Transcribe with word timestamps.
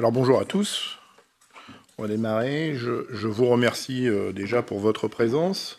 Alors 0.00 0.12
bonjour 0.12 0.40
à 0.40 0.46
tous. 0.46 0.96
On 1.98 2.02
va 2.04 2.08
démarrer. 2.08 2.74
Je, 2.74 3.26
vous 3.26 3.44
remercie 3.44 4.08
euh, 4.08 4.32
déjà 4.32 4.62
pour 4.62 4.80
votre 4.80 5.08
présence, 5.08 5.78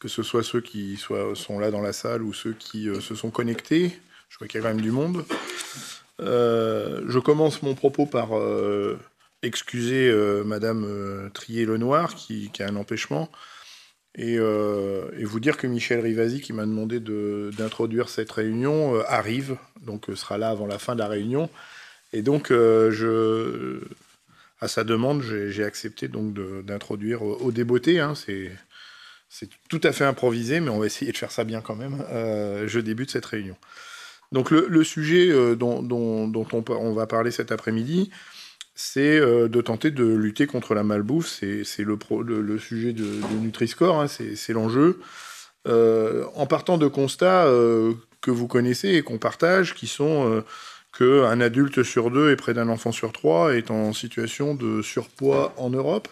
que 0.00 0.08
ce 0.08 0.24
soit 0.24 0.42
ceux 0.42 0.60
qui 0.60 0.96
sont 0.96 1.60
là 1.60 1.70
dans 1.70 1.80
la 1.80 1.92
salle 1.92 2.24
ou 2.24 2.32
ceux 2.32 2.52
qui 2.52 2.88
euh, 2.88 3.00
se 3.00 3.14
sont 3.14 3.30
connectés. 3.30 3.96
Je 4.28 4.38
vois 4.38 4.48
qu'il 4.48 4.60
y 4.60 4.64
a 4.64 4.66
quand 4.66 4.74
même 4.74 4.82
du 4.82 4.90
monde. 4.90 5.24
Euh, 6.20 7.02
je 7.06 7.20
commence 7.20 7.62
mon 7.62 7.76
propos 7.76 8.06
par 8.06 8.30
excuser 9.42 10.12
Madame 10.44 11.30
Trier-Lenoir 11.32 12.16
qui, 12.16 12.50
a 12.58 12.66
un 12.66 12.74
empêchement 12.74 13.30
et, 14.16 14.36
vous 14.36 15.40
dire 15.40 15.58
que 15.58 15.68
Michel 15.68 16.00
Rivasi, 16.00 16.40
qui 16.40 16.52
m'a 16.52 16.66
demandé 16.66 16.98
d'introduire 16.98 18.08
cette 18.08 18.32
réunion, 18.32 19.00
arrive, 19.06 19.56
donc 19.80 20.06
sera 20.16 20.38
là 20.38 20.48
avant 20.48 20.66
la 20.66 20.80
fin 20.80 20.94
de 20.94 20.98
la 20.98 21.06
réunion. 21.06 21.48
Et 22.14 22.22
donc, 22.22 22.48
je, 22.48 23.80
à 24.60 24.68
sa 24.68 24.82
demande, 24.82 25.22
j'ai 25.22 25.62
accepté 25.64 26.08
donc 26.08 26.32
d'introduire 26.64 27.22
au 27.22 27.52
débeauté. 27.52 28.00
Hein, 28.00 28.14
c'est 28.16 29.48
tout 29.68 29.80
à 29.82 29.92
fait 29.92 30.04
improvisé, 30.04 30.60
mais 30.60 30.70
on 30.70 30.78
va 30.78 30.86
essayer 30.86 31.12
de 31.12 31.16
faire 31.16 31.30
ça 31.30 31.44
bien 31.44 31.60
quand 31.60 31.76
même. 31.76 32.04
Euh, 32.10 32.66
je 32.66 32.80
débute 32.80 33.10
cette 33.10 33.26
réunion. 33.26 33.56
Donc 34.32 34.50
le, 34.50 34.84
sujet 34.84 35.28
euh, 35.30 35.54
dont, 35.54 35.84
on, 35.90 36.94
va 36.94 37.06
parler 37.06 37.30
cet 37.30 37.52
après-midi, 37.52 38.10
c'est 38.74 39.18
euh, 39.18 39.48
de 39.48 39.60
tenter 39.60 39.90
de 39.90 40.04
lutter 40.04 40.46
contre 40.46 40.74
la 40.74 40.82
malbouffe. 40.82 41.26
C'est 41.26 41.64
le, 41.82 42.58
sujet 42.58 42.92
de, 42.92 43.06
Nutri-Score, 43.40 44.00
hein, 44.00 44.06
c'est 44.08 44.52
l'enjeu. 44.52 45.00
en 45.66 46.46
partant 46.46 46.78
de 46.78 46.86
constats 46.86 47.46
que 48.20 48.30
vous 48.30 48.46
connaissez 48.46 48.90
et 48.90 49.02
qu'on 49.02 49.18
partage, 49.18 49.74
qui 49.74 49.88
sont 49.88 50.42
qu'un 50.98 51.40
adulte 51.40 51.82
sur 51.82 52.10
deux 52.10 52.30
et 52.30 52.36
près 52.36 52.54
d'un 52.54 52.68
enfant 52.68 52.92
sur 52.92 53.12
trois 53.12 53.54
est 53.54 53.70
en 53.70 53.92
situation 53.92 54.54
de 54.54 54.82
surpoids 54.82 55.52
en 55.56 55.70
Europe, 55.70 56.08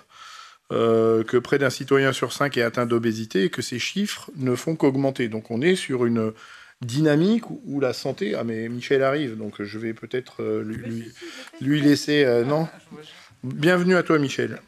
euh, 0.73 1.23
que 1.23 1.37
près 1.37 1.59
d'un 1.59 1.71
citoyen 1.71 2.13
sur 2.13 2.33
cinq 2.33 2.57
est 2.57 2.63
atteint 2.63 2.87
d'obésité 2.87 3.45
et 3.45 3.51
que 3.51 3.63
ces 3.63 3.79
chiffres 3.79 4.31
ne 4.37 4.55
font 4.55 4.75
qu'augmenter. 4.75 5.29
Donc 5.29 5.51
on 5.51 5.61
est 5.63 5.77
sur 5.77 6.05
une 6.05 6.33
dynamique 6.81 7.45
où 7.67 7.79
la 7.81 7.93
santé... 7.93 8.35
Ah 8.37 8.43
mais 8.45 8.69
Michel 8.69 9.03
arrive, 9.03 9.37
donc 9.37 9.63
je 9.63 9.79
vais 9.79 9.93
peut-être 9.93 10.43
euh, 10.43 10.65
lui, 11.61 11.81
laisser... 11.81 12.25
Euh, 12.25 12.45
non? 12.45 12.69
Bienvenue 13.45 13.95
à 13.95 14.03
toi 14.03 14.19
Michel. 14.19 14.61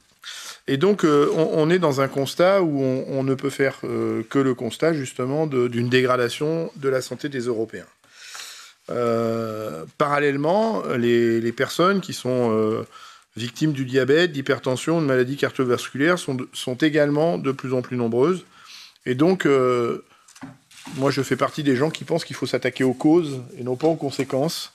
Et 0.66 0.78
donc, 0.78 1.04
on, 1.04 1.68
est 1.68 1.78
dans 1.78 2.00
un 2.00 2.08
constat 2.08 2.62
où 2.62 2.80
on 2.80 3.22
ne 3.22 3.34
peut 3.34 3.50
faire 3.50 3.80
que 3.82 4.38
le 4.38 4.54
constat, 4.54 4.94
justement, 4.94 5.46
d'une 5.46 5.90
dégradation 5.90 6.72
de 6.76 6.88
la 6.88 7.02
santé 7.02 7.28
des 7.28 7.40
Européens. 7.40 7.84
Euh, 8.90 9.84
parallèlement, 9.96 10.82
les, 10.96 11.52
personnes 11.52 12.00
qui 12.00 12.12
sont 12.12 12.52
euh, 12.52 12.86
victimes 13.36 13.72
du 13.72 13.84
diabète, 13.84 14.32
d'hypertension, 14.32 15.00
de 15.00 15.06
maladies 15.06 15.36
cardiovasculaires 15.36 16.18
sont, 16.18 16.74
également 16.80 17.38
de 17.38 17.52
plus 17.52 17.72
en 17.72 17.82
plus 17.82 17.96
nombreuses. 17.96 18.44
Et 19.06 19.14
donc, 19.14 19.46
euh, 19.46 20.04
moi, 20.96 21.10
je 21.10 21.22
fais 21.22 21.36
partie 21.36 21.62
des 21.62 21.76
gens 21.76 21.90
qui 21.90 22.04
pensent 22.04 22.24
qu'il 22.24 22.36
faut 22.36 22.46
s'attaquer 22.46 22.84
aux 22.84 22.94
causes 22.94 23.40
et 23.58 23.62
non 23.62 23.76
pas 23.76 23.86
aux 23.86 23.96
conséquences. 23.96 24.72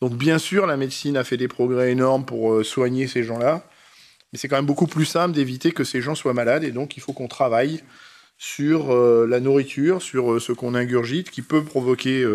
Donc, 0.00 0.14
bien 0.14 0.38
sûr, 0.38 0.66
la 0.66 0.76
médecine 0.76 1.16
a 1.16 1.24
fait 1.24 1.36
des 1.36 1.48
progrès 1.48 1.92
énormes 1.92 2.24
pour 2.24 2.64
soigner 2.64 3.06
ces 3.06 3.22
gens-là, 3.22 3.64
mais 4.32 4.38
c'est 4.38 4.48
quand 4.48 4.56
même 4.56 4.66
beaucoup 4.66 4.88
plus 4.88 5.04
simple 5.04 5.32
d'éviter 5.32 5.70
que 5.70 5.84
ces 5.84 6.02
gens 6.02 6.16
soient 6.16 6.34
malades, 6.34 6.64
et 6.64 6.72
donc 6.72 6.96
il 6.96 7.00
faut 7.00 7.12
qu'on 7.12 7.28
travaille 7.28 7.82
sur 8.36 8.92
la 9.26 9.38
nourriture, 9.38 10.02
sur 10.02 10.42
ce 10.42 10.52
qu'on 10.52 10.74
ingurgite, 10.74 11.30
qui 11.30 11.40
peut 11.40 11.64
provoquer 11.64 12.26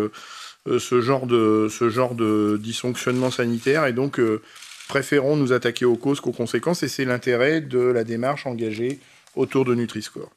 ce 0.66 1.00
genre 1.00 1.26
de 1.26 1.68
ce 1.70 1.88
genre 1.88 2.14
de 2.14 2.58
dysfonctionnement 2.62 3.30
sanitaire 3.30 3.86
et 3.86 3.92
donc 3.92 4.20
euh, 4.20 4.42
préférons 4.88 5.36
nous 5.36 5.52
attaquer 5.52 5.84
aux 5.84 5.96
causes 5.96 6.20
qu'aux 6.20 6.32
conséquences 6.32 6.82
et 6.82 6.88
c'est 6.88 7.04
l'intérêt 7.04 7.60
de 7.60 7.80
la 7.80 8.04
démarche 8.04 8.46
engagée 8.46 8.98
autour 9.36 9.64
de 9.64 9.74
Nutri-Score. 9.74 10.30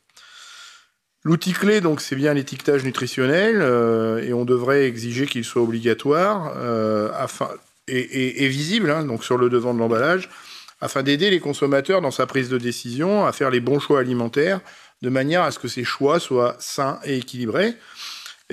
L'outil 1.25 1.53
clé, 1.53 1.79
donc, 1.79 2.01
c'est 2.01 2.17
bien 2.17 2.33
l'étiquetage 2.33 2.83
nutritionnel, 2.83 3.61
euh, 3.61 4.21
et 4.21 4.33
on 4.33 4.43
devrait 4.43 4.85
exiger 4.85 5.25
qu'il 5.25 5.45
soit 5.45 5.61
obligatoire 5.61 6.51
et, 7.87 8.47
visible, 8.49 8.91
hein, 8.91 9.05
donc 9.05 9.23
sur 9.23 9.37
le 9.37 9.49
devant 9.49 9.73
de 9.73 9.79
l'emballage, 9.79 10.29
afin 10.81 11.01
d'aider 11.01 11.29
les 11.29 11.39
consommateurs 11.39 12.01
dans 12.01 12.11
sa 12.11 12.25
prise 12.25 12.49
de 12.49 12.57
décision 12.57 13.25
à 13.25 13.31
faire 13.31 13.49
les 13.49 13.61
bons 13.61 13.79
choix 13.79 14.01
alimentaires, 14.01 14.59
de 15.01 15.09
manière 15.09 15.43
à 15.43 15.51
ce 15.51 15.59
que 15.59 15.67
ces 15.69 15.83
choix 15.83 16.19
soient 16.19 16.55
sains 16.59 16.99
et 17.05 17.17
équilibrés. 17.17 17.73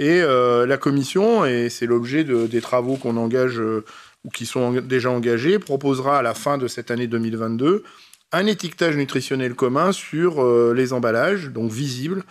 Et 0.00 0.22
euh, 0.22 0.65
la 0.65 0.78
commission, 0.78 1.44
et 1.44 1.69
c'est 1.69 1.84
l'objet 1.84 2.25
des 2.25 2.61
travaux 2.62 2.97
qu'on 2.97 3.19
engage 3.19 3.61
euh, 3.61 3.84
ou 4.25 4.31
qui 4.31 4.47
sont 4.47 4.72
déjà 4.81 5.11
engagés, 5.11 5.59
proposera 5.59 6.16
à 6.16 6.22
la 6.22 6.33
fin 6.33 6.56
de 6.56 6.69
cette 6.69 6.91
année 6.91 7.06
2022 7.06 7.84
un 8.33 8.47
étiquetage 8.47 8.97
nutritionnel 8.97 9.55
commun 9.55 9.93
sur 9.93 10.43
euh, 10.43 10.72
les 10.75 10.94
emballages, 10.94 11.50
donc 11.50 11.71
visible, 11.71 12.25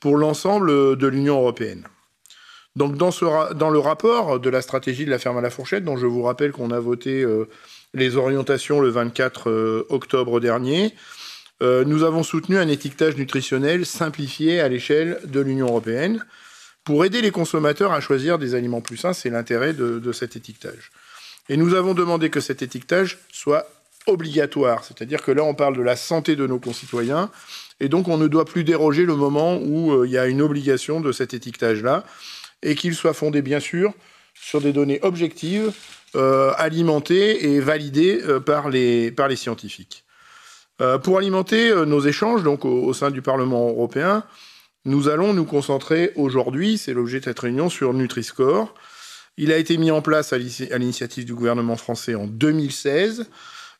pour 0.00 0.16
l'ensemble 0.16 0.96
de 0.96 1.06
l'Union 1.06 1.36
européenne. 1.36 1.84
Donc 2.74 2.96
dans, 2.96 3.10
le 3.10 3.78
rapport 3.78 4.40
de 4.40 4.48
la 4.48 4.62
stratégie 4.62 5.04
de 5.04 5.10
la 5.10 5.18
ferme 5.18 5.36
à 5.36 5.42
la 5.42 5.50
fourchette, 5.50 5.84
dont 5.84 5.98
je 5.98 6.06
vous 6.06 6.22
rappelle 6.22 6.52
qu'on 6.52 6.70
a 6.70 6.80
voté 6.80 7.26
les 7.92 8.16
orientations 8.16 8.80
le 8.80 8.88
24 8.88 9.86
octobre 9.90 10.40
dernier, 10.40 10.94
nous 11.60 12.04
avons 12.04 12.22
soutenu 12.22 12.56
un 12.56 12.68
étiquetage 12.68 13.16
nutritionnel 13.16 13.84
simplifié 13.84 14.60
à 14.60 14.68
l'échelle 14.68 15.20
de 15.26 15.40
l'Union 15.40 15.66
européenne 15.66 16.24
pour 16.84 17.04
aider 17.04 17.20
les 17.20 17.30
consommateurs 17.30 17.92
à 17.92 18.00
choisir 18.00 18.38
des 18.38 18.54
aliments 18.54 18.80
plus 18.80 18.96
sains. 18.96 19.12
C'est 19.12 19.30
l'intérêt 19.30 19.72
de, 19.72 20.12
cet 20.12 20.36
étiquetage. 20.36 20.90
Et 21.48 21.56
nous 21.56 21.74
avons 21.74 21.94
demandé 21.94 22.30
que 22.30 22.40
cet 22.40 22.62
étiquetage 22.62 23.18
soit 23.32 23.66
obligatoire, 24.06 24.82
c'est-à-dire 24.82 25.22
que 25.22 25.30
là 25.30 25.44
on 25.44 25.54
parle 25.54 25.76
de 25.76 25.82
la 25.82 25.94
santé 25.94 26.34
de 26.34 26.46
nos 26.46 26.58
concitoyens, 26.58 27.30
et 27.80 27.88
donc 27.88 28.08
on 28.08 28.16
ne 28.16 28.28
doit 28.28 28.46
plus 28.46 28.64
déroger 28.64 29.04
le 29.04 29.14
moment 29.14 29.58
où 29.58 29.92
euh, 29.92 30.06
il 30.06 30.12
y 30.12 30.18
a 30.18 30.26
une 30.26 30.40
obligation 30.40 31.00
de 31.00 31.12
cet 31.12 31.34
étiquetage-là, 31.34 32.04
et 32.62 32.74
qu'il 32.74 32.94
soit 32.94 33.12
fondé 33.12 33.42
bien 33.42 33.60
sûr 33.60 33.92
sur 34.34 34.62
des 34.62 34.72
données 34.72 35.00
objectives, 35.02 35.72
euh, 36.16 36.52
alimentées 36.56 37.52
et 37.52 37.60
validées 37.60 38.22
euh, 38.24 38.40
par, 38.40 38.70
les, 38.70 39.10
par 39.10 39.28
les 39.28 39.36
scientifiques. 39.36 40.04
pour 41.04 41.18
alimenter 41.18 41.74
nos 41.84 42.00
échanges 42.00 42.42
donc 42.42 42.64
au 42.64 42.94
sein 42.94 43.10
du 43.10 43.20
Parlement 43.20 43.68
européen, 43.68 44.24
nous 44.84 45.08
allons 45.08 45.34
nous 45.34 45.44
concentrer 45.44 46.12
aujourd'hui, 46.16 46.78
c'est 46.78 46.94
l'objet 46.94 47.20
de 47.20 47.24
cette 47.24 47.38
réunion, 47.38 47.68
sur 47.68 47.92
Nutri-Score. 47.92 48.74
Il 49.36 49.52
a 49.52 49.58
été 49.58 49.76
mis 49.76 49.90
en 49.90 50.00
place 50.00 50.32
à 50.32 50.38
l'initiative 50.38 51.24
du 51.24 51.34
gouvernement 51.34 51.76
français 51.76 52.14
en 52.14 52.26
2016. 52.26 53.26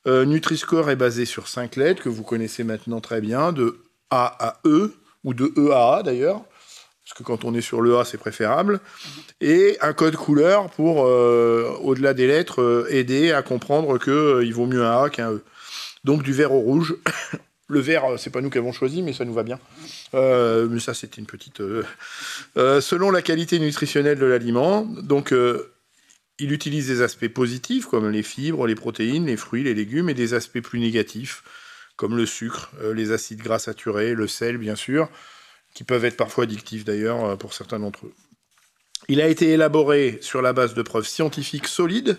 Euh, 0.06 0.24
Nutri-Score 0.24 0.90
est 0.90 0.96
basé 0.96 1.24
sur 1.24 1.48
cinq 1.48 1.76
lettres 1.76 2.02
que 2.02 2.08
vous 2.08 2.22
connaissez 2.22 2.64
maintenant 2.64 3.00
très 3.00 3.20
bien, 3.20 3.52
de 3.52 3.78
A 4.10 4.36
à 4.38 4.60
E, 4.66 4.94
ou 5.24 5.32
de 5.32 5.52
E 5.56 5.72
à 5.72 5.96
A 5.96 6.02
d'ailleurs, 6.02 6.42
parce 7.04 7.18
que 7.18 7.22
quand 7.22 7.44
on 7.44 7.54
est 7.54 7.60
sur 7.60 7.80
le 7.80 7.96
A, 7.96 8.04
c'est 8.04 8.18
préférable, 8.18 8.80
et 9.40 9.78
un 9.80 9.94
code 9.94 10.16
couleur 10.16 10.70
pour, 10.70 11.06
euh, 11.06 11.70
au-delà 11.82 12.14
des 12.14 12.26
lettres, 12.26 12.60
euh, 12.60 12.86
aider 12.90 13.32
à 13.32 13.42
comprendre 13.42 13.98
qu'il 13.98 14.52
vaut 14.54 14.66
mieux 14.66 14.84
un 14.84 15.04
A 15.04 15.10
qu'un 15.10 15.32
E. 15.32 15.42
Donc 16.04 16.22
du 16.22 16.32
vert 16.32 16.52
au 16.52 16.60
rouge, 16.60 16.96
le 17.70 17.80
vert, 17.80 18.04
euh, 18.04 18.16
c'est 18.16 18.30
pas 18.30 18.40
nous 18.40 18.50
qui 18.50 18.58
avons 18.58 18.72
choisi, 18.72 19.02
mais 19.02 19.12
ça 19.12 19.24
nous 19.24 19.32
va 19.32 19.42
bien. 19.42 19.58
Euh, 20.14 20.66
mais 20.68 20.80
ça, 20.80 20.92
c'était 20.92 21.20
une 21.20 21.26
petite. 21.26 21.60
Euh, 21.60 22.80
selon 22.80 23.10
la 23.10 23.22
qualité 23.22 23.58
nutritionnelle 23.58 24.18
de 24.18 24.26
l'aliment, 24.26 24.82
donc 24.82 25.34
il 26.38 26.52
utilise 26.52 26.88
des 26.88 27.02
aspects 27.02 27.28
positifs 27.28 27.86
comme 27.86 28.10
les 28.10 28.22
fibres, 28.22 28.66
les 28.66 28.74
protéines, 28.74 29.26
les 29.26 29.36
fruits, 29.36 29.62
les 29.62 29.74
légumes, 29.74 30.10
et 30.10 30.14
des 30.14 30.34
aspects 30.34 30.60
plus 30.60 30.80
négatifs 30.80 31.42
comme 31.96 32.16
le 32.16 32.24
sucre, 32.24 32.70
les 32.94 33.12
acides 33.12 33.42
gras 33.42 33.58
saturés, 33.58 34.14
le 34.14 34.26
sel, 34.26 34.56
bien 34.56 34.74
sûr, 34.74 35.10
qui 35.74 35.84
peuvent 35.84 36.06
être 36.06 36.16
parfois 36.16 36.44
addictifs 36.44 36.82
d'ailleurs 36.82 37.36
pour 37.36 37.52
certains 37.52 37.78
d'entre 37.78 38.06
eux. 38.06 38.14
Il 39.08 39.20
a 39.20 39.28
été 39.28 39.50
élaboré 39.50 40.18
sur 40.22 40.40
la 40.40 40.54
base 40.54 40.72
de 40.72 40.80
preuves 40.80 41.06
scientifiques 41.06 41.66
solides, 41.66 42.18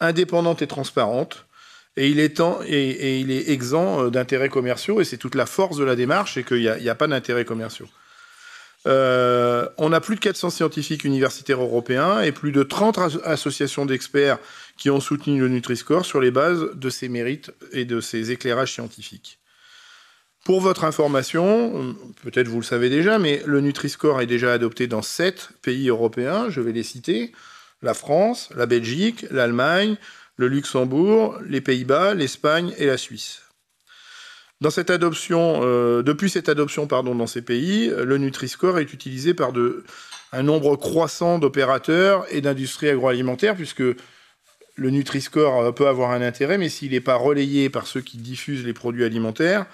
indépendantes 0.00 0.60
et 0.62 0.66
transparentes 0.66 1.46
et 1.96 2.08
il 2.08 2.20
est, 2.20 3.50
exempt 3.50 4.04
euh, 4.04 4.10
d'intérêts 4.10 4.48
commerciaux, 4.48 5.00
et 5.00 5.04
c'est 5.04 5.18
toute 5.18 5.34
la 5.34 5.46
force 5.46 5.76
de 5.76 5.84
la 5.84 5.96
démarche, 5.96 6.34
c'est 6.34 6.44
qu'il 6.44 6.60
n'y 6.60 6.88
a, 6.88 6.94
pas 6.94 7.06
d'intérêts 7.06 7.44
commerciaux. 7.44 7.88
Euh, 8.86 9.68
on 9.78 9.92
a 9.92 10.00
plus 10.00 10.16
de 10.16 10.20
400 10.20 10.50
scientifiques 10.50 11.04
universitaires 11.04 11.62
européens 11.62 12.20
et 12.20 12.32
plus 12.32 12.50
de 12.50 12.64
30 12.64 12.98
associations 13.24 13.86
d'experts 13.86 14.38
qui 14.76 14.90
ont 14.90 14.98
soutenu 14.98 15.38
le 15.38 15.48
Nutri-Score 15.48 16.04
sur 16.04 16.20
les 16.20 16.32
bases 16.32 16.66
de 16.74 16.90
ses 16.90 17.08
mérites 17.08 17.52
et 17.70 17.84
de 17.84 18.00
ses 18.00 18.32
éclairages 18.32 18.72
scientifiques. 18.72 19.38
Pour 20.44 20.60
votre 20.60 20.82
information, 20.82 21.94
peut-être 22.24 22.48
vous 22.48 22.58
le 22.58 22.64
savez 22.64 22.90
déjà, 22.90 23.20
mais 23.20 23.42
le 23.46 23.60
Nutri-Score 23.60 24.20
est 24.20 24.26
déjà 24.26 24.52
adopté 24.52 24.88
dans 24.88 25.02
7 25.02 25.50
pays 25.62 25.88
européens, 25.88 26.50
je 26.50 26.60
vais 26.60 26.72
les 26.72 26.82
citer, 26.82 27.30
la 27.82 27.94
France, 27.94 28.48
la 28.56 28.66
Belgique, 28.66 29.26
l'Allemagne, 29.30 29.96
le 30.36 30.48
Luxembourg, 30.48 31.38
les 31.46 31.60
Pays-Bas, 31.60 32.14
l'Espagne 32.14 32.74
et 32.78 32.86
la 32.86 32.96
Suisse. 32.96 33.42
Euh, 34.64 36.02
depuis 36.02 36.30
cette 36.30 36.48
adoption 36.48 36.86
dans 36.86 37.26
ces 37.26 37.42
pays, 37.42 37.88
le 37.88 38.18
Nutri-Score 38.18 38.78
est 38.78 38.92
utilisé 38.92 39.34
par 39.34 39.52
un 40.32 40.42
nombre 40.42 40.76
croissant 40.76 41.38
d'opérateurs 41.38 42.24
et 42.30 42.40
d'industries 42.40 42.88
agroalimentaires, 42.88 43.56
puisque 43.56 43.82
le 44.76 44.90
Nutri-Score 44.90 45.74
peut 45.74 45.88
avoir 45.88 46.12
un 46.12 46.22
intérêt, 46.22 46.58
mais 46.58 46.68
s'il 46.68 46.92
n'est 46.92 47.00
pas 47.00 47.16
relayé 47.16 47.70
par 47.70 47.86
ceux 47.86 48.00
qui 48.00 48.18
diffusent 48.18 48.64
les 48.64 48.72
produits 48.72 49.04
alimentaires, 49.04 49.66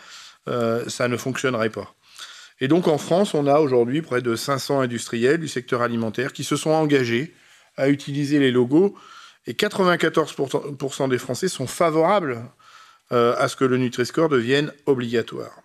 ça 0.47 1.09
ne 1.09 1.17
fonctionnerait 1.19 1.71
pas. 1.71 1.95
Et 2.61 2.69
donc 2.69 2.89
en 2.89 2.99
France, 2.99 3.35
on 3.35 3.47
a 3.47 3.61
aujourd'hui 3.61 4.03
près 4.03 4.23
de 4.23 4.35
500 4.35 4.81
industriels 4.81 5.39
du 5.39 5.49
secteur 5.49 5.83
alimentaire 5.83 6.33
qui 6.33 6.45
se 6.45 6.57
sont 6.57 6.71
engagés 6.71 7.35
à 7.77 7.89
utiliser 7.89 8.39
les 8.39 8.51
logos. 8.51 8.97
Et 9.49 9.55
94% 9.55 11.09
des 11.09 11.17
Français 11.17 11.49
sont 11.49 11.67
favorables 11.67 12.45
euh, 13.13 13.35
à 13.39 13.49
ce 13.49 13.57
que 13.57 13.65
le 13.65 13.79
Nutri-Score 13.79 14.29
devienne 14.29 14.73
obligatoire. 14.85 15.63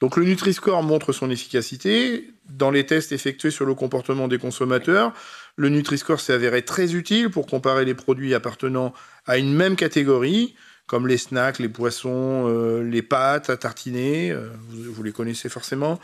Donc 0.00 0.16
le 0.16 0.24
Nutri-Score 0.24 0.82
montre 0.82 1.12
son 1.12 1.30
efficacité. 1.30 2.28
Dans 2.48 2.72
les 2.72 2.86
tests 2.86 3.12
effectués 3.12 3.52
sur 3.52 3.66
le 3.66 3.74
comportement 3.74 4.26
des 4.26 4.38
consommateurs, 4.38 5.12
le 5.54 5.68
Nutri-Score 5.68 6.20
s'est 6.20 6.32
avéré 6.32 6.62
très 6.62 6.96
utile 6.96 7.30
pour 7.30 7.46
comparer 7.46 7.84
les 7.84 7.94
produits 7.94 8.34
appartenant 8.34 8.92
à 9.26 9.38
une 9.38 9.54
même 9.54 9.76
catégorie 9.76 10.56
comme 10.88 11.06
les 11.06 11.18
snacks, 11.18 11.60
les 11.60 11.68
poissons, 11.68 12.48
euh, 12.48 12.82
les 12.82 13.02
pâtes 13.02 13.50
à 13.50 13.56
tartiner, 13.56 14.32
euh, 14.32 14.48
vous, 14.70 15.02
les 15.04 15.12
connaissez 15.12 15.48
forcément, 15.48 16.00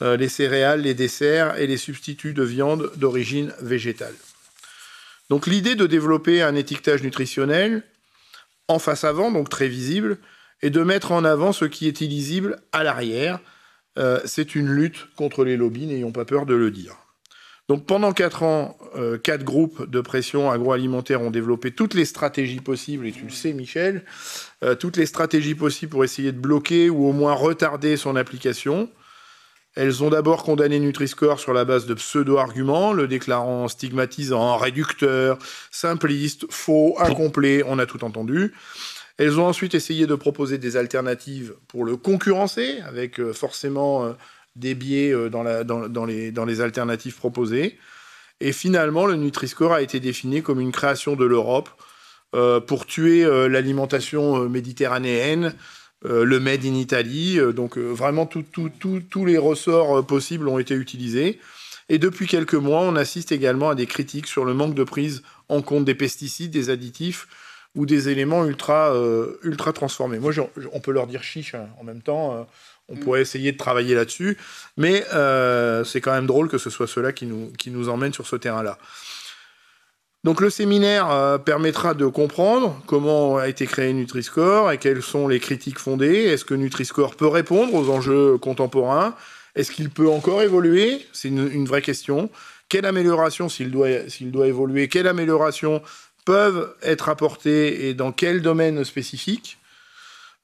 les 0.00 0.28
céréales, 0.28 0.80
les 0.80 0.94
desserts 0.94 1.58
et 1.58 1.68
les 1.68 1.76
substituts 1.76 2.32
de 2.32 2.42
viande 2.42 2.90
d'origine 2.96 3.52
végétale. 3.60 4.14
Donc 5.32 5.46
l'idée 5.46 5.76
de 5.76 5.86
développer 5.86 6.42
un 6.42 6.54
étiquetage 6.54 7.02
nutritionnel 7.02 7.84
en 8.68 8.78
face 8.78 9.02
avant, 9.02 9.32
donc 9.32 9.48
très 9.48 9.66
visible, 9.66 10.18
et 10.60 10.68
de 10.68 10.82
mettre 10.82 11.10
en 11.10 11.24
avant 11.24 11.54
ce 11.54 11.64
qui 11.64 11.88
est 11.88 12.02
illisible 12.02 12.60
à 12.70 12.84
l'arrière, 12.84 13.40
c'est 14.26 14.54
une 14.54 14.68
lutte 14.68 15.06
contre 15.16 15.42
les 15.44 15.56
lobbies, 15.56 15.86
n'ayons 15.86 16.12
pas 16.12 16.26
peur 16.26 16.44
de 16.44 16.52
le 16.52 16.70
dire. 16.70 16.96
Donc 17.70 17.86
pendant 17.86 18.12
quatre 18.12 18.42
ans, 18.42 18.76
euh, 18.96 19.16
quatre 19.16 19.42
groupes 19.42 19.88
de 19.88 20.02
pression 20.02 20.50
agroalimentaire 20.50 21.22
ont 21.22 21.30
développé 21.30 21.70
toutes 21.70 21.94
les 21.94 22.04
stratégies 22.04 22.60
possibles, 22.60 23.06
et 23.06 23.12
tu 23.12 23.24
le 23.24 23.30
sais 23.30 23.54
Michel, 23.54 24.04
euh, 24.62 24.74
toutes 24.74 24.98
les 24.98 25.06
stratégies 25.06 25.54
possibles 25.54 25.92
pour 25.92 26.04
essayer 26.04 26.32
de 26.32 26.38
bloquer 26.38 26.90
ou 26.90 27.06
au 27.06 27.12
moins 27.12 27.32
retarder 27.32 27.96
son 27.96 28.16
application. 28.16 28.90
Elles 29.74 30.02
ont 30.02 30.10
d'abord 30.10 30.42
condamné 30.42 30.78
Nutri-Score 30.78 31.40
sur 31.40 31.52
la 31.54 31.64
base 31.64 31.86
de 31.86 31.94
pseudo-arguments, 31.94 32.92
le 32.92 33.08
déclarant 33.08 33.68
stigmatisant, 33.68 34.56
réducteur, 34.58 35.38
simpliste, 35.70 36.44
faux, 36.50 36.96
incomplet, 36.98 37.62
on 37.66 37.78
a 37.78 37.86
tout 37.86 38.04
entendu. 38.04 38.52
Elles 39.16 39.40
ont 39.40 39.46
ensuite 39.46 39.74
essayé 39.74 40.06
de 40.06 40.14
proposer 40.14 40.58
des 40.58 40.76
alternatives 40.76 41.54
pour 41.68 41.84
le 41.84 41.96
concurrencer, 41.96 42.80
avec 42.86 43.18
euh, 43.20 43.32
forcément 43.32 44.14
des 44.56 44.74
biais 44.74 45.12
euh, 45.12 45.28
dans, 45.28 46.04
les, 46.04 46.60
alternatives 46.60 47.16
proposées. 47.16 47.78
Et 48.40 48.52
finalement, 48.52 49.06
le 49.06 49.16
Nutri-Score 49.16 49.72
a 49.72 49.82
été 49.82 50.00
défini 50.00 50.42
comme 50.42 50.60
une 50.60 50.72
création 50.72 51.16
de 51.16 51.24
l'Europe 51.24 51.70
euh, 52.34 52.60
pour 52.60 52.86
tuer 52.86 53.24
euh, 53.24 53.48
l'alimentation 53.48 54.48
méditerranéenne, 54.48 55.54
le 56.04 56.40
Made 56.40 56.64
in 56.64 56.74
Italy. 56.74 57.38
donc 57.54 57.78
vraiment, 57.78 58.26
tous 58.26 59.24
les 59.24 59.38
ressorts 59.38 60.04
possibles 60.06 60.48
ont 60.48 60.58
été 60.58 60.74
utilisés. 60.74 61.38
Et 61.88 61.98
depuis 61.98 62.26
quelques 62.26 62.54
mois, 62.54 62.80
on 62.80 62.96
assiste 62.96 63.32
également 63.32 63.70
à 63.70 63.74
des 63.74 63.86
critiques 63.86 64.26
sur 64.26 64.44
le 64.44 64.54
manque 64.54 64.74
de 64.74 64.84
prise 64.84 65.22
en 65.48 65.62
compte 65.62 65.84
des 65.84 65.94
pesticides, 65.94 66.50
des 66.50 66.70
additifs 66.70 67.28
ou 67.74 67.86
des 67.86 68.08
éléments 68.08 68.44
ultra, 68.44 68.94
ultra 69.42 69.72
transformés. 69.72 70.18
Moi, 70.18 70.32
on 70.72 70.80
peut 70.80 70.92
leur 70.92 71.06
dire 71.06 71.22
chiche 71.22 71.54
hein, 71.54 71.68
en 71.78 71.84
même 71.84 72.00
temps. 72.00 72.46
On 72.88 72.96
pourrait 72.96 73.22
essayer 73.22 73.52
de 73.52 73.56
travailler 73.56 73.94
là-dessus, 73.94 74.36
mais 74.76 75.04
euh, 75.14 75.84
c'est 75.84 76.00
quand 76.00 76.12
même 76.12 76.26
drôle 76.26 76.48
que 76.48 76.58
ce 76.58 76.68
soit 76.68 76.86
cela 76.86 77.12
qui 77.12 77.26
nous, 77.26 77.50
qui 77.56 77.70
nous 77.70 77.88
emmène 77.88 78.12
sur 78.12 78.26
ce 78.26 78.36
terrain-là. 78.36 78.78
Donc 80.24 80.40
le 80.40 80.50
séminaire 80.50 81.10
euh, 81.10 81.36
permettra 81.38 81.94
de 81.94 82.06
comprendre 82.06 82.80
comment 82.86 83.38
a 83.38 83.48
été 83.48 83.66
créé 83.66 83.92
Nutri-Score 83.92 84.70
et 84.70 84.78
quelles 84.78 85.02
sont 85.02 85.26
les 85.26 85.40
critiques 85.40 85.80
fondées. 85.80 86.26
Est-ce 86.26 86.44
que 86.44 86.54
Nutri-Score 86.54 87.16
peut 87.16 87.26
répondre 87.26 87.74
aux 87.74 87.90
enjeux 87.90 88.38
contemporains? 88.38 89.16
Est-ce 89.56 89.72
qu'il 89.72 89.90
peut 89.90 90.08
encore 90.08 90.42
évoluer? 90.42 91.04
C'est 91.12 91.28
une, 91.28 91.66
vraie 91.66 91.82
question. 91.82 92.30
Quelle 92.68 92.86
amélioration, 92.86 93.48
s'il 93.48 93.72
doit, 93.72 94.08
s'il 94.08 94.30
doit 94.30 94.46
évoluer, 94.46 94.88
quelles 94.88 95.08
améliorations 95.08 95.82
peuvent 96.24 96.72
être 96.82 97.08
apportées 97.08 97.88
et 97.88 97.94
dans 97.94 98.12
quel 98.12 98.42
domaine 98.42 98.84
spécifique? 98.84 99.58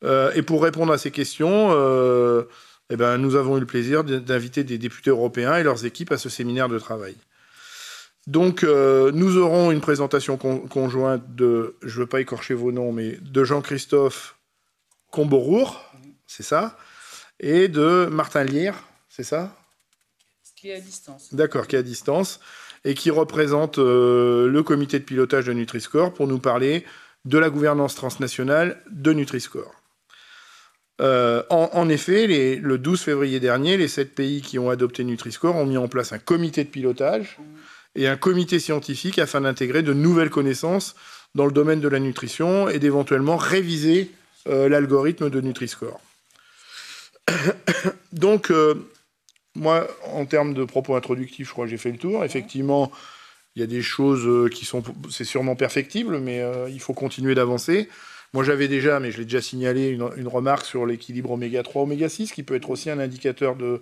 Euh, 0.05 0.33
et 0.35 0.43
pour 0.43 0.63
répondre 0.63 0.93
à 0.93 0.99
ces 0.99 1.13
questions, 1.13 1.69
euh, 1.71 2.43
eh 2.91 2.97
ben, 2.97 3.17
nous 3.17 3.37
avons 3.37 3.57
eu 3.57 3.61
le 3.61 3.67
plaisir 3.67 4.03
d'inviter 4.03 4.65
des 4.65 4.77
députés 4.77 5.11
européens 5.11 5.57
et 5.57 5.63
leurs 5.63 5.87
équipes 5.87 6.11
à 6.11 6.19
ce 6.19 6.29
séminaire 6.29 6.69
de 6.69 6.79
travail. 6.81 7.15
Donc, 8.29 8.63
euh, 8.63 9.11
nous 9.11 9.39
aurons 9.39 9.71
une 9.71 9.81
présentation 9.81 10.37
conjointe 10.37 11.35
de, 11.35 11.77
je 11.81 11.95
ne 11.95 12.01
veux 12.03 12.07
pas 12.07 12.21
écorcher 12.21 12.53
vos 12.53 12.73
noms, 12.73 12.93
mais 12.93 13.17
de 13.23 13.43
Jean-Christophe 13.43 14.37
Comborour, 15.11 15.83
c'est 16.27 16.43
ça, 16.43 16.77
et 17.41 17.69
de 17.69 18.07
Martin 18.13 18.45
Lierre, 18.45 18.85
c'est 19.09 19.23
ça? 19.23 19.57
Qui 20.57 20.69
est 20.69 20.75
à 20.75 20.81
distance. 20.81 21.33
D'accord, 21.33 21.67
qui 21.67 21.77
est 21.77 21.79
à 21.79 21.83
distance, 21.83 22.41
et 22.85 22.93
qui 22.93 23.11
représente 23.11 23.79
le 23.79 24.61
comité 24.61 24.99
de 24.99 25.05
pilotage 25.05 25.47
de 25.47 25.55
Nutri-Score 25.55 26.13
pour 26.13 26.27
nous 26.27 26.39
parler 26.39 26.85
de 27.25 27.39
la 27.39 27.49
gouvernance 27.49 27.95
transnationale 27.95 28.83
de 28.91 29.15
Nutri-Score. 29.15 29.73
Euh, 31.01 31.45
en, 31.49 31.89
effet, 31.89 32.27
le 32.61 32.77
12 32.77 33.01
février 33.01 33.41
dernier, 33.41 33.79
les 33.79 33.89
sept 33.89 34.15
pays 34.15 34.43
qui 34.43 34.59
ont 34.59 34.69
adopté 34.69 35.05
Nutri-Score 35.05 35.57
ont 35.57 35.65
mis 35.65 35.79
en 35.79 35.89
place 35.89 36.13
un 36.13 36.19
comité 36.19 36.65
de 36.65 36.69
pilotage 36.69 37.39
et 37.99 38.07
un 38.07 38.17
comité 38.17 38.59
scientifique 38.59 39.19
afin 39.19 39.43
d'intégrer 39.43 39.83
de 39.83 39.93
nouvelles 39.93 40.31
connaissances 40.31 40.95
dans 41.35 41.45
le 41.45 41.53
domaine 41.53 41.81
de 41.81 41.89
la 41.89 41.99
nutrition 41.99 42.69
et 42.69 42.79
d'éventuellement 42.79 43.37
réviser 43.37 44.11
euh, 44.49 44.69
l'algorithme 44.69 45.29
de 45.29 45.41
Nutri-Score. 45.41 46.01
Donc, 48.13 48.51
euh, 48.51 48.89
moi, 49.55 49.87
en 50.07 50.25
termes 50.25 50.55
de 50.55 50.65
propos 50.65 50.95
introductifs, 50.95 51.49
je 51.49 51.53
crois 51.53 51.67
que 51.67 51.71
j'ai 51.71 51.77
fait 51.77 51.93
le 51.93 51.99
tour. 51.99 52.25
Effectivement, 52.25 52.91
il 53.57 53.61
y 53.61 53.63
a 53.63 53.67
des 53.67 53.83
choses 53.83 54.51
qui 54.51 54.65
sont, 54.65 54.83
c'est 55.11 55.25
sûrement 55.25 55.57
perfectible, 55.57 56.21
mais 56.21 56.43
il 56.69 56.81
faut 56.81 56.95
continuer 56.95 57.35
d'avancer. 57.35 57.89
Moi, 58.35 58.45
j'avais 58.45 58.69
déjà, 58.69 59.01
mais 59.01 59.11
je 59.11 59.19
l'ai 59.19 59.25
déjà 59.25 59.41
signalé, 59.41 59.89
une, 59.89 60.29
remarque 60.29 60.67
sur 60.67 60.85
l'équilibre 60.85 61.31
oméga 61.31 61.63
3, 61.63 61.83
oméga 61.83 62.09
6, 62.09 62.33
qui 62.33 62.43
peut 62.43 62.55
être 62.55 62.69
aussi 62.69 62.91
un 62.91 62.99
indicateur 62.99 63.57
de, 63.57 63.81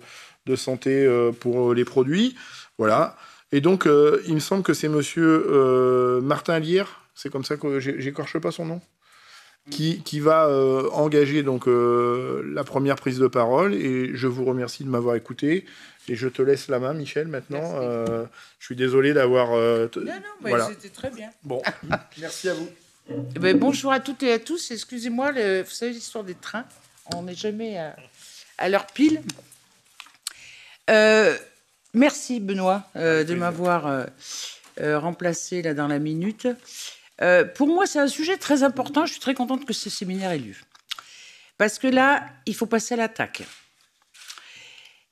santé 0.55 1.05
euh, 1.05 1.31
pour 1.33 1.73
les 1.73 1.83
produits. 1.83 2.35
Voilà. 2.77 3.17
Et 3.51 3.61
donc, 3.61 3.85
euh, 3.85 4.21
il 4.27 4.35
me 4.35 4.39
semble 4.39 4.63
que 4.63 4.73
c'est 4.73 4.89
monsieur 4.89 5.45
euh, 5.49 6.21
Martin 6.21 6.59
Lierre, 6.59 7.01
c'est 7.15 7.31
comme 7.31 7.45
ça 7.45 7.57
que 7.57 7.79
j'écorche 7.79 8.37
pas 8.39 8.51
son 8.51 8.65
nom, 8.65 8.81
qui, 9.71 10.01
qui 10.03 10.19
va 10.19 10.49
engager 10.93 11.43
donc 11.43 11.65
la 11.67 12.63
première 12.63 12.95
prise 12.95 13.17
de 13.19 13.27
parole. 13.27 13.73
Et 13.73 14.15
je 14.15 14.27
vous 14.27 14.45
remercie 14.45 14.83
de 14.83 14.89
m'avoir 14.89 15.15
écouté. 15.15 15.65
Et 16.09 16.15
je 16.15 16.29
te 16.29 16.41
laisse 16.41 16.67
la 16.67 16.79
main, 16.79 16.93
Michel, 16.93 17.27
maintenant. 17.27 17.81
je 18.59 18.65
suis 18.65 18.75
désolé 18.75 19.13
d'avoir. 19.13 19.49
non, 19.49 19.89
non, 20.05 20.21
voilà. 20.41 20.67
c'était 20.67 20.89
très 20.89 21.09
bien. 21.09 21.31
Bon, 21.43 21.61
merci 22.19 22.49
à 22.49 22.53
vous. 22.53 22.69
Eh 23.09 23.39
ben, 23.39 23.57
bonjour 23.57 23.91
à 23.91 23.99
toutes 23.99 24.23
et 24.23 24.33
à 24.33 24.39
tous. 24.39 24.71
Excusez-moi, 24.71 25.31
vous 25.31 25.71
savez 25.71 25.91
l'histoire 25.91 26.23
des 26.23 26.35
trains, 26.35 26.65
on 27.15 27.23
n'est 27.23 27.35
jamais 27.35 27.77
à, 28.57 28.69
leur 28.69 28.85
pile. 28.87 29.21
Euh, 30.89 31.37
merci 31.93 32.39
Benoît 32.39 32.83
euh, 32.95 33.23
de 33.23 33.35
m'avoir 33.35 33.87
euh, 33.87 34.99
remplacé 34.99 35.61
là 35.61 35.73
dans 35.73 35.87
la 35.87 35.99
minute. 35.99 36.47
pour 37.55 37.67
moi, 37.67 37.85
c'est 37.85 37.99
un 37.99 38.07
sujet 38.07 38.37
très 38.37 38.63
important. 38.63 39.05
Je 39.05 39.13
suis 39.13 39.21
très 39.21 39.33
contente 39.33 39.65
que 39.65 39.73
ce 39.73 39.89
séminaire 39.89 40.31
ait 40.31 40.39
lieu. 40.39 40.55
Parce 41.57 41.79
que 41.79 41.87
là, 41.87 42.25
il 42.45 42.53
faut 42.53 42.67
passer 42.67 42.93
à 42.93 42.97
l'attaque. 42.97 43.43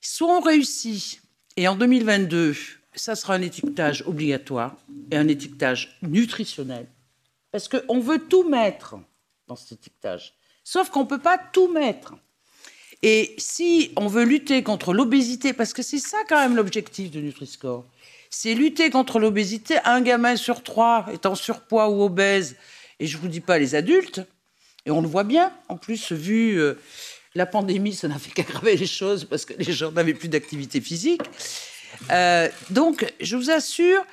Soit 0.01 0.37
on 0.37 0.39
réussit, 0.39 1.21
et 1.57 1.67
en 1.67 1.75
2022, 1.75 2.55
ça 2.93 3.15
sera 3.15 3.33
un 3.33 3.41
étiquetage 3.41 4.03
obligatoire 4.05 4.75
et 5.09 5.17
un 5.17 5.27
étiquetage 5.27 5.97
nutritionnel 6.03 6.87
parce 7.55 7.69
qu'on 7.69 8.01
veut 8.01 8.19
tout 8.19 8.43
mettre 8.49 8.97
dans 9.47 9.55
cet 9.55 9.79
étiquetage. 9.79 10.33
Sauf 10.65 10.89
qu'on 10.89 11.03
ne 11.03 11.07
peut 11.07 11.21
pas 11.21 11.37
tout 11.37 11.71
mettre. 11.71 12.15
Et 13.07 13.35
si 13.37 13.91
on 13.97 14.07
veut 14.07 14.23
lutter 14.23 14.63
contre 14.63 14.91
l'obésité, 14.91 15.53
parce 15.53 15.73
que 15.73 15.83
c'est 15.83 15.99
ça 15.99 16.17
quand 16.27 16.39
même 16.39 16.55
l'objectif 16.55 17.11
de 17.11 17.21
Nutri-Score, 17.21 17.85
c'est 18.31 18.55
lutter 18.55 18.89
contre 18.89 19.19
l'obésité. 19.19 19.77
Un 19.85 20.01
gamin 20.01 20.35
sur 20.35 20.63
trois 20.63 21.05
est 21.13 21.27
en 21.27 21.35
surpoids 21.35 21.87
ou 21.89 22.01
obèse, 22.01 22.55
et 22.99 23.05
je 23.05 23.17
ne 23.17 23.21
vous 23.21 23.27
dis 23.27 23.41
pas 23.41 23.59
les 23.59 23.75
adultes, 23.75 24.21
et 24.87 24.91
on 24.91 25.01
le 25.01 25.07
voit 25.07 25.23
bien. 25.23 25.53
En 25.69 25.77
plus, 25.77 26.13
vu 26.13 26.59
euh, 26.59 26.79
la 27.35 27.45
pandémie, 27.45 27.93
ça 27.93 28.07
n'a 28.07 28.17
fait 28.17 28.31
qu'aggraver 28.31 28.75
les 28.75 28.87
choses 28.87 29.25
parce 29.25 29.45
que 29.45 29.53
les 29.53 29.71
gens 29.71 29.91
n'avaient 29.91 30.15
plus 30.15 30.29
d'activité 30.29 30.81
physique. 30.81 31.21
Euh, 32.09 32.49
donc, 32.71 33.13
je 33.21 33.35
vous 33.37 33.51
assure 33.51 34.03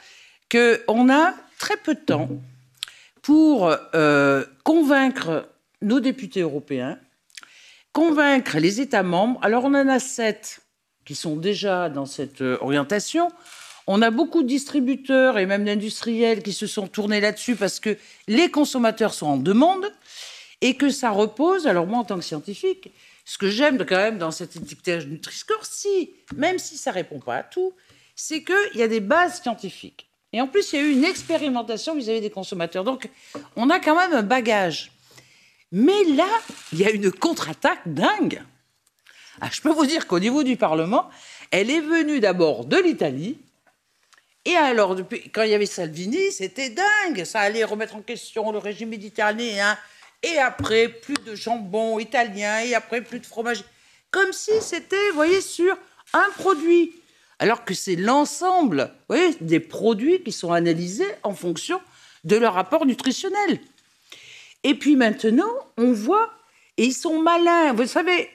qu'on 0.50 1.11
a 1.11 1.34
très 1.58 1.78
peu 1.78 1.94
de 1.94 2.00
temps 2.00 2.28
pour 3.22 3.75
euh, 3.94 4.44
convaincre 4.64 5.49
nos 5.80 6.00
députés 6.00 6.42
européens, 6.42 6.99
convaincre 7.92 8.58
les 8.58 8.80
États 8.80 9.02
membres. 9.02 9.38
Alors 9.42 9.64
on 9.64 9.75
en 9.75 9.88
a 9.88 9.99
sept 9.99 10.61
qui 11.04 11.14
sont 11.14 11.37
déjà 11.37 11.88
dans 11.88 12.06
cette 12.06 12.42
euh, 12.42 12.58
orientation. 12.61 13.30
On 13.87 14.00
a 14.02 14.11
beaucoup 14.11 14.42
de 14.42 14.49
distributeurs 14.49 15.38
et 15.38 15.46
même 15.46 15.64
d'industriels 15.64 16.42
qui 16.42 16.52
se 16.52 16.66
sont 16.66 16.87
tournés 16.87 17.20
là-dessus 17.20 17.56
parce 17.56 17.80
que 17.80 17.96
les 18.28 18.50
consommateurs 18.50 19.12
sont 19.12 19.26
en 19.26 19.37
demande 19.37 19.90
et 20.61 20.76
que 20.76 20.90
ça 20.90 21.11
repose. 21.11 21.66
Alors 21.66 21.87
moi, 21.87 21.99
en 21.99 22.04
tant 22.04 22.16
que 22.16 22.25
scientifique, 22.25 22.92
ce 23.25 23.38
que 23.38 23.50
j'aime 23.50 23.78
quand 23.84 23.96
même 23.96 24.18
dans 24.18 24.30
cet 24.30 24.56
étiquetage 24.56 25.06
Nutri-Score, 25.06 25.64
si, 25.64 26.11
même 26.37 26.58
si 26.58 26.76
ça 26.76 26.92
répond 26.92 27.18
pas 27.18 27.37
à 27.37 27.42
tout, 27.42 27.72
c'est 28.14 28.44
qu'il 28.44 28.76
y 28.76 28.82
a 28.82 28.88
des 28.88 29.00
bases 29.00 29.42
scientifiques. 29.42 30.06
Et 30.32 30.40
en 30.40 30.46
plus, 30.46 30.72
il 30.72 30.76
y 30.76 30.82
a 30.82 30.84
eu 30.84 30.92
une 30.92 31.04
expérimentation 31.04 31.94
vis-à-vis 31.94 32.20
des 32.20 32.30
consommateurs. 32.30 32.84
Donc, 32.84 33.08
on 33.56 33.68
a 33.68 33.80
quand 33.80 33.96
même 33.96 34.14
un 34.14 34.22
bagage. 34.22 34.91
Mais 35.72 36.04
là, 36.04 36.28
il 36.72 36.80
y 36.80 36.84
a 36.84 36.90
une 36.90 37.10
contre-attaque 37.10 37.80
dingue. 37.86 38.42
Ah, 39.40 39.48
je 39.50 39.60
peux 39.60 39.72
vous 39.72 39.86
dire 39.86 40.06
qu'au 40.06 40.20
niveau 40.20 40.42
du 40.42 40.56
Parlement, 40.56 41.08
elle 41.50 41.70
est 41.70 41.80
venue 41.80 42.20
d'abord 42.20 42.64
de 42.66 42.76
l'Italie. 42.76 43.38
Et 44.44 44.54
alors, 44.54 44.94
depuis, 44.94 45.30
quand 45.30 45.42
il 45.42 45.50
y 45.50 45.54
avait 45.54 45.66
Salvini, 45.66 46.30
c'était 46.30 46.70
dingue. 46.70 47.24
Ça 47.24 47.40
allait 47.40 47.64
remettre 47.64 47.96
en 47.96 48.02
question 48.02 48.52
le 48.52 48.58
régime 48.58 48.90
méditerranéen. 48.90 49.78
Et 50.22 50.38
après, 50.38 50.88
plus 50.88 51.16
de 51.24 51.34
jambon 51.34 51.98
italien. 51.98 52.60
Et 52.60 52.74
après, 52.74 53.00
plus 53.00 53.20
de 53.20 53.26
fromage. 53.26 53.64
Comme 54.10 54.32
si 54.32 54.52
c'était, 54.60 55.08
vous 55.08 55.16
voyez, 55.16 55.40
sur 55.40 55.76
un 56.12 56.28
produit 56.36 56.92
alors 57.42 57.64
que 57.64 57.74
c'est 57.74 57.96
l'ensemble 57.96 58.94
des 59.40 59.58
produits 59.58 60.22
qui 60.22 60.30
sont 60.30 60.52
analysés 60.52 61.12
en 61.24 61.34
fonction 61.34 61.80
de 62.22 62.36
leur 62.36 62.54
rapport 62.54 62.86
nutritionnel. 62.86 63.58
Et 64.64 64.75
puis 64.75 64.97
maintenant, 64.97 65.52
on 65.76 65.92
voit, 65.92 66.31
et 66.76 66.85
ils 66.85 66.95
sont 66.95 67.21
malins. 67.21 67.73
Vous 67.73 67.87
savez, 67.87 68.31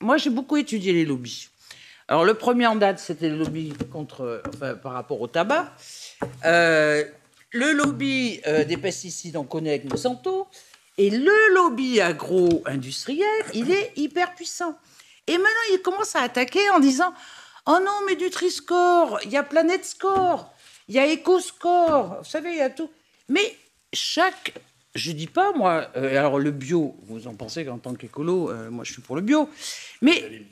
moi 0.00 0.16
j'ai 0.16 0.30
beaucoup 0.30 0.56
étudié 0.56 0.92
les 0.92 1.04
lobbies. 1.04 1.48
Alors 2.08 2.24
le 2.24 2.34
premier 2.34 2.66
en 2.66 2.76
date, 2.76 2.98
c'était 2.98 3.28
le 3.28 3.36
lobby 3.38 3.72
contre, 3.90 4.42
par 4.82 4.92
rapport 4.92 5.20
au 5.20 5.26
tabac. 5.26 5.72
Euh, 6.44 7.04
le 7.52 7.72
lobby 7.72 8.40
euh, 8.46 8.64
des 8.64 8.76
pesticides, 8.76 9.36
on 9.36 9.44
connaît 9.44 9.70
avec 9.70 9.90
Monsanto. 9.90 10.48
Et 10.98 11.10
le 11.10 11.54
lobby 11.54 12.00
agro-industriel, 12.00 13.44
il 13.54 13.70
est 13.70 13.92
hyper 13.96 14.34
puissant. 14.34 14.76
Et 15.26 15.32
maintenant, 15.32 15.72
il 15.72 15.80
commence 15.80 16.16
à 16.16 16.20
attaquer 16.20 16.68
en 16.70 16.80
disant 16.80 17.14
Oh 17.66 17.78
non, 17.82 18.06
mais 18.06 18.16
du 18.16 18.28
Triscore, 18.30 19.20
il 19.24 19.30
y 19.30 19.36
a 19.36 19.42
Planet 19.42 19.84
Score, 19.84 20.52
il 20.88 20.96
y 20.96 20.98
a 20.98 21.06
EcoScore, 21.06 22.18
vous 22.18 22.28
savez, 22.28 22.50
il 22.50 22.58
y 22.58 22.60
a 22.60 22.70
tout. 22.70 22.90
Mais 23.28 23.56
chaque. 23.92 24.52
Je 24.94 25.12
dis 25.12 25.26
pas, 25.26 25.52
moi, 25.52 25.90
euh, 25.96 26.18
alors 26.18 26.38
le 26.38 26.50
bio, 26.50 26.96
vous 27.04 27.26
en 27.26 27.34
pensez 27.34 27.64
qu'en 27.64 27.78
tant 27.78 27.94
qu'écolo, 27.94 28.50
euh, 28.50 28.70
moi 28.70 28.84
je 28.84 28.92
suis 28.92 29.02
pour 29.02 29.16
le 29.16 29.22
bio. 29.22 29.48
Mais. 30.00 30.42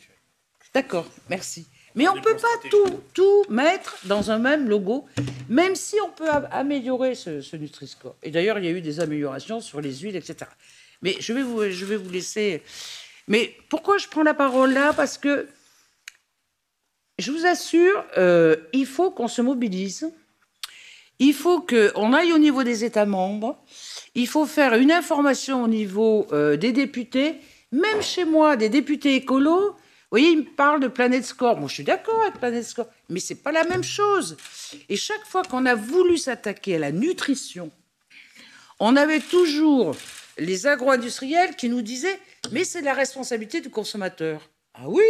D'accord, 0.73 1.07
merci. 1.29 1.67
Mais 1.97 2.09
on 2.09 2.15
ne 2.15 2.21
peut 2.21 2.37
pas 2.37 2.69
tout, 2.71 3.01
tout 3.13 3.45
mettre 3.49 3.99
dans 4.05 4.31
un 4.31 4.39
même 4.39 4.69
logo, 4.69 5.07
même 5.49 5.75
si 5.75 5.97
on 6.01 6.11
peut 6.11 6.31
améliorer 6.53 7.17
ce, 7.17 7.41
ce 7.41 7.57
Nutri-Score. 7.57 8.15
Et 8.23 8.31
d'ailleurs, 8.31 8.59
il 8.61 8.65
y 8.65 8.69
a 8.69 8.71
eu 8.71 8.81
des 8.81 9.01
améliorations 9.01 9.61
sur 9.61 9.81
les 9.81 9.93
huiles, 9.97 10.15
etc. 10.15 10.49
Mais 11.03 11.17
je 11.19 11.33
vais 11.33 11.43
vous, 11.43 11.69
je 11.69 11.85
vais 11.85 11.97
vous 11.97 12.11
laisser. 12.11 12.63
Mais 13.27 13.57
pourquoi 13.69 13.99
je 13.99 14.07
prends 14.07 14.23
la 14.23 14.35
parole 14.35 14.73
là? 14.73 14.93
Parce 14.93 15.19
que 15.19 15.49
je 17.19 17.33
vous 17.33 17.47
assure, 17.47 18.05
euh, 18.17 18.57
il 18.73 18.87
faut 18.87 19.11
qu'on 19.11 19.29
se 19.29 19.43
mobilise. 19.43 20.11
Il 21.19 21.35
faut 21.35 21.61
qu'on 21.61 22.13
aille 22.13 22.33
au 22.33 22.39
niveau 22.39 22.63
des 22.63 22.85
États 22.85 23.05
membres. 23.05 23.63
Il 24.15 24.27
faut 24.27 24.47
faire 24.47 24.75
une 24.75 24.91
information 24.91 25.65
au 25.65 25.69
niveau 25.69 26.27
euh, 26.33 26.57
des 26.57 26.73
députés. 26.73 27.37
Même 27.73 28.03
chez 28.03 28.25
moi, 28.25 28.57
des 28.57 28.69
députés 28.69 29.15
écolos, 29.15 29.77
vous 30.11 30.19
voyez, 30.19 30.31
ils 30.31 30.39
me 30.39 30.57
parlent 30.57 30.81
de 30.81 30.89
Planet 30.89 31.25
Score. 31.25 31.57
Moi, 31.57 31.69
je 31.69 31.75
suis 31.75 31.85
d'accord 31.85 32.21
avec 32.23 32.41
Planet 32.41 32.65
Score, 32.65 32.89
mais 33.09 33.21
c'est 33.21 33.37
pas 33.37 33.53
la 33.53 33.63
même 33.63 33.85
chose. 33.85 34.37
Et 34.89 34.97
chaque 34.97 35.25
fois 35.25 35.43
qu'on 35.43 35.67
a 35.67 35.77
voulu 35.77 36.19
s'attaquer 36.19 36.75
à 36.75 36.79
la 36.81 36.91
nutrition, 36.91 37.71
on 38.81 38.97
avait 38.97 39.21
toujours 39.21 39.95
les 40.37 40.67
agro-industriels 40.67 41.55
qui 41.55 41.69
nous 41.69 41.83
disaient 41.83 42.19
Mais 42.51 42.65
c'est 42.65 42.81
la 42.81 42.95
responsabilité 42.95 43.61
du 43.61 43.71
consommateur. 43.71 44.51
Ah 44.75 44.89
oui, 44.89 45.05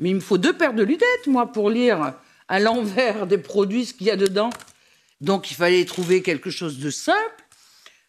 mais 0.00 0.10
il 0.10 0.16
me 0.16 0.20
faut 0.20 0.38
deux 0.38 0.52
paires 0.52 0.74
de 0.74 0.82
lunettes, 0.82 1.26
moi, 1.26 1.52
pour 1.52 1.70
lire 1.70 2.14
à 2.48 2.58
l'envers 2.58 3.28
des 3.28 3.38
produits 3.38 3.86
ce 3.86 3.94
qu'il 3.94 4.08
y 4.08 4.10
a 4.10 4.16
dedans. 4.16 4.50
Donc 5.20 5.52
il 5.52 5.54
fallait 5.54 5.84
trouver 5.84 6.22
quelque 6.22 6.50
chose 6.50 6.78
de 6.80 6.90
simple, 6.90 7.41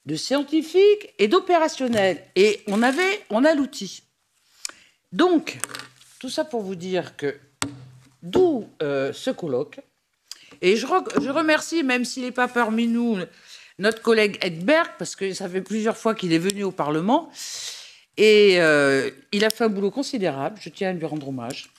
de 0.05 0.15
scientifique 0.15 1.13
et 1.19 1.27
d'opérationnel. 1.27 2.24
Et 2.36 2.62
on 2.67 2.81
avait, 2.81 3.24
on 3.29 3.45
a 3.45 3.53
l'outil. 3.53 4.03
Donc, 5.12 5.60
tout 6.19 6.29
ça 6.29 6.43
pour 6.43 6.62
vous 6.62 6.75
dire 6.75 7.15
que 7.15 7.38
d'où 8.22 8.67
euh, 8.81 9.13
ce 9.13 9.29
colloque. 9.29 9.79
Et 10.62 10.75
je, 10.77 10.88
je 11.22 11.29
remercie, 11.29 11.83
même 11.83 12.05
s'il 12.05 12.24
n'est 12.24 12.31
pas 12.31 12.48
parmi 12.48 12.88
nous, 12.88 13.17
notre 13.79 14.01
collègue 14.01 14.38
Edberg, 14.41 14.91
parce 14.98 15.15
que 15.15 15.33
ça 15.33 15.50
fait 15.50 15.62
plusieurs 15.62 15.98
fois 15.98 16.15
qu'il 16.15 16.33
est 16.33 16.39
venu 16.39 16.63
au 16.63 16.72
Parlement. 16.72 17.29
Et 18.17 18.62
euh, 18.62 19.10
il 19.31 19.43
a 19.43 19.50
fait 19.50 19.63
un 19.63 19.69
boulot 19.69 19.91
considérable, 19.91 20.57
je 20.62 20.69
tiens 20.69 20.89
à 20.89 20.93
lui 20.93 21.05
rendre 21.05 21.27
hommage. 21.29 21.69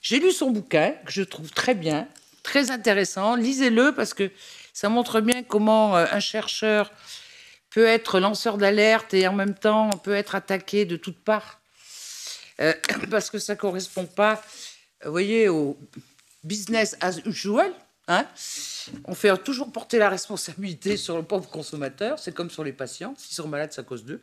J'ai 0.00 0.18
lu 0.18 0.32
son 0.32 0.50
bouquin, 0.50 0.94
que 1.04 1.12
je 1.12 1.22
trouve 1.22 1.50
très 1.50 1.74
bien, 1.74 2.08
très 2.42 2.70
intéressant. 2.70 3.34
Lisez-le 3.34 3.92
parce 3.92 4.14
que 4.14 4.30
ça 4.72 4.88
montre 4.88 5.20
bien 5.20 5.42
comment 5.42 5.96
euh, 5.96 6.06
un 6.10 6.20
chercheur 6.20 6.90
peut 7.70 7.86
être 7.86 8.20
lanceur 8.20 8.58
d'alerte 8.58 9.14
et 9.14 9.26
en 9.28 9.32
même 9.32 9.54
temps 9.54 9.90
peut 9.90 10.14
être 10.14 10.34
attaqué 10.34 10.84
de 10.84 10.96
toutes 10.96 11.22
parts. 11.22 11.60
Euh, 12.60 12.74
parce 13.10 13.30
que 13.30 13.38
ça 13.38 13.56
correspond 13.56 14.06
pas, 14.06 14.42
vous 15.04 15.10
voyez, 15.10 15.48
au 15.48 15.78
business 16.44 16.96
as 17.00 17.18
usual, 17.24 17.72
Hein 18.10 18.26
on 19.04 19.14
fait 19.14 19.36
toujours 19.44 19.70
porter 19.70 19.98
la 19.98 20.08
responsabilité 20.08 20.96
sur 20.96 21.16
le 21.16 21.22
pauvre 21.22 21.48
consommateur, 21.48 22.18
c'est 22.18 22.34
comme 22.34 22.50
sur 22.50 22.64
les 22.64 22.72
patients, 22.72 23.14
s'ils 23.16 23.36
sont 23.36 23.46
malades, 23.46 23.70
à 23.76 23.82
cause 23.84 24.04
d'eux. 24.04 24.20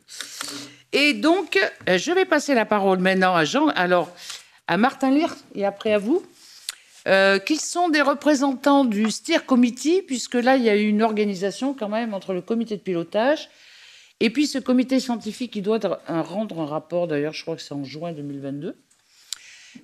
Et 0.92 1.14
donc, 1.14 1.58
euh, 1.88 1.96
je 1.96 2.12
vais 2.12 2.26
passer 2.26 2.52
la 2.52 2.66
parole 2.66 2.98
maintenant 2.98 3.34
à 3.34 3.46
Jean, 3.46 3.68
alors 3.68 4.14
à 4.66 4.76
Martin 4.76 5.10
Lire 5.10 5.34
et 5.54 5.64
après 5.64 5.94
à 5.94 5.98
vous, 5.98 6.22
euh, 7.08 7.38
qui 7.38 7.56
sont 7.56 7.88
des 7.88 8.02
représentants 8.02 8.84
du 8.84 9.10
STIR 9.10 9.46
Committee, 9.46 10.02
puisque 10.02 10.34
là, 10.34 10.56
il 10.56 10.62
y 10.62 10.68
a 10.68 10.76
eu 10.76 10.86
une 10.86 11.02
organisation 11.02 11.74
quand 11.74 11.88
même 11.88 12.14
entre 12.14 12.32
le 12.32 12.42
comité 12.42 12.76
de 12.76 12.82
pilotage 12.82 13.48
et 14.20 14.30
puis 14.30 14.46
ce 14.46 14.58
comité 14.58 15.00
scientifique 15.00 15.52
qui 15.52 15.62
doit 15.62 15.78
rendre 16.08 16.60
un 16.60 16.66
rapport, 16.66 17.06
d'ailleurs, 17.06 17.32
je 17.32 17.42
crois 17.42 17.56
que 17.56 17.62
c'est 17.62 17.74
en 17.74 17.84
juin 17.84 18.12
2022 18.12 18.76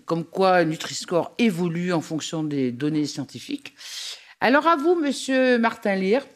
comme 0.04 0.24
quoi 0.24 0.64
Nutri-Score 0.64 1.34
évolue 1.38 1.92
en 1.92 2.00
fonction 2.00 2.42
des 2.42 2.72
données 2.72 3.06
scientifiques. 3.06 3.74
Alors 4.40 4.66
à 4.66 4.76
vous, 4.76 4.94
Monsieur 4.94 5.58
Martin 5.58 5.94
Lire, 5.94 6.26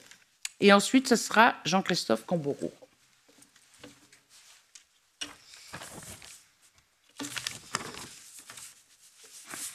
et 0.61 0.73
ensuite 0.73 1.09
ce 1.09 1.16
sera 1.16 1.57
Jean-Christophe 1.64 2.25
Cambourou. 2.25 2.71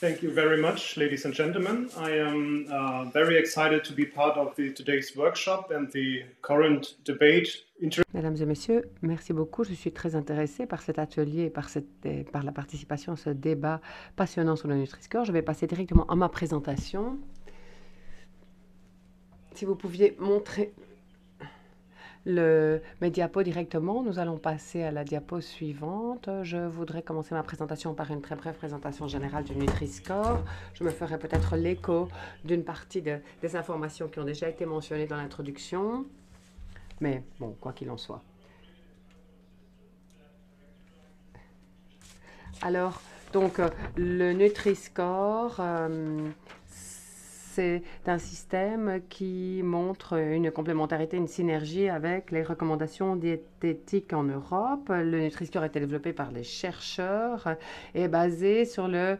Thank 0.04 0.22
you 0.22 0.32
very 0.32 0.60
much, 0.60 0.98
ladies 0.98 1.24
and 1.24 1.34
gentlemen. 1.34 1.88
I 1.98 2.12
am 2.12 2.66
uh, 2.70 3.06
very 3.06 3.38
excited 3.38 3.86
to 3.86 3.94
be 3.94 4.06
part 4.06 4.36
of 4.36 4.54
today's 4.54 5.16
workshop 5.16 5.72
and 5.72 5.90
the 5.94 6.26
current 6.42 6.98
debate 7.06 7.64
Mesdames 8.14 8.36
et 8.42 8.46
messieurs. 8.46 8.84
Je 9.02 9.74
suis 9.74 9.94
très 9.94 10.16
intéressée 10.16 10.66
par 10.66 10.82
cet 10.82 11.00
atelier 11.00 11.50
par, 11.50 11.70
par 12.34 12.44
la 12.44 12.52
débat 13.34 13.80
passionnant 14.18 14.58
sur 14.58 14.68
le, 22.26 22.82
mes 23.02 23.10
diapos 23.10 23.44
directement, 23.44 24.02
nous 24.02 24.18
allons 24.18 24.38
passer 24.38 24.84
à 24.84 24.92
la 24.92 25.04
diapo 25.04 25.42
suivante. 25.42 26.30
Je 26.44 26.58
voudrais 26.58 27.02
commencer 27.02 27.36
ma 27.36 27.44
présentation 27.44 27.94
par 27.94 28.12
une 28.12 28.22
très 28.22 28.36
brève 28.36 28.56
présentation 28.56 29.08
générale 29.08 29.44
du 29.44 29.56
Nutri-Score. 29.56 30.42
Je 30.74 30.84
me 30.84 30.90
ferai 30.90 31.20
peut-être 31.20 31.56
l'écho 31.58 32.08
d'une 32.46 32.64
partie 32.64 33.02
de, 33.02 33.20
des 33.42 33.56
informations 33.56 34.08
qui 34.08 34.20
ont 34.20 34.26
déjà 34.26 34.48
été 34.48 34.66
mentionnées 34.66 35.08
dans 35.08 35.18
l'introduction. 35.18 36.06
Mais 37.02 37.24
bon, 37.40 37.56
quoi 37.60 37.74
qu'il 37.74 37.90
en 37.90 37.98
soit. 37.98 38.22
Alors, 42.62 43.02
donc, 43.34 43.60
euh, 43.60 43.68
le 43.98 44.32
Nutri-Score, 44.32 45.58
euh, 45.60 46.30
c'est 47.54 47.84
un 48.08 48.18
système 48.18 49.02
qui 49.10 49.62
montre 49.64 50.14
une 50.14 50.50
complémentarité, 50.50 51.18
une 51.18 51.28
synergie 51.28 51.88
avec 51.88 52.32
les 52.32 52.42
recommandations 52.42 53.16
diététiques 53.16 54.12
en 54.14 54.24
Europe. 54.24 54.90
Le 54.90 55.20
Nutri-Score 55.20 55.62
a 55.62 55.68
été 55.68 55.80
développé 55.80 56.14
par 56.14 56.32
les 56.32 56.42
chercheurs 56.42 57.56
et 57.94 58.02
est 58.02 58.08
basé 58.08 58.66
sur 58.66 58.88
le 58.88 59.18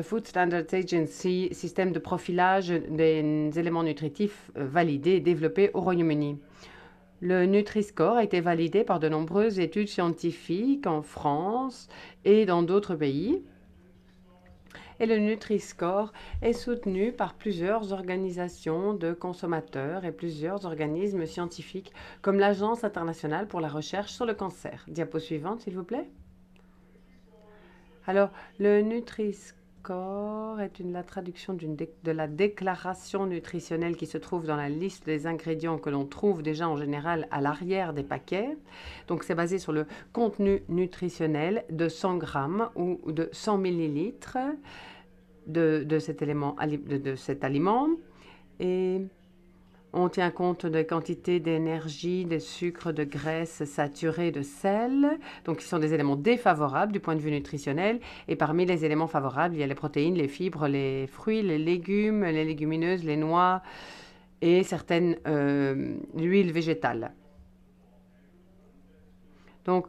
Food 0.00 0.26
Standards 0.26 0.72
Agency, 0.72 1.50
système 1.52 1.92
de 1.92 1.98
profilage 1.98 2.68
des 2.68 3.50
éléments 3.54 3.82
nutritifs 3.82 4.50
validés 4.54 5.16
et 5.16 5.20
développé 5.20 5.70
au 5.74 5.82
Royaume-Uni. 5.82 6.38
Le 7.20 7.44
Nutri-Score 7.44 8.16
a 8.16 8.24
été 8.24 8.40
validé 8.40 8.82
par 8.84 8.98
de 8.98 9.10
nombreuses 9.10 9.60
études 9.60 9.88
scientifiques 9.88 10.86
en 10.86 11.02
France 11.02 11.88
et 12.24 12.46
dans 12.46 12.62
d'autres 12.62 12.94
pays. 12.94 13.42
Et 15.04 15.06
le 15.06 15.18
Nutri-Score 15.18 16.14
est 16.40 16.54
soutenu 16.54 17.12
par 17.12 17.34
plusieurs 17.34 17.92
organisations 17.92 18.94
de 18.94 19.12
consommateurs 19.12 20.06
et 20.06 20.12
plusieurs 20.12 20.64
organismes 20.64 21.26
scientifiques 21.26 21.92
comme 22.22 22.38
l'Agence 22.38 22.84
internationale 22.84 23.46
pour 23.46 23.60
la 23.60 23.68
recherche 23.68 24.12
sur 24.12 24.24
le 24.24 24.32
cancer. 24.32 24.82
Diapo 24.88 25.18
suivante, 25.18 25.60
s'il 25.60 25.76
vous 25.76 25.84
plaît. 25.84 26.08
Alors, 28.06 28.30
le 28.58 28.80
Nutri-Score 28.80 29.64
est 30.60 30.78
une, 30.78 30.92
la 30.92 31.02
traduction 31.02 31.52
de 31.52 32.10
la 32.10 32.26
déclaration 32.26 33.26
nutritionnelle 33.26 33.96
qui 33.96 34.06
se 34.06 34.16
trouve 34.16 34.46
dans 34.46 34.56
la 34.56 34.70
liste 34.70 35.04
des 35.04 35.26
ingrédients 35.26 35.76
que 35.76 35.90
l'on 35.90 36.06
trouve 36.06 36.42
déjà 36.42 36.66
en 36.66 36.76
général 36.76 37.28
à 37.30 37.42
l'arrière 37.42 37.92
des 37.92 38.02
paquets. 38.02 38.56
Donc 39.08 39.24
c'est 39.24 39.34
basé 39.34 39.58
sur 39.58 39.72
le 39.72 39.86
contenu 40.14 40.62
nutritionnel 40.70 41.64
de 41.68 41.90
100 41.90 42.16
grammes 42.16 42.70
ou 42.76 42.98
de 43.12 43.28
100 43.32 43.58
millilitres 43.58 44.38
de, 45.46 45.84
de 45.86 45.98
cet, 45.98 46.22
élément, 46.22 46.56
de, 46.66 47.14
cet 47.14 47.44
aliment. 47.44 47.88
Et 48.60 49.00
on 49.92 50.08
tient 50.08 50.30
compte 50.30 50.66
des 50.66 50.86
quantités 50.86 51.40
d'énergie, 51.40 52.24
de 52.24 52.38
sucre, 52.38 52.92
de 52.92 53.04
graisse 53.04 53.64
saturée, 53.64 54.32
de 54.32 54.42
sel, 54.42 55.18
donc 55.44 55.58
qui 55.58 55.66
sont 55.66 55.78
des 55.78 55.94
éléments 55.94 56.16
défavorables 56.16 56.92
du 56.92 57.00
point 57.00 57.14
de 57.14 57.20
vue 57.20 57.30
nutritionnel. 57.30 58.00
Et 58.28 58.36
parmi 58.36 58.66
les 58.66 58.84
éléments 58.84 59.06
favorables, 59.06 59.54
il 59.54 59.60
y 59.60 59.62
a 59.62 59.66
les 59.66 59.74
protéines, 59.74 60.14
les 60.14 60.28
fibres, 60.28 60.66
les 60.66 61.06
fruits, 61.06 61.42
les 61.42 61.58
légumes, 61.58 62.24
les 62.24 62.44
légumineuses, 62.44 63.04
les 63.04 63.16
noix 63.16 63.62
et 64.40 64.62
certaines 64.62 65.16
euh, 65.26 65.94
huiles 66.14 66.52
végétales. 66.52 67.12
Donc, 69.64 69.86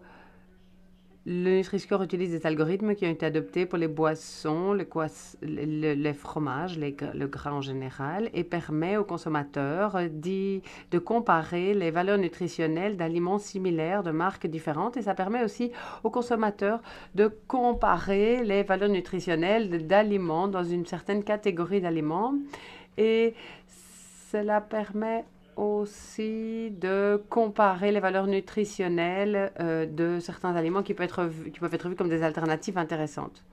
le 1.27 1.57
Nutri-Score 1.57 2.03
utilise 2.03 2.29
des 2.29 2.45
algorithmes 2.45 2.93
qui 2.93 3.05
ont 3.07 3.09
été 3.09 3.25
adoptés 3.25 3.65
pour 3.65 3.79
les 3.79 3.87
boissons, 3.87 4.73
les 4.73 6.13
fromages, 6.13 6.77
le 6.77 7.25
gras 7.25 7.51
en 7.51 7.61
général, 7.61 8.29
et 8.33 8.43
permet 8.43 8.97
aux 8.97 9.03
consommateurs 9.03 9.97
de 10.11 10.99
comparer 10.99 11.73
les 11.73 11.89
valeurs 11.89 12.19
nutritionnelles 12.19 12.95
d'aliments 12.95 13.39
similaires 13.39 14.03
de 14.03 14.11
marques 14.11 14.45
différentes. 14.45 14.97
Et 14.97 15.01
ça 15.01 15.15
permet 15.15 15.43
aussi 15.43 15.71
aux 16.03 16.11
consommateurs 16.11 16.81
de 17.15 17.27
comparer 17.47 18.43
les 18.43 18.61
valeurs 18.61 18.89
nutritionnelles 18.89 19.87
d'aliments 19.87 20.47
dans 20.47 20.63
une 20.63 20.85
certaine 20.85 21.23
catégorie 21.23 21.81
d'aliments. 21.81 22.35
Et 22.97 23.33
cela 24.31 24.61
permet 24.61 25.25
aussi 25.55 26.71
de 26.71 27.21
comparer 27.29 27.91
les 27.91 27.99
valeurs 27.99 28.27
nutritionnelles 28.27 29.51
euh, 29.59 29.85
de 29.85 30.19
certains 30.19 30.55
aliments 30.55 30.83
qui 30.83 30.93
peuvent, 30.93 31.05
être, 31.05 31.29
qui 31.51 31.59
peuvent 31.59 31.73
être 31.73 31.89
vus 31.89 31.95
comme 31.95 32.09
des 32.09 32.23
alternatives 32.23 32.77
intéressantes. 32.77 33.43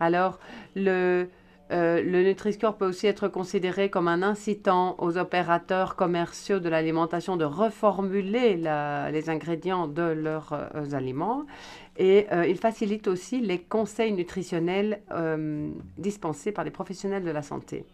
Alors, 0.00 0.38
le, 0.74 1.28
euh, 1.72 2.02
le 2.02 2.22
Nutri-Score 2.22 2.76
peut 2.76 2.86
aussi 2.86 3.06
être 3.06 3.28
considéré 3.28 3.90
comme 3.90 4.08
un 4.08 4.22
incitant 4.22 4.96
aux 4.98 5.16
opérateurs 5.16 5.96
commerciaux 5.96 6.58
de 6.58 6.68
l'alimentation 6.68 7.36
de 7.36 7.44
reformuler 7.44 8.56
les 8.56 9.30
ingrédients 9.30 9.86
de 9.86 10.02
leurs 10.02 10.52
euh, 10.52 10.92
aliments. 10.92 11.44
Et 11.96 12.26
il 12.48 12.56
facilite 12.56 13.06
aussi 13.06 13.40
les 13.40 13.60
conseils 13.60 14.12
nutritionnels 14.12 15.00
dispensés 15.96 16.50
par 16.50 16.64
les 16.64 16.72
professionnels 16.72 17.22
de 17.22 17.30
la 17.30 17.42
santé. 17.42 17.84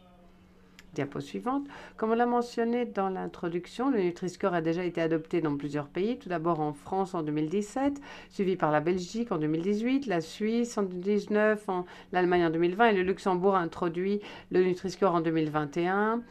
Diapo 0.94 1.20
suivante. 1.20 1.66
Comme 1.97 2.11
on 2.11 2.14
l'a 2.14 2.26
mentionné 2.26 2.85
dans 2.85 3.09
l'introduction, 3.09 3.90
le 3.90 4.00
Nutri-Score 4.00 4.54
a 4.54 4.61
déjà 4.61 4.85
été 4.85 5.00
adopté 5.00 5.40
dans 5.40 5.56
plusieurs 5.56 5.87
pays. 5.87 6.18
Tout 6.18 6.28
d'abord 6.28 6.61
en 6.61 6.73
France 6.73 7.14
en 7.14 7.23
2017, 7.23 8.00
suivi 8.28 8.56
par 8.56 8.70
la 8.73 8.80
Belgique 8.80 9.30
en 9.30 9.38
2018, 9.38 10.06
la 10.06 10.20
Suisse 10.20 10.76
en 10.78 10.82
2019, 10.82 11.66
l'Allemagne 12.12 12.47
en 12.47 12.50
2020 12.50 12.88
et 12.88 12.94
le 12.94 13.02
Luxembourg 13.02 13.54
a 13.54 13.61
introduit 13.61 14.20
le 14.50 14.64
Nutri-Score 14.64 15.14
en 15.14 15.20
2021. 15.20 16.23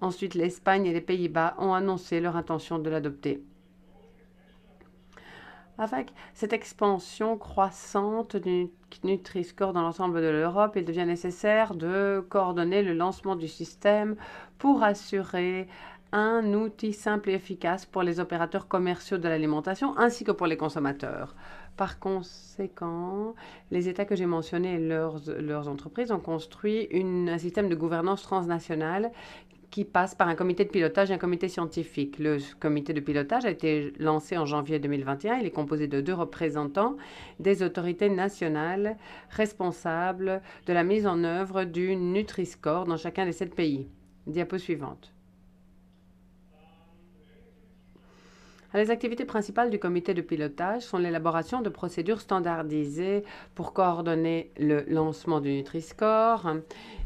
Ensuite, 0.00 0.34
l'Espagne 0.34 0.86
et 0.86 0.92
les 0.92 1.00
Pays-Bas 1.00 1.54
ont 1.58 1.74
annoncé 1.74 2.20
leur 2.20 2.36
intention 2.36 2.78
de 2.78 2.90
l'adopter. 2.90 3.42
Avec 5.78 6.12
cette 6.34 6.52
expansion 6.52 7.38
croissante 7.38 8.36
du 8.36 8.68
Nutri-Score 9.04 9.72
dans 9.72 9.82
l'ensemble 9.82 10.20
de 10.20 10.26
l'Europe, 10.26 10.72
il 10.74 10.84
devient 10.84 11.06
nécessaire 11.06 11.76
de 11.76 12.24
coordonner 12.28 12.82
le 12.82 12.94
lancement 12.94 13.36
du 13.36 13.46
système 13.46 14.16
pour 14.58 14.82
assurer 14.82 15.68
un 16.10 16.52
outil 16.54 16.92
simple 16.92 17.30
et 17.30 17.34
efficace 17.34 17.86
pour 17.86 18.02
les 18.02 18.18
opérateurs 18.18 18.66
commerciaux 18.66 19.18
de 19.18 19.28
l'alimentation 19.28 19.96
ainsi 19.98 20.24
que 20.24 20.32
pour 20.32 20.48
les 20.48 20.56
consommateurs. 20.56 21.36
Par 21.76 22.00
conséquent, 22.00 23.36
les 23.70 23.88
États 23.88 24.04
que 24.04 24.16
j'ai 24.16 24.26
mentionnés 24.26 24.74
et 24.74 24.78
leurs, 24.80 25.68
entreprises 25.68 26.10
ont 26.10 26.18
construit 26.18 26.88
un 26.92 27.38
système 27.38 27.68
de 27.68 27.76
gouvernance 27.76 28.22
transnationale 28.22 29.12
qui 29.70 29.84
passe 29.84 30.14
par 30.14 30.28
un 30.28 30.34
comité 30.34 30.64
de 30.64 30.70
pilotage 30.70 31.10
et 31.10 31.14
un 31.14 31.18
comité 31.18 31.48
scientifique. 31.48 32.18
Le 32.18 32.38
comité 32.58 32.92
de 32.92 33.00
pilotage 33.00 33.44
a 33.44 33.50
été 33.50 33.92
lancé 33.98 34.36
en 34.38 34.46
janvier 34.46 34.78
2021. 34.78 35.38
Il 35.38 35.46
est 35.46 35.50
composé 35.50 35.88
de 35.88 36.00
deux 36.00 36.14
représentants 36.14 36.96
des 37.38 37.62
autorités 37.62 38.08
nationales 38.08 38.96
responsables 39.30 40.40
de 40.66 40.72
la 40.72 40.84
mise 40.84 41.06
en 41.06 41.22
œuvre 41.24 41.64
du 41.64 41.96
Nutri-Score 41.96 42.86
dans 42.86 42.96
chacun 42.96 43.26
des 43.26 43.32
sept 43.32 43.54
pays. 43.54 43.88
Diapo 44.26 44.58
suivante. 44.58 45.12
Les 48.74 48.90
activités 48.90 49.24
principales 49.24 49.70
du 49.70 49.78
comité 49.78 50.12
de 50.12 50.20
pilotage 50.20 50.82
sont 50.82 50.98
l'élaboration 50.98 51.62
de 51.62 51.70
procédures 51.70 52.20
standardisées 52.20 53.24
pour 53.54 53.72
coordonner 53.72 54.50
le 54.58 54.84
lancement 54.88 55.40
du 55.40 55.50
Nutri-Score. 55.52 56.52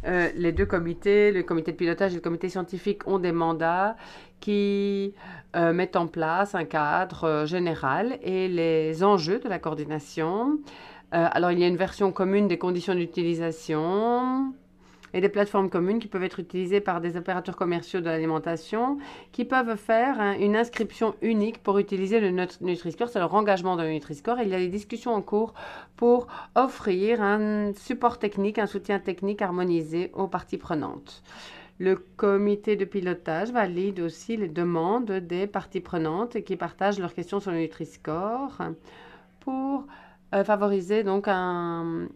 Euh, 0.05 0.29
les 0.35 0.51
deux 0.51 0.66
comités, 0.66 1.31
le 1.31 1.44
comité 1.44 1.70
de 1.70 1.77
pilotage 1.77 2.12
et 2.12 2.14
le 2.16 2.20
comité 2.20 2.48
scientifique, 2.48 3.07
ont 3.07 3.20
des 3.20 3.31
mandats 3.31 3.96
qui 4.40 5.14
euh, 5.55 5.72
mettent 5.72 5.94
en 5.94 6.09
place 6.09 6.57
un 6.57 6.64
cadre 6.64 7.25
euh, 7.25 7.46
général 7.46 8.18
et 8.22 8.48
les 8.48 9.05
enjeux 9.05 9.38
de 9.38 9.48
la 9.48 9.61
coordination. 9.61 10.59
alors, 11.12 11.53
il 11.53 11.61
y 11.61 11.64
a 11.64 11.68
une 11.68 11.77
version 11.77 12.11
commune 12.11 12.48
des 12.48 12.59
conditions 12.59 12.94
d'utilisation, 12.94 14.53
et 15.14 15.20
des 15.20 15.29
plateformes 15.29 15.70
communes 15.70 15.98
qui 15.98 16.09
peuvent 16.09 16.22
être 16.22 16.40
utilisées 16.40 16.81
par 16.81 17.01
des 17.01 17.16
opérateurs 17.16 17.57
commerciaux 17.57 18.01
de 18.01 18.07
l'alimentation 18.07 18.98
qui 19.33 19.44
peuvent 19.44 19.77
faire 19.77 20.20
une 20.40 20.57
inscription 20.57 21.14
unique 21.22 21.62
pour 21.62 21.79
utiliser 21.79 22.20
le 22.20 22.31
Nutri-Score. 22.31 23.09
C'est 23.09 23.18
leur 23.18 23.35
engagement 23.35 23.77
dans 23.77 23.83
le 23.83 23.90
Nutri-Score. 23.90 24.40
Il 24.40 24.48
y 24.48 24.55
a 24.55 24.59
des 24.59 24.68
discussions 24.68 25.12
en 25.14 25.22
cours 25.22 25.55
pour 25.96 26.27
offrir 26.55 27.22
un 27.22 27.72
support 27.75 28.18
technique, 28.18 28.59
un 28.59 28.66
soutien 28.66 28.98
technique 28.98 29.42
harmonisé 29.42 30.11
aux 30.14 30.29
parties 30.29 30.59
prenantes. 30.59 31.22
Le 31.79 31.96
comité 31.96 32.77
de 32.77 32.85
pilotage 32.85 33.51
valide 33.51 34.01
aussi 34.01 34.37
les 34.37 34.48
demandes 34.48 35.11
des 35.11 35.46
parties 35.46 35.81
prenantes 35.81 36.42
qui 36.44 36.57
partagent 36.57 36.98
leurs 36.98 37.14
questions 37.14 37.40
sur 37.40 37.51
le 37.51 37.59
Nutri-Score 37.59 38.59
pour 39.40 39.87
euh, 40.35 40.44
favoriser 40.44 41.03
donc 41.03 41.27
un, 41.29 42.07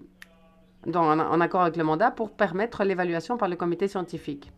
en 0.94 1.40
accord 1.40 1.62
avec 1.62 1.76
le 1.76 1.84
mandat 1.84 2.10
pour 2.10 2.30
permettre 2.30 2.84
l'évaluation 2.84 3.36
par 3.36 3.48
le 3.48 3.56
comité 3.56 3.88
scientifique. 3.88 4.52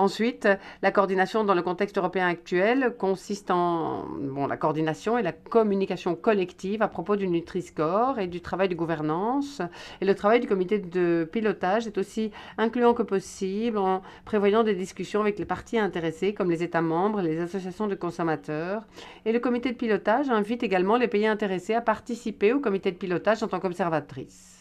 Ensuite, 0.00 0.48
la 0.80 0.92
coordination 0.92 1.44
dans 1.44 1.52
le 1.52 1.60
contexte 1.60 1.98
européen 1.98 2.26
actuel 2.26 2.94
consiste 2.98 3.50
en 3.50 4.06
bon, 4.08 4.46
la 4.46 4.56
coordination 4.56 5.18
et 5.18 5.22
la 5.22 5.32
communication 5.32 6.14
collective 6.14 6.80
à 6.80 6.88
propos 6.88 7.16
du 7.16 7.28
Nutri-Score 7.28 8.18
et 8.18 8.26
du 8.26 8.40
travail 8.40 8.70
de 8.70 8.74
gouvernance. 8.74 9.60
Et 10.00 10.06
le 10.06 10.14
travail 10.14 10.40
du 10.40 10.46
comité 10.46 10.78
de 10.78 11.28
pilotage 11.30 11.86
est 11.86 11.98
aussi 11.98 12.30
incluant 12.56 12.94
que 12.94 13.02
possible 13.02 13.76
en 13.76 14.00
prévoyant 14.24 14.62
des 14.62 14.74
discussions 14.74 15.20
avec 15.20 15.38
les 15.38 15.44
parties 15.44 15.78
intéressées 15.78 16.32
comme 16.32 16.50
les 16.50 16.62
États 16.62 16.80
membres, 16.80 17.20
les 17.20 17.38
associations 17.38 17.86
de 17.86 17.94
consommateurs. 17.94 18.84
Et 19.26 19.32
le 19.32 19.38
comité 19.38 19.70
de 19.70 19.76
pilotage 19.76 20.30
invite 20.30 20.62
également 20.62 20.96
les 20.96 21.08
pays 21.08 21.26
intéressés 21.26 21.74
à 21.74 21.82
participer 21.82 22.54
au 22.54 22.60
comité 22.60 22.90
de 22.90 22.96
pilotage 22.96 23.42
en 23.42 23.48
tant 23.48 23.60
qu'observatrices 23.60 24.59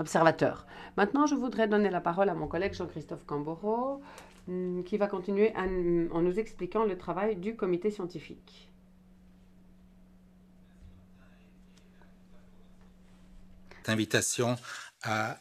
observateur. 0.00 0.66
Maintenant, 0.96 1.26
je 1.26 1.34
voudrais 1.34 1.68
donner 1.68 1.90
la 1.90 2.00
parole 2.00 2.28
à 2.28 2.34
mon 2.34 2.48
collègue 2.48 2.74
Jean-Christophe 2.74 3.24
Camboro, 3.26 4.00
hmm, 4.48 4.82
qui 4.82 4.96
va 4.96 5.06
continuer 5.06 5.52
en 5.56 6.22
nous 6.22 6.38
expliquant 6.38 6.84
le 6.84 6.98
travail 6.98 7.36
du 7.36 7.54
comité 7.54 7.90
scientifique. 7.90 8.70
Invitation 13.86 14.56
à, 15.02 15.38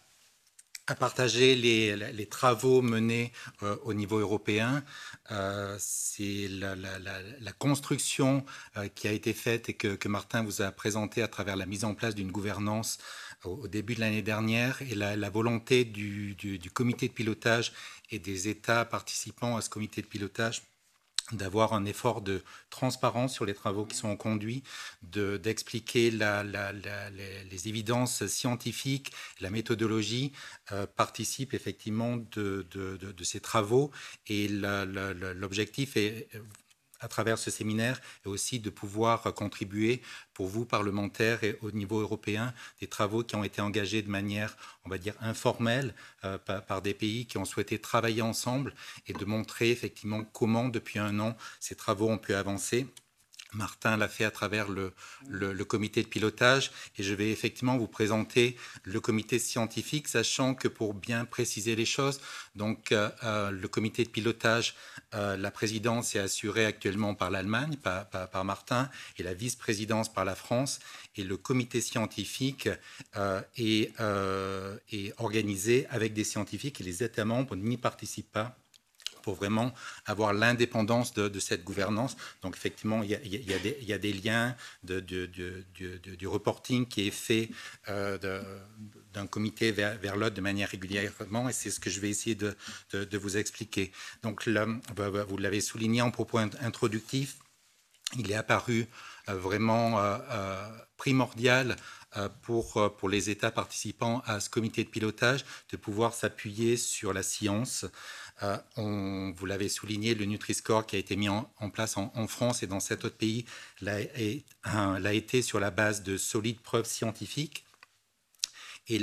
partager 0.99 1.55
les, 1.55 2.25
travaux 2.25 2.81
menés 2.81 3.31
euh, 3.61 3.75
au 3.83 3.93
niveau 3.93 4.17
européen. 4.17 4.83
Euh, 5.29 5.75
c'est 5.77 6.47
la, 6.47 7.51
construction 7.59 8.43
euh, 8.75 8.87
qui 8.87 9.07
a 9.07 9.11
été 9.11 9.33
faite 9.33 9.69
et 9.69 9.73
que, 9.75 10.07
Martin 10.07 10.43
vous 10.43 10.63
a 10.63 10.71
présenté 10.71 11.21
à 11.21 11.27
travers 11.27 11.55
la 11.55 11.67
mise 11.67 11.85
en 11.85 11.93
place 11.93 12.15
d'une 12.15 12.31
gouvernance 12.31 12.97
au, 13.43 13.67
début 13.67 13.95
de 13.95 13.99
l'année 14.01 14.21
dernière 14.21 14.81
et 14.81 14.95
la, 14.95 15.29
volonté 15.29 15.85
du, 15.85 16.35
comité 16.73 17.07
de 17.07 17.13
pilotage 17.13 17.73
et 18.11 18.19
des 18.19 18.47
États 18.47 18.85
participants 18.85 19.57
à 19.57 19.61
ce 19.61 19.69
comité 19.69 20.01
de 20.01 20.07
pilotage 20.07 20.63
d'avoir 21.31 21.73
un 21.73 21.85
effort 21.85 22.21
de 22.21 22.43
transparence 22.71 23.35
sur 23.35 23.45
les 23.45 23.53
travaux 23.53 23.85
qui 23.85 23.95
sont 23.95 24.17
conduits, 24.17 24.63
d'expliquer 25.03 26.09
les, 26.09 27.67
évidences 27.67 28.25
scientifiques, 28.25 29.11
la 29.39 29.51
méthodologie 29.51 30.31
euh, 30.71 30.87
participe 30.87 31.53
effectivement 31.53 32.17
de, 32.17 32.65
de, 32.71 33.23
ces 33.23 33.41
travaux 33.41 33.91
et 34.25 34.47
l'objectif 34.47 35.97
est 35.97 36.27
à 36.99 37.07
travers 37.07 37.37
ce 37.37 37.51
séminaire 37.51 38.01
et 38.25 38.29
aussi 38.29 38.59
de 38.59 38.69
pouvoir 38.69 39.23
contribuer 39.33 40.01
pour 40.33 40.47
vous, 40.47 40.65
parlementaires 40.65 41.43
et 41.43 41.57
au 41.61 41.71
niveau 41.71 41.99
européen, 41.99 42.53
des 42.79 42.87
travaux 42.87 43.23
qui 43.23 43.35
ont 43.35 43.43
été 43.43 43.61
engagés 43.61 44.01
de 44.01 44.09
manière, 44.09 44.55
on 44.85 44.89
va 44.89 44.97
dire, 44.97 45.15
informelle 45.21 45.93
euh, 46.23 46.37
par, 46.37 46.81
des 46.81 46.93
pays 46.93 47.25
qui 47.25 47.37
ont 47.37 47.45
souhaité 47.45 47.79
travailler 47.79 48.21
ensemble 48.21 48.73
et 49.07 49.13
de 49.13 49.25
montrer 49.25 49.71
effectivement 49.71 50.23
comment, 50.23 50.69
depuis 50.69 50.99
un 50.99 51.19
an, 51.19 51.35
ces 51.59 51.75
travaux 51.75 52.09
ont 52.09 52.17
pu 52.17 52.33
avancer. 52.33 52.87
Martin 53.53 53.97
l'a 53.97 54.07
fait 54.07 54.25
à 54.25 54.31
travers 54.31 54.67
le, 54.69 54.93
comité 55.65 56.03
de 56.03 56.07
pilotage 56.07 56.71
et 56.97 57.03
je 57.03 57.13
vais 57.13 57.31
effectivement 57.31 57.77
vous 57.77 57.87
présenter 57.87 58.55
le 58.83 58.99
comité 58.99 59.39
scientifique, 59.39 60.07
sachant 60.07 60.53
que 60.53 60.67
pour 60.67 60.93
bien 60.93 61.25
préciser 61.25 61.75
les 61.75 61.85
choses, 61.85 62.21
donc 62.55 62.91
euh, 62.91 63.09
euh, 63.23 63.49
le 63.51 63.67
comité 63.67 64.03
de 64.03 64.09
pilotage, 64.09 64.75
euh, 65.15 65.35
la 65.35 65.49
présidence 65.51 66.15
est 66.15 66.19
assurée 66.19 66.65
actuellement 66.65 67.15
par 67.15 67.31
l'Allemagne, 67.31 67.75
par, 67.77 68.45
Martin, 68.45 68.89
et 69.17 69.23
la 69.23 69.33
vice-présidence 69.33 70.13
par 70.13 70.25
la 70.25 70.35
France, 70.35 70.79
et 71.15 71.23
le 71.23 71.37
comité 71.37 71.81
scientifique 71.81 72.69
est 73.57 73.93
organisé 75.17 75.87
avec 75.89 76.13
des 76.13 76.23
scientifiques 76.23 76.81
et 76.81 76.83
les 76.83 77.03
États 77.03 77.25
membres 77.25 77.55
n'y 77.55 77.77
participent 77.77 78.31
pas 78.31 78.58
pour 79.29 79.35
vraiment 79.35 79.71
avoir 80.07 80.33
l'indépendance 80.33 81.13
de, 81.13 81.39
cette 81.39 81.63
gouvernance. 81.63 82.17
Donc 82.41 82.55
effectivement, 82.55 83.03
il 83.03 83.11
y 83.11 83.93
a, 83.93 83.99
des, 83.99 84.13
liens 84.13 84.55
du 84.81 86.27
reporting 86.27 86.87
qui 86.87 87.07
est 87.07 87.11
fait 87.11 87.51
euh, 87.89 88.17
d'un 89.13 89.27
comité 89.27 89.71
vers, 89.71 90.17
l'autre 90.17 90.33
de 90.33 90.41
manière 90.41 90.69
régulièrement, 90.69 91.47
et 91.47 91.53
c'est 91.53 91.69
ce 91.69 91.79
que 91.79 91.91
je 91.91 91.99
vais 91.99 92.09
essayer 92.09 92.33
de, 92.33 92.55
vous 93.17 93.37
expliquer. 93.37 93.91
Donc 94.23 94.47
là, 94.47 94.65
vous 95.27 95.37
l'avez 95.37 95.61
souligné 95.61 96.01
en 96.01 96.09
propos 96.09 96.39
introductif, 96.39 97.37
il 98.17 98.31
est 98.31 98.35
apparu 98.35 98.87
euh, 99.27 99.35
vraiment 99.35 99.99
euh, 99.99 100.17
primordial 100.97 101.75
pour 102.41 103.07
les 103.07 103.29
États 103.29 103.51
participants 103.51 104.23
à 104.25 104.39
ce 104.39 104.49
comité 104.49 104.83
de 104.83 104.89
pilotage 104.89 105.45
de 105.71 105.77
pouvoir 105.77 106.15
s'appuyer 106.15 106.75
sur 106.75 107.13
la 107.13 107.21
science, 107.21 107.85
euh, 108.43 108.57
vous 109.35 109.45
l'avez 109.45 109.69
souligné, 109.69 110.15
le 110.15 110.25
Nutri-Score 110.25 110.85
qui 110.85 110.95
a 110.95 110.99
été 110.99 111.15
mis 111.15 111.29
en, 111.29 111.43
place 111.71 111.97
en, 111.97 112.27
France 112.27 112.63
et 112.63 112.67
dans 112.67 112.79
sept 112.79 113.05
autres 113.05 113.17
pays 113.17 113.45
l'a 113.81 115.13
été 115.13 115.41
sur 115.41 115.59
la 115.59 115.71
base 115.71 116.03
de 116.03 116.17
solides 116.17 116.61
preuves 116.61 116.85
scientifiques. 116.85 117.65
Et 118.87 118.99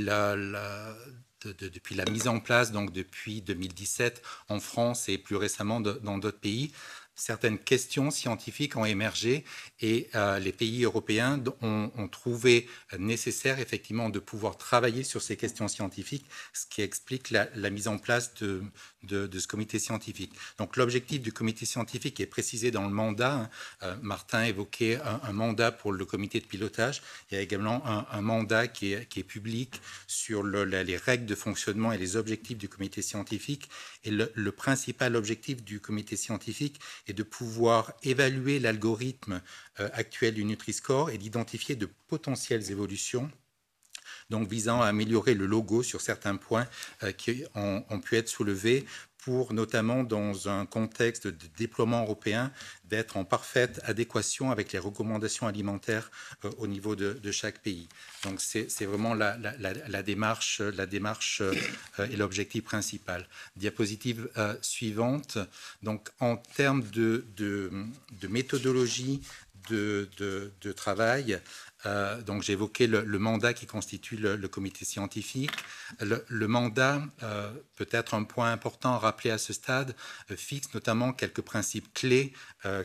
depuis 1.45 1.95
la 1.95 2.05
mise 2.11 2.29
en 2.29 2.41
place, 2.41 2.73
donc 2.73 2.93
depuis 2.93 3.43
2017 3.43 4.23
en 4.49 4.59
France 4.59 5.09
et 5.09 5.19
plus 5.19 5.37
récemment 5.37 5.81
dans 5.81 6.19
d'autres 6.19 6.41
pays, 6.41 6.73
certaines 7.17 7.59
questions 7.59 8.11
scientifiques 8.11 8.77
ont 8.77 8.85
émergé 8.85 9.45
et 9.81 10.09
euh, 10.15 10.39
les 10.39 10.53
pays 10.53 10.85
européens 10.85 11.43
ont, 11.63 11.91
trouvé 12.13 12.69
nécessaire 12.99 13.59
effectivement 13.59 14.11
de 14.11 14.21
pouvoir 14.21 14.57
travailler 14.57 15.03
sur 15.03 15.23
ces 15.23 15.37
questions 15.37 15.67
scientifiques, 15.67 16.27
ce 16.53 16.67
qui 16.67 16.83
explique 16.83 17.31
la, 17.31 17.71
mise 17.71 17.89
en 17.89 17.99
place 17.99 18.35
de, 18.35 18.63
ce 19.09 19.47
comité 19.49 19.79
scientifique. 19.79 20.33
Donc 20.59 20.77
l'objectif 20.77 21.21
du 21.21 21.33
comité 21.33 21.67
scientifique 21.67 22.21
est 22.21 22.27
précisé 22.27 22.71
dans 22.71 22.85
le 22.85 22.91
mandat. 22.91 23.35
Hein. 23.35 23.51
Euh, 23.83 23.97
Martin 24.03 24.45
évoquait 24.45 25.01
un, 25.03 25.33
mandat 25.33 25.73
pour 25.73 25.93
le 25.93 26.05
comité 26.05 26.39
de 26.39 26.47
pilotage. 26.47 27.03
Il 27.31 27.35
y 27.35 27.39
a 27.39 27.41
également 27.41 27.83
un, 27.87 28.21
mandat 28.21 28.69
qui 28.69 28.93
est, 28.93 29.23
public 29.27 29.81
sur 30.07 30.43
le, 30.43 30.65
les 30.65 30.97
règles 30.97 31.27
de 31.27 31.35
fonctionnement 31.35 31.93
et 31.93 31.99
les 31.99 32.17
objectifs 32.17 32.59
du 32.59 32.69
comité 32.69 33.03
scientifique. 33.03 33.69
Et 34.05 34.11
le 34.11 34.51
principal 34.53 35.17
objectif 35.17 35.65
du 35.65 35.81
comité 35.81 36.17
scientifique 36.17 36.79
est 37.07 37.13
de 37.13 37.23
pouvoir 37.23 37.93
évaluer 38.03 38.59
l'algorithme 38.59 39.41
euh, 39.81 39.89
actuel 39.93 40.35
du 40.35 40.45
Nutri-Score 40.45 41.11
et 41.11 41.19
d'identifier 41.19 41.77
de 41.77 41.89
potentielles 42.09 42.71
évolutions 42.71 43.31
donc 44.31 44.49
visant 44.49 44.81
à 44.81 44.87
améliorer 44.87 45.35
le 45.35 45.47
logo 45.47 45.83
sur 45.83 46.01
certains 46.01 46.37
points 46.37 46.67
euh, 47.03 47.13
qui 47.13 47.45
ont, 47.55 48.01
pu 48.01 48.17
être 48.17 48.29
soulevés 48.29 48.85
pour 49.27 49.53
notamment 49.53 50.05
dans 50.05 50.49
un 50.49 50.67
contexte 50.67 51.27
de 51.27 51.47
déploiement 51.59 52.03
européen 52.03 52.53
d'être 52.85 53.17
en 53.17 53.25
parfaite 53.25 53.81
adéquation 53.83 54.53
avec 54.53 54.71
les 54.73 54.79
recommandations 54.79 55.49
alimentaires 55.49 56.13
euh, 56.45 56.51
au 56.59 56.69
niveau 56.69 56.95
de, 56.95 57.31
chaque 57.33 57.59
pays. 57.59 57.89
Donc 58.23 58.41
c'est 58.41 58.85
vraiment 58.85 59.15
la, 59.15 59.37
démarche, 60.05 60.61
la 60.61 60.87
démarche 60.87 61.41
euh, 61.41 62.07
et 62.09 62.15
l'objectif 62.17 62.63
principal. 62.63 63.27
Diapositive 63.57 64.31
suivante. 64.63 65.39
Donc 65.83 66.09
en 66.21 66.37
termes 66.37 66.85
de, 66.91 67.25
méthodologie 68.29 69.23
de, 69.69 70.73
travail, 70.77 71.41
euh, 71.85 72.23
donc 72.23 72.43
j'ai 72.43 72.55
évoqué 72.55 72.87
le, 72.87 73.19
mandat 73.19 73.53
qui 73.53 73.67
constitue 73.67 74.17
le, 74.17 74.49
comité 74.49 74.85
scientifique. 74.85 75.53
Le, 76.01 76.47
mandat, 76.47 77.03
euh, 77.23 77.53
peut-être 77.75 78.15
un 78.15 78.25
point 78.25 78.51
important 78.53 78.95
à 78.95 78.99
rappeler 78.99 79.31
à 79.31 79.39
ce 79.39 79.53
stade, 79.53 79.95
euh, 80.31 80.37
fixe 80.37 80.73
notamment 80.75 81.13
quelques 81.13 81.43
principes 81.43 81.93
clés 81.93 82.33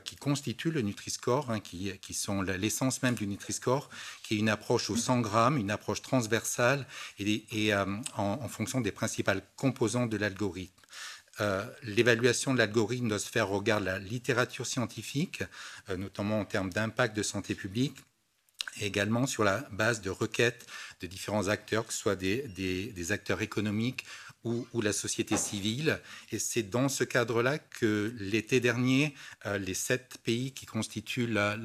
qui 0.03 0.15
constituent 0.15 0.69
le 0.69 0.81
Nutri-Score, 0.81 1.49
hein, 1.49 1.59
qui, 1.59 2.13
sont 2.13 2.43
l'essence 2.43 3.01
même 3.01 3.15
du 3.15 3.25
Nutri-Score, 3.25 3.89
qui 4.21 4.35
est 4.35 4.37
une 4.37 4.49
approche 4.49 4.91
au 4.91 4.95
100 4.95 5.21
grammes, 5.21 5.57
une 5.57 5.71
approche 5.71 6.03
transversale 6.03 6.85
et, 7.17 7.73
en, 8.15 8.47
fonction 8.47 8.79
des 8.79 8.91
principales 8.91 9.41
composantes 9.55 10.11
de 10.11 10.17
l'algorithme. 10.17 10.73
l'évaluation 11.81 12.53
de 12.53 12.59
l'algorithme 12.59 13.07
doit 13.07 13.17
se 13.17 13.29
faire 13.29 13.51
au 13.51 13.57
regard 13.57 13.79
de 13.79 13.85
la 13.85 13.97
littérature 13.97 14.67
scientifique, 14.67 15.43
notamment 15.97 16.41
en 16.41 16.45
termes 16.45 16.69
d'impact 16.69 17.15
de 17.17 17.23
santé 17.23 17.55
publique, 17.55 17.95
également 18.79 19.27
sur 19.27 19.43
la 19.43 19.67
base 19.71 20.01
de 20.01 20.09
requêtes 20.09 20.65
de 21.01 21.07
différents 21.07 21.47
acteurs, 21.47 21.85
que 21.85 21.93
ce 21.93 21.99
soit 21.99 22.15
des, 22.15 22.47
des 22.47 23.11
acteurs 23.11 23.41
économiques 23.41 24.05
ou, 24.43 24.81
la 24.81 24.93
société 24.93 25.37
civile. 25.37 25.99
Et 26.31 26.39
c'est 26.39 26.63
dans 26.63 26.89
ce 26.89 27.03
cadre-là 27.03 27.59
que 27.59 28.13
l'été 28.19 28.59
dernier, 28.59 29.13
euh, 29.45 29.57
les 29.57 29.73
sept 29.73 30.17
pays 30.23 30.51
qui 30.51 30.65
constituent 30.65 31.27
la, 31.27 31.57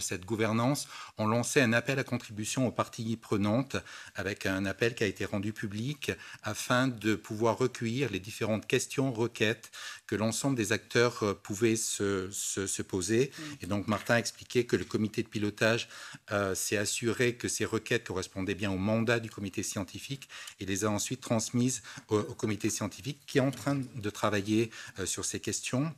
cette 0.00 0.24
gouvernance 0.24 0.88
ont 1.18 1.26
lancé 1.26 1.60
un 1.60 1.72
appel 1.72 1.98
à 1.98 2.04
contribution 2.04 2.66
aux 2.66 2.72
parties 2.72 3.16
prenantes, 3.16 3.76
avec 4.14 4.46
un 4.46 4.66
appel 4.66 4.94
qui 4.94 5.04
a 5.04 5.06
été 5.06 5.24
rendu 5.24 5.52
public 5.52 6.12
afin 6.42 6.88
de 6.88 7.14
pouvoir 7.14 7.58
recueillir 7.58 8.10
les 8.10 8.20
différentes 8.20 8.66
questions, 8.66 9.12
requêtes 9.12 9.70
que 10.06 10.14
l'ensemble 10.14 10.56
des 10.56 10.72
acteurs 10.72 11.22
euh, 11.22 11.34
pouvaient 11.34 11.76
se, 11.76 12.30
se, 12.30 12.82
poser. 12.82 13.30
Mm. 13.36 13.42
Et 13.62 13.66
donc 13.66 13.88
Martin 13.88 14.14
a 14.14 14.18
expliqué 14.18 14.66
que 14.66 14.76
le 14.76 14.84
comité 14.84 15.22
de 15.22 15.28
pilotage 15.28 15.88
euh, 16.32 16.54
s'est 16.54 16.76
assuré 16.76 17.34
que 17.34 17.48
ces 17.48 17.64
requêtes 17.64 18.06
correspondaient 18.06 18.54
bien 18.54 18.70
au 18.70 18.78
mandat 18.78 19.20
du 19.20 19.30
comité 19.30 19.62
scientifique 19.62 20.28
et 20.60 20.66
les 20.66 20.84
a 20.84 20.90
ensuite 20.90 21.20
transmises 21.20 21.82
au, 22.08 22.22
comité 22.22 22.70
scientifique 22.70 23.20
qui 23.26 23.38
est 23.38 23.42
en 23.42 23.50
train 23.50 23.80
de 23.94 24.10
travailler 24.10 24.70
euh, 24.98 25.06
sur 25.06 25.24
ces 25.24 25.40
questions. 25.40 25.92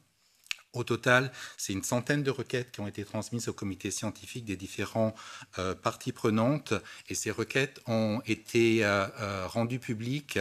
Au 0.74 0.84
total, 0.84 1.32
c'est 1.56 1.72
une 1.72 1.82
centaine 1.82 2.22
de 2.22 2.30
requêtes 2.30 2.72
qui 2.72 2.80
ont 2.80 2.86
été 2.86 3.02
transmises 3.04 3.48
au 3.48 3.54
comité 3.54 3.90
scientifique 3.90 4.44
des 4.44 4.56
différents 4.56 5.14
euh, 5.58 5.74
parties 5.74 6.12
prenantes 6.12 6.74
et 7.08 7.14
ces 7.14 7.30
requêtes 7.30 7.80
ont 7.86 8.20
été 8.26 8.84
euh, 8.84 9.46
rendues 9.46 9.78
publiques 9.78 10.38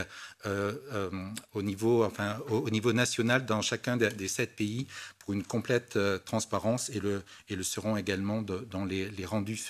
au, 1.54 1.62
niveau, 1.62 2.06
enfin, 2.06 2.40
au, 2.50 2.70
niveau 2.70 2.94
national 2.94 3.46
dans 3.46 3.62
chacun 3.62 3.98
des, 3.98 4.28
sept 4.28 4.56
pays 4.56 4.88
pour 5.20 5.34
une 5.34 5.44
complète 5.44 6.00
transparence 6.24 6.90
et 6.90 7.02
le, 7.02 7.24
et 7.50 7.58
le 7.58 7.64
seront 7.64 7.98
également 7.98 8.42
dans 8.42 8.86
les, 8.86 9.26
rendus 9.26 9.62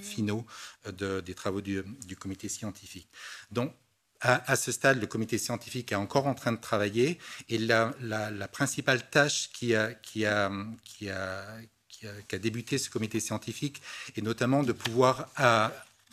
finaux 0.00 0.44
des 0.92 1.34
travaux 1.34 1.60
du, 1.60 1.84
du 2.06 2.16
comité 2.16 2.48
scientifique. 2.48 3.08
Donc, 3.52 3.72
à, 4.24 4.56
ce 4.56 4.72
stade, 4.72 5.00
le 5.00 5.06
comité 5.06 5.36
scientifique 5.38 5.92
est 5.92 5.96
encore 5.96 6.26
en 6.26 6.34
train 6.34 6.52
de 6.52 6.60
travailler. 6.60 7.18
Et 7.50 7.58
la, 7.58 7.92
principale 8.50 9.08
tâche 9.10 9.50
qui 9.52 9.74
qui, 10.02 10.24
a, 10.26 10.50
débuté 12.32 12.78
ce 12.78 12.90
comité 12.90 13.20
scientifique 13.20 13.82
est 14.16 14.22
notamment 14.22 14.62
de 14.62 14.72
pouvoir 14.72 15.28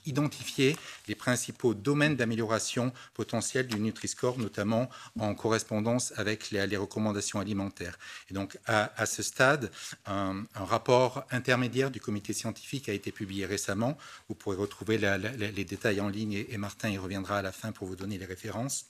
identifier 0.05 0.75
les 1.07 1.15
principaux 1.15 1.73
domaines 1.73 2.15
d'amélioration 2.15 2.93
potentielle 3.13 3.67
du 3.67 3.79
Nutri-Score, 3.79 4.37
notamment 4.37 4.89
en 5.19 5.35
correspondance 5.35 6.13
avec 6.17 6.51
les, 6.51 6.77
recommandations 6.77 7.39
alimentaires. 7.39 7.97
Et 8.29 8.33
donc, 8.33 8.57
à, 8.65 9.05
ce 9.05 9.23
stade, 9.23 9.71
un, 10.05 10.45
rapport 10.55 11.25
intermédiaire 11.31 11.91
du 11.91 11.99
comité 11.99 12.33
scientifique 12.33 12.89
a 12.89 12.93
été 12.93 13.11
publié 13.11 13.45
récemment. 13.45 13.97
Vous 14.29 14.35
pourrez 14.35 14.57
retrouver 14.57 14.97
les 14.97 15.65
détails 15.65 16.01
en 16.01 16.09
ligne 16.09 16.45
et, 16.47 16.57
Martin 16.57 16.89
y 16.89 16.97
reviendra 16.97 17.39
à 17.39 17.41
la 17.41 17.51
fin 17.51 17.71
pour 17.71 17.87
vous 17.87 17.95
donner 17.95 18.17
les 18.17 18.25
références 18.25 18.85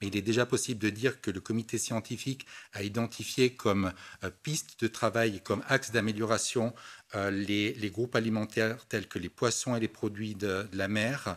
Mais 0.00 0.08
il 0.08 0.16
est 0.16 0.22
déjà 0.22 0.46
possible 0.46 0.80
de 0.80 0.90
dire 0.90 1.20
que 1.20 1.30
le 1.30 1.40
comité 1.40 1.78
scientifique 1.78 2.46
a 2.72 2.82
identifié 2.82 3.54
comme 3.54 3.92
euh, 4.22 4.30
piste 4.42 4.80
de 4.80 4.88
travail 4.88 5.36
et 5.36 5.40
comme 5.40 5.62
axe 5.68 5.90
d'amélioration 5.90 6.74
euh, 7.14 7.30
les, 7.30 7.90
groupes 7.90 8.16
alimentaires 8.16 8.84
tels 8.88 9.08
que 9.08 9.18
les 9.18 9.28
poissons 9.28 9.76
et 9.76 9.80
les 9.80 9.88
produits 9.88 10.34
de, 10.34 10.66
la 10.72 10.88
mer, 10.88 11.36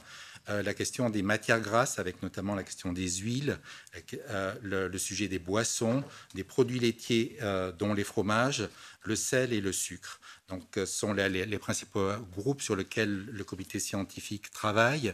euh, 0.50 0.64
la 0.64 0.74
question 0.74 1.10
des 1.10 1.22
matières 1.22 1.62
grasses, 1.62 2.00
avec 2.00 2.22
notamment 2.22 2.56
la 2.56 2.64
question 2.64 2.94
des 2.94 3.10
huiles, 3.10 3.58
le, 4.64 4.98
sujet 4.98 5.28
des 5.28 5.40
boissons, 5.40 6.04
des 6.36 6.44
produits 6.44 6.80
laitiers, 6.80 7.38
dont 7.80 7.94
les 7.94 8.04
fromages, 8.04 8.68
le 9.04 9.16
sel 9.16 9.54
et 9.54 9.62
le 9.62 9.72
sucre. 9.72 10.20
Donc, 10.52 10.64
ce 10.76 10.86
sont 10.86 11.14
les, 11.14 11.58
principaux 11.58 12.12
groupes 12.36 12.62
sur 12.62 12.76
lesquels 12.76 13.26
le 13.32 13.44
comité 13.46 13.80
scientifique 13.80 14.52
travaille. 14.52 15.14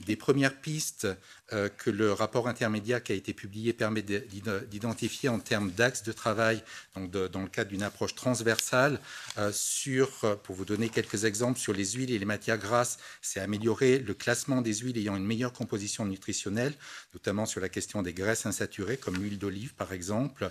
Des 0.00 0.16
premières 0.16 0.58
pistes 0.58 1.06
euh, 1.52 1.68
que 1.68 1.90
le 1.90 2.12
rapport 2.12 2.48
intermédiaire 2.48 3.02
qui 3.02 3.12
a 3.12 3.14
été 3.14 3.34
publié 3.34 3.74
permet 3.74 4.00
d'identifier 4.02 5.28
en 5.28 5.40
termes 5.40 5.70
d'axes 5.70 6.04
de 6.04 6.12
travail, 6.12 6.62
dans 6.96 7.42
le 7.42 7.48
cadre 7.48 7.70
d'une 7.70 7.82
approche 7.82 8.14
transversale, 8.14 8.98
euh, 9.36 9.52
sur, 9.52 10.38
pour 10.42 10.54
vous 10.56 10.64
donner 10.64 10.88
quelques 10.88 11.24
exemples, 11.24 11.58
sur 11.58 11.74
les 11.74 11.84
huiles 11.92 12.10
et 12.10 12.18
les 12.18 12.24
matières 12.24 12.58
grasses, 12.58 12.98
c'est 13.20 13.40
améliorer 13.40 13.98
le 13.98 14.14
classement 14.14 14.62
des 14.62 14.74
huiles 14.74 14.96
ayant 14.96 15.16
une 15.16 15.26
meilleure 15.26 15.52
composition 15.52 16.06
nutritionnelle, 16.06 16.72
notamment 17.12 17.44
sur 17.44 17.60
la 17.60 17.68
question 17.68 18.00
des 18.00 18.14
graisses 18.14 18.46
insaturées, 18.46 18.96
comme 18.96 19.16
l'huile 19.16 19.38
d'olive 19.38 19.74
par 19.74 19.92
exemple. 19.92 20.50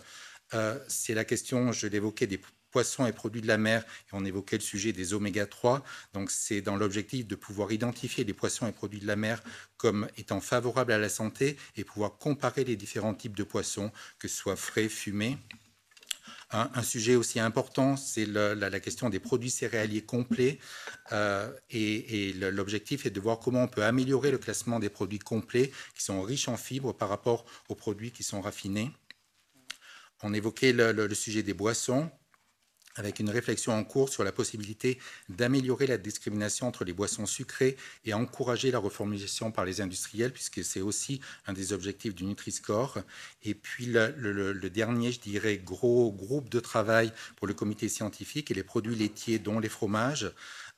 Euh, 0.54 0.78
c'est 0.88 1.14
la 1.14 1.26
question, 1.26 1.72
je 1.72 1.88
l'évoquais, 1.88 2.28
des 2.28 2.40
poissons 2.78 3.08
et 3.08 3.12
produits 3.12 3.42
de 3.42 3.48
la 3.48 3.58
mer, 3.58 3.82
et 3.82 4.10
on 4.14 4.24
évoquait 4.24 4.58
le 4.58 4.62
sujet 4.62 4.94
des 4.94 5.16
oméga 5.16 5.48
3. 5.48 5.84
Donc 6.14 6.30
c'est 6.30 6.62
dans 6.62 6.76
l'objectif 6.76 7.26
de 7.26 7.34
pouvoir 7.34 7.72
identifier 7.72 8.24
les 8.24 8.36
poissons 8.36 8.68
et 8.68 8.72
produits 8.72 9.00
de 9.00 9.08
la 9.08 9.16
mer 9.16 9.42
comme 9.78 10.08
étant 10.16 10.42
favorables 10.42 10.92
à 10.92 11.00
la 11.00 11.10
santé 11.10 11.58
et 11.76 11.84
pouvoir 11.84 12.20
comparer 12.20 12.64
les 12.66 12.76
différents 12.76 13.16
types 13.16 13.36
de 13.36 13.44
poissons, 13.44 13.92
que 14.20 14.28
ce 14.28 14.38
soit 14.38 14.56
frais, 14.56 14.90
fumés. 14.90 15.40
Un, 16.52 16.84
sujet 16.84 17.16
aussi 17.16 17.40
important, 17.40 17.98
c'est 17.98 18.28
la, 18.28 18.80
question 18.80 19.10
des 19.10 19.20
produits 19.20 19.50
céréaliers 19.50 20.04
complets. 20.04 20.60
Euh, 21.14 21.52
et, 21.72 22.32
l'objectif 22.34 23.08
est 23.08 23.10
de 23.10 23.20
voir 23.20 23.40
comment 23.40 23.64
on 23.64 23.68
peut 23.68 23.86
améliorer 23.86 24.30
le 24.30 24.38
classement 24.38 24.80
des 24.80 24.90
produits 24.90 25.18
complets 25.18 25.72
qui 25.96 26.04
sont 26.04 26.22
riches 26.22 26.48
en 26.48 26.58
fibres 26.58 26.94
par 26.94 27.10
rapport 27.10 27.44
aux 27.70 27.76
produits 27.76 28.12
qui 28.12 28.22
sont 28.22 28.40
raffinés. 28.40 28.92
On 30.22 30.32
évoquait 30.32 30.74
le 30.74 31.16
sujet 31.16 31.42
des 31.42 31.56
boissons 31.56 32.12
avec 32.98 33.20
une 33.20 33.30
réflexion 33.30 33.74
en 33.74 33.84
cours 33.84 34.10
sur 34.10 34.24
la 34.24 34.32
possibilité 34.32 35.00
d'améliorer 35.30 35.88
la 35.88 35.98
discrimination 35.98 36.68
entre 36.68 36.84
les 36.84 36.94
boissons 36.94 37.26
sucrées 37.26 37.78
et 38.06 38.14
encourager 38.14 38.72
la 38.72 38.80
reformulation 38.80 39.52
par 39.52 39.66
les 39.66 39.82
industriels, 39.82 40.34
puisque 40.34 40.64
c'est 40.64 40.82
aussi 40.82 41.22
un 41.46 41.54
des 41.54 41.74
objectifs 41.74 42.14
du 42.14 42.26
Nutri-Score. 42.26 43.00
Et 43.44 43.54
puis 43.54 43.86
le, 43.86 44.70
dernier, 44.70 45.12
je 45.12 45.20
dirais, 45.20 45.58
gros 45.58 46.12
groupe 46.12 46.50
de 46.50 46.60
travail 46.60 47.12
pour 47.36 47.48
le 47.48 47.54
comité 47.54 47.88
scientifique 47.90 48.52
et 48.52 48.54
les 48.54 48.64
produits 48.64 48.96
laitiers, 48.96 49.40
dont 49.40 49.60
les 49.60 49.70
fromages, 49.70 50.32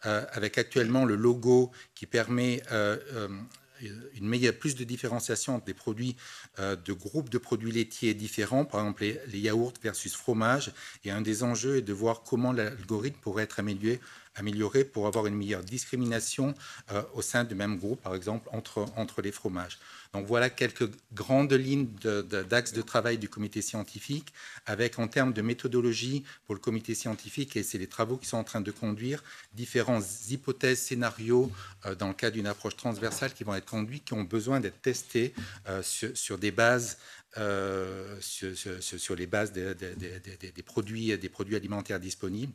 euh, 0.05 0.25
avec 0.31 0.57
actuellement 0.57 1.03
le 1.03 1.15
logo 1.15 1.71
qui 1.93 2.05
permet 2.05 2.61
euh, 2.71 2.97
euh, 3.13 3.27
une 3.81 4.27
meilleure, 4.27 4.53
plus 4.53 4.75
de 4.75 4.83
différenciation 4.83 5.55
entre 5.55 5.65
des 5.65 5.73
produits 5.73 6.15
euh, 6.59 6.75
de 6.75 6.93
groupes 6.93 7.29
de 7.29 7.37
produits 7.37 7.71
laitiers 7.71 8.13
différents, 8.13 8.65
par 8.65 8.81
exemple 8.81 9.03
les, 9.27 9.39
yaourts 9.39 9.73
versus 9.81 10.15
fromage. 10.15 10.71
Et 11.03 11.11
un 11.11 11.21
des 11.21 11.43
enjeux 11.43 11.77
est 11.77 11.81
de 11.81 11.93
voir 11.93 12.23
comment 12.23 12.51
l'algorithme 12.51 13.19
pourrait 13.21 13.43
être 13.43 13.59
amélioré, 13.59 13.99
amélioré 14.39 14.83
pour 14.83 15.05
avoir 15.05 15.27
une 15.27 15.35
meilleure 15.35 15.63
discrimination 15.63 16.55
euh, 16.91 17.03
au 17.13 17.21
sein 17.21 17.43
du 17.43 17.55
même 17.55 17.77
groupe, 17.77 18.01
par 18.01 18.15
exemple 18.15 18.47
entre, 18.51 18.85
entre 18.95 19.21
les 19.21 19.31
fromages. 19.31 19.77
Donc 20.13 20.25
voilà 20.25 20.49
quelques 20.49 20.89
grandes 21.13 21.53
lignes 21.53 21.87
d'axes 22.49 22.73
de, 22.73 22.81
travail 22.81 23.17
du 23.19 23.29
comité 23.29 23.61
scientifique, 23.61 24.33
avec 24.65 24.97
en 24.97 25.07
termes 25.07 25.33
de 25.33 25.41
méthodologie 25.43 26.23
pour 26.45 26.55
le 26.55 26.61
comité 26.61 26.95
scientifique, 26.95 27.55
et 27.55 27.63
c'est 27.63 27.77
les 27.77 27.87
travaux 27.87 28.17
qui 28.17 28.25
sont 28.25 28.37
en 28.37 28.43
train 28.43 28.61
de 28.61 28.71
conduire, 28.71 29.23
différentes 29.53 30.05
hypothèses, 30.29 30.79
scénarios 30.79 31.51
euh, 31.85 31.93
dans 31.93 32.07
le 32.07 32.15
cadre 32.15 32.35
d'une 32.35 32.47
approche 32.47 32.75
transversale 32.75 33.33
qui 33.33 33.43
vont 33.43 33.53
être 33.53 33.69
conduits, 33.69 33.99
qui 33.99 34.13
ont 34.13 34.23
besoin 34.23 34.59
d'être 34.59 34.81
testés 34.81 35.33
euh, 35.67 35.83
sur, 35.83 36.37
des 36.37 36.51
bases 36.51 36.97
sur, 38.21 39.15
les 39.15 39.27
bases 39.27 39.51
des, 39.51 40.63
produits, 40.65 41.15
des 41.17 41.29
produits 41.29 41.55
alimentaires 41.55 41.99
disponibles. 41.99 42.53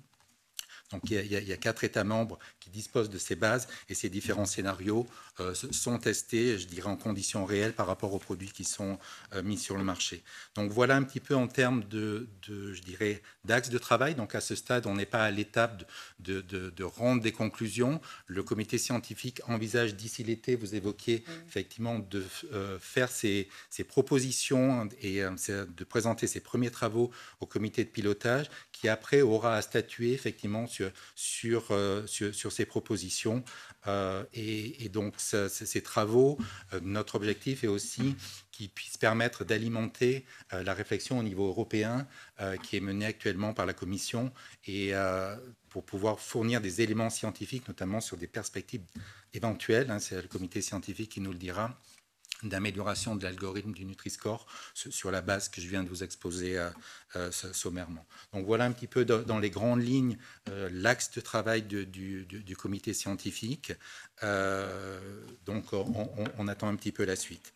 Donc 0.90 1.10
il 1.10 1.26
y, 1.26 1.52
a, 1.52 1.56
quatre 1.56 1.82
États 1.82 2.04
membres 2.04 2.38
qui 2.60 2.70
disposent 2.70 3.10
de 3.10 3.18
ces 3.18 3.36
bases 3.36 3.68
et 3.88 3.94
ces 3.94 4.10
différents 4.10 4.44
scénarios 4.44 5.06
euh, 5.40 5.54
sont 5.54 5.98
testés, 5.98 6.58
je 6.58 6.66
dirais, 6.66 6.88
en 6.88 6.96
conditions 6.96 7.44
réelles 7.44 7.72
par 7.72 7.86
rapport 7.86 8.12
aux 8.12 8.18
produits 8.18 8.52
qui 8.52 8.64
sont 8.64 8.98
euh, 9.32 9.42
mis 9.42 9.58
sur 9.58 9.76
le 9.76 9.82
marché. 9.82 10.22
Donc 10.54 10.70
voilà 10.70 10.96
un 10.96 11.02
petit 11.02 11.20
peu 11.20 11.34
en 11.34 11.48
termes 11.48 11.84
de, 11.84 12.28
je 12.46 12.80
dirais, 12.82 13.22
d'axes 13.44 13.70
de 13.70 13.78
travail. 13.78 14.14
Donc 14.14 14.34
à 14.34 14.40
ce 14.40 14.54
stade, 14.54 14.86
on 14.86 14.94
n'est 14.94 15.06
pas 15.06 15.24
à 15.24 15.30
l'étape 15.30 15.90
de, 16.20 16.84
rendre 16.84 17.22
des 17.22 17.32
conclusions. 17.32 18.00
Le 18.26 18.42
comité 18.42 18.78
scientifique 18.78 19.40
envisage 19.48 19.94
d'ici 19.94 20.22
l'été, 20.22 20.54
vous 20.54 20.74
évoquiez 20.74 21.24
effectivement 21.48 21.98
de 21.98 22.22
euh, 22.52 22.78
faire 22.78 23.08
ces, 23.08 23.48
propositions 23.88 24.88
et 25.02 25.22
de 25.22 25.84
présenter 25.84 26.26
ses 26.26 26.40
premiers 26.40 26.70
travaux 26.70 27.10
au 27.40 27.46
comité 27.46 27.84
de 27.84 27.90
pilotage 27.90 28.48
qui 28.72 28.88
après 28.88 29.22
aura 29.22 29.56
à 29.56 29.62
statuer 29.62 30.12
effectivement 30.12 30.66
sur, 30.66 30.83
sur, 31.14 31.66
euh, 31.70 32.06
sur, 32.06 32.52
ces 32.52 32.66
propositions. 32.66 33.44
Euh, 33.86 34.24
et, 34.32 34.88
donc 34.88 35.14
ces 35.18 35.82
travaux, 35.82 36.38
euh, 36.72 36.80
notre 36.82 37.16
objectif 37.16 37.64
est 37.64 37.68
aussi 37.68 38.16
qu'ils 38.50 38.70
puissent 38.70 38.96
permettre 38.96 39.44
d'alimenter 39.44 40.24
la 40.52 40.74
réflexion 40.74 41.18
au 41.18 41.24
niveau 41.24 41.48
européen 41.48 42.06
qui 42.62 42.76
est 42.76 42.80
menée 42.80 43.06
actuellement 43.06 43.52
par 43.52 43.66
la 43.66 43.72
Commission 43.72 44.32
et 44.68 44.92
pour 45.70 45.84
pouvoir 45.84 46.20
fournir 46.20 46.60
des 46.60 46.80
éléments 46.80 47.10
scientifiques, 47.10 47.66
notamment 47.66 48.00
sur 48.00 48.16
des 48.16 48.28
perspectives 48.28 48.84
éventuelles, 49.32 49.90
hein, 49.90 49.98
c'est 49.98 50.22
le 50.22 50.28
comité 50.28 50.62
scientifique 50.62 51.10
qui 51.10 51.20
nous 51.20 51.32
le 51.32 51.38
dira, 51.38 51.76
d'amélioration 52.48 53.16
de 53.16 53.24
l'algorithme 53.24 53.72
du 53.72 53.84
Nutri-Score 53.84 54.46
sur 54.74 55.10
la 55.10 55.20
base 55.20 55.48
que 55.48 55.60
je 55.60 55.68
viens 55.68 55.82
de 55.82 55.88
vous 55.88 56.02
exposer 56.02 56.58
euh, 56.58 56.70
euh, 57.16 57.30
sommairement. 57.30 58.06
Donc 58.32 58.46
voilà 58.46 58.64
un 58.64 58.72
petit 58.72 58.86
peu 58.86 59.04
dans, 59.04 59.38
les 59.38 59.50
grandes 59.50 59.82
lignes 59.82 60.18
euh, 60.48 60.68
l'axe 60.72 61.10
de 61.12 61.20
travail 61.20 61.62
du, 61.62 62.56
comité 62.56 62.94
scientifique. 62.94 63.72
donc 65.44 65.72
on, 65.72 66.48
attend 66.48 66.68
un 66.68 66.76
petit 66.76 66.92
peu 66.92 67.04
la 67.04 67.16
suite. 67.16 67.52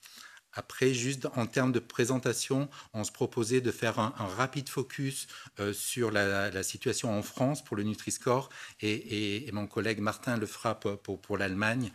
Après, 0.54 0.92
juste 0.92 1.26
en 1.36 1.46
termes 1.46 1.72
de 1.72 1.78
présentation, 1.78 2.68
on 2.92 3.04
se 3.04 3.12
proposait 3.12 3.60
de 3.60 3.70
faire 3.70 3.98
un, 4.00 4.12
rapide 4.16 4.68
focus 4.68 5.28
sur 5.72 6.10
la, 6.10 6.62
situation 6.62 7.16
en 7.16 7.22
France 7.22 7.64
pour 7.64 7.76
le 7.76 7.84
Nutri-Score 7.84 8.48
et, 8.80 9.48
mon 9.52 9.66
collègue 9.66 10.00
Martin 10.00 10.36
le 10.36 10.46
fera 10.46 10.80
pour, 10.80 11.38
l'Allemagne. 11.38 11.92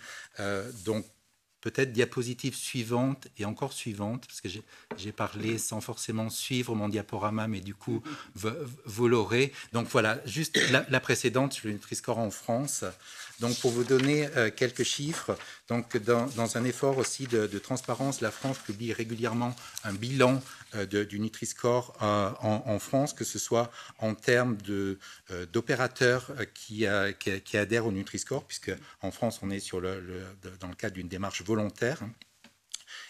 donc, 0.86 1.06
peut-être 1.64 1.94
diapositive 1.94 2.56
suivante 2.56 3.30
et 3.38 3.46
encore 3.46 3.72
suivante, 3.72 4.28
parce 4.28 4.42
que 4.42 4.50
j'ai 4.98 5.12
parlé 5.14 5.58
sans 5.58 5.80
forcément 5.80 6.30
suivre 6.30 6.76
mon 6.76 6.90
diaporama, 6.90 7.48
mais 7.48 7.62
du 7.62 7.74
coup, 7.74 8.04
vous, 8.36 9.08
l'aurez. 9.08 9.54
Donc 9.72 9.88
voilà, 9.88 10.20
juste 10.26 10.60
la, 10.72 11.00
précédente 11.00 11.64
le 11.64 11.72
Nutri-Score 11.72 12.18
en 12.18 12.32
France. 12.32 12.84
Donc 13.40 13.60
pour 13.60 13.72
vous 13.72 13.84
donner 13.84 14.28
euh, 14.38 14.50
quelques 14.56 14.84
chiffres, 14.84 15.38
dans, 15.68 16.58
un 16.58 16.64
effort 16.66 16.98
aussi 16.98 17.26
de, 17.28 17.48
transparence, 17.60 18.22
la 18.22 18.32
France 18.32 18.58
publie 18.60 18.94
régulièrement 18.94 19.56
un 19.84 19.94
bilan 19.94 20.42
euh, 20.76 20.86
du 20.86 21.20
Nutri-Score 21.20 21.98
euh, 22.02 22.30
en, 22.42 22.80
France, 22.80 23.14
que 23.14 23.24
ce 23.24 23.40
soit 23.40 23.72
en 23.98 24.14
termes 24.14 24.58
d'opérateurs 25.52 26.32
qui, 26.54 26.86
adhèrent 26.86 27.86
au 27.86 27.92
Nutri-Score, 27.92 28.46
puisque 28.46 28.72
en 29.02 29.12
France 29.12 29.40
on 29.42 29.50
est 29.50 29.72
dans 29.72 30.68
le 30.68 30.76
cadre 30.76 30.96
d'une 30.96 31.08
démarche 31.08 31.42
volontaire. 31.42 32.00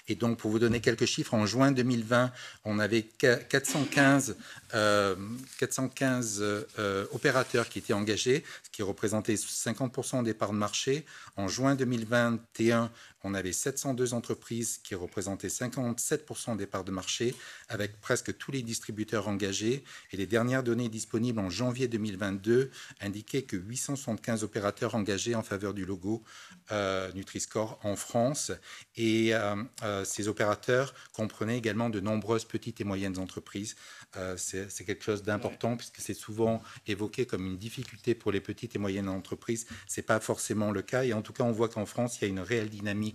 Et 0.07 0.15
donc, 0.15 0.37
pour 0.37 0.51
vous 0.51 0.59
donner 0.59 0.81
quelques 0.81 1.05
chiffres, 1.05 1.33
en 1.33 1.45
juin 1.45 1.71
2020, 1.71 2.31
on 2.65 2.79
avait 2.79 3.03
415, 3.03 4.35
415 4.69 6.41
euh, 6.41 6.63
euh, 6.77 7.05
opérateurs 7.13 7.69
qui 7.69 7.79
étaient 7.79 7.93
engagés, 7.93 8.43
ce 8.63 8.69
qui 8.69 8.83
représentait 8.83 9.35
50% 9.35 10.23
des 10.23 10.33
parts 10.33 10.51
de 10.51 10.57
marché. 10.57 11.05
En 11.37 11.47
juin 11.47 11.75
2021, 11.75 12.91
on 13.23 13.33
avait 13.33 13.53
702 13.53 14.13
entreprises 14.13 14.79
qui 14.83 14.95
représentaient 14.95 15.47
57% 15.47 16.57
des 16.57 16.67
parts 16.67 16.83
de 16.83 16.91
marché, 16.91 17.35
avec 17.69 17.99
presque 18.01 18.37
tous 18.37 18.51
les 18.51 18.61
distributeurs 18.61 19.27
engagés. 19.27 19.83
Et 20.11 20.17
les 20.17 20.27
dernières 20.27 20.63
données 20.63 20.89
disponibles 20.89 21.39
en 21.39 21.49
janvier 21.49 21.87
2022 21.87 22.69
indiquaient 22.99 23.43
que 23.43 23.55
875 23.55 24.43
opérateurs 24.43 24.95
engagés 24.95 25.35
en 25.35 25.43
faveur 25.43 25.73
du 25.73 25.85
logo 25.85 26.23
euh, 26.71 27.11
Nutri-Score 27.13 27.79
en 27.83 27.95
France. 27.95 28.51
Et 28.97 29.33
euh, 29.33 29.55
ces 30.03 30.27
opérateurs 30.27 30.93
comprenaient 31.13 31.57
également 31.57 31.89
de 31.89 31.99
nombreuses 31.99 32.45
petites 32.45 32.81
et 32.81 32.83
moyennes 32.83 33.17
entreprises. 33.19 33.75
Euh, 34.17 34.35
c'est 34.37 34.85
quelque 34.85 35.03
chose 35.03 35.23
d'important 35.23 35.75
puisque 35.75 35.99
c'est 35.99 36.13
souvent 36.13 36.61
évoqué 36.87 37.25
comme 37.25 37.45
une 37.45 37.57
difficulté 37.57 38.13
pour 38.13 38.31
les 38.31 38.41
petites 38.41 38.75
et 38.75 38.79
moyennes 38.79 39.09
entreprises. 39.09 39.65
Ce 39.87 39.99
n'est 39.99 40.05
pas 40.05 40.19
forcément 40.19 40.71
le 40.71 40.81
cas. 40.81 41.03
Et 41.03 41.13
en 41.13 41.21
tout 41.21 41.33
cas, 41.33 41.43
on 41.43 41.51
voit 41.51 41.69
qu'en 41.69 41.85
France, 41.85 42.17
il 42.19 42.23
y 42.23 42.25
a 42.25 42.27
une 42.27 42.39
réelle 42.39 42.69
dynamique 42.69 43.12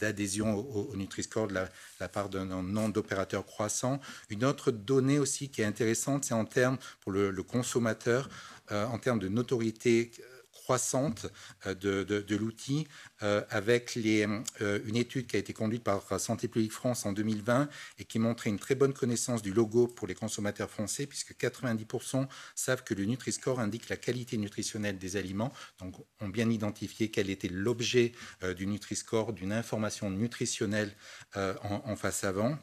d'adhésion 0.00 0.54
au, 0.56 0.96
Nutri-Score 0.96 1.48
de 1.48 1.54
la, 2.00 2.08
part 2.08 2.28
d'un 2.28 2.44
nombre 2.44 2.92
d'opérateurs 2.92 3.44
croissants. 3.44 4.00
Une 4.30 4.44
autre 4.44 4.70
donnée 4.70 5.18
aussi 5.18 5.48
qui 5.48 5.62
est 5.62 5.64
intéressante, 5.64 6.24
c'est 6.24 6.34
en 6.34 6.44
termes 6.44 6.78
pour 7.00 7.12
le, 7.12 7.32
consommateur, 7.42 8.28
euh, 8.70 8.86
en 8.86 8.98
termes 8.98 9.18
de 9.18 9.28
notoriété 9.28 10.12
croissante 10.62 11.26
euh, 11.66 11.74
de, 11.74 12.36
l'outil 12.36 12.86
euh, 13.22 13.42
avec 13.50 13.94
les, 13.94 14.26
euh, 14.60 14.80
une 14.84 14.96
étude 14.96 15.26
qui 15.26 15.36
a 15.36 15.38
été 15.38 15.52
conduite 15.52 15.82
par 15.82 16.20
Santé 16.20 16.48
publique 16.48 16.72
France 16.72 17.04
en 17.04 17.12
2020 17.12 17.68
et 17.98 18.04
qui 18.04 18.18
montrait 18.18 18.50
une 18.50 18.58
très 18.58 18.74
bonne 18.74 18.92
connaissance 18.92 19.42
du 19.42 19.52
logo 19.52 19.88
pour 19.88 20.06
les 20.06 20.14
consommateurs 20.14 20.70
français 20.70 21.06
puisque 21.06 21.34
90% 21.34 22.26
savent 22.54 22.84
que 22.84 22.94
le 22.94 23.04
Nutri-Score 23.04 23.58
indique 23.60 23.88
la 23.88 23.96
qualité 23.96 24.36
nutritionnelle 24.38 24.98
des 24.98 25.16
aliments, 25.16 25.52
donc 25.78 25.96
ont 26.20 26.28
bien 26.28 26.48
identifié 26.48 27.10
quel 27.10 27.28
était 27.30 27.48
l'objet 27.48 28.12
du 28.56 28.66
Nutri-Score, 28.66 29.32
d'une 29.32 29.52
information 29.52 30.10
nutritionnelle 30.10 30.94
en, 31.34 31.82
en 31.84 31.96
face 31.96 32.24
avant 32.24 32.58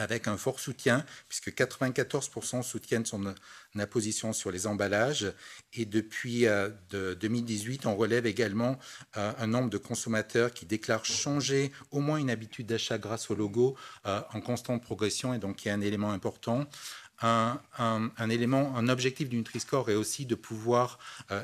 avec 0.00 0.28
un 0.28 0.36
fort 0.36 0.60
soutien, 0.60 1.04
puisque 1.28 1.50
94% 1.50 2.62
soutiennent 2.62 3.06
son 3.06 3.34
imposition 3.78 4.32
sur 4.32 4.50
les 4.50 4.66
emballages. 4.66 5.32
Et 5.74 5.84
depuis 5.84 6.46
2018, 6.90 7.86
euh, 7.86 7.88
on 7.90 7.96
relève 7.96 8.26
également 8.26 8.78
euh, 9.16 9.32
un 9.38 9.46
nombre 9.46 9.70
de 9.70 9.78
consommateurs 9.78 10.52
qui 10.52 10.66
déclarent 10.66 11.04
changer 11.04 11.70
au 11.90 12.00
moins 12.00 12.18
une 12.18 12.30
habitude 12.30 12.66
d'achat 12.66 12.98
grâce 12.98 13.30
au 13.30 13.34
logo 13.34 13.76
euh, 14.06 14.20
en 14.32 14.40
constante 14.40 14.82
progression. 14.82 15.34
Et 15.34 15.38
donc, 15.38 15.64
il 15.64 15.68
y 15.68 15.70
a 15.70 15.74
un 15.74 15.80
élément 15.80 16.10
important. 16.10 16.66
Un, 17.22 17.60
élément, 18.30 18.74
un 18.78 18.88
objectif 18.88 19.28
du 19.28 19.36
Nutri-Score 19.36 19.90
est 19.90 19.94
aussi 19.94 20.24
de 20.24 20.34
pouvoir 20.34 20.98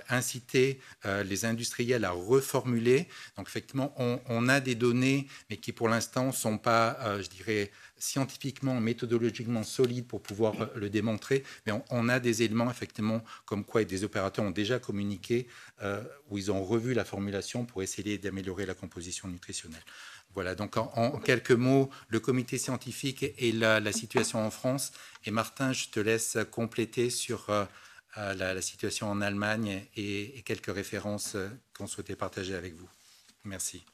inciter 0.09 0.81
les 1.05 1.45
industriels 1.45 2.07
à 2.07 2.13
reformuler. 2.13 3.09
Donc 3.37 3.49
effectivement, 3.49 3.95
on, 3.99 4.49
a 4.49 4.61
des 4.61 4.75
données, 4.75 5.29
mais 5.51 5.59
qui 5.59 5.73
pour 5.73 5.91
l'instant 5.91 6.29
ne 6.29 6.33
sont 6.33 6.57
pas, 6.57 7.21
je 7.21 7.29
dirais, 7.29 7.71
scientifiquement, 7.99 8.81
méthodologiquement 8.81 9.63
solide 9.63 10.07
pour 10.07 10.23
pouvoir 10.23 10.61
euh, 10.61 10.67
le 10.75 10.91
démontrer, 10.91 11.45
mais 11.67 11.73
on, 11.91 12.09
a 12.09 12.21
des 12.21 12.43
éléments 12.43 12.71
effectivement 12.71 13.23
comme 13.45 13.65
quoi 13.65 13.85
des 13.85 14.05
opérateurs 14.05 14.45
ont 14.45 14.51
déjà 14.51 14.79
communiqué 14.79 15.49
euh, 15.83 16.03
où 16.29 16.39
ils 16.39 16.53
ont 16.53 16.63
revu 16.63 16.95
la 16.95 17.05
formulation 17.05 17.65
pour 17.65 17.83
essayer 17.83 18.19
d'améliorer 18.19 18.67
la 18.67 18.75
composition 18.75 19.29
nutritionnelle. 19.29 19.83
Voilà, 20.35 20.55
donc 20.55 20.77
en, 20.77 21.19
quelques 21.19 21.53
mots, 21.53 21.89
le 22.09 22.21
comité 22.21 22.59
scientifique 22.59 23.25
et 23.39 23.53
la, 23.53 23.93
situation 23.93 24.45
en 24.45 24.51
France. 24.51 24.93
Et 25.25 25.31
Martin, 25.31 25.73
je 25.73 25.89
te 25.89 25.99
laisse 25.99 26.37
compléter 26.51 27.09
sur 27.09 27.49
euh, 27.49 27.65
la, 28.17 28.61
situation 28.61 29.11
en 29.11 29.23
Allemagne 29.23 29.87
et 29.97 30.43
quelques 30.45 30.75
références 30.75 31.39
qu'on 31.75 31.87
souhaitait 31.87 32.17
partager 32.17 32.55
avec 32.55 32.75
vous. 32.75 32.89
Merci. 33.45 33.87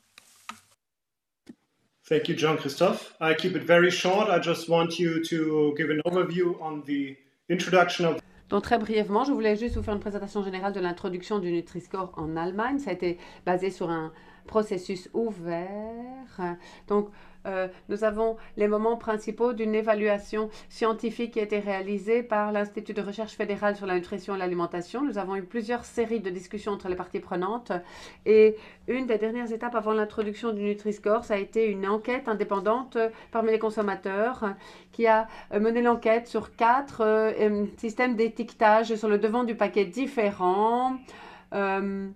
Thank 2.08 2.28
you, 2.28 2.34
John 2.34 2.56
Christophe. 2.56 3.14
I 3.20 3.34
keep 3.34 3.54
it 3.54 3.62
very 3.62 3.90
short. 3.90 4.28
I 4.28 4.40
just 4.40 4.68
want 4.68 4.98
you 4.98 5.22
to 5.24 5.74
give 5.76 5.88
an 5.90 6.00
overview 6.04 6.60
on 6.60 6.82
the 6.82 7.16
introduction 7.48 8.06
of 8.06 8.20
donc 8.48 8.64
très 8.64 8.76
brièvement, 8.76 9.24
je 9.24 9.32
voulais 9.32 9.56
juste 9.56 9.76
vous 9.76 9.82
faire 9.82 9.94
une 9.94 10.00
présentation 10.00 10.44
générale 10.44 10.74
de 10.74 10.80
l'introduction 10.80 11.38
du 11.38 11.50
Nutri-Score 11.50 12.12
en 12.18 12.36
Allemagne. 12.36 12.78
Ça 12.78 12.90
a 12.90 12.92
été 12.92 13.16
basé 13.46 13.70
sur 13.70 13.88
un 13.88 14.12
processus 14.46 15.08
ouvert. 15.12 16.56
Donc 16.88 17.08
euh, 17.46 17.68
nous 17.88 18.04
avons 18.04 18.36
les 18.56 18.68
moments 18.68 18.96
principaux 18.96 19.52
d'une 19.52 19.74
évaluation 19.74 20.48
scientifique 20.68 21.32
qui 21.32 21.40
a 21.40 21.42
été 21.42 21.58
réalisée 21.58 22.22
par 22.22 22.52
l'Institut 22.52 22.92
de 22.92 23.02
recherche 23.02 23.32
fédéral 23.32 23.76
sur 23.76 23.86
la 23.86 23.94
nutrition 23.94 24.36
et 24.36 24.38
l'alimentation. 24.38 25.02
Nous 25.02 25.18
avons 25.18 25.36
eu 25.36 25.42
plusieurs 25.42 25.84
séries 25.84 26.20
de 26.20 26.30
discussions 26.30 26.72
entre 26.72 26.88
les 26.88 26.94
parties 26.94 27.20
prenantes 27.20 27.72
et 28.26 28.56
une 28.86 29.06
des 29.06 29.18
dernières 29.18 29.52
étapes 29.52 29.74
avant 29.74 29.92
l'introduction 29.92 30.52
du 30.52 30.62
Nutri-Score, 30.62 31.24
ça 31.24 31.34
a 31.34 31.38
été 31.38 31.66
une 31.66 31.86
enquête 31.86 32.28
indépendante 32.28 32.96
parmi 33.30 33.50
les 33.50 33.58
consommateurs 33.58 34.54
qui 34.92 35.06
a 35.06 35.26
mené 35.52 35.82
l'enquête 35.82 36.28
sur 36.28 36.54
quatre 36.54 37.02
euh, 37.02 37.66
systèmes 37.78 38.16
d'étiquetage 38.16 38.94
sur 38.94 39.08
le 39.08 39.18
devant 39.18 39.44
du 39.44 39.54
paquet 39.54 39.84
différents. 39.84 40.96
Euh, 41.54 42.08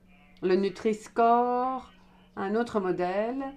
le 0.43 0.55
Nutri-Score, 0.55 1.91
un 2.37 2.55
autre 2.55 2.81
modèle, 2.81 3.55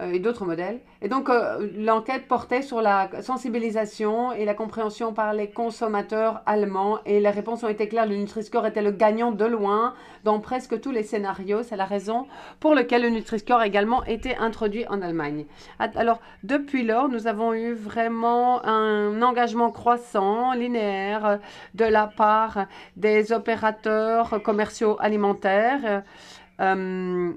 euh, 0.00 0.12
et 0.12 0.20
d'autres 0.20 0.46
modèles. 0.46 0.80
Et 1.02 1.08
donc, 1.08 1.28
euh, 1.28 1.68
l'enquête 1.76 2.26
portait 2.26 2.62
sur 2.62 2.80
la 2.80 3.10
sensibilisation 3.20 4.32
et 4.32 4.46
la 4.46 4.54
compréhension 4.54 5.12
par 5.12 5.34
les 5.34 5.50
consommateurs 5.50 6.40
allemands. 6.46 7.00
Et 7.04 7.20
les 7.20 7.28
réponses 7.28 7.62
ont 7.62 7.68
été 7.68 7.88
claires. 7.88 8.06
Le 8.06 8.16
Nutri-Score 8.16 8.66
était 8.66 8.80
le 8.80 8.90
gagnant 8.90 9.32
de 9.32 9.44
loin 9.44 9.92
dans 10.24 10.40
presque 10.40 10.80
tous 10.80 10.92
les 10.92 11.02
scénarios. 11.02 11.62
C'est 11.62 11.76
la 11.76 11.84
raison 11.84 12.26
pour 12.58 12.74
laquelle 12.74 13.02
le 13.02 13.10
Nutri-Score 13.10 13.60
a 13.60 13.66
également 13.66 14.02
été 14.04 14.34
introduit 14.36 14.86
en 14.88 15.02
Allemagne. 15.02 15.44
Alors, 15.78 16.20
depuis 16.42 16.84
lors, 16.84 17.10
nous 17.10 17.26
avons 17.26 17.52
eu 17.52 17.74
vraiment 17.74 18.64
un 18.64 19.20
engagement 19.20 19.70
croissant, 19.70 20.54
linéaire, 20.54 21.38
de 21.74 21.84
la 21.84 22.06
part 22.06 22.64
des 22.96 23.30
opérateurs 23.30 24.42
commerciaux 24.42 24.96
alimentaires. 25.00 26.02
Euh, 26.62 27.32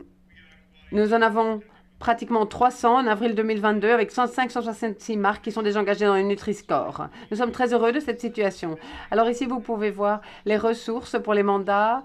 nous 0.92 1.14
en 1.14 1.22
avons 1.22 1.62
pratiquement 2.00 2.46
300 2.46 2.96
en 2.98 3.08
avril 3.08 3.36
2022 3.36 3.90
avec 3.90 4.12
566 4.12 5.18
marques 5.18 5.44
qui 5.44 5.52
sont 5.52 5.62
déjà 5.62 5.80
engagées 5.80 6.06
dans 6.06 6.16
le 6.16 6.22
Nutri-Score. 6.22 7.08
Nous 7.32 7.38
sommes 7.38 7.52
très 7.52 7.74
heureux 7.74 7.92
de 7.92 8.00
cette 8.00 8.20
situation. 8.20 8.78
Alors 9.12 9.30
ici, 9.30 9.46
vous 9.46 9.60
pouvez 9.60 9.92
voir 9.92 10.22
les 10.46 10.58
ressources 10.58 11.18
pour 11.24 11.34
les 11.34 11.44
mandats 11.44 12.04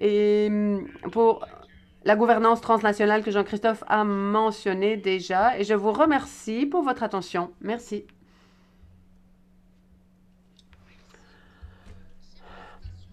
et 0.00 0.48
hum, 0.50 0.86
pour 1.12 1.46
la 2.04 2.16
gouvernance 2.16 2.60
transnationale 2.60 3.22
que 3.22 3.30
Jean-Christophe 3.30 3.84
a 3.86 4.04
mentionné 4.04 4.96
déjà. 4.96 5.58
Et 5.58 5.64
je 5.64 5.74
vous 5.74 5.92
remercie 5.92 6.66
pour 6.66 6.82
votre 6.82 7.02
attention. 7.02 7.52
Merci. 7.60 8.04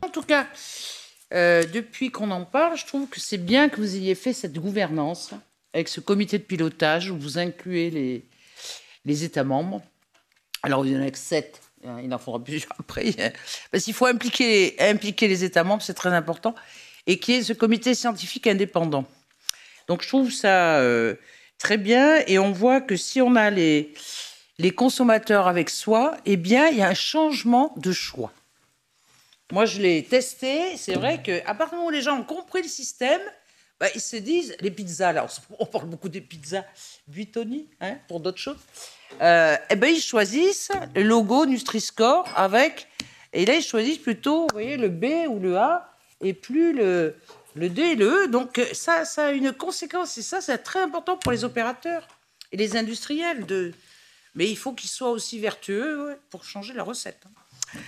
En 0.02 0.10
tout 0.10 0.22
cas, 0.22 0.46
euh, 1.33 1.63
depuis 1.65 2.11
qu'on 2.11 2.31
en 2.31 2.45
parle, 2.45 2.77
je 2.77 2.85
trouve 2.85 3.07
que 3.09 3.19
c'est 3.19 3.38
bien 3.38 3.69
que 3.69 3.77
vous 3.77 3.95
ayez 3.95 4.15
fait 4.15 4.33
cette 4.33 4.53
gouvernance 4.53 5.31
avec 5.73 5.89
ce 5.89 5.99
comité 5.99 6.38
de 6.38 6.43
pilotage 6.43 7.09
où 7.09 7.17
vous 7.17 7.38
incluez 7.38 7.89
les, 9.05 9.23
États 9.23 9.43
membres. 9.43 9.83
Alors, 10.63 10.85
il 10.85 10.93
y 10.93 10.97
en 10.97 11.01
a 11.01 11.11
que 11.11 11.17
sept, 11.17 11.61
hein, 11.85 11.99
il 12.03 12.13
en 12.13 12.17
faudra 12.17 12.43
plusieurs 12.43 12.71
après, 12.79 13.33
parce 13.71 13.83
qu'il 13.83 13.93
faut 13.93 14.05
impliquer, 14.05 14.75
impliquer 14.79 15.27
les 15.27 15.43
États 15.43 15.63
membres, 15.63 15.81
c'est 15.81 15.93
très 15.93 16.13
important, 16.13 16.55
et 17.07 17.19
qui 17.19 17.33
est 17.33 17.43
ce 17.43 17.53
comité 17.53 17.93
scientifique 17.93 18.47
indépendant. 18.47 19.05
Donc, 19.88 20.01
je 20.01 20.07
trouve 20.07 20.31
ça 20.31 20.77
euh, 20.77 21.15
très 21.57 21.77
bien, 21.77 22.23
et 22.27 22.39
on 22.39 22.51
voit 22.51 22.81
que 22.81 22.95
si 22.95 23.21
on 23.21 23.35
a 23.35 23.49
les, 23.49 23.93
les 24.57 24.71
consommateurs 24.71 25.47
avec 25.47 25.69
soi, 25.69 26.17
eh 26.25 26.38
bien, 26.38 26.67
il 26.69 26.77
y 26.77 26.81
a 26.81 26.88
un 26.88 26.95
changement 26.95 27.73
de 27.77 27.91
choix. 27.91 28.31
Moi, 29.51 29.65
je 29.65 29.79
l'ai 29.79 30.03
testé. 30.03 30.77
C'est 30.77 30.95
vrai 30.95 31.21
qu'à 31.21 31.53
partir 31.53 31.69
du 31.69 31.75
moment 31.75 31.88
où 31.88 31.91
les 31.91 32.01
gens 32.01 32.19
ont 32.19 32.23
compris 32.23 32.62
le 32.62 32.67
système, 32.67 33.21
bah, 33.79 33.88
ils 33.93 34.01
se 34.01 34.15
disent, 34.15 34.55
les 34.62 34.71
pizzas, 34.71 35.12
là, 35.12 35.27
on 35.60 35.65
parle 35.65 35.88
beaucoup 35.88 36.10
des 36.10 36.21
pizzas 36.21 36.63
Buitoni, 37.08 37.69
hein, 37.81 37.97
pour 38.08 38.19
d'autres 38.19 38.39
choses, 38.39 38.60
euh, 39.21 39.55
eh 39.69 39.75
ben, 39.75 39.88
ils 39.88 40.01
choisissent 40.01 40.71
le 40.95 41.03
logo 41.03 41.45
Nutri-Score 41.45 42.27
avec, 42.36 42.88
et 43.34 43.45
là, 43.45 43.55
ils 43.55 43.63
choisissent 43.63 43.99
plutôt, 43.99 44.41
vous 44.41 44.53
voyez, 44.53 44.77
le 44.77 44.89
B 44.89 45.27
ou 45.29 45.39
le 45.39 45.58
A, 45.58 45.91
et 46.21 46.34
plus 46.34 46.73
le, 46.73 47.15
le 47.53 47.69
D 47.69 47.81
et 47.81 47.95
le 47.95 48.23
E. 48.23 48.27
Donc, 48.27 48.62
ça, 48.73 49.03
ça 49.03 49.27
a 49.27 49.31
une 49.31 49.51
conséquence, 49.51 50.17
et 50.17 50.21
ça, 50.21 50.41
c'est 50.41 50.58
très 50.60 50.79
important 50.79 51.17
pour 51.17 51.34
les 51.34 51.43
opérateurs 51.43 52.08
et 52.51 52.58
les 52.58 52.77
industriels. 52.77 53.45
De... 53.45 53.73
Mais 54.36 54.49
il 54.49 54.58
faut 54.58 54.71
qu'ils 54.71 54.89
soient 54.89 55.12
aussi 55.12 55.38
vertueux 55.38 56.17
pour 56.29 56.45
changer 56.45 56.73
la 56.73 56.84
recette. 56.84 57.21
Hein. 57.25 57.79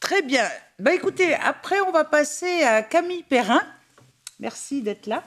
Très 0.00 0.22
bien. 0.22 0.48
Bah, 0.78 0.92
écoutez, 0.92 1.34
après, 1.34 1.80
on 1.80 1.90
va 1.90 2.04
passer 2.04 2.62
à 2.62 2.82
Camille 2.82 3.22
Perrin 3.22 3.62
Merci 4.38 4.82
d'être 4.82 5.06
là. 5.06 5.24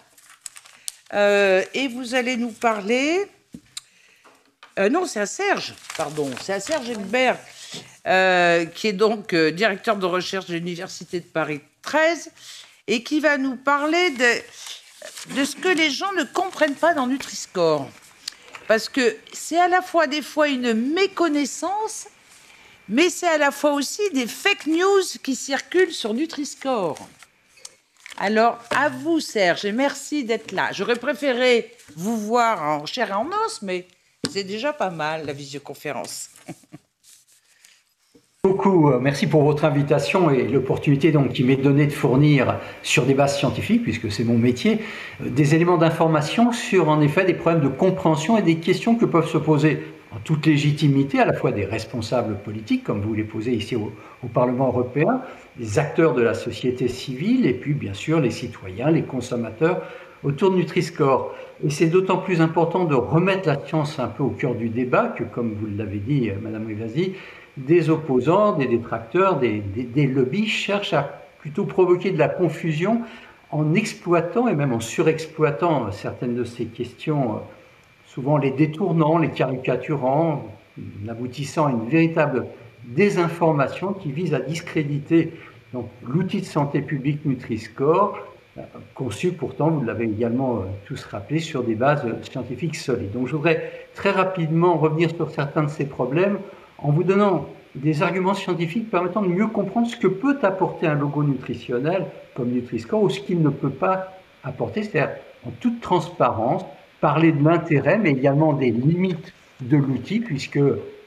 Euh, 1.13 1.63
et 1.73 1.87
vous 1.87 2.13
allez 2.13 2.37
nous 2.37 2.51
parler. 2.51 3.25
Euh, 4.77 4.89
non, 4.89 5.05
c'est 5.05 5.19
à 5.19 5.25
Serge, 5.25 5.73
pardon, 5.97 6.29
c'est 6.41 6.53
à 6.53 6.59
Serge 6.59 6.89
Egbert, 6.89 7.37
euh, 8.07 8.65
qui 8.65 8.87
est 8.87 8.93
donc 8.93 9.33
directeur 9.33 9.97
de 9.97 10.05
recherche 10.05 10.45
de 10.45 10.53
l'Université 10.53 11.19
de 11.19 11.25
Paris 11.25 11.61
13, 11.81 12.31
et 12.87 13.03
qui 13.03 13.19
va 13.19 13.37
nous 13.37 13.55
parler 13.55 14.11
de, 14.11 15.35
de 15.35 15.43
ce 15.43 15.55
que 15.55 15.67
les 15.67 15.89
gens 15.89 16.11
ne 16.13 16.23
comprennent 16.23 16.75
pas 16.75 16.93
dans 16.93 17.07
Nutri-Score. 17.07 17.89
Parce 18.67 18.87
que 18.87 19.17
c'est 19.33 19.59
à 19.59 19.67
la 19.67 19.81
fois 19.81 20.05
des 20.05 20.21
fois 20.21 20.47
une 20.47 20.73
méconnaissance, 20.73 22.07
mais 22.89 23.09
c'est 23.09 23.27
à 23.27 23.37
la 23.37 23.51
fois 23.51 23.73
aussi 23.73 24.01
des 24.13 24.25
fake 24.25 24.65
news 24.65 25.03
qui 25.23 25.35
circulent 25.35 25.93
sur 25.93 26.13
Nutri-Score. 26.13 26.97
Alors, 28.17 28.57
à 28.71 28.89
vous, 28.89 29.19
Serge, 29.19 29.63
et 29.63 29.71
merci 29.71 30.25
d'être 30.25 30.51
là. 30.51 30.71
J'aurais 30.73 30.97
préféré 30.97 31.71
vous 31.95 32.17
voir 32.17 32.61
en 32.63 32.85
chair 32.85 33.09
et 33.09 33.13
en 33.13 33.27
os, 33.45 33.61
mais 33.61 33.87
c'est 34.29 34.43
déjà 34.43 34.73
pas 34.73 34.89
mal, 34.89 35.25
la 35.25 35.33
visioconférence. 35.33 36.29
Beaucoup, 38.43 38.89
euh, 38.89 38.99
merci 38.99 39.27
pour 39.27 39.43
votre 39.43 39.65
invitation 39.65 40.29
et 40.29 40.47
l'opportunité 40.47 41.11
donc 41.11 41.33
qui 41.33 41.43
m'est 41.43 41.57
donnée 41.57 41.87
de 41.87 41.91
fournir 41.91 42.57
sur 42.83 43.05
des 43.05 43.13
bases 43.13 43.37
scientifiques, 43.37 43.83
puisque 43.83 44.09
c'est 44.11 44.23
mon 44.23 44.37
métier, 44.37 44.79
euh, 45.21 45.29
des 45.29 45.55
éléments 45.55 45.77
d'information 45.77 46.53
sur 46.53 46.87
en 46.87 47.01
effet 47.01 47.25
des 47.25 47.33
problèmes 47.33 47.61
de 47.61 47.67
compréhension 47.67 48.37
et 48.37 48.41
des 48.41 48.55
questions 48.55 48.95
que 48.95 49.03
peuvent 49.05 49.29
se 49.29 49.37
poser 49.37 49.83
en 50.11 50.19
toute 50.19 50.45
légitimité 50.45 51.19
à 51.19 51.25
la 51.25 51.33
fois 51.33 51.51
des 51.51 51.65
responsables 51.65 52.37
politiques, 52.37 52.83
comme 52.83 53.01
vous 53.01 53.13
les 53.13 53.23
posez 53.23 53.51
ici 53.51 53.75
au, 53.75 53.91
Parlement 54.33 54.67
européen, 54.67 55.21
les 55.57 55.79
acteurs 55.79 56.13
de 56.13 56.21
la 56.21 56.33
société 56.33 56.87
civile 56.87 57.45
et 57.45 57.53
puis 57.53 57.73
bien 57.73 57.93
sûr 57.93 58.19
les 58.19 58.31
citoyens, 58.31 58.91
les 58.91 59.03
consommateurs 59.03 59.81
autour 60.23 60.51
de 60.51 60.57
Nutri-Score. 60.57 61.33
Et 61.65 61.69
c'est 61.69 61.87
d'autant 61.87 62.17
plus 62.17 62.41
important 62.41 62.85
de 62.85 62.95
remettre 62.95 63.47
la 63.47 63.59
science 63.65 63.99
un 63.99 64.07
peu 64.07 64.23
au 64.23 64.29
cœur 64.29 64.55
du 64.55 64.69
débat 64.69 65.07
que, 65.07 65.23
comme 65.23 65.53
vous 65.53 65.67
l'avez 65.77 65.99
dit, 65.99 66.29
euh, 66.29 66.35
Madame 66.41 66.67
Rivasi, 66.67 67.13
des 67.57 67.89
opposants, 67.89 68.53
des 68.53 68.67
détracteurs, 68.67 69.39
des, 69.39 69.59
des, 69.59 70.07
lobbies 70.07 70.47
cherchent 70.47 70.93
à 70.93 71.21
plutôt 71.39 71.65
provoquer 71.65 72.11
de 72.11 72.17
la 72.17 72.29
confusion 72.29 73.01
en 73.51 73.73
exploitant 73.73 74.47
et 74.47 74.55
même 74.55 74.73
en 74.73 74.79
surexploitant 74.79 75.91
certaines 75.91 76.35
de 76.35 76.43
ces 76.43 76.65
questions, 76.65 77.35
euh, 77.35 77.39
souvent 78.13 78.37
les 78.37 78.51
détournant, 78.51 79.17
les 79.17 79.29
caricaturant, 79.29 80.43
aboutissant 81.07 81.67
à 81.67 81.71
une 81.71 81.87
véritable 81.87 82.47
désinformation 82.85 83.93
qui 83.93 84.11
vise 84.11 84.33
à 84.33 84.39
discréditer 84.39 85.33
l'outil 86.07 86.41
de 86.41 86.45
santé 86.45 86.81
publique 86.81 87.23
Nutri-Score, 87.25 88.17
euh, 88.57 88.61
conçu 88.95 89.31
pourtant, 89.31 89.69
vous 89.69 89.83
l'avez 89.83 90.05
également 90.05 90.57
euh, 90.57 90.59
tous 90.85 91.03
rappelé, 91.05 91.39
sur 91.39 91.63
des 91.63 91.75
bases 91.75 92.03
scientifiques 92.23 92.75
solides. 92.75 93.11
Donc 93.11 93.27
je 93.27 93.35
voudrais 93.35 93.71
très 93.93 94.09
rapidement 94.09 94.77
revenir 94.77 95.11
sur 95.11 95.29
certains 95.29 95.63
de 95.63 95.69
ces 95.69 95.85
problèmes 95.85 96.39
en 96.79 96.91
vous 96.91 97.03
donnant 97.03 97.47
des 97.75 98.01
arguments 98.01 98.33
scientifiques 98.33 98.89
permettant 98.89 99.21
de 99.21 99.27
mieux 99.27 99.47
comprendre 99.47 99.87
ce 99.87 99.95
que 99.95 100.07
peut 100.07 100.39
apporter 100.41 100.87
un 100.87 100.95
logo 100.95 101.23
nutritionnel 101.23 102.07
comme 102.33 102.49
Nutri-Score 102.49 103.03
ou 103.03 103.09
ce 103.09 103.19
qu'il 103.19 103.43
ne 103.43 103.49
peut 103.49 103.69
pas 103.69 104.13
apporter, 104.43 104.81
c'est-à-dire 104.81 105.15
en 105.45 105.51
toute 105.59 105.79
transparence, 105.79 106.65
parler 107.01 107.31
de 107.31 107.43
l'intérêt 107.43 107.97
mais 107.97 108.11
également 108.11 108.53
des 108.53 108.71
limites 108.71 109.33
de 109.61 109.77
l'outil 109.77 110.19
puisque 110.19 110.59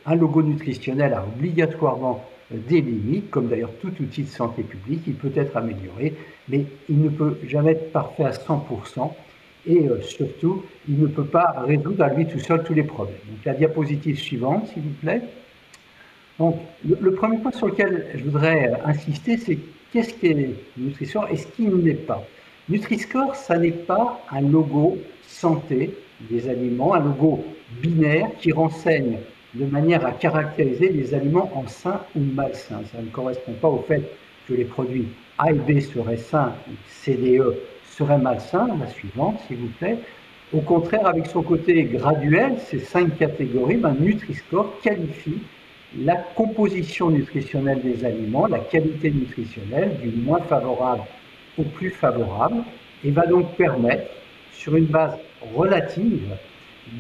un 0.06 0.14
logo 0.14 0.42
nutritionnel 0.42 1.14
a 1.14 1.24
obligatoirement 1.24 2.24
des 2.52 2.80
limites, 2.80 3.30
comme 3.30 3.48
d'ailleurs 3.48 3.72
tout 3.80 3.92
outil 4.00 4.22
de 4.22 4.28
santé 4.28 4.62
publique, 4.62 5.02
il 5.06 5.14
peut 5.14 5.32
être 5.34 5.56
amélioré, 5.56 6.14
mais 6.48 6.66
il 6.88 7.00
ne 7.00 7.08
peut 7.08 7.38
jamais 7.46 7.72
être 7.72 7.92
parfait 7.92 8.24
à 8.24 8.30
100%, 8.30 9.12
et 9.66 9.88
euh, 9.88 10.00
surtout, 10.02 10.64
il 10.88 11.00
ne 11.00 11.06
peut 11.06 11.24
pas 11.24 11.54
résoudre 11.64 12.02
à 12.02 12.08
lui 12.08 12.26
tout 12.26 12.40
seul 12.40 12.62
tous 12.64 12.74
les 12.74 12.82
problèmes. 12.82 13.16
Donc 13.28 13.44
la 13.44 13.54
diapositive 13.54 14.18
suivante, 14.18 14.68
s'il 14.68 14.82
vous 14.82 14.94
plaît. 15.00 15.22
Donc, 16.38 16.56
le, 16.84 17.12
premier 17.12 17.38
point 17.38 17.52
sur 17.52 17.68
lequel 17.68 18.06
je 18.14 18.24
voudrais 18.24 18.68
euh, 18.68 18.86
insister, 18.86 19.36
c'est 19.36 19.58
qu'est-ce 19.92 20.14
qu'est 20.14 20.56
Nutri-Score 20.76 21.28
et 21.30 21.36
ce 21.36 21.46
qui 21.46 21.62
ne 21.62 21.76
l'est 21.76 21.94
pas. 21.94 22.24
Nutri-Score, 22.68 23.36
ça 23.36 23.56
n'est 23.56 23.70
pas 23.70 24.20
un 24.30 24.40
logo 24.40 24.98
santé 25.32 25.94
des 26.30 26.48
aliments, 26.48 26.94
un 26.94 27.00
logo 27.00 27.44
binaire 27.80 28.28
qui 28.38 28.52
renseigne 28.52 29.18
de 29.54 29.64
manière 29.66 30.06
à 30.06 30.12
caractériser 30.12 30.88
les 30.90 31.14
aliments 31.14 31.50
en 31.54 31.66
sains 31.66 32.00
ou 32.16 32.20
malsains. 32.20 32.82
Ça 32.92 33.02
ne 33.02 33.08
correspond 33.08 33.52
pas 33.52 33.68
au 33.68 33.84
fait 33.88 34.02
que 34.48 34.54
les 34.54 34.64
produits 34.64 35.08
A 35.38 35.50
et 35.50 35.54
B 35.54 35.80
seraient 35.80 36.16
sains, 36.16 36.54
C, 36.88 37.14
D, 37.14 37.38
E 37.38 37.54
seraient 37.84 38.18
malsains. 38.18 38.68
La 38.78 38.86
suivante, 38.86 39.40
s'il 39.46 39.58
vous 39.58 39.72
plaît. 39.78 39.98
Au 40.52 40.60
contraire, 40.60 41.06
avec 41.06 41.26
son 41.26 41.42
côté 41.42 41.84
graduel, 41.84 42.58
ces 42.58 42.78
cinq 42.78 43.16
catégories, 43.18 43.78
ben, 43.78 43.96
Nutri-Score 43.98 44.80
qualifie 44.82 45.40
la 45.98 46.16
composition 46.16 47.10
nutritionnelle 47.10 47.80
des 47.82 48.04
aliments, 48.04 48.46
la 48.46 48.58
qualité 48.58 49.10
nutritionnelle, 49.10 49.98
du 50.02 50.10
moins 50.10 50.40
favorable 50.40 51.02
au 51.58 51.62
plus 51.62 51.90
favorable, 51.90 52.62
et 53.04 53.10
va 53.10 53.26
donc 53.26 53.54
permettre, 53.56 54.10
sur 54.62 54.76
une 54.76 54.86
base 54.86 55.18
relative, 55.56 56.36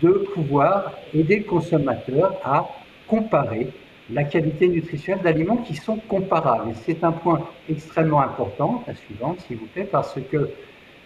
de 0.02 0.10
pouvoir 0.34 0.98
aider 1.14 1.36
le 1.36 1.44
consommateur 1.44 2.40
à 2.44 2.68
comparer 3.06 3.68
la 4.10 4.24
qualité 4.24 4.66
nutritionnelle 4.66 5.22
d'aliments 5.22 5.58
qui 5.58 5.76
sont 5.76 5.96
comparables. 6.08 6.72
C'est 6.84 7.04
un 7.04 7.12
point 7.12 7.40
extrêmement 7.68 8.20
important, 8.20 8.82
la 8.86 8.94
suivante 8.94 9.40
s'il 9.46 9.58
vous 9.58 9.66
plaît, 9.66 9.88
parce 9.90 10.18
que 10.30 10.48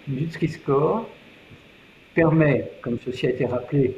Nutri-Score 0.08 1.06
permet, 2.14 2.70
comme 2.80 2.98
ceci 3.04 3.26
a 3.26 3.30
été 3.30 3.44
rappelé, 3.44 3.94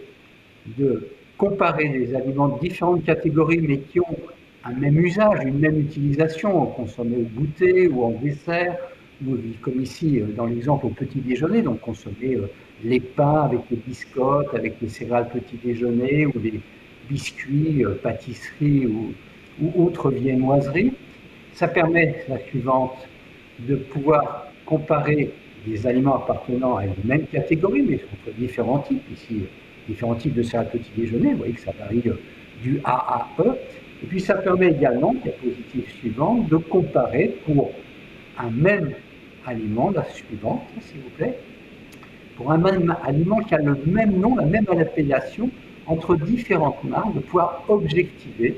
de 0.66 1.08
comparer 1.36 1.88
des 1.88 2.14
aliments 2.16 2.48
de 2.48 2.58
différentes 2.58 3.04
catégories, 3.04 3.60
mais 3.60 3.78
qui 3.78 4.00
ont 4.00 4.16
un 4.64 4.72
même 4.72 4.98
usage, 4.98 5.44
une 5.44 5.60
même 5.60 5.78
utilisation, 5.80 6.66
consommé 6.66 7.18
au 7.18 7.40
goûter 7.40 7.86
ou 7.86 8.02
en 8.02 8.10
dessert, 8.10 8.76
comme 9.62 9.82
ici 9.82 10.20
dans 10.36 10.46
l'exemple 10.46 10.86
au 10.86 10.90
petit 10.90 11.20
déjeuner, 11.20 11.62
donc 11.62 11.80
consommer 11.80 12.38
les 12.84 13.00
pains 13.00 13.42
avec 13.42 13.60
les 13.70 13.76
biscottes, 13.76 14.54
avec 14.54 14.76
les 14.80 14.88
céréales 14.88 15.28
petit 15.28 15.56
déjeuner, 15.62 16.26
ou 16.26 16.32
les 16.42 16.60
biscuits, 17.08 17.84
euh, 17.84 17.94
pâtisseries 18.02 18.86
ou, 18.86 19.12
ou 19.60 19.84
autres 19.84 20.10
viennoiseries. 20.10 20.92
Ça 21.52 21.68
permet, 21.68 22.24
la 22.28 22.38
suivante, 22.38 22.96
de 23.60 23.76
pouvoir 23.76 24.46
comparer 24.66 25.30
des 25.66 25.86
aliments 25.86 26.16
appartenant 26.16 26.76
à 26.76 26.84
une 26.84 26.94
même 27.04 27.26
catégorie, 27.26 27.82
mais 27.82 28.00
entre 28.12 28.36
différents 28.36 28.78
types. 28.80 29.02
Ici, 29.12 29.42
différents 29.88 30.14
types 30.14 30.34
de 30.34 30.42
céréales 30.42 30.70
petit 30.70 30.90
déjeuner, 30.96 31.32
vous 31.32 31.38
voyez 31.38 31.54
que 31.54 31.60
ça 31.60 31.72
varie 31.78 32.02
du 32.62 32.80
A 32.84 32.92
à 32.92 33.42
E. 33.42 33.56
Et 34.02 34.06
puis 34.06 34.20
ça 34.20 34.34
permet 34.34 34.68
également, 34.68 35.14
diapositive 35.14 35.90
suivante, 35.98 36.48
de 36.48 36.56
comparer 36.56 37.34
pour 37.44 37.72
un 38.38 38.50
même 38.50 38.92
aliment, 39.48 39.90
la 39.90 40.04
suivante, 40.04 40.62
s'il 40.80 41.00
vous 41.00 41.10
plaît, 41.10 41.38
pour 42.36 42.52
un 42.52 42.58
même 42.58 42.94
aliment 43.04 43.40
qui 43.40 43.54
a 43.54 43.58
le 43.58 43.76
même 43.86 44.18
nom, 44.18 44.36
la 44.36 44.44
même 44.44 44.66
appellation, 44.70 45.50
entre 45.86 46.16
différentes 46.16 46.84
marques, 46.84 47.14
de 47.14 47.20
pouvoir 47.20 47.64
objectiver 47.68 48.56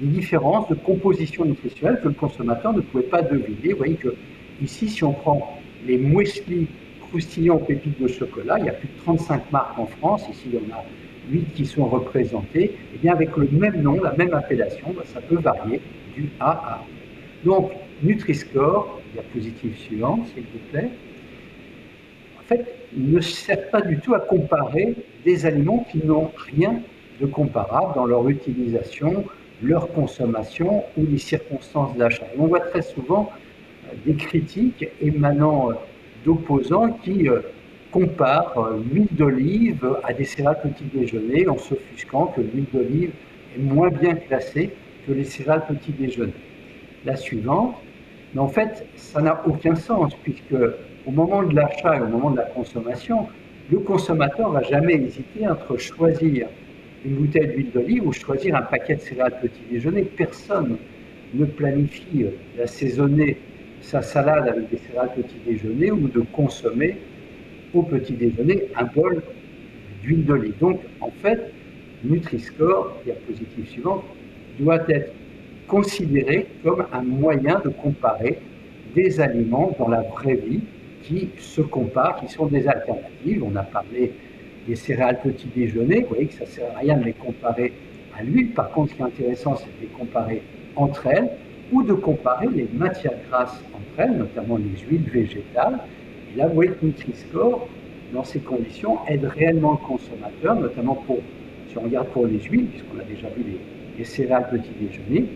les 0.00 0.06
différences 0.06 0.68
de 0.68 0.74
composition 0.74 1.44
nutritionnelle 1.44 2.00
que 2.02 2.08
le 2.08 2.14
consommateur 2.14 2.72
ne 2.72 2.80
pouvait 2.80 3.04
pas 3.04 3.22
deviner. 3.22 3.72
Vous 3.72 3.78
voyez 3.78 3.96
que 3.96 4.14
ici, 4.62 4.88
si 4.88 5.04
on 5.04 5.12
prend 5.12 5.60
les 5.86 5.98
muesli 5.98 6.66
croustillants 7.00 7.56
aux 7.56 7.64
pépites 7.64 8.00
de 8.00 8.08
chocolat, 8.08 8.58
il 8.58 8.64
y 8.64 8.68
a 8.68 8.72
plus 8.72 8.88
de 8.88 9.02
35 9.02 9.52
marques 9.52 9.78
en 9.78 9.86
France, 9.86 10.26
ici 10.30 10.44
il 10.46 10.54
y 10.54 10.58
en 10.58 10.74
a 10.74 10.84
8 11.30 11.54
qui 11.54 11.66
sont 11.66 11.84
représentées, 11.84 12.64
et 12.64 12.76
eh 12.94 12.98
bien 12.98 13.12
avec 13.12 13.36
le 13.36 13.48
même 13.52 13.82
nom, 13.82 14.00
la 14.02 14.14
même 14.14 14.32
appellation, 14.32 14.94
ça 15.04 15.20
peut 15.20 15.38
varier 15.38 15.80
du 16.16 16.30
A 16.40 16.50
à 16.50 16.72
A. 16.74 16.84
Donc, 17.44 17.72
Nutri-Score, 18.02 18.99
diapositive 19.12 19.76
suivante, 19.76 20.26
s'il 20.28 20.44
vous 20.44 20.58
plaît, 20.70 20.90
en 22.38 22.42
fait, 22.42 22.66
ne 22.96 23.20
sert 23.20 23.70
pas 23.70 23.80
du 23.80 23.98
tout 23.98 24.14
à 24.14 24.20
comparer 24.20 24.94
des 25.24 25.46
aliments 25.46 25.86
qui 25.90 25.98
n'ont 25.98 26.30
rien 26.52 26.80
de 27.20 27.26
comparable 27.26 27.94
dans 27.94 28.06
leur 28.06 28.28
utilisation, 28.28 29.24
leur 29.62 29.88
consommation 29.92 30.84
ou 30.96 31.06
les 31.06 31.18
circonstances 31.18 31.96
d'achat. 31.96 32.26
On 32.38 32.46
voit 32.46 32.60
très 32.60 32.82
souvent 32.82 33.30
euh, 33.86 33.94
des 34.06 34.14
critiques 34.14 34.86
émanant 35.00 35.70
euh, 35.70 35.74
d'opposants 36.24 36.92
qui 37.04 37.28
euh, 37.28 37.40
comparent 37.92 38.70
l'huile 38.90 39.08
d'olive 39.12 39.98
à 40.04 40.12
des 40.12 40.24
céréales 40.24 40.60
petit 40.62 40.84
déjeuner 40.84 41.48
en 41.48 41.58
s'offusquant 41.58 42.26
que 42.26 42.40
l'huile 42.40 42.66
d'olive 42.72 43.10
est 43.56 43.60
moins 43.60 43.90
bien 43.90 44.14
classée 44.14 44.70
que 45.06 45.12
les 45.12 45.24
céréales 45.24 45.66
petit 45.66 45.92
déjeuner. 45.92 46.32
La 47.04 47.16
suivante, 47.16 47.76
mais 48.34 48.40
en 48.40 48.48
fait, 48.48 48.86
ça 48.96 49.20
n'a 49.20 49.42
aucun 49.46 49.74
sens 49.74 50.14
puisque 50.22 50.54
au 51.06 51.10
moment 51.10 51.42
de 51.42 51.54
l'achat 51.54 51.96
et 51.96 52.00
au 52.00 52.06
moment 52.06 52.30
de 52.30 52.36
la 52.36 52.44
consommation, 52.44 53.26
le 53.70 53.78
consommateur 53.78 54.50
va 54.50 54.62
jamais 54.62 54.94
hésiter 54.94 55.48
entre 55.48 55.76
choisir 55.76 56.48
une 57.04 57.14
bouteille 57.14 57.48
d'huile 57.48 57.70
d'olive 57.72 58.06
ou 58.06 58.12
choisir 58.12 58.56
un 58.56 58.62
paquet 58.62 58.96
de 58.96 59.00
céréales 59.00 59.38
petit 59.40 59.62
déjeuner. 59.70 60.02
Personne 60.02 60.76
ne 61.34 61.44
planifie 61.44 62.26
d'assaisonner 62.56 63.38
sa 63.80 64.02
salade 64.02 64.48
avec 64.48 64.68
des 64.70 64.76
céréales 64.76 65.12
petit 65.16 65.36
déjeuner 65.46 65.90
ou 65.90 66.08
de 66.08 66.20
consommer 66.32 66.96
au 67.72 67.82
petit 67.82 68.12
déjeuner 68.12 68.64
un 68.76 68.84
bol 68.84 69.22
d'huile 70.02 70.24
d'olive. 70.24 70.58
Donc, 70.58 70.80
en 71.00 71.10
fait, 71.22 71.52
Nutri-Score, 72.04 72.96
diapositive 73.04 73.68
suivante, 73.68 74.04
doit 74.58 74.80
être 74.88 75.12
considéré 75.70 76.46
comme 76.64 76.84
un 76.92 77.02
moyen 77.02 77.60
de 77.64 77.68
comparer 77.70 78.38
des 78.94 79.20
aliments 79.20 79.70
dans 79.78 79.88
la 79.88 80.02
vraie 80.02 80.34
vie 80.34 80.62
qui 81.04 81.28
se 81.38 81.60
comparent, 81.60 82.16
qui 82.20 82.28
sont 82.28 82.46
des 82.46 82.66
alternatives. 82.66 83.44
On 83.44 83.54
a 83.54 83.62
parlé 83.62 84.12
des 84.66 84.74
céréales 84.74 85.20
petit 85.22 85.46
déjeuner, 85.54 86.00
vous 86.00 86.08
voyez 86.08 86.26
que 86.26 86.34
ça 86.34 86.44
ne 86.44 86.50
sert 86.50 86.70
à 86.74 86.80
rien 86.80 86.96
de 86.96 87.04
les 87.04 87.12
comparer 87.12 87.72
à 88.18 88.22
l'huile. 88.24 88.50
Par 88.50 88.70
contre, 88.72 88.90
ce 88.90 88.96
qui 88.96 89.02
est 89.02 89.04
intéressant, 89.04 89.54
c'est 89.56 89.66
de 89.66 89.82
les 89.82 89.86
comparer 89.86 90.42
entre 90.76 91.06
elles. 91.06 91.30
ou 91.72 91.84
de 91.84 91.92
comparer 91.92 92.48
les 92.52 92.68
matières 92.74 93.14
grasses 93.30 93.62
entre 93.72 94.00
elles, 94.00 94.16
notamment 94.18 94.56
les 94.56 94.76
huiles 94.88 95.08
végétales. 95.08 95.78
Et 96.32 96.36
la 96.36 96.48
Weight 96.48 96.82
Nutri-Score, 96.82 97.68
dans 98.12 98.24
ces 98.24 98.40
conditions, 98.40 98.98
aide 99.06 99.24
réellement 99.24 99.78
le 99.80 99.86
consommateur, 99.86 100.56
notamment 100.56 100.96
pour, 101.06 101.18
si 101.68 101.78
on 101.78 101.82
regarde 101.82 102.08
pour 102.08 102.26
les 102.26 102.40
huiles, 102.40 102.66
puisqu'on 102.66 102.98
a 102.98 103.04
déjà 103.04 103.28
vu 103.28 103.44
les, 103.44 103.60
les 103.98 104.04
céréales 104.04 104.48
petit 104.50 104.72
déjeuner, 104.80 105.26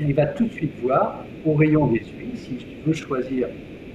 il 0.00 0.14
va 0.14 0.26
tout 0.26 0.46
de 0.46 0.52
suite 0.52 0.72
voir 0.82 1.24
au 1.44 1.54
rayon 1.54 1.86
des 1.86 2.00
huiles, 2.00 2.36
si 2.36 2.58
je 2.60 2.86
veux 2.86 2.92
choisir 2.92 3.48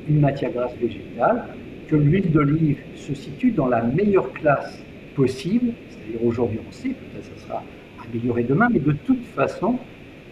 une 0.07 0.19
matière 0.19 0.51
grasse 0.51 0.75
végétale, 0.75 1.45
que 1.87 1.95
l'huile 1.95 2.31
d'olive 2.31 2.79
se 2.95 3.13
situe 3.13 3.51
dans 3.51 3.67
la 3.67 3.81
meilleure 3.81 4.31
classe 4.33 4.83
possible, 5.15 5.73
c'est-à-dire 5.89 6.25
aujourd'hui 6.25 6.59
on 6.67 6.71
sait, 6.71 6.89
peut-être 6.89 7.25
ça 7.37 7.47
sera 7.47 7.63
amélioré 8.05 8.43
demain, 8.43 8.67
mais 8.71 8.79
de 8.79 8.91
toute 9.05 9.23
façon, 9.35 9.77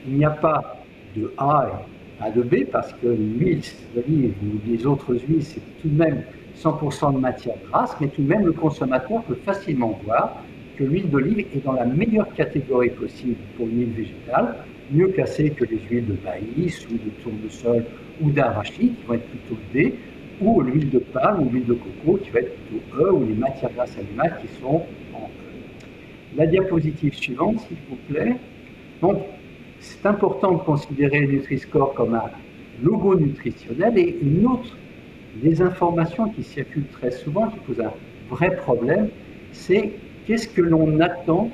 il 0.07 0.15
n'y 0.15 0.25
a 0.25 0.31
pas 0.31 0.83
de 1.15 1.31
A 1.37 1.69
et 2.19 2.23
A 2.23 2.31
de 2.31 2.41
B, 2.41 2.65
parce 2.71 2.93
que 2.93 3.07
l'huile 3.07 3.61
d'olive 3.95 4.33
ou 4.43 4.69
les 4.69 4.85
autres 4.85 5.15
huiles, 5.15 5.43
c'est 5.43 5.61
tout 5.81 5.89
de 5.89 5.97
même 5.97 6.23
100% 6.57 7.13
de 7.13 7.19
matière 7.19 7.55
grasse, 7.69 7.95
mais 8.01 8.07
tout 8.07 8.21
de 8.21 8.27
même 8.27 8.45
le 8.45 8.51
consommateur 8.51 9.23
peut 9.23 9.37
facilement 9.45 9.99
voir 10.03 10.43
que 10.77 10.83
l'huile 10.83 11.09
d'olive 11.09 11.45
est 11.53 11.63
dans 11.63 11.73
la 11.73 11.85
meilleure 11.85 12.31
catégorie 12.33 12.89
possible 12.89 13.35
pour 13.55 13.67
l'huile 13.67 13.91
végétale, 13.91 14.55
mieux 14.91 15.07
classée 15.07 15.49
que 15.51 15.65
les 15.65 15.79
huiles 15.89 16.05
de 16.05 16.17
maïs 16.23 16.87
ou 16.89 16.93
de 16.93 17.09
tournesol 17.23 17.85
ou 18.21 18.31
d'arachide, 18.31 18.95
qui 18.97 19.05
vont 19.07 19.13
être 19.15 19.27
plutôt 19.27 19.57
D, 19.73 19.95
ou 20.41 20.61
l'huile 20.61 20.89
de 20.89 20.99
palme 20.99 21.47
ou 21.47 21.49
l'huile 21.49 21.65
de 21.65 21.73
coco, 21.73 22.17
qui 22.17 22.29
va 22.31 22.39
être 22.39 22.55
plutôt 22.55 22.83
E, 22.97 23.11
ou 23.11 23.25
les 23.25 23.35
matières 23.35 23.71
grasses 23.73 23.97
animales 23.97 24.39
qui 24.41 24.47
sont 24.59 24.83
en 25.13 25.25
E. 25.25 25.87
La 26.35 26.45
diapositive 26.45 27.13
suivante, 27.13 27.59
s'il 27.61 27.77
vous 27.89 27.97
plaît. 28.09 28.35
Donc, 29.01 29.21
c'est 29.79 30.05
important 30.05 30.53
de 30.53 30.59
considérer 30.59 31.25
Nutri-Score 31.25 31.93
comme 31.93 32.13
un 32.13 32.29
logo 32.83 33.17
nutritionnel 33.17 33.97
et 33.97 34.17
une 34.21 34.45
autre 34.45 34.77
des 35.35 35.61
informations 35.61 36.29
qui 36.29 36.43
circulent 36.43 36.89
très 36.91 37.11
souvent, 37.11 37.47
qui 37.47 37.59
posent 37.59 37.81
un 37.81 37.93
vrai 38.29 38.55
problème, 38.55 39.09
c'est 39.51 39.91
qu'est-ce 40.25 40.47
que 40.47 40.61
l'on 40.61 40.99
attend 40.99 41.49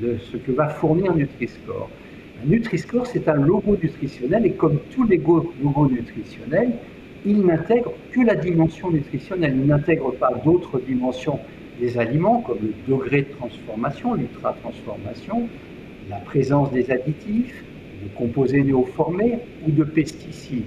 de 0.00 0.16
ce 0.18 0.36
que 0.36 0.52
va 0.52 0.68
fournir 0.68 1.14
Nutri-Score. 1.14 1.88
Nutri-Score, 2.44 3.06
c'est 3.06 3.28
un 3.28 3.36
logo 3.36 3.76
nutritionnel 3.80 4.46
et 4.46 4.52
comme 4.52 4.78
tous 4.94 5.04
les 5.04 5.16
logos 5.16 5.88
nutritionnels, 5.90 6.72
il 7.24 7.40
n'intègre 7.42 7.92
que 8.10 8.20
la 8.20 8.34
dimension 8.34 8.90
nutritionnelle. 8.90 9.54
Il 9.56 9.66
n'intègre 9.66 10.12
pas 10.12 10.32
d'autres 10.44 10.80
dimensions 10.80 11.38
des 11.80 11.98
aliments 11.98 12.40
comme 12.40 12.58
le 12.62 12.74
degré 12.88 13.22
de 13.22 13.32
transformation, 13.36 14.14
l'ultra-transformation, 14.14 15.48
la 16.10 16.16
présence 16.16 16.72
des 16.72 16.90
additifs, 16.90 17.64
de 18.02 18.08
composés 18.16 18.62
néoformés 18.62 19.38
ou 19.66 19.70
de 19.70 19.84
pesticides. 19.84 20.64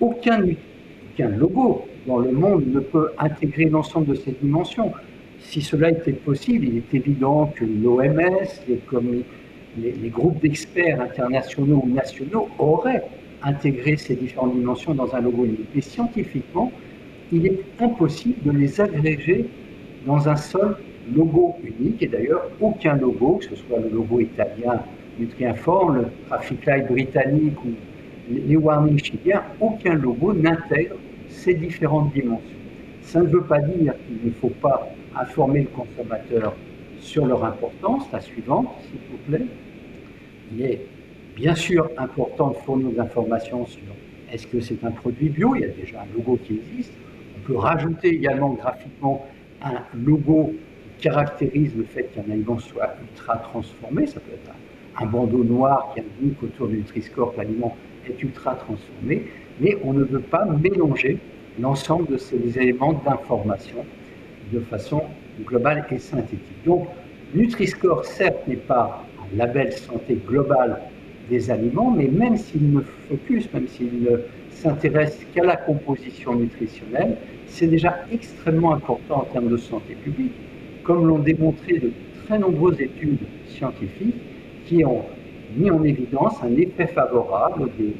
Aucun, 0.00 0.44
logo 1.18 1.86
dans 2.06 2.18
le 2.18 2.32
monde 2.32 2.66
ne 2.66 2.80
peut 2.80 3.10
intégrer 3.18 3.66
l'ensemble 3.66 4.06
de 4.06 4.14
ces 4.14 4.32
dimensions. 4.32 4.92
Si 5.38 5.60
cela 5.60 5.90
était 5.90 6.12
possible, 6.12 6.66
il 6.66 6.78
est 6.78 6.94
évident 6.94 7.52
que 7.54 7.64
l'OMS, 7.64 8.48
les, 8.68 8.80
les, 9.78 10.08
groupes 10.08 10.40
d'experts 10.40 11.00
internationaux 11.00 11.82
ou 11.84 11.88
nationaux 11.88 12.48
auraient 12.58 13.02
intégrer 13.42 13.96
ces 13.96 14.14
différentes 14.14 14.54
dimensions 14.54 14.94
dans 14.94 15.14
un 15.14 15.20
logo 15.20 15.44
unique. 15.44 15.68
Mais 15.74 15.80
scientifiquement, 15.80 16.70
il 17.32 17.46
est 17.46 17.60
impossible 17.80 18.36
de 18.44 18.50
les 18.58 18.80
agréger 18.80 19.46
dans 20.06 20.28
un 20.28 20.36
seul 20.36 20.76
logo 21.14 21.56
unique. 21.64 22.02
Et 22.02 22.08
d'ailleurs, 22.08 22.48
aucun 22.60 22.96
logo, 22.96 23.36
que 23.36 23.46
ce 23.46 23.56
soit 23.56 23.80
le 23.80 23.88
logo 23.88 24.20
italien 24.20 24.82
Nutriinform, 25.18 25.96
le 25.96 26.06
Traffic 26.28 26.64
Light 26.64 26.86
britannique 26.88 27.62
ou 27.64 27.72
les 28.30 28.56
warnings 28.56 28.98
chiliens, 28.98 29.42
aucun 29.60 29.94
logo 29.94 30.32
n'intègre 30.32 30.96
ces 31.28 31.54
différentes 31.54 32.12
dimensions. 32.12 32.46
Ça 33.02 33.20
ne 33.20 33.26
veut 33.26 33.42
pas 33.42 33.58
dire 33.58 33.94
qu'il 34.06 34.28
ne 34.28 34.32
faut 34.32 34.52
pas 34.60 34.88
informer 35.18 35.60
le 35.60 35.66
consommateur 35.66 36.54
sur 37.02 37.26
leur 37.26 37.44
importance. 37.44 38.04
La 38.12 38.20
suivante, 38.20 38.68
s'il 38.82 39.00
vous 39.10 39.18
plaît. 39.28 39.46
Il 40.54 40.62
est 40.64 40.80
bien 41.36 41.54
sûr 41.54 41.90
important 41.98 42.50
de 42.50 42.56
fournir 42.56 42.90
des 42.90 43.00
informations 43.00 43.66
sur 43.66 43.82
est-ce 44.32 44.46
que 44.46 44.60
c'est 44.60 44.82
un 44.84 44.90
produit 44.90 45.28
bio, 45.28 45.54
il 45.54 45.60
y 45.60 45.64
a 45.64 45.68
déjà 45.68 46.00
un 46.00 46.16
logo 46.16 46.38
qui 46.42 46.54
existe. 46.54 46.92
On 47.36 47.46
peut 47.46 47.56
rajouter 47.56 48.08
également 48.08 48.50
graphiquement 48.54 49.26
un 49.62 49.82
logo 49.94 50.54
qui 50.96 51.02
caractérise 51.02 51.76
le 51.76 51.84
fait 51.84 52.04
qu'un 52.14 52.30
aliment 52.30 52.58
soit 52.58 52.94
ultra 53.02 53.36
transformé. 53.36 54.06
Ça 54.06 54.20
peut 54.20 54.32
être 54.32 54.52
un, 54.98 55.06
bandeau 55.06 55.44
noir 55.44 55.92
qui 55.92 56.00
indique 56.00 56.42
autour 56.42 56.68
du 56.68 56.76
Nutri-Score 56.78 57.34
que 57.34 57.38
l'aliment 57.38 57.76
est 58.08 58.22
ultra 58.22 58.54
transformé, 58.54 59.26
mais 59.60 59.76
on 59.84 59.92
ne 59.92 60.04
veut 60.04 60.20
pas 60.20 60.44
mélanger 60.44 61.18
l'ensemble 61.60 62.06
de 62.06 62.16
ces 62.16 62.58
éléments 62.58 62.94
d'information 62.94 63.84
de 64.52 64.60
façon 64.60 65.02
globale 65.40 65.86
et 65.90 65.98
synthétique. 65.98 66.62
Donc, 66.64 66.88
Nutri-Score, 67.34 68.04
certes, 68.04 68.46
n'est 68.46 68.56
pas 68.56 69.06
un 69.18 69.36
label 69.36 69.72
santé 69.72 70.16
global 70.26 70.80
des 71.30 71.50
aliments, 71.50 71.90
mais 71.90 72.08
même 72.08 72.36
s'il 72.36 72.70
ne 72.72 72.80
focus, 72.80 73.52
même 73.52 73.68
s'il 73.68 74.02
ne 74.02 74.18
s'intéresse 74.50 75.24
qu'à 75.34 75.44
la 75.44 75.56
composition 75.56 76.34
nutritionnelle, 76.34 77.16
c'est 77.46 77.68
déjà 77.68 78.04
extrêmement 78.10 78.74
important 78.74 79.22
en 79.22 79.24
termes 79.24 79.48
de 79.48 79.56
santé 79.56 79.94
publique, 79.94 80.32
comme 80.84 81.06
l'ont 81.06 81.18
démontré 81.20 81.78
de 81.78 81.92
très 82.24 82.38
nombreuses 82.38 82.80
études 82.80 83.18
scientifiques 83.46 84.16
qui 84.66 84.84
ont 84.84 85.04
mis 85.56 85.70
en 85.70 85.82
évidence 85.84 86.42
un 86.42 86.54
effet 86.56 86.86
favorable 86.86 87.70
des 87.78 87.94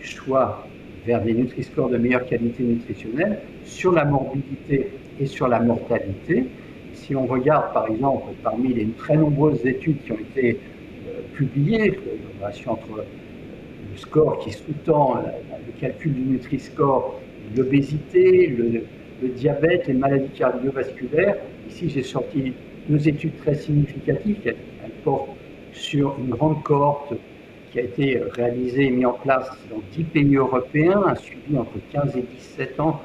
choix 0.00 0.68
vers 1.04 1.22
des 1.22 1.34
Nutri-Scores 1.34 1.90
de 1.90 1.98
meilleure 1.98 2.24
qualité 2.24 2.62
nutritionnelle 2.62 3.40
sur 3.64 3.92
la 3.92 4.04
morbidité 4.04 4.92
et 5.18 5.26
sur 5.26 5.48
la 5.48 5.60
mortalité. 5.60 6.44
Si 7.02 7.16
on 7.16 7.26
regarde 7.26 7.72
par 7.72 7.88
exemple 7.88 8.32
parmi 8.44 8.72
les 8.74 8.86
très 8.96 9.16
nombreuses 9.16 9.66
études 9.66 10.04
qui 10.04 10.12
ont 10.12 10.18
été 10.18 10.60
publié, 11.34 11.90
la 11.90 12.46
relation 12.46 12.72
entre 12.72 13.04
le 13.90 13.96
score 13.96 14.38
qui 14.38 14.52
sous-tend 14.52 15.16
le 15.16 15.80
calcul 15.80 16.14
du 16.14 16.20
Nutri-Score, 16.20 17.20
l'obésité, 17.56 18.46
le, 18.46 19.28
diabète, 19.30 19.88
les 19.88 19.94
maladies 19.94 20.30
cardiovasculaires. 20.30 21.38
Ici, 21.68 21.90
j'ai 21.90 22.04
sorti 22.04 22.52
deux 22.88 23.08
études 23.08 23.36
très 23.38 23.56
significatives. 23.56 24.38
Elles, 24.44 24.56
portent 25.02 25.30
sur 25.72 26.14
une 26.20 26.28
grande 26.28 26.62
cohorte 26.62 27.14
qui 27.72 27.80
a 27.80 27.82
été 27.82 28.20
réalisée 28.36 28.84
et 28.84 28.90
mise 28.90 29.06
en 29.06 29.14
place 29.14 29.50
dans 29.68 29.82
10 29.96 30.04
pays 30.04 30.36
européens, 30.36 31.02
un 31.08 31.16
suivi 31.16 31.58
entre 31.58 31.78
15 31.92 32.16
et 32.16 32.22
17 32.22 32.78
ans, 32.78 33.00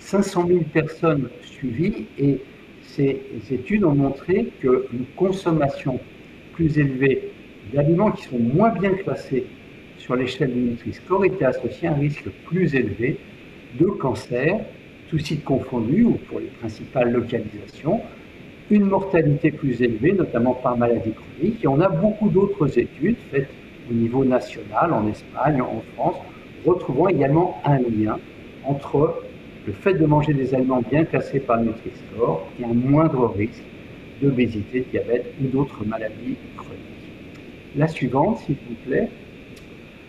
500 0.00 0.46
000 0.48 0.60
personnes 0.74 1.30
suivies, 1.42 2.06
et 2.18 2.40
ces 2.86 3.20
études 3.50 3.84
ont 3.84 3.94
montré 3.94 4.46
qu'une 4.60 5.04
consommation 5.16 5.98
plus 6.52 6.78
élevée 6.78 7.30
d'aliments 7.72 8.12
qui 8.12 8.24
sont 8.24 8.38
moins 8.38 8.70
bien 8.70 8.92
classés 8.94 9.44
sur 9.98 10.16
l'échelle 10.16 10.52
du 10.52 10.60
Nutri-Score 10.60 11.24
étaient 11.24 11.44
associés 11.44 11.88
à 11.88 11.92
un 11.92 11.94
risque 11.94 12.28
plus 12.46 12.74
élevé 12.74 13.18
de 13.78 13.86
cancer, 13.86 14.60
tous 15.10 15.18
sites 15.18 15.44
confondus 15.44 16.04
ou 16.04 16.12
pour 16.28 16.40
les 16.40 16.46
principales 16.46 17.12
localisations, 17.12 18.00
une 18.70 18.84
mortalité 18.84 19.50
plus 19.50 19.80
élevée, 19.82 20.12
notamment 20.12 20.54
par 20.54 20.76
maladie 20.76 21.12
chronique. 21.12 21.62
Et 21.62 21.68
on 21.68 21.80
a 21.80 21.88
beaucoup 21.88 22.28
d'autres 22.28 22.78
études 22.78 23.16
faites 23.30 23.48
au 23.90 23.94
niveau 23.94 24.24
national, 24.24 24.92
en 24.92 25.06
Espagne, 25.08 25.60
en 25.60 25.82
France, 25.94 26.16
retrouvant 26.64 27.08
également 27.08 27.60
un 27.64 27.78
lien 27.78 28.18
entre 28.64 29.22
le 29.66 29.72
fait 29.72 29.94
de 29.94 30.06
manger 30.06 30.32
des 30.32 30.54
aliments 30.54 30.82
bien 30.88 31.04
classés 31.04 31.40
par 31.40 31.60
Nutri-Score 31.60 32.46
et 32.60 32.64
un 32.64 32.72
moindre 32.72 33.34
risque 33.36 33.64
d'obésité, 34.22 34.80
de 34.80 34.84
diabète 34.90 35.34
ou 35.42 35.48
d'autres 35.48 35.84
maladies 35.84 36.36
chroniques. 36.56 36.82
La 37.76 37.88
suivante, 37.88 38.38
s'il 38.38 38.56
vous 38.68 38.76
plaît. 38.86 39.08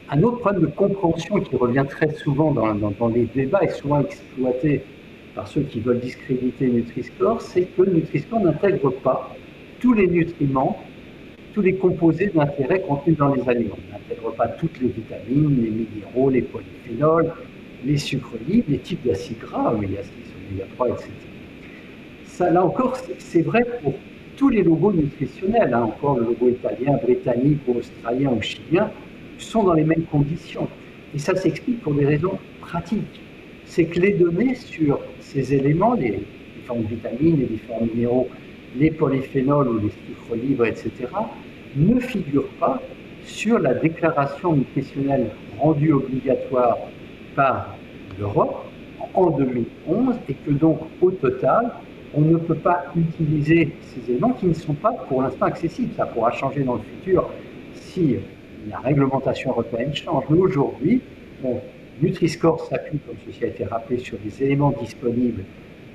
Un 0.10 0.24
autre 0.24 0.38
problème 0.40 0.62
de 0.62 0.68
compréhension 0.68 1.42
qui 1.42 1.56
revient 1.58 1.84
très 1.90 2.10
souvent 2.14 2.52
dans, 2.52 3.08
les 3.10 3.26
débats 3.26 3.64
et 3.64 3.70
souvent 3.70 4.00
exploité 4.00 4.84
par 5.36 5.48
ceux 5.48 5.62
qui 5.62 5.82
veulent 5.82 6.00
discréditer 6.00 6.70
Nutri-Score, 6.70 7.42
c'est 7.42 7.64
que 7.64 7.82
Nutri-Score 7.82 8.40
n'intègre 8.40 8.92
pas 8.92 9.36
tous 9.80 9.94
les 9.94 10.08
nutriments, 10.08 10.82
tous 11.54 11.62
les 11.62 11.76
composés 11.76 12.28
d'intérêt 12.28 12.82
contenus 12.82 13.18
dans 13.18 13.34
les 13.34 13.50
aliments. 13.50 13.78
Il 13.86 13.92
n'intègre 13.92 14.34
pas 14.34 14.48
toutes 14.48 14.80
les 14.80 14.88
vitamines, 14.88 15.62
les 15.62 15.72
minéraux, 15.72 16.30
les 16.30 16.44
polyphénols, 16.44 17.34
les 17.86 17.98
sucres 17.98 18.38
libres, 18.48 18.68
les 18.70 18.80
types 18.80 19.06
d'acides 19.06 19.40
gras, 19.40 19.74
oméga 19.74 20.04
6, 20.04 20.10
oméga 20.50 20.66
3, 20.76 20.90
etc. 20.90 21.10
Là 22.40 22.64
encore, 22.64 22.98
c'est 23.18 23.42
vrai 23.42 23.66
pour 23.82 23.96
tous 24.36 24.50
les 24.50 24.62
logos 24.62 24.94
nutritionnels, 24.94 25.74
hein, 25.74 25.84
encore 25.84 26.20
le 26.20 26.26
logo 26.26 26.50
italien, 26.50 26.98
britannique, 27.02 27.60
australien 27.68 28.32
ou 28.38 28.42
chilien, 28.42 28.92
sont 29.40 29.64
dans 29.64 29.74
les 29.74 29.84
mêmes 29.84 30.04
conditions. 30.04 30.68
Et 31.16 31.20
ça 31.20 31.36
s'explique 31.36 31.82
pour 31.82 31.94
des 31.96 32.06
raisons 32.06 32.38
pratiques. 32.62 33.22
C'est 33.66 33.86
que 33.86 34.00
les 34.00 34.14
données 34.14 34.56
sur 34.56 35.00
ces 35.20 35.54
éléments, 35.54 35.96
les 35.96 36.20
différentes 36.56 36.86
vitamines, 36.86 37.40
les 37.40 37.46
différents 37.46 37.86
minéraux, 37.94 38.30
les 38.76 38.92
polyphénols 38.92 39.70
ou 39.70 39.80
les 39.80 39.90
sucres 39.90 40.36
libres, 40.36 40.66
etc., 40.66 40.92
ne 41.76 42.00
figurent 42.00 42.54
pas 42.60 42.82
sur 43.24 43.60
la 43.60 43.74
déclaration 43.74 44.56
nutritionnelle 44.56 45.28
rendue 45.60 45.94
obligatoire 45.94 46.78
par 47.38 47.78
l'Europe 48.20 48.66
en 49.14 49.30
2011 49.30 50.16
et 50.28 50.34
que 50.34 50.52
donc 50.52 50.80
au 51.02 51.12
total, 51.12 51.72
on 52.14 52.22
ne 52.22 52.38
peut 52.38 52.56
pas 52.56 52.86
utiliser 52.96 53.76
ces 53.82 54.12
éléments 54.12 54.34
qui 54.34 54.48
ne 54.48 54.54
sont 54.54 54.74
pas 54.74 54.92
pour 55.08 55.22
l'instant 55.22 55.46
accessibles. 55.46 55.94
Ça 55.96 56.08
pourra 56.08 56.32
changer 56.32 56.64
dans 56.64 56.76
le 56.76 56.82
futur 56.82 57.30
si 57.74 58.18
la 58.70 58.80
réglementation 58.80 59.52
européenne 59.52 59.94
change. 59.94 60.24
Mais 60.30 60.38
aujourd'hui, 60.38 61.02
Nutri-Score 62.02 62.66
s'appuie, 62.66 63.00
comme 63.06 63.16
ceci 63.26 63.46
a 63.46 63.48
été 63.48 63.66
rappelé, 63.66 64.00
sur 64.00 64.18
les 64.26 64.44
éléments 64.44 64.74
disponibles 64.82 65.44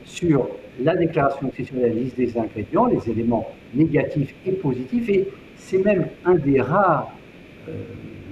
sur 0.05 0.49
la 0.81 0.97
déclaration 0.97 1.47
nutritionnelle 1.47 1.97
liste 1.97 2.17
des 2.17 2.37
ingrédients, 2.37 2.87
les 2.87 3.11
éléments 3.11 3.49
négatifs 3.75 4.35
et 4.47 4.53
positifs, 4.53 5.09
et 5.09 5.29
c'est 5.57 5.79
même 5.79 6.07
un 6.25 6.35
des 6.35 6.61
rares 6.61 7.13
euh, 7.69 7.73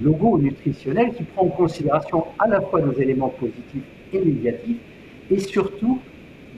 logos 0.03 0.37
nutritionnels 0.39 1.13
qui 1.13 1.23
prend 1.23 1.45
en 1.45 1.49
considération 1.49 2.25
à 2.39 2.47
la 2.47 2.61
fois 2.61 2.81
nos 2.81 2.93
éléments 2.93 3.29
positifs 3.29 3.83
et 4.13 4.19
négatifs, 4.19 4.77
et 5.29 5.39
surtout 5.39 5.99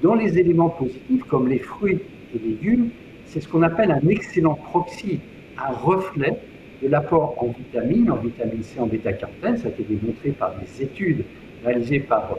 dans 0.02 0.16
les 0.16 0.38
éléments 0.38 0.70
positifs 0.70 1.24
comme 1.24 1.48
les 1.48 1.60
fruits 1.60 2.00
et 2.36 2.40
légumes, 2.40 2.90
c'est 3.26 3.42
ce 3.42 3.48
qu'on 3.48 3.62
appelle 3.62 3.92
un 3.92 4.08
excellent 4.10 4.56
proxy, 4.56 5.20
un 5.58 5.72
reflet 5.72 6.38
de 6.82 6.88
l'apport 6.88 7.36
en 7.40 7.48
vitamines, 7.48 8.12
en 8.12 8.18
vitamine 8.18 8.62
C, 8.64 8.80
en 8.80 8.88
bêta-carotène. 8.88 9.58
Ça 9.58 9.68
a 9.68 9.72
été 9.72 9.84
démontré 9.84 10.32
par 10.32 10.54
des 10.60 10.84
études 10.84 11.24
réalisées 11.64 12.02
par 12.02 12.36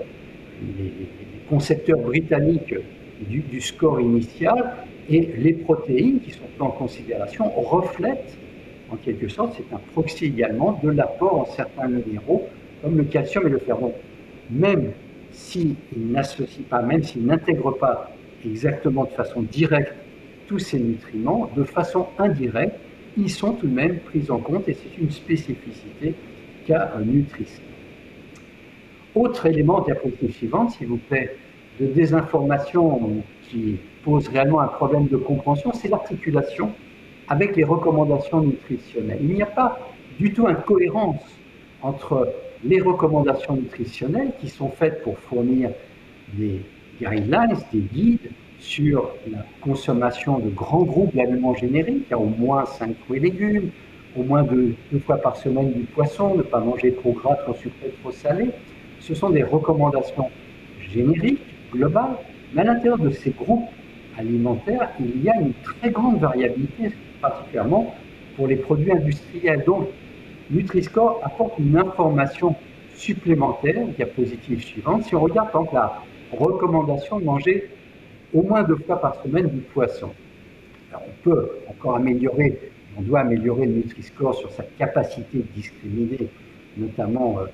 les, 0.79 0.93
concepteurs 1.49 1.99
britanniques 1.99 2.75
du, 3.29 3.61
score 3.61 4.01
initial. 4.01 4.77
Et 5.11 5.35
les 5.37 5.53
protéines 5.53 6.21
qui 6.21 6.31
sont 6.31 6.49
en 6.61 6.71
considération 6.71 7.51
reflètent, 7.51 8.39
en 8.91 8.97
quelque 8.97 9.29
sorte, 9.29 9.55
c'est 9.57 9.75
un 9.75 9.81
proxy 9.93 10.27
également 10.27 10.79
de 10.83 10.91
l'apport 10.91 11.41
en 11.41 11.45
certains 11.47 11.89
minéraux, 11.89 12.49
comme 12.83 12.97
le 12.97 13.05
calcium 13.05 13.47
et 13.47 13.51
le 13.51 13.59
fer. 13.59 13.77
même 14.51 14.93
s'ils 15.33 15.75
n'associent 15.97 16.65
pas, 16.69 16.83
même 16.83 17.03
s'ils 17.03 17.25
n'intègrent 17.27 17.77
pas 17.77 18.11
exactement 18.45 19.05
de 19.05 19.11
façon 19.11 19.43
directe 19.43 19.95
tous 20.47 20.59
ces 20.59 20.79
nutriments, 20.79 21.51
de 21.57 21.65
façon 21.65 22.07
indirecte, 22.19 22.77
ils 23.17 23.31
sont 23.31 23.53
tout 23.53 23.67
de 23.67 23.75
même 23.75 23.99
pris 24.01 24.31
en 24.31 24.39
compte 24.39 24.69
et 24.69 24.75
c'est 24.75 25.01
une 25.01 25.11
spécificité 25.11 26.15
qu'a 26.67 26.93
un 26.97 27.03
Nutris. 27.03 27.61
Autre 29.15 29.47
élément, 29.47 29.81
diapositive 29.81 30.33
suivante, 30.33 30.73
s'il 30.73 30.89
vous 30.89 30.97
plaît, 30.97 31.37
de 31.81 31.87
désinformation 31.87 33.23
qui 33.49 33.77
pose 34.05 34.29
réellement 34.29 34.61
un 34.61 34.69
problème 34.69 35.07
de 35.07 35.17
compréhension, 35.17 35.73
c'est 35.73 35.89
l'articulation 35.89 36.73
avec 37.29 37.57
les 37.57 37.65
recommandations 37.65 38.41
nutritionnelles. 38.41 39.19
Il 39.21 39.35
n'y 39.35 39.43
a 39.43 39.47
pas 39.47 39.79
du 40.19 40.33
tout 40.33 40.47
incohérence 40.47 41.23
entre 41.83 42.33
les 42.65 42.81
recommandations 42.81 43.57
nutritionnelles 43.57 44.33
qui 44.41 44.49
sont 44.49 44.71
faites 44.71 45.03
pour 45.03 45.19
fournir 45.19 45.71
des 46.33 46.61
guidelines, 47.01 47.57
des 47.73 47.81
guides 47.81 48.31
sur 48.59 49.11
la 49.31 49.45
consommation 49.61 50.39
de 50.39 50.49
grands 50.49 50.85
groupes 50.85 51.15
d'aliments 51.15 51.55
génériques, 51.55 52.11
a 52.13 52.19
au 52.19 52.27
moins 52.27 52.65
5 52.65 52.97
fruits 53.05 53.19
et 53.19 53.21
légumes, 53.21 53.71
au 54.17 54.23
moins 54.23 54.43
deux, 54.43 54.75
fois 55.05 55.17
par 55.19 55.37
semaine 55.37 55.73
du 55.73 55.83
poisson, 55.83 56.37
ne 56.37 56.43
pas 56.43 56.61
manger 56.61 56.95
trop 56.95 57.13
gras, 57.13 57.35
trop 57.35 57.55
sucré, 57.55 57.93
trop 58.01 58.13
salé. 58.13 58.51
Ce 59.01 59.15
sont 59.15 59.31
des 59.31 59.43
recommandations 59.43 60.31
génériques, 60.81 61.43
globales, 61.73 62.17
mais 62.55 62.63
à 62.63 62.65
l'intérieur 62.65 62.99
de 62.99 63.11
ces 63.11 63.31
groupes 63.31 63.69
alimentaires, 64.17 64.91
il 65.01 65.23
y 65.23 65.29
a 65.29 65.35
une 65.41 65.53
très 65.63 65.91
grande 65.91 66.21
variabilité, 66.21 66.93
particulièrement 67.25 67.95
pour 68.37 68.47
les 68.47 68.57
produits 68.57 68.93
industriels. 68.93 69.65
Donc, 69.65 69.89
Nutri-Score 70.51 71.21
apporte 71.25 71.59
une 71.59 71.77
information 71.77 72.55
supplémentaire, 72.95 73.87
diapositive 73.97 74.63
suivante. 74.63 75.05
Si 75.05 75.15
on 75.15 75.21
regarde 75.21 75.51
par 75.51 75.65
la 75.73 76.03
recommandation 76.33 77.19
de 77.19 77.25
manger 77.25 77.71
au 78.35 78.43
moins 78.43 78.63
deux 78.63 78.77
fois 78.77 79.01
par 79.01 79.23
semaine 79.23 79.49
du 79.49 79.61
poisson. 79.61 80.11
on 80.93 81.23
peut 81.23 81.51
encore 81.69 81.97
améliorer, 81.97 82.59
on 82.99 83.03
doit 83.03 83.21
améliorer 83.21 83.67
le 83.67 83.75
Nutri-Score 83.75 84.35
sur 84.35 84.51
sa 84.51 84.65
capacité 84.79 85.39
de 85.39 85.49
discriminer, 85.55 86.29
notamment 86.77 87.39
euh, 87.39 87.47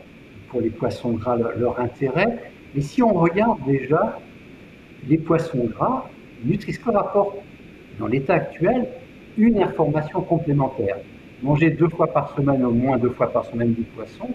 pour 0.49 0.61
les 0.63 0.71
poissons 0.71 1.13
gras, 1.13 1.37
leur, 1.37 1.79
intérêt. 1.79 2.53
Mais 2.75 2.81
si 2.81 3.03
on 3.03 3.13
regarde 3.13 3.59
déjà 3.67 4.19
les 5.09 5.19
poissons 5.19 5.65
gras, 5.67 6.09
Nutri-Score 6.45 6.97
apporte, 6.97 7.37
dans 7.99 8.07
l'état 8.07 8.35
actuel, 8.35 8.89
une 9.39 9.63
information 9.63 10.21
complémentaire. 10.23 10.97
Manger 11.43 11.71
deux 11.71 11.89
fois 11.89 12.09
par 12.09 12.35
semaine, 12.37 12.65
au 12.65 12.71
moins 12.71 12.99
deux 12.99 13.11
fois 13.11 13.33
par 13.33 13.45
semaine 13.47 13.73
du 13.73 13.83
poisson, 13.83 14.29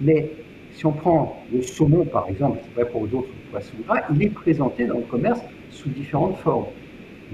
mais 0.00 0.30
si 0.72 0.86
on 0.86 0.92
prend 0.92 1.42
le 1.52 1.62
saumon, 1.62 2.04
par 2.04 2.28
exemple, 2.28 2.58
c'est 2.62 2.80
vrai 2.80 2.90
pour 2.90 3.06
d'autres 3.06 3.28
poissons 3.50 3.76
gras, 3.86 4.00
il 4.14 4.22
est 4.22 4.30
présenté 4.30 4.86
dans 4.86 4.98
le 4.98 5.04
commerce 5.04 5.40
sous 5.70 5.88
différentes 5.88 6.36
formes. 6.38 6.66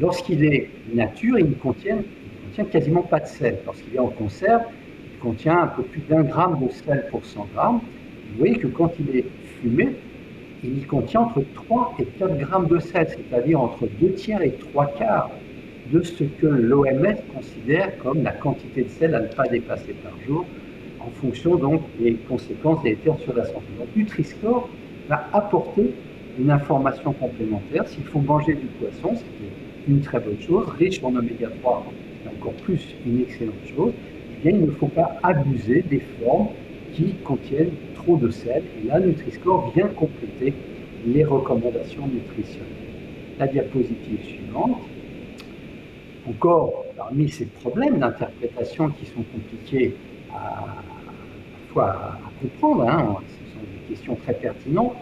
Lorsqu'il 0.01 0.45
est 0.45 0.71
nature, 0.93 1.39
il 1.39 1.51
ne 1.51 1.55
contient, 1.55 1.99
quasiment 2.71 3.03
pas 3.03 3.21
de 3.21 3.27
sel. 3.27 3.59
Lorsqu'il 3.65 3.95
est 3.95 4.01
en 4.01 4.09
conserve, 4.09 4.63
il 5.13 5.19
contient 5.21 5.63
un 5.63 5.67
peu 5.69 5.83
plus 5.83 6.01
d'un 6.09 6.23
gramme 6.23 6.59
de 6.65 6.71
sel 6.73 7.07
pour 7.11 7.25
100 7.25 7.49
grammes. 7.55 7.81
Vous 8.33 8.39
voyez 8.39 8.57
que 8.57 8.67
quand 8.67 8.93
il 8.99 9.17
est 9.17 9.25
fumé, 9.61 9.91
il 10.65 10.79
y 10.79 10.83
contient 10.83 11.21
entre 11.23 11.45
3 11.55 11.95
et 12.01 12.05
4 12.05 12.37
grammes 12.39 12.67
de 12.67 12.79
sel, 12.81 13.09
c'est-à-dire 13.09 13.61
entre 13.61 13.87
2 14.01 14.13
tiers 14.15 14.43
et 14.43 14.53
3 14.53 14.87
quarts 14.99 15.31
de 15.93 16.03
ce 16.03 16.25
que 16.25 16.47
l'OMS 16.47 17.17
considère 17.33 17.97
comme 17.99 18.23
la 18.23 18.33
quantité 18.33 18.85
de 18.85 18.89
sel 18.89 19.15
à 19.15 19.21
ne 19.21 19.29
pas 19.29 19.45
dépasser 19.49 19.95
par 19.95 20.19
jour, 20.21 20.47
en 20.99 21.11
fonction 21.11 21.57
donc 21.57 21.83
des 21.97 22.17
conséquences 22.19 22.83
délétères 22.83 23.19
sur 23.19 23.35
la 23.35 23.45
santé. 23.45 23.73
Donc 23.79 23.89
Nutri-Score 23.97 24.69
va 25.09 25.31
apporter 25.33 25.95
une 26.37 26.51
information 26.51 27.13
complémentaire. 27.15 27.89
S'il 27.89 28.05
faut 28.05 28.21
manger 28.21 28.55
du 28.55 28.67
poisson, 28.67 29.15
c'est 29.15 29.57
une 29.87 30.01
très 30.01 30.21
bonne 30.21 30.41
chose, 30.41 30.69
riche 30.69 31.03
en 31.03 31.15
oméga 31.15 31.49
3, 31.51 31.91
c'est 32.23 32.29
encore 32.29 32.55
plus 32.57 32.99
une 33.05 33.21
excellente 33.21 33.65
chose, 33.65 33.95
eh 34.31 34.37
bien, 34.37 34.53
il 34.53 34.67
ne 34.67 34.71
faut 34.73 34.89
pas 34.89 35.19
abuser 35.23 35.83
des 35.83 36.01
formes 36.01 36.51
qui 36.91 37.21
contiennent 37.23 37.79
trop 37.95 38.17
de 38.17 38.31
sel. 38.31 38.71
Et 38.77 38.83
là, 38.83 39.01
Nutri-Score 39.01 39.73
vient 39.75 39.89
compléter 39.89 40.65
les 41.03 41.25
recommandations 41.25 42.09
nutritionnelles. 42.09 42.95
La 43.39 43.47
diapositive 43.47 44.23
suivante. 44.23 44.91
Encore, 46.29 46.85
parmi 46.97 47.29
ces 47.29 47.47
problèmes 47.47 47.99
d'interprétation 47.99 48.91
qui 48.91 49.07
sont 49.07 49.23
compliqués 49.23 49.97
à, 50.31 51.81
à, 51.81 52.19
comprendre, 52.41 52.89
hein, 52.89 53.17
ce 53.29 53.55
sont 53.55 53.61
des 53.61 53.95
questions 53.95 54.15
très 54.17 54.35
pertinentes, 54.35 54.95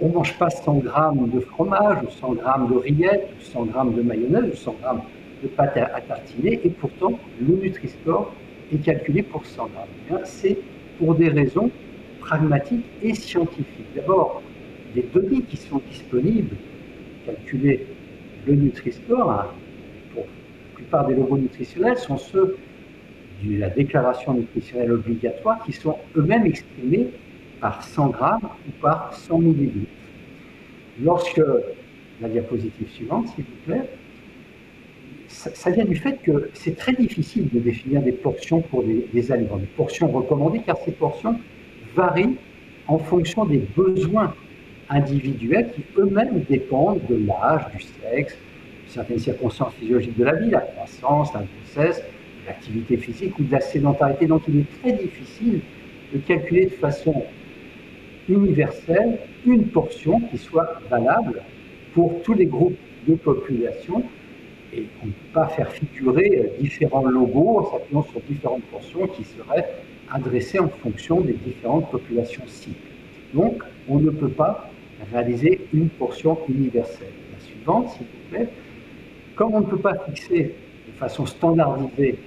on 0.00 0.08
ne 0.08 0.14
mange 0.14 0.36
pas 0.38 0.50
100 0.50 0.78
grammes 0.78 1.30
de 1.30 1.40
fromage, 1.40 1.98
ou 2.02 2.10
100 2.10 2.34
grammes 2.34 2.68
de 2.68 2.78
rillettes, 2.78 3.28
ou 3.38 3.42
100 3.42 3.64
grammes 3.66 3.94
de 3.94 4.02
mayonnaise, 4.02 4.50
ou 4.52 4.56
100 4.56 4.76
grammes 4.82 5.02
de 5.42 5.48
pâte 5.48 5.76
à, 5.76 6.00
tartiner, 6.00 6.60
et 6.64 6.70
pourtant 6.70 7.18
le 7.40 7.54
Nutri-Score 7.54 8.32
est 8.72 8.78
calculé 8.78 9.22
pour 9.22 9.46
100 9.46 9.68
grammes. 9.68 10.20
C'est 10.24 10.58
pour 10.98 11.14
des 11.14 11.28
raisons 11.28 11.70
pragmatiques 12.20 12.86
et 13.02 13.14
scientifiques. 13.14 13.94
D'abord, 13.94 14.42
les 14.94 15.02
données 15.02 15.42
qui 15.42 15.56
sont 15.56 15.80
disponibles, 15.90 16.56
calculer 17.26 17.86
le 18.46 18.54
Nutri-Score, 18.54 19.54
plupart 20.74 21.06
des 21.06 21.14
logos 21.14 21.38
nutritionnels, 21.38 21.98
sont 21.98 22.18
ceux 22.18 22.56
de 23.42 23.58
la 23.58 23.70
déclaration 23.70 24.34
nutritionnelle 24.34 24.92
obligatoire 24.92 25.62
qui 25.64 25.72
sont 25.72 25.96
eux-mêmes 26.16 26.46
exprimés 26.46 27.08
par 27.60 27.82
100 27.82 28.08
grammes 28.08 28.48
ou 28.68 28.70
par 28.80 29.12
100 29.14 29.38
millilitres. 29.38 29.90
Lorsque, 31.02 31.42
la 32.20 32.28
diapositive 32.28 32.88
suivante, 32.90 33.28
s'il 33.28 33.44
vous 33.44 33.64
plaît, 33.66 33.88
ça, 35.28 35.70
vient 35.70 35.84
du 35.84 35.96
fait 35.96 36.18
que 36.22 36.50
c'est 36.54 36.76
très 36.76 36.92
difficile 36.92 37.48
de 37.52 37.58
définir 37.58 38.02
des 38.02 38.12
portions 38.12 38.60
pour 38.60 38.84
des, 38.84 39.32
aliments, 39.32 39.56
des 39.56 39.66
portions 39.66 40.08
recommandées, 40.08 40.60
car 40.64 40.76
ces 40.84 40.92
portions 40.92 41.38
varient 41.94 42.36
en 42.86 42.98
fonction 42.98 43.44
des 43.44 43.62
besoins 43.76 44.34
individuels 44.88 45.72
qui 45.74 45.82
eux-mêmes 45.98 46.44
dépendent 46.48 47.00
de 47.08 47.16
l'âge, 47.26 47.62
du 47.74 47.82
sexe, 47.82 48.36
certaines 48.94 49.18
circonstances 49.18 49.74
physiologiques 49.74 50.16
de 50.16 50.24
la 50.24 50.34
vie, 50.34 50.50
la 50.50 50.60
croissance, 50.60 51.34
la 51.34 51.42
grossesse, 51.42 52.02
l'activité 52.46 52.96
physique 52.96 53.38
ou 53.38 53.42
de 53.44 53.52
la 53.52 53.60
sédentarité. 53.60 54.26
Donc 54.26 54.42
il 54.48 54.60
est 54.60 54.80
très 54.80 54.92
difficile 54.92 55.60
de 56.12 56.18
calculer 56.18 56.66
de 56.66 56.70
façon 56.70 57.24
universelle, 58.28 59.18
une 59.46 59.66
portion 59.66 60.20
qui 60.20 60.38
soit 60.38 60.80
valable 60.88 61.42
pour 61.92 62.22
tous 62.22 62.34
les 62.34 62.46
groupes 62.46 62.78
de 63.06 63.14
population. 63.14 64.02
Et 64.72 64.86
on 65.02 65.06
ne 65.06 65.12
peut 65.12 65.32
pas 65.32 65.48
faire 65.48 65.70
figurer 65.70 66.30
euh, 66.36 66.60
différents 66.60 67.04
logos 67.04 67.58
en 67.58 67.72
s'appuyant 67.72 68.02
sur 68.02 68.20
différentes 68.22 68.64
portions 68.64 69.06
qui 69.06 69.22
seraient 69.22 69.68
adressées 70.10 70.58
en 70.58 70.68
fonction 70.68 71.20
des 71.20 71.34
différentes 71.34 71.90
populations 71.90 72.42
cibles. 72.46 72.74
Donc, 73.34 73.62
on 73.88 73.98
ne 73.98 74.10
peut 74.10 74.30
pas 74.30 74.68
réaliser 75.12 75.60
une 75.72 75.88
portion 75.90 76.38
universelle. 76.48 77.12
La 77.32 77.44
suivante, 77.44 77.90
s'il 77.90 78.06
vous 78.06 78.30
plaît. 78.30 78.48
Comme 79.36 79.54
on 79.54 79.60
ne 79.60 79.66
peut 79.66 79.78
pas 79.78 79.94
fixer 80.06 80.54
de 80.86 80.92
façon 80.92 81.26
standardisée 81.26 82.18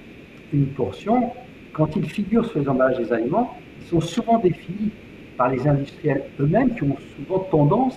une 0.52 0.66
portion, 0.66 1.32
quand 1.72 1.96
ils 1.96 2.08
figurent 2.08 2.44
sur 2.44 2.60
les 2.60 2.68
emballages 2.68 2.98
des 2.98 3.12
aliments, 3.12 3.56
ils 3.80 3.86
sont 3.86 4.00
souvent 4.00 4.38
définis 4.38 4.90
par 5.36 5.48
les 5.50 5.66
industriels 5.66 6.24
eux-mêmes 6.40 6.74
qui 6.74 6.82
ont 6.82 6.96
souvent 7.16 7.38
tendance 7.38 7.96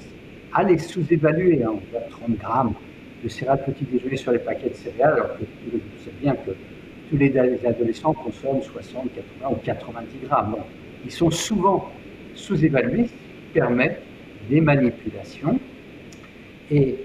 à 0.54 0.64
les 0.64 0.78
sous-évaluer. 0.78 1.64
Hein. 1.64 1.72
On 1.74 1.92
voit 1.92 2.02
30 2.10 2.38
grammes 2.38 2.74
de 3.24 3.28
céréales 3.28 3.64
petit 3.66 3.86
déjeuner 3.86 4.18
sur 4.18 4.32
les 4.32 4.40
paquets 4.40 4.70
de 4.70 4.76
céréales, 4.76 5.14
alors 5.14 5.38
que 5.38 5.44
vous 5.44 5.80
savez 5.98 6.16
bien 6.22 6.36
que 6.36 6.52
tous 7.10 7.18
les 7.18 7.36
adolescents 7.66 8.14
consomment 8.14 8.62
60, 8.62 9.14
80 9.14 9.50
ou 9.52 9.56
90 9.64 10.28
grammes. 10.28 10.56
ils 11.04 11.12
sont 11.12 11.32
souvent 11.32 11.92
sous-évalués, 12.34 13.08
ce 13.08 13.10
qui 13.10 13.54
permet 13.54 14.00
des 14.50 14.62
manipulations. 14.62 15.60
Et 16.70 16.96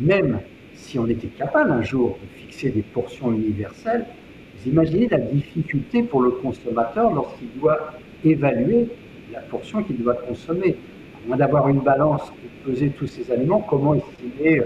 même 0.00 0.40
si 0.82 0.98
on 0.98 1.06
était 1.06 1.28
capable 1.28 1.70
un 1.70 1.82
jour 1.82 2.18
de 2.20 2.40
fixer 2.40 2.70
des 2.70 2.82
portions 2.82 3.32
universelles, 3.32 4.04
vous 4.56 4.70
imaginez 4.70 5.08
la 5.08 5.18
difficulté 5.18 6.02
pour 6.02 6.22
le 6.22 6.32
consommateur 6.32 7.14
lorsqu'il 7.14 7.48
doit 7.60 7.92
évaluer 8.24 8.88
la 9.32 9.40
portion 9.40 9.82
qu'il 9.82 10.02
doit 10.02 10.14
consommer. 10.14 10.76
À 11.14 11.28
moins 11.28 11.36
d'avoir 11.36 11.68
une 11.68 11.80
balance 11.80 12.22
pour 12.26 12.72
peser 12.72 12.90
tous 12.90 13.06
ces 13.06 13.30
aliments, 13.30 13.60
comment 13.60 13.94
estimer 13.94 14.62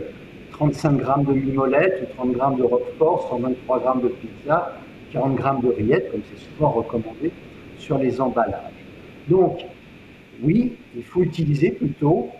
35 0.52 0.96
grammes 0.96 1.24
de 1.24 1.34
mimolette 1.34 2.02
ou 2.02 2.14
30 2.16 2.32
grammes 2.32 2.56
de 2.56 2.62
roquefort, 2.62 3.28
123 3.30 3.80
grammes 3.80 4.02
de 4.02 4.08
pizza, 4.08 4.72
40 5.12 5.36
grammes 5.36 5.60
de 5.60 5.68
rillettes, 5.68 6.10
comme 6.10 6.22
c'est 6.32 6.42
souvent 6.50 6.70
recommandé 6.70 7.30
sur 7.78 7.98
les 7.98 8.20
emballages. 8.20 8.72
Donc, 9.28 9.66
oui, 10.42 10.76
il 10.96 11.04
faut 11.04 11.22
utiliser 11.22 11.70
plutôt 11.70 12.30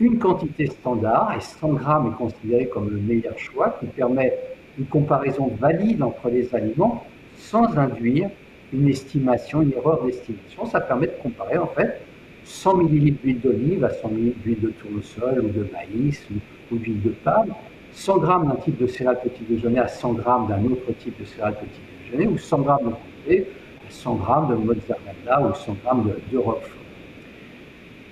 une 0.00 0.18
quantité 0.18 0.66
standard, 0.66 1.34
et 1.36 1.40
100 1.40 1.72
grammes 1.74 2.12
est 2.12 2.16
considéré 2.16 2.66
comme 2.66 2.90
le 2.90 2.98
meilleur 2.98 3.38
choix, 3.38 3.76
qui 3.80 3.86
permet 3.86 4.36
une 4.78 4.86
comparaison 4.86 5.50
valide 5.58 6.02
entre 6.02 6.28
les 6.28 6.54
aliments 6.54 7.04
sans 7.36 7.76
induire 7.78 8.30
une 8.72 8.88
estimation, 8.88 9.62
une 9.62 9.72
erreur 9.72 10.04
d'estimation. 10.04 10.66
Ça 10.66 10.80
permet 10.80 11.06
de 11.06 11.14
comparer 11.22 11.56
en 11.56 11.66
fait 11.66 12.00
100 12.44 12.80
ml 12.80 13.14
d'huile 13.14 13.40
d'olive 13.40 13.84
à 13.84 13.90
100 13.90 14.08
ml 14.08 14.32
d'huile 14.42 14.60
de 14.60 14.68
tournesol 14.68 15.44
ou 15.44 15.48
de 15.48 15.66
maïs 15.72 16.26
ou, 16.70 16.76
d'huile 16.76 17.02
de 17.02 17.10
palme, 17.10 17.54
100 17.92 18.20
g 18.20 18.26
d'un 18.26 18.56
type 18.56 18.78
de 18.78 18.86
céréales 18.86 19.20
petit 19.22 19.44
déjeuner 19.48 19.78
à 19.78 19.88
100 19.88 20.16
g 20.16 20.22
d'un 20.22 20.64
autre 20.66 20.92
type 20.98 21.18
de 21.18 21.24
céréales 21.24 21.54
petit 21.54 21.80
déjeuner 22.04 22.26
ou 22.28 22.38
100 22.38 22.58
g 22.58 22.84
de 22.84 22.90
comté 22.90 23.46
à 23.86 23.90
100 23.90 24.18
g 24.18 24.24
de 24.50 24.54
mozzarella 24.56 25.48
ou 25.48 25.54
100 25.54 25.72
g 25.74 25.80
de, 26.04 26.32
de 26.32 26.38
roquefort. 26.38 26.82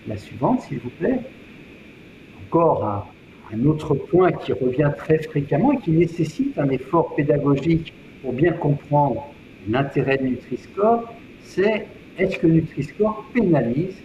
La 0.07 0.17
suivante, 0.17 0.63
s'il 0.63 0.79
vous 0.81 0.91
plaît. 0.91 1.21
Encore 2.55 2.85
un, 2.85 3.05
un 3.53 3.67
autre 3.67 3.97
point 3.97 4.31
qui 4.31 4.53
revient 4.53 4.93
très 4.97 5.19
fréquemment 5.19 5.73
et 5.73 5.79
qui 5.79 5.91
nécessite 5.91 6.57
un 6.57 6.69
effort 6.69 7.13
pédagogique 7.17 7.93
pour 8.23 8.33
bien 8.33 8.53
comprendre 8.53 9.27
l'intérêt 9.69 10.19
de 10.19 10.23
Nutri-Score, 10.23 11.13
c'est 11.43 11.89
est-ce 12.17 12.39
que 12.39 12.47
Nutri-Score 12.47 13.25
pénalise 13.35 13.97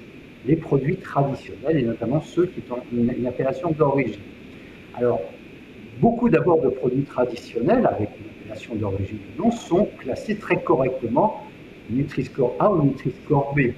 les 0.48 0.56
produits 0.56 0.96
traditionnels 0.96 1.78
et 1.78 1.84
notamment 1.84 2.22
ceux 2.22 2.48
qui 2.48 2.64
ont 2.72 2.82
une, 2.92 3.28
appellation 3.28 3.70
d'origine? 3.70 4.24
Alors, 4.96 5.22
beaucoup 6.00 6.28
d'abord 6.28 6.60
de 6.60 6.70
produits 6.70 7.04
traditionnels 7.04 7.86
avec 7.86 8.10
une 8.20 8.32
appellation 8.32 8.74
d'origine 8.74 9.20
ou 9.38 9.44
non 9.44 9.52
sont 9.52 9.88
classés 10.00 10.38
très 10.38 10.60
correctement 10.64 11.44
Nutri-Score 11.92 12.56
A 12.58 12.72
ou 12.72 12.82
Nutri-Score 12.82 13.54
B. 13.56 13.74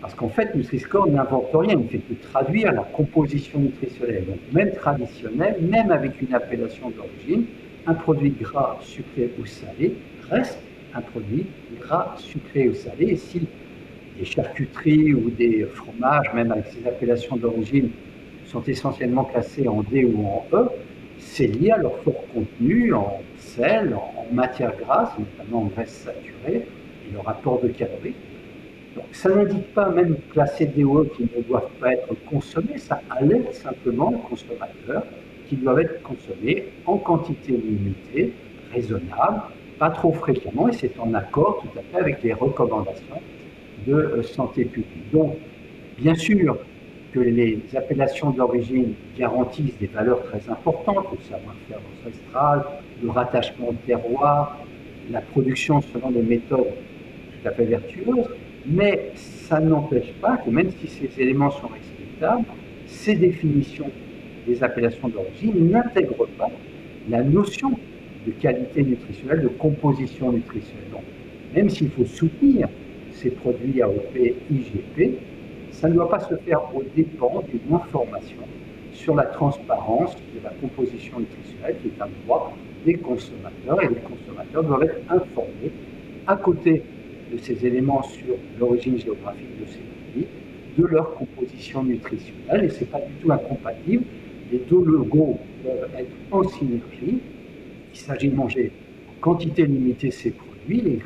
Parce 0.00 0.14
qu'en 0.14 0.28
fait, 0.28 0.54
Nutri-Score 0.54 1.08
n'invente 1.08 1.50
rien, 1.52 1.72
il 1.72 1.78
ne 1.78 1.88
fait 1.88 1.98
que 1.98 2.14
traduire 2.14 2.72
la 2.72 2.82
composition 2.82 3.58
nutritionnelle. 3.58 4.26
Donc, 4.26 4.38
même 4.52 4.72
traditionnel, 4.72 5.56
même 5.60 5.90
avec 5.90 6.20
une 6.22 6.32
appellation 6.34 6.90
d'origine, 6.90 7.46
un 7.86 7.94
produit 7.94 8.30
gras, 8.30 8.76
sucré 8.80 9.30
ou 9.40 9.46
salé 9.46 9.94
reste 10.30 10.58
un 10.94 11.00
produit 11.00 11.46
gras, 11.80 12.14
sucré 12.16 12.68
ou 12.68 12.74
salé. 12.74 13.06
Et 13.06 13.16
si 13.16 13.46
des 14.18 14.24
charcuteries 14.24 15.14
ou 15.14 15.30
des 15.30 15.64
fromages, 15.64 16.32
même 16.34 16.52
avec 16.52 16.66
ces 16.66 16.86
appellations 16.86 17.36
d'origine, 17.36 17.90
sont 18.46 18.62
essentiellement 18.62 19.24
classés 19.24 19.68
en 19.68 19.82
D 19.82 20.04
ou 20.04 20.24
en 20.26 20.46
E, 20.52 20.68
c'est 21.18 21.46
lié 21.46 21.72
à 21.72 21.78
leur 21.78 21.98
fort 21.98 22.24
contenu 22.32 22.92
en 22.94 23.20
sel, 23.36 23.94
en 23.94 24.32
matière 24.32 24.76
grasse, 24.76 25.10
notamment 25.18 25.62
en 25.64 25.66
graisse 25.66 25.90
saturée, 25.90 26.66
et 27.08 27.12
leur 27.12 27.28
apport 27.28 27.60
de 27.60 27.68
calories. 27.68 28.14
Ça 29.12 29.28
n'indique 29.30 29.74
pas 29.74 29.88
même 29.90 30.16
classer 30.32 30.66
des 30.66 30.84
ou 30.84 31.00
E 31.00 31.10
qui 31.16 31.22
ne 31.22 31.42
doivent 31.42 31.70
pas 31.80 31.92
être 31.92 32.14
consommés, 32.30 32.78
ça 32.78 33.00
alerte 33.10 33.52
simplement 33.54 34.10
le 34.10 34.18
consommateur 34.18 35.04
qui 35.48 35.56
doivent 35.56 35.80
être 35.80 36.02
consommés 36.02 36.66
en 36.86 36.98
quantité 36.98 37.52
limitée, 37.52 38.32
raisonnable, 38.72 39.42
pas 39.78 39.90
trop 39.90 40.12
fréquemment, 40.12 40.68
et 40.68 40.72
c'est 40.72 40.98
en 40.98 41.14
accord 41.14 41.62
tout 41.62 41.78
à 41.78 41.82
fait 41.82 42.00
avec 42.00 42.22
les 42.22 42.32
recommandations 42.32 43.20
de 43.86 43.94
euh, 43.94 44.22
santé 44.22 44.64
publique. 44.64 45.10
Donc, 45.12 45.36
bien 45.98 46.14
sûr 46.14 46.58
que 47.12 47.20
les 47.20 47.60
appellations 47.74 48.30
d'origine 48.30 48.92
garantissent 49.16 49.78
des 49.78 49.86
valeurs 49.86 50.22
très 50.24 50.50
importantes, 50.50 51.06
le 51.12 51.24
savoir-faire 51.24 51.80
ancestral, 51.96 52.64
le 53.02 53.10
rattachement 53.10 53.68
au 53.68 53.74
terroir, 53.86 54.58
la 55.10 55.20
production 55.22 55.80
selon 55.80 56.10
des 56.10 56.22
méthodes 56.22 56.66
tout 56.66 57.48
à 57.48 57.52
fait 57.52 57.64
vertueuses, 57.64 58.28
mais 58.68 59.12
ça 59.14 59.60
n'empêche 59.60 60.12
pas 60.20 60.36
que 60.36 60.50
même 60.50 60.70
si 60.70 60.88
ces 60.88 61.10
éléments 61.20 61.50
sont 61.50 61.68
respectables, 61.68 62.44
ces 62.86 63.14
définitions 63.14 63.90
des 64.46 64.62
appellations 64.62 65.08
d'origine 65.08 65.70
n'intègrent 65.70 66.28
pas 66.38 66.50
la 67.08 67.22
notion 67.22 67.70
de 68.26 68.32
qualité 68.32 68.82
nutritionnelle, 68.82 69.42
de 69.42 69.48
composition 69.48 70.32
nutritionnelle. 70.32 70.90
Donc, 70.92 71.02
même 71.54 71.70
s'il 71.70 71.90
faut 71.90 72.04
soutenir 72.04 72.68
ces 73.12 73.30
produits 73.30 73.80
AOP, 73.80 74.16
IGP, 74.50 75.18
ça 75.70 75.88
ne 75.88 75.94
doit 75.94 76.10
pas 76.10 76.20
se 76.20 76.34
faire 76.36 76.60
au 76.74 76.82
dépens 76.94 77.42
d'une 77.48 77.74
information 77.74 78.42
sur 78.92 79.14
la 79.14 79.24
transparence 79.24 80.14
de 80.34 80.42
la 80.42 80.50
composition 80.50 81.20
nutritionnelle, 81.20 81.76
qui 81.82 81.88
est 81.88 82.02
un 82.02 82.08
droit 82.24 82.52
des 82.84 82.94
consommateurs, 82.94 83.82
et 83.82 83.88
les 83.88 84.00
consommateurs 84.00 84.64
doivent 84.64 84.82
être 84.82 85.00
informés 85.08 85.72
à 86.26 86.36
côté 86.36 86.82
de 87.32 87.38
ces 87.38 87.66
éléments 87.66 88.02
sur 88.02 88.36
l'origine 88.58 88.98
géographique 88.98 89.60
de 89.60 89.66
ces 89.66 89.80
produits, 89.80 90.26
de 90.76 90.86
leur 90.86 91.14
composition 91.14 91.82
nutritionnelle, 91.82 92.64
et 92.64 92.68
ce 92.70 92.80
n'est 92.80 92.86
pas 92.86 93.00
du 93.00 93.12
tout 93.20 93.32
incompatible. 93.32 94.04
Les 94.50 94.58
deux 94.58 94.82
logos 94.84 95.38
peuvent 95.62 95.90
être 95.98 96.10
en 96.30 96.42
synergie. 96.44 97.18
Il 97.92 97.98
s'agit 97.98 98.28
de 98.28 98.36
manger 98.36 98.72
en 99.08 99.20
quantité 99.20 99.66
limitée 99.66 100.10
ces 100.10 100.30
produits, 100.30 100.80
les 100.80 100.98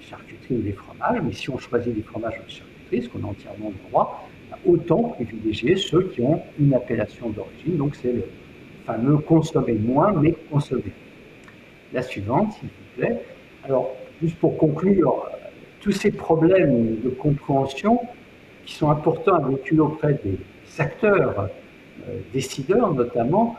charcuteries 0.00 0.56
ou 0.56 0.62
les 0.62 0.72
fromages, 0.72 1.20
mais 1.24 1.32
si 1.32 1.50
on 1.50 1.58
choisit 1.58 1.94
des 1.94 2.02
fromages 2.02 2.34
ou 2.40 2.44
des 2.44 2.52
charcuteries, 2.52 3.02
ce 3.02 3.08
qu'on 3.08 3.26
a 3.26 3.30
entièrement 3.30 3.70
le 3.70 3.90
droit, 3.90 4.28
autant 4.66 5.02
privilégier 5.02 5.76
ceux 5.76 6.04
qui 6.08 6.22
ont 6.22 6.40
une 6.58 6.74
appellation 6.74 7.30
d'origine. 7.30 7.76
Donc 7.76 7.96
c'est 7.96 8.12
le 8.12 8.24
fameux 8.86 9.18
consommer 9.18 9.74
moins, 9.74 10.12
mais 10.12 10.34
consommer. 10.50 10.92
La 11.92 12.02
suivante, 12.02 12.52
s'il 12.54 12.68
vous 12.68 13.00
plaît. 13.00 13.22
Alors, 13.64 13.94
juste 14.20 14.36
pour 14.36 14.56
conclure, 14.56 15.28
tous 15.82 15.92
ces 15.92 16.12
problèmes 16.12 17.00
de 17.02 17.10
compréhension 17.10 18.00
qui 18.64 18.74
sont 18.74 18.90
importants 18.90 19.34
à 19.34 19.48
véhiculer 19.48 19.80
auprès 19.80 20.14
des 20.24 20.38
acteurs, 20.78 21.48
euh, 22.08 22.18
décideurs 22.32 22.94
notamment, 22.94 23.56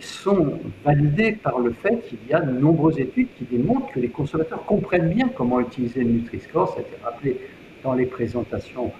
sont 0.00 0.58
validés 0.84 1.32
par 1.32 1.58
le 1.60 1.72
fait 1.72 2.00
qu'il 2.08 2.18
y 2.28 2.32
a 2.32 2.40
de 2.40 2.58
nombreuses 2.58 2.98
études 2.98 3.28
qui 3.38 3.44
démontrent 3.44 3.92
que 3.92 4.00
les 4.00 4.08
consommateurs 4.08 4.64
comprennent 4.64 5.10
bien 5.10 5.28
comment 5.28 5.60
utiliser 5.60 6.00
le 6.00 6.10
Nutri-Score. 6.10 6.70
Ça 6.70 6.78
a 6.78 6.80
été 6.80 6.96
rappelé 7.04 7.40
dans 7.84 7.94
les 7.94 8.06
présentations 8.06 8.90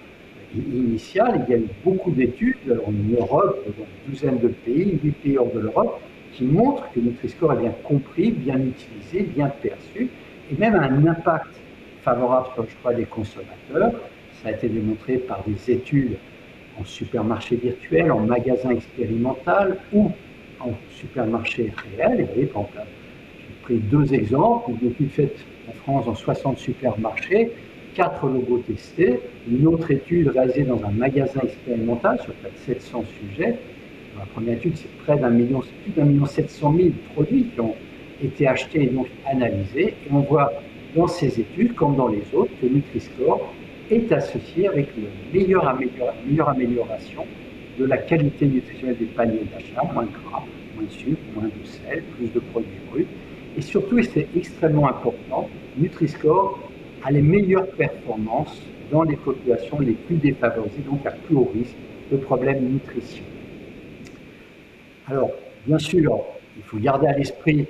initiales. 0.55 1.45
Il 1.47 1.51
y 1.51 1.55
a 1.55 1.59
eu 1.59 1.67
beaucoup 1.83 2.11
d'études 2.11 2.79
en 2.85 2.91
Europe, 3.19 3.65
dans 3.65 3.83
une 3.83 4.11
douzaine 4.11 4.39
de 4.39 4.47
pays, 4.47 4.99
huit 5.03 5.15
pays 5.23 5.37
hors 5.37 5.51
de 5.51 5.59
l'Europe, 5.59 5.99
qui 6.33 6.45
montrent 6.45 6.89
que 6.93 6.99
le 6.99 7.07
Nutri-Score 7.07 7.53
est 7.53 7.61
bien 7.61 7.75
compris, 7.83 8.31
bien 8.31 8.59
utilisé, 8.59 9.23
bien 9.23 9.47
perçu, 9.47 10.09
et 10.51 10.55
même 10.57 10.75
a 10.75 10.83
un 10.83 11.07
impact 11.07 11.60
favorable 12.03 12.47
sur 12.53 12.63
le 12.63 12.69
choix 12.81 12.93
des 12.93 13.05
consommateurs. 13.05 13.91
Ça 14.41 14.49
a 14.49 14.51
été 14.51 14.69
démontré 14.69 15.17
par 15.17 15.43
des 15.45 15.71
études 15.71 16.17
en 16.79 16.85
supermarché 16.85 17.55
virtuel, 17.57 18.11
en 18.11 18.21
magasin 18.21 18.71
expérimental 18.71 19.77
ou 19.93 20.11
en 20.59 20.71
supermarché 20.89 21.73
réel. 21.97 22.21
Et 22.21 22.45
vous 22.45 22.51
voyez, 22.51 22.87
j'ai 23.39 23.55
pris 23.63 23.77
deux 23.77 24.13
exemples, 24.13 24.71
une 24.81 24.89
étude 24.89 25.11
faite 25.11 25.45
en 25.69 25.73
France 25.73 26.05
dans 26.05 26.15
60 26.15 26.57
supermarchés, 26.57 27.51
quatre 27.93 28.25
logos 28.25 28.59
testés, 28.59 29.19
une 29.49 29.67
autre 29.67 29.91
étude 29.91 30.29
réalisée 30.29 30.63
dans 30.63 30.83
un 30.83 30.91
magasin 30.91 31.41
expérimental 31.43 32.19
sur 32.21 32.33
près 32.35 32.49
de 32.49 32.75
700 32.75 33.03
sujets. 33.19 33.55
Dans 34.13 34.21
la 34.21 34.25
première 34.27 34.55
étude, 34.55 34.75
c'est 34.75 34.91
près 34.97 35.17
d'un 35.17 35.29
million, 35.29 35.61
plus 35.83 35.91
d'un 35.91 36.05
million 36.05 36.25
700 36.25 36.73
000 36.75 36.89
produits 37.13 37.45
qui 37.53 37.59
ont 37.59 37.75
été 38.21 38.47
achetés 38.47 38.83
et 38.83 38.87
donc 38.87 39.07
analysés. 39.25 39.93
Et 40.05 40.11
on 40.11 40.19
voit 40.19 40.51
dans 40.95 41.07
ces 41.07 41.39
études, 41.39 41.73
comme 41.73 41.95
dans 41.95 42.07
les 42.07 42.23
autres, 42.33 42.51
que 42.59 42.65
Nutri-Score 42.65 43.55
est 43.89 44.11
associé 44.11 44.67
avec 44.67 44.95
une 44.97 45.09
meilleure, 45.31 45.67
amélioration 45.67 47.25
de 47.77 47.85
la 47.85 47.97
qualité 47.97 48.45
nutritionnelle 48.45 48.97
des 48.97 49.05
paniers 49.05 49.45
d'achat, 49.51 49.81
moins 49.93 50.03
de 50.03 50.11
gras, 50.11 50.45
moins 50.75 50.83
de 50.83 50.91
sucre, 50.91 51.21
moins 51.33 51.47
de 51.47 51.63
sel, 51.63 52.03
plus 52.15 52.31
de 52.31 52.39
produits 52.39 52.79
bruts. 52.89 53.07
Et 53.57 53.61
surtout, 53.61 53.97
et 53.99 54.03
c'est 54.03 54.27
extrêmement 54.35 54.87
important, 54.87 55.49
Nutri-Score 55.77 56.71
à 57.03 57.11
les 57.11 57.21
meilleures 57.21 57.67
performances 57.71 58.61
dans 58.91 59.03
les 59.03 59.15
populations 59.15 59.79
les 59.79 59.93
plus 59.93 60.17
défavorisées, 60.17 60.81
donc 60.81 61.05
à 61.05 61.11
plus 61.11 61.35
haut 61.35 61.49
risque 61.53 61.77
de 62.11 62.17
problèmes 62.17 62.63
nutrition. 62.69 63.25
Alors, 65.07 65.31
bien 65.65 65.79
sûr, 65.79 66.21
il 66.57 66.63
faut 66.63 66.77
garder 66.77 67.07
à 67.07 67.13
l'esprit 67.13 67.67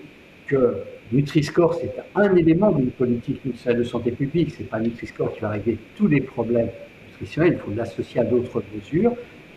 que 0.47 0.83
Nutri-Score, 1.11 1.73
c'est 1.73 1.93
un 2.15 2.35
élément 2.35 2.71
d'une 2.71 2.91
politique 2.91 3.41
de 3.65 3.83
santé 3.83 4.11
publique. 4.11 4.51
Ce 4.51 4.59
n'est 4.59 4.69
pas 4.69 4.79
Nutri-Score 4.79 5.33
qui 5.33 5.41
va 5.41 5.49
régler 5.49 5.77
tous 5.97 6.07
les 6.07 6.21
problèmes 6.21 6.69
nutritionnels. 7.09 7.53
Il 7.53 7.59
faut 7.59 7.75
l'associer 7.75 8.21
à 8.21 8.23
d'autres 8.23 8.63
mesures. 8.73 9.11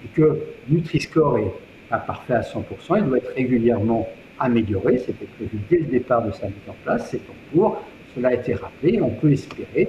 Et 0.05 0.09
que 0.15 0.39
Nutri-Score 0.69 1.39
est 1.39 1.53
pas 1.89 1.99
parfait 1.99 2.35
à 2.35 2.41
100%. 2.41 2.63
Il 2.99 3.05
doit 3.05 3.19
être 3.19 3.33
régulièrement 3.37 4.09
amélioré. 4.41 4.99
C'était 4.99 5.27
prévu 5.27 5.59
dès 5.71 5.79
le 5.79 5.85
départ 5.85 6.27
de 6.27 6.33
sa 6.33 6.47
mise 6.47 6.57
en 6.69 6.75
place. 6.83 7.11
C'est 7.11 7.23
en 7.31 7.53
cours. 7.53 7.85
Cela 8.17 8.31
a 8.31 8.35
été 8.35 8.55
rappelé. 8.55 9.01
On 9.01 9.11
peut 9.11 9.31
espérer, 9.31 9.89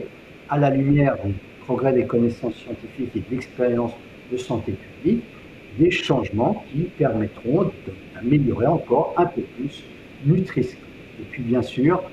à 0.49 0.59
la 0.59 0.70
lumière 0.70 1.18
du 1.26 1.34
progrès 1.66 1.93
des 1.93 2.05
connaissances 2.05 2.55
scientifiques 2.57 3.16
et 3.16 3.20
de 3.22 3.26
l'expérience 3.32 3.93
de 4.32 4.38
santé 4.38 4.74
publique, 4.74 5.24
des 5.80 5.89
changements 5.89 6.63
qui 6.72 6.84
permettront 6.84 7.72
d'améliorer 8.13 8.68
encore 8.68 9.16
un 9.18 9.26
peu 9.26 9.41
plus 9.41 9.84
Nutri-Score. 10.26 10.84
Et 11.20 11.24
puis 11.32 11.43
bien 11.43 11.61
sûr, 11.61 12.03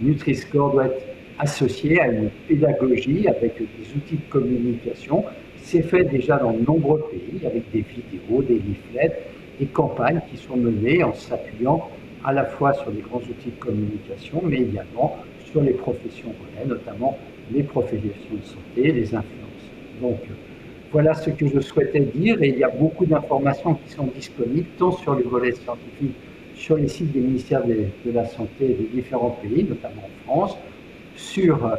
Nutri-Score 0.00 0.72
doit 0.72 0.86
être 0.86 1.06
associé 1.38 2.00
à 2.00 2.08
une 2.08 2.30
pédagogie 2.48 3.28
avec 3.28 3.58
des 3.58 3.96
outils 3.96 4.16
de 4.16 4.30
communication. 4.30 5.24
C'est 5.56 5.82
fait 5.82 6.04
déjà 6.04 6.38
dans 6.38 6.52
de 6.52 6.64
nombreux 6.64 7.04
pays 7.10 7.46
avec 7.46 7.70
des 7.70 7.82
vidéos, 7.82 8.42
des 8.42 8.54
leaflets, 8.54 9.18
des 9.58 9.66
campagnes 9.66 10.20
qui 10.30 10.36
sont 10.36 10.56
menées 10.56 11.02
en 11.02 11.12
s'appuyant 11.14 11.88
à 12.24 12.32
la 12.32 12.44
fois 12.44 12.72
sur 12.72 12.90
les 12.90 13.00
grands 13.00 13.18
outils 13.18 13.50
de 13.50 13.64
communication, 13.64 14.42
mais 14.44 14.58
également 14.58 15.16
sur 15.50 15.62
les 15.62 15.72
professions 15.72 16.28
relais, 16.28 16.66
notamment 16.66 17.16
les 17.52 17.62
professions 17.62 18.02
de 18.32 18.44
santé, 18.44 18.92
les 18.92 19.14
influences. 19.14 19.70
Donc, 20.00 20.18
voilà 20.90 21.14
ce 21.14 21.30
que 21.30 21.46
je 21.46 21.60
souhaitais 21.60 22.00
dire 22.00 22.42
et 22.42 22.48
il 22.48 22.58
y 22.58 22.64
a 22.64 22.70
beaucoup 22.70 23.04
d'informations 23.04 23.74
qui 23.74 23.92
sont 23.92 24.06
disponibles 24.06 24.68
tant 24.78 24.92
sur 24.92 25.14
le 25.14 25.24
volet 25.24 25.52
scientifique 25.52 26.14
sur 26.58 26.76
les 26.76 26.88
sites 26.88 27.12
des 27.12 27.20
ministères 27.20 27.64
de, 27.64 27.86
la 28.06 28.26
Santé 28.26 28.68
des 28.68 28.88
différents 28.92 29.30
pays, 29.30 29.64
notamment 29.64 30.02
en 30.02 30.24
France, 30.24 30.56
sur 31.16 31.64
euh, 31.64 31.76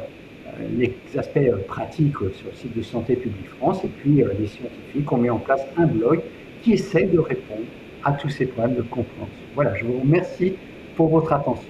les 0.77 0.95
aspects 1.17 1.37
euh, 1.37 1.57
pratiques 1.67 2.15
euh, 2.21 2.31
sur 2.31 2.47
le 2.47 2.55
site 2.55 2.75
de 2.75 2.81
Santé 2.81 3.15
publique 3.15 3.49
France, 3.59 3.83
et 3.83 3.89
puis 3.89 4.23
les 4.39 4.47
scientifiques 4.47 5.11
ont 5.11 5.17
mis 5.17 5.29
en 5.29 5.39
place 5.39 5.61
un 5.77 5.85
blog 5.85 6.21
qui 6.63 6.73
essaie 6.73 7.03
de 7.03 7.19
répondre 7.19 7.67
à 8.03 8.13
tous 8.13 8.29
ces 8.29 8.45
problèmes 8.45 8.77
de 8.77 8.81
compréhension. 8.81 9.27
Voilà, 9.53 9.75
je 9.75 9.83
vous 9.83 9.99
remercie 9.99 10.53
pour 10.95 11.09
votre 11.09 11.33
attention. 11.33 11.69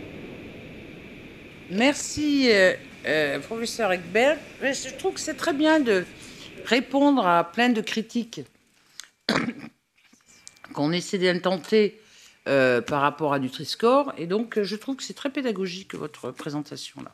Merci, 1.72 2.50
professeur 3.44 3.92
Eckberg. 3.92 4.38
Je 4.62 4.96
trouve 4.98 5.14
que 5.14 5.20
c'est 5.20 5.36
très 5.36 5.54
bien 5.54 5.80
de 5.80 6.06
répondre 6.66 7.26
à 7.26 7.44
plein 7.52 7.70
de 7.70 7.82
critiques 7.82 8.42
qu'on 10.74 10.92
essaie 10.92 11.20
d'intenter 11.20 12.00
euh, 12.48 12.82
par 12.82 13.02
rapport 13.02 13.34
à 13.34 13.40
Nutri-Score. 13.40 14.14
Et 14.18 14.26
donc, 14.26 14.62
je 14.62 14.76
trouve 14.76 14.96
que 14.96 15.04
c'est 15.04 15.14
très 15.14 15.30
pédagogique, 15.30 15.94
votre 15.94 16.32
présentation-là. 16.32 17.12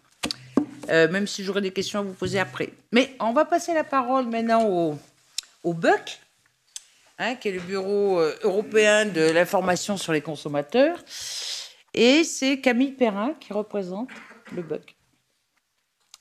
Euh, 0.90 1.10
même 1.10 1.26
si 1.26 1.44
j'aurais 1.44 1.62
des 1.62 1.72
questions 1.72 2.00
à 2.00 2.02
vous 2.04 2.14
poser 2.14 2.40
après. 2.40 2.72
Mais 2.92 3.16
on 3.20 3.34
va 3.34 3.44
passer 3.44 3.74
la 3.74 3.84
parole 3.84 4.28
maintenant 4.28 4.70
au, 4.70 5.00
au 5.64 5.74
BUC, 5.74 6.20
hein, 7.18 7.36
qui 7.36 7.50
est 7.50 7.54
le 7.54 7.60
Bureau 7.60 8.20
euh, 8.20 8.36
européen 8.44 9.06
de 9.06 9.32
l'information 9.32 9.98
sur 9.98 10.14
les 10.14 10.22
consommateurs. 10.22 11.04
Et 11.96 12.24
c'est 12.24 12.62
Camille 12.62 12.92
Perrin 12.92 13.34
qui 13.40 13.52
représente 13.52 14.10
le 14.56 14.62
BUC. 14.62 14.96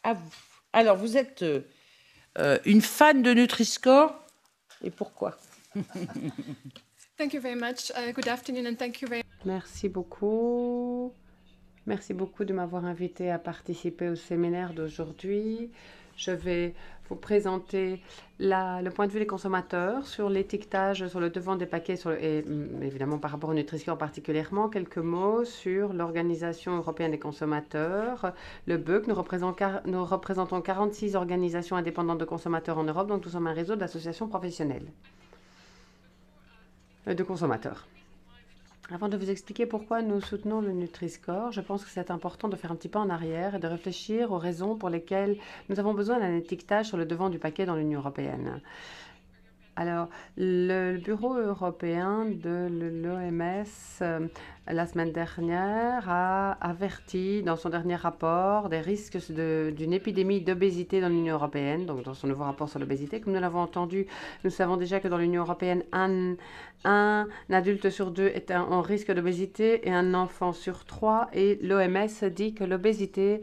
À 0.02 0.14
vous. 0.14 0.34
Alors, 0.72 0.96
vous 0.96 1.16
êtes 1.16 1.44
une 2.64 2.80
fan 2.80 3.22
de 3.22 3.32
Nutri-Score. 3.32 4.14
Et 4.82 4.90
pourquoi? 4.90 5.38
Merci 9.44 9.88
beaucoup. 9.88 11.12
Merci 11.86 12.12
beaucoup 12.12 12.44
de 12.44 12.52
m'avoir 12.52 12.84
invité 12.86 13.30
à 13.30 13.38
participer 13.38 14.08
au 14.08 14.16
séminaire 14.16 14.72
d'aujourd'hui. 14.74 15.70
Je 16.16 16.32
vais 16.32 16.74
vous 17.08 17.14
présenter 17.14 18.00
le 18.40 18.88
point 18.90 19.06
de 19.06 19.12
vue 19.12 19.20
des 19.20 19.26
consommateurs 19.28 20.06
sur 20.08 20.28
l'étiquetage 20.28 21.06
sur 21.06 21.20
le 21.20 21.30
devant 21.30 21.54
des 21.54 21.66
paquets 21.66 21.94
et 22.20 22.42
mm, 22.42 22.82
évidemment 22.82 23.18
par 23.18 23.30
rapport 23.30 23.50
aux 23.50 23.54
nutrition 23.54 23.96
particulièrement. 23.96 24.68
Quelques 24.68 24.98
mots 24.98 25.44
sur 25.44 25.92
l'Organisation 25.92 26.76
européenne 26.78 27.12
des 27.12 27.18
consommateurs, 27.20 28.32
le 28.66 28.74
représentons, 29.12 29.80
nous 29.86 30.04
représentons 30.04 30.60
46 30.60 31.14
organisations 31.14 31.76
indépendantes 31.76 32.18
de 32.18 32.24
consommateurs 32.24 32.78
en 32.78 32.84
Europe, 32.84 33.06
donc 33.06 33.24
nous 33.24 33.30
sommes 33.30 33.46
un 33.46 33.52
réseau 33.52 33.76
d'associations 33.76 34.26
professionnelles 34.26 34.86
de 37.06 37.22
consommateurs. 37.22 37.86
Avant 38.90 39.08
de 39.08 39.16
vous 39.16 39.30
expliquer 39.30 39.64
pourquoi 39.64 40.02
nous 40.02 40.20
soutenons 40.20 40.60
le 40.60 40.72
Nutri-Score, 40.72 41.52
je 41.52 41.62
pense 41.62 41.82
que 41.84 41.90
c'est 41.90 42.10
important 42.10 42.48
de 42.48 42.56
faire 42.56 42.70
un 42.70 42.76
petit 42.76 42.88
pas 42.90 43.00
en 43.00 43.08
arrière 43.08 43.54
et 43.54 43.58
de 43.58 43.66
réfléchir 43.66 44.30
aux 44.30 44.36
raisons 44.38 44.76
pour 44.76 44.90
lesquelles 44.90 45.38
nous 45.70 45.80
avons 45.80 45.94
besoin 45.94 46.18
d'un 46.20 46.36
étiquetage 46.36 46.86
sur 46.88 46.98
le 46.98 47.06
devant 47.06 47.30
du 47.30 47.38
paquet 47.38 47.64
dans 47.64 47.76
l'Union 47.76 48.00
européenne. 48.00 48.60
Alors, 49.76 50.08
le 50.36 50.98
Bureau 50.98 51.34
européen 51.34 52.26
de 52.26 52.68
l'OMS, 52.70 53.64
euh, 54.02 54.28
la 54.68 54.86
semaine 54.86 55.10
dernière, 55.10 56.08
a 56.08 56.52
averti 56.60 57.42
dans 57.42 57.56
son 57.56 57.70
dernier 57.70 57.96
rapport 57.96 58.68
des 58.68 58.80
risques 58.80 59.18
d'une 59.30 59.92
épidémie 59.92 60.40
d'obésité 60.40 61.00
dans 61.00 61.08
l'Union 61.08 61.34
européenne, 61.34 61.86
donc 61.86 62.04
dans 62.04 62.14
son 62.14 62.28
nouveau 62.28 62.44
rapport 62.44 62.68
sur 62.68 62.78
l'obésité. 62.78 63.20
Comme 63.20 63.32
nous 63.32 63.40
l'avons 63.40 63.58
entendu, 63.62 64.06
nous 64.44 64.50
savons 64.50 64.76
déjà 64.76 65.00
que 65.00 65.08
dans 65.08 65.18
l'Union 65.18 65.42
européenne, 65.42 65.82
un, 65.92 66.36
un, 66.84 67.26
adulte 67.50 67.90
sur 67.90 68.12
deux 68.12 68.28
est 68.28 68.52
en 68.52 68.80
risque 68.80 69.10
d'obésité 69.12 69.88
et 69.88 69.92
un 69.92 70.14
enfant 70.14 70.52
sur 70.52 70.84
trois. 70.84 71.28
Et 71.32 71.58
l'OMS 71.62 72.30
dit 72.30 72.54
que 72.54 72.62
l'obésité 72.62 73.42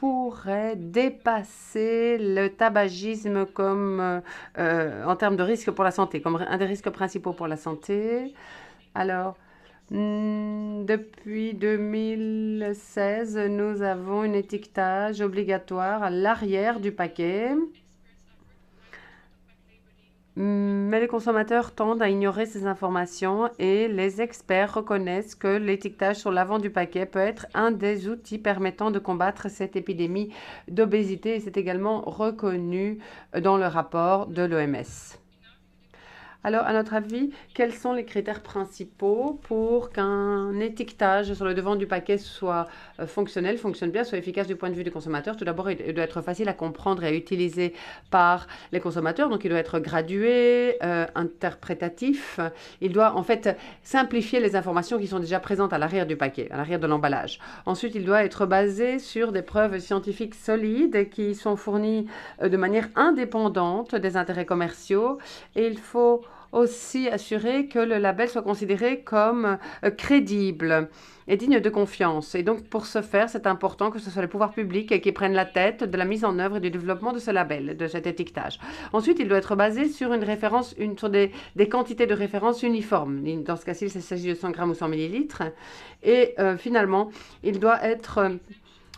pourrait 0.00 0.76
dépasser 0.76 2.16
le 2.18 2.48
tabagisme 2.48 3.44
comme, 3.44 4.00
euh, 4.00 4.20
euh, 4.58 5.04
en 5.04 5.14
termes 5.14 5.36
de 5.36 5.42
risque 5.42 5.70
pour 5.72 5.84
la 5.84 5.90
santé, 5.90 6.22
comme 6.22 6.36
un 6.36 6.56
des 6.56 6.64
risques 6.64 6.88
principaux 6.88 7.34
pour 7.34 7.46
la 7.46 7.58
santé. 7.58 8.32
Alors, 8.94 9.36
hmm, 9.90 10.86
depuis 10.86 11.52
2016, 11.52 13.36
nous 13.50 13.82
avons 13.82 14.22
un 14.22 14.32
étiquetage 14.32 15.20
obligatoire 15.20 16.02
à 16.02 16.08
l'arrière 16.08 16.80
du 16.80 16.92
paquet 16.92 17.50
mais 20.36 21.00
les 21.00 21.08
consommateurs 21.08 21.74
tendent 21.74 22.02
à 22.02 22.08
ignorer 22.08 22.46
ces 22.46 22.66
informations 22.66 23.50
et 23.58 23.88
les 23.88 24.20
experts 24.20 24.74
reconnaissent 24.74 25.34
que 25.34 25.56
l'étiquetage 25.56 26.16
sur 26.16 26.30
l'avant 26.30 26.58
du 26.58 26.70
paquet 26.70 27.06
peut 27.06 27.18
être 27.18 27.46
un 27.54 27.70
des 27.70 28.08
outils 28.08 28.38
permettant 28.38 28.90
de 28.90 28.98
combattre 28.98 29.50
cette 29.50 29.76
épidémie 29.76 30.32
d'obésité 30.68 31.36
et 31.36 31.40
c'est 31.40 31.56
également 31.56 32.02
reconnu 32.02 32.98
dans 33.40 33.56
le 33.56 33.66
rapport 33.66 34.26
de 34.26 34.42
l'OMS. 34.42 35.19
Alors, 36.42 36.64
à 36.64 36.72
notre 36.72 36.94
avis, 36.94 37.30
quels 37.52 37.74
sont 37.74 37.92
les 37.92 38.06
critères 38.06 38.42
principaux 38.42 39.38
pour 39.42 39.90
qu'un 39.90 40.58
étiquetage 40.58 41.34
sur 41.34 41.44
le 41.44 41.52
devant 41.52 41.76
du 41.76 41.86
paquet 41.86 42.16
soit 42.16 42.66
euh, 42.98 43.06
fonctionnel, 43.06 43.58
fonctionne 43.58 43.90
bien, 43.90 44.04
soit 44.04 44.16
efficace 44.16 44.46
du 44.46 44.56
point 44.56 44.70
de 44.70 44.74
vue 44.74 44.82
du 44.82 44.90
consommateur? 44.90 45.36
Tout 45.36 45.44
d'abord, 45.44 45.70
il 45.70 45.92
doit 45.92 46.04
être 46.04 46.22
facile 46.22 46.48
à 46.48 46.54
comprendre 46.54 47.04
et 47.04 47.08
à 47.08 47.12
utiliser 47.12 47.74
par 48.10 48.46
les 48.72 48.80
consommateurs. 48.80 49.28
Donc, 49.28 49.44
il 49.44 49.50
doit 49.50 49.58
être 49.58 49.80
gradué, 49.80 50.78
euh, 50.82 51.06
interprétatif. 51.14 52.40
Il 52.80 52.92
doit 52.92 53.16
en 53.16 53.22
fait 53.22 53.58
simplifier 53.82 54.40
les 54.40 54.56
informations 54.56 54.98
qui 54.98 55.08
sont 55.08 55.20
déjà 55.20 55.40
présentes 55.40 55.74
à 55.74 55.78
l'arrière 55.78 56.06
du 56.06 56.16
paquet, 56.16 56.48
à 56.50 56.56
l'arrière 56.56 56.80
de 56.80 56.86
l'emballage. 56.86 57.38
Ensuite, 57.66 57.94
il 57.94 58.04
doit 58.06 58.24
être 58.24 58.46
basé 58.46 58.98
sur 58.98 59.32
des 59.32 59.42
preuves 59.42 59.78
scientifiques 59.78 60.34
solides 60.34 61.10
qui 61.10 61.34
sont 61.34 61.56
fournies 61.56 62.06
euh, 62.40 62.48
de 62.48 62.56
manière 62.56 62.88
indépendante 62.96 63.94
des 63.94 64.16
intérêts 64.16 64.46
commerciaux. 64.46 65.18
Et 65.54 65.66
il 65.66 65.76
faut 65.76 66.22
aussi 66.52 67.08
assurer 67.08 67.66
que 67.66 67.78
le 67.78 67.98
label 67.98 68.28
soit 68.28 68.42
considéré 68.42 69.00
comme 69.00 69.58
euh, 69.84 69.90
crédible 69.90 70.88
et 71.28 71.36
digne 71.36 71.60
de 71.60 71.70
confiance. 71.70 72.34
Et 72.34 72.42
donc, 72.42 72.64
pour 72.68 72.86
ce 72.86 73.02
faire, 73.02 73.28
c'est 73.28 73.46
important 73.46 73.90
que 73.90 74.00
ce 74.00 74.10
soit 74.10 74.22
les 74.22 74.28
pouvoirs 74.28 74.52
publics 74.52 75.00
qui 75.00 75.12
prennent 75.12 75.32
la 75.32 75.44
tête 75.44 75.84
de 75.84 75.96
la 75.96 76.04
mise 76.04 76.24
en 76.24 76.38
œuvre 76.40 76.56
et 76.56 76.60
du 76.60 76.70
développement 76.70 77.12
de 77.12 77.20
ce 77.20 77.30
label, 77.30 77.76
de 77.76 77.86
cet 77.86 78.08
étiquetage. 78.08 78.58
Ensuite, 78.92 79.18
il 79.20 79.28
doit 79.28 79.38
être 79.38 79.54
basé 79.54 79.86
sur 79.88 80.12
une 80.12 80.24
référence, 80.24 80.74
une, 80.76 80.98
sur 80.98 81.08
des, 81.08 81.30
des 81.54 81.68
quantités 81.68 82.06
de 82.06 82.14
référence 82.14 82.64
uniformes. 82.64 83.22
Dans 83.44 83.56
ce 83.56 83.64
cas-ci, 83.64 83.84
il 83.86 84.02
s'agit 84.02 84.28
de 84.28 84.34
100 84.34 84.50
grammes 84.50 84.70
ou 84.70 84.74
100 84.74 84.88
millilitres. 84.88 85.42
Et 86.02 86.34
euh, 86.38 86.56
finalement, 86.56 87.10
il 87.44 87.60
doit 87.60 87.82
être 87.84 88.18
euh, 88.18 88.30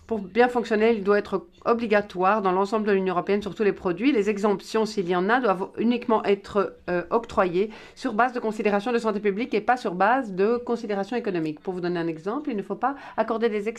pour 0.06 0.18
bien 0.18 0.48
fonctionner, 0.48 0.92
il 0.92 1.04
doit 1.04 1.18
être 1.18 1.46
obligatoire 1.64 2.42
dans 2.42 2.52
l'ensemble 2.52 2.86
de 2.86 2.92
l'Union 2.92 3.14
européenne 3.14 3.40
sur 3.40 3.54
tous 3.54 3.62
les 3.62 3.72
produits. 3.72 4.12
Les 4.12 4.28
exemptions, 4.28 4.84
s'il 4.84 5.08
y 5.08 5.14
en 5.14 5.28
a, 5.28 5.40
doivent 5.40 5.70
uniquement 5.78 6.24
être 6.24 6.76
euh, 6.90 7.04
octroyées 7.10 7.70
sur 7.94 8.12
base 8.12 8.32
de 8.32 8.40
considérations 8.40 8.92
de 8.92 8.98
santé 8.98 9.20
publique 9.20 9.54
et 9.54 9.60
pas 9.60 9.76
sur 9.76 9.94
base 9.94 10.32
de 10.32 10.56
considérations 10.56 11.16
économiques. 11.16 11.60
Pour 11.60 11.72
vous 11.72 11.80
donner 11.80 12.00
un 12.00 12.08
exemple, 12.08 12.50
il 12.50 12.56
ne 12.56 12.62
faut 12.62 12.74
pas 12.74 12.96
accorder 13.16 13.48
des, 13.48 13.72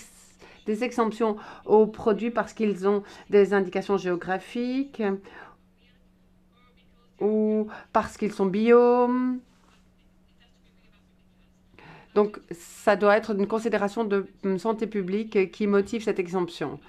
des 0.66 0.84
exemptions 0.84 1.36
aux 1.66 1.88
produits 1.88 2.32
parce 2.32 2.54
qu'ils 2.54 2.88
ont 2.88 3.04
des 3.30 3.54
indications 3.54 3.98
géographiques 3.98 5.04
ou 7.20 7.68
parce 7.92 8.18
qu'ils 8.18 8.32
sont 8.32 8.46
bio. 8.46 9.10
Donc, 12.16 12.40
ça 12.52 12.96
doit 12.96 13.18
être 13.18 13.36
une 13.36 13.48
considération 13.48 14.04
de 14.04 14.28
santé 14.58 14.88
publique 14.88 15.52
qui 15.52 15.68
motive 15.68 16.04
cette 16.04 16.20
exemption. 16.20 16.80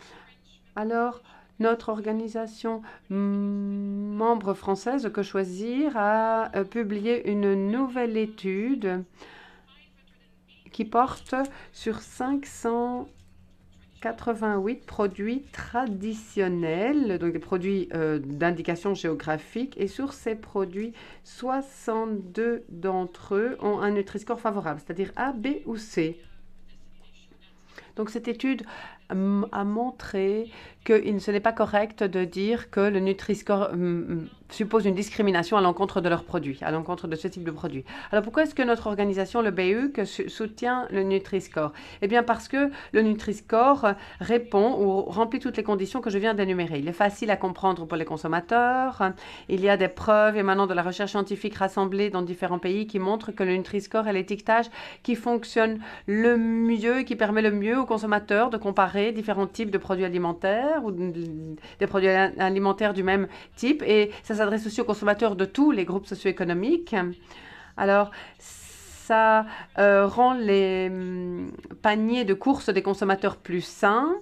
Alors, 0.76 1.22
notre 1.60 1.88
organisation 1.88 2.82
membre 3.10 4.54
française 4.54 5.10
que 5.12 5.22
choisir 5.22 5.96
a 5.96 6.50
euh, 6.56 6.64
publié 6.64 7.30
une 7.30 7.70
nouvelle 7.70 8.16
étude 8.16 9.04
qui 10.72 10.84
porte 10.84 11.34
sur 11.72 12.00
588 14.04 14.84
produits 14.84 15.44
traditionnels, 15.52 17.18
donc 17.18 17.32
des 17.32 17.38
produits 17.38 17.88
euh, 17.94 18.18
d'indication 18.18 18.92
géographique. 18.94 19.74
Et 19.78 19.88
sur 19.88 20.12
ces 20.12 20.34
produits, 20.34 20.92
62 21.24 22.64
d'entre 22.68 23.34
eux 23.34 23.56
ont 23.60 23.80
un 23.80 23.92
Nutri-Score 23.92 24.40
favorable, 24.40 24.80
c'est-à-dire 24.84 25.10
A, 25.16 25.32
B 25.32 25.62
ou 25.64 25.76
C. 25.76 26.20
Donc 27.96 28.10
cette 28.10 28.28
étude 28.28 28.64
a 29.52 29.64
montré 29.64 30.50
que 30.84 31.18
ce 31.18 31.30
n'est 31.30 31.40
pas 31.40 31.52
correct 31.52 32.02
de 32.02 32.24
dire 32.24 32.70
que 32.70 32.80
le 32.80 33.00
Nutri-Score 33.00 33.70
suppose 34.50 34.84
une 34.84 34.94
discrimination 34.94 35.56
à 35.56 35.62
l'encontre 35.62 36.00
de 36.00 36.08
leurs 36.08 36.24
produits, 36.24 36.58
à 36.60 36.70
l'encontre 36.70 37.08
de 37.08 37.16
ce 37.16 37.26
type 37.26 37.42
de 37.44 37.50
produits. 37.50 37.84
Alors 38.12 38.22
pourquoi 38.22 38.42
est-ce 38.42 38.54
que 38.54 38.62
notre 38.62 38.86
organisation, 38.86 39.40
le 39.40 39.50
BU, 39.50 39.92
soutient 40.04 40.86
le 40.90 41.02
Nutri-Score? 41.02 41.72
Eh 42.02 42.06
bien 42.06 42.22
parce 42.22 42.48
que 42.48 42.70
le 42.92 43.02
Nutri-Score 43.02 43.94
répond 44.20 44.76
ou 44.78 45.02
remplit 45.02 45.40
toutes 45.40 45.56
les 45.56 45.62
conditions 45.62 46.02
que 46.02 46.10
je 46.10 46.18
viens 46.18 46.34
d'énumérer. 46.34 46.78
Il 46.78 46.88
est 46.88 46.92
facile 46.92 47.30
à 47.30 47.36
comprendre 47.36 47.86
pour 47.86 47.96
les 47.96 48.04
consommateurs. 48.04 49.12
Il 49.48 49.62
y 49.62 49.70
a 49.70 49.78
des 49.78 49.88
preuves 49.88 50.36
émanant 50.36 50.66
de 50.66 50.74
la 50.74 50.82
recherche 50.82 51.12
scientifique 51.12 51.54
rassemblée 51.54 52.10
dans 52.10 52.22
différents 52.22 52.58
pays 52.58 52.86
qui 52.86 52.98
montrent 52.98 53.32
que 53.32 53.42
le 53.42 53.56
Nutri-Score 53.56 54.06
est 54.06 54.12
l'étiquetage 54.12 54.66
qui 55.02 55.14
fonctionne 55.14 55.80
le 56.06 56.36
mieux 56.36 57.00
et 57.00 57.04
qui 57.04 57.16
permet 57.16 57.42
le 57.42 57.50
mieux 57.50 57.78
aux 57.78 57.86
consommateurs 57.86 58.50
de 58.50 58.58
comparer 58.58 59.03
différents 59.12 59.46
types 59.46 59.70
de 59.70 59.78
produits 59.78 60.04
alimentaires 60.04 60.84
ou 60.84 60.90
des 60.90 61.86
produits 61.86 62.08
alimentaires 62.08 62.94
du 62.94 63.02
même 63.02 63.28
type. 63.56 63.82
Et 63.86 64.10
ça 64.22 64.34
s'adresse 64.34 64.66
aussi 64.66 64.80
aux 64.80 64.84
consommateurs 64.84 65.36
de 65.36 65.44
tous 65.44 65.70
les 65.70 65.84
groupes 65.84 66.06
socio-économiques. 66.06 66.94
Alors, 67.76 68.10
ça 68.38 69.44
euh, 69.78 70.06
rend 70.06 70.34
les 70.34 70.88
hum, 70.90 71.50
paniers 71.82 72.24
de 72.24 72.34
courses 72.34 72.70
des 72.70 72.82
consommateurs 72.82 73.36
plus 73.36 73.60
sains. 73.60 74.14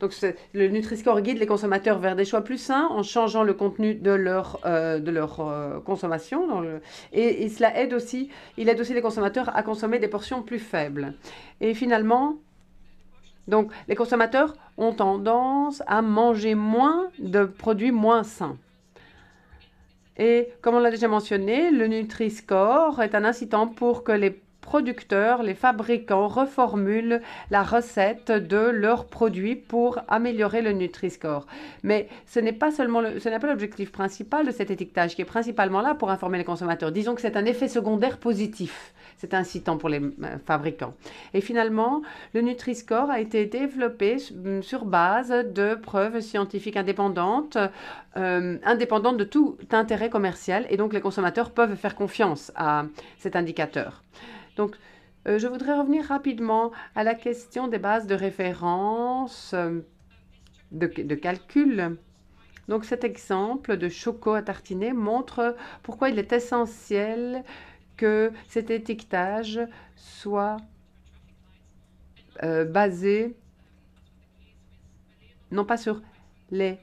Donc, 0.00 0.14
le 0.54 0.68
Nutri-Score 0.68 1.22
guide 1.22 1.38
les 1.38 1.46
consommateurs 1.46 1.98
vers 1.98 2.14
des 2.14 2.24
choix 2.24 2.42
plus 2.42 2.58
sains 2.58 2.86
en 2.90 3.02
changeant 3.02 3.42
le 3.42 3.52
contenu 3.52 3.96
de 3.96 4.12
leur, 4.12 4.60
euh, 4.64 5.00
de 5.00 5.10
leur 5.10 5.40
euh, 5.40 5.80
consommation. 5.80 6.62
Et, 7.12 7.42
et, 7.42 7.48
cela 7.48 7.76
aide 7.76 7.92
aussi, 7.92 8.30
il 8.56 8.68
aide 8.68 8.78
aussi 8.80 8.94
les 8.94 9.02
consommateurs 9.02 9.50
à 9.56 9.64
consommer 9.64 9.98
des 9.98 10.06
portions 10.06 10.42
plus 10.42 10.60
faibles. 10.60 11.14
Et 11.60 11.74
finalement, 11.74 12.36
donc, 13.48 13.72
les 13.88 13.96
consommateurs 13.96 14.54
ont 14.76 14.92
tendance 14.92 15.82
à 15.86 16.02
manger 16.02 16.54
moins 16.54 17.08
de 17.18 17.44
produits 17.44 17.90
moins 17.90 18.22
sains. 18.22 18.58
Et 20.18 20.48
comme 20.60 20.74
on 20.74 20.80
l'a 20.80 20.90
déjà 20.90 21.08
mentionné, 21.08 21.70
le 21.70 21.86
Nutri-Score 21.86 23.00
est 23.00 23.14
un 23.14 23.24
incitant 23.24 23.66
pour 23.66 24.04
que 24.04 24.12
les 24.12 24.38
producteurs, 24.60 25.42
les 25.42 25.54
fabricants 25.54 26.28
reformulent 26.28 27.22
la 27.50 27.62
recette 27.62 28.30
de 28.30 28.58
leurs 28.58 29.06
produits 29.06 29.56
pour 29.56 29.98
améliorer 30.08 30.60
le 30.60 30.72
Nutri-Score. 30.72 31.46
Mais 31.82 32.08
ce 32.26 32.40
n'est 32.40 32.52
pas 32.52 32.70
seulement 32.70 33.00
ce 33.18 33.46
l'objectif 33.46 33.90
principal 33.90 34.44
de 34.44 34.50
cet 34.50 34.70
étiquetage 34.70 35.14
qui 35.14 35.22
est 35.22 35.24
principalement 35.24 35.80
là 35.80 35.94
pour 35.94 36.10
informer 36.10 36.36
les 36.36 36.44
consommateurs. 36.44 36.92
Disons 36.92 37.14
que 37.14 37.22
c'est 37.22 37.36
un 37.38 37.46
effet 37.46 37.68
secondaire 37.68 38.18
positif. 38.18 38.92
C'est 39.18 39.34
incitant 39.34 39.76
pour 39.76 39.88
les 39.88 40.00
euh, 40.00 40.38
fabricants. 40.46 40.94
Et 41.34 41.40
finalement, 41.40 42.02
le 42.34 42.40
Nutri-Score 42.40 43.10
a 43.10 43.20
été 43.20 43.46
développé 43.46 44.16
sur 44.62 44.84
base 44.84 45.30
de 45.30 45.74
preuves 45.74 46.20
scientifiques 46.20 46.76
indépendantes, 46.76 47.58
euh, 48.16 48.58
indépendantes 48.64 49.16
de 49.16 49.24
tout 49.24 49.58
intérêt 49.72 50.08
commercial, 50.08 50.66
et 50.70 50.76
donc 50.76 50.92
les 50.92 51.00
consommateurs 51.00 51.50
peuvent 51.50 51.74
faire 51.74 51.96
confiance 51.96 52.52
à 52.54 52.84
cet 53.18 53.34
indicateur. 53.34 54.04
Donc, 54.56 54.76
euh, 55.26 55.38
je 55.38 55.48
voudrais 55.48 55.76
revenir 55.76 56.04
rapidement 56.04 56.70
à 56.94 57.02
la 57.02 57.14
question 57.14 57.66
des 57.66 57.78
bases 57.78 58.06
de 58.06 58.14
référence 58.14 59.52
de, 60.72 60.86
de 60.86 61.14
calcul. 61.16 61.96
Donc 62.68 62.84
cet 62.84 63.02
exemple 63.02 63.78
de 63.78 63.88
choco 63.88 64.34
à 64.34 64.42
tartiner 64.42 64.92
montre 64.92 65.56
pourquoi 65.82 66.10
il 66.10 66.18
est 66.18 66.32
essentiel 66.32 67.42
que 67.98 68.32
cet 68.48 68.70
étiquetage 68.70 69.60
soit 69.96 70.56
euh, 72.42 72.64
basé 72.64 73.36
non 75.50 75.64
pas 75.64 75.76
sur 75.76 76.00
les 76.50 76.78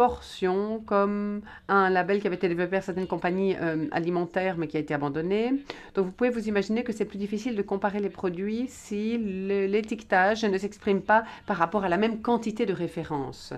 portions, 0.00 0.82
comme 0.86 1.42
un 1.68 1.90
label 1.90 2.22
qui 2.22 2.26
avait 2.26 2.36
été 2.36 2.48
développé 2.48 2.76
par 2.76 2.82
certaines 2.82 3.06
compagnies 3.06 3.54
euh, 3.60 3.86
alimentaires 3.92 4.56
mais 4.56 4.66
qui 4.66 4.78
a 4.78 4.80
été 4.80 4.94
abandonné. 4.94 5.52
Donc 5.94 6.06
vous 6.06 6.12
pouvez 6.12 6.30
vous 6.30 6.48
imaginer 6.48 6.84
que 6.84 6.92
c'est 6.94 7.04
plus 7.04 7.18
difficile 7.18 7.54
de 7.54 7.60
comparer 7.60 8.00
les 8.00 8.08
produits 8.08 8.64
si 8.66 9.18
l'étiquetage 9.18 10.42
ne 10.42 10.56
s'exprime 10.56 11.02
pas 11.02 11.24
par 11.44 11.58
rapport 11.58 11.84
à 11.84 11.90
la 11.90 11.98
même 11.98 12.22
quantité 12.22 12.64
de 12.64 12.72
références. 12.72 13.52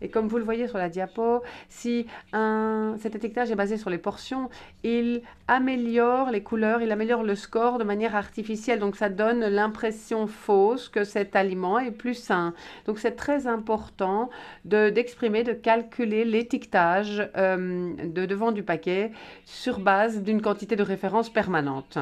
Et 0.00 0.08
comme 0.08 0.28
vous 0.28 0.38
le 0.38 0.44
voyez 0.44 0.66
sur 0.66 0.78
la 0.78 0.88
diapo, 0.88 1.42
si 1.68 2.06
cet 2.32 3.14
étiquetage 3.14 3.50
est 3.50 3.54
basé 3.54 3.76
sur 3.76 3.90
les 3.90 3.98
portions, 3.98 4.48
il 4.82 5.20
améliore 5.46 6.30
les 6.30 6.42
couleurs, 6.42 6.80
il 6.80 6.90
améliore 6.90 7.22
le 7.22 7.36
score 7.36 7.76
de 7.78 7.84
manière 7.84 8.16
artificielle. 8.16 8.78
Donc 8.78 8.96
ça 8.96 9.10
donne 9.10 9.44
l'impression 9.44 10.26
fausse 10.26 10.88
que 10.88 11.04
cet 11.04 11.36
aliment 11.36 11.78
est 11.78 11.92
plus 11.92 12.14
sain. 12.14 12.54
Donc 12.86 12.98
c'est 12.98 13.12
très 13.12 13.46
important 13.46 14.30
d'exprimer, 14.64 15.44
de, 15.44 15.52
calculer 15.52 15.81
calculer 15.82 16.24
l'étiquetage 16.24 17.28
euh, 17.36 17.94
de 18.06 18.26
devant 18.26 18.52
du 18.52 18.62
paquet 18.62 19.12
sur 19.44 19.80
base 19.80 20.22
d'une 20.22 20.40
quantité 20.40 20.76
de 20.76 20.82
référence 20.82 21.30
permanente. 21.30 21.98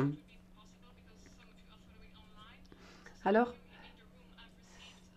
Alors, 3.25 3.55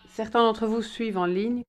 certains 0.09 0.43
d'entre 0.43 0.65
vous 0.65 0.81
suivent 0.81 1.17
en 1.17 1.25
ligne. 1.25 1.63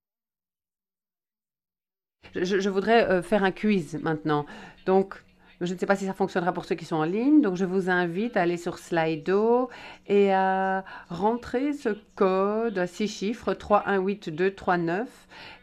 Je, 2.33 2.69
voudrais 2.69 3.09
euh, 3.09 3.21
faire 3.21 3.43
un 3.43 3.51
quiz 3.51 3.97
maintenant. 4.01 4.45
Donc, 4.85 5.23
je 5.61 5.73
ne 5.73 5.79
sais 5.79 5.85
pas 5.85 5.95
si 5.95 6.05
ça 6.05 6.13
fonctionnera 6.13 6.51
pour 6.51 6.65
ceux 6.65 6.75
qui 6.75 6.85
sont 6.85 6.97
en 6.97 7.03
ligne. 7.03 7.41
Donc, 7.41 7.55
je 7.55 7.65
vous 7.65 7.89
invite 7.89 8.35
à 8.35 8.41
aller 8.41 8.57
sur 8.57 8.77
Slido 8.77 9.69
et 10.07 10.33
à 10.33 10.83
rentrer 11.09 11.73
ce 11.73 11.89
code 12.15 12.77
à 12.77 12.87
six 12.87 13.07
chiffres 13.07 13.53
318239. 13.53 15.07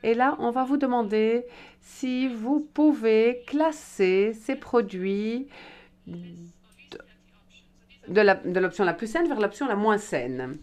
Et 0.02 0.14
là, 0.14 0.36
on 0.38 0.50
va 0.50 0.64
vous 0.64 0.78
demander 0.78 1.44
si 1.80 2.28
vous 2.28 2.60
pouvez 2.72 3.42
classer 3.46 4.32
ces 4.32 4.56
produits 4.56 5.48
de 8.08 8.60
l'option 8.60 8.84
la 8.84 8.94
plus 8.94 9.06
saine 9.06 9.28
vers 9.28 9.40
l'option 9.40 9.66
la 9.66 9.76
moins 9.76 9.98
saine. 9.98 10.56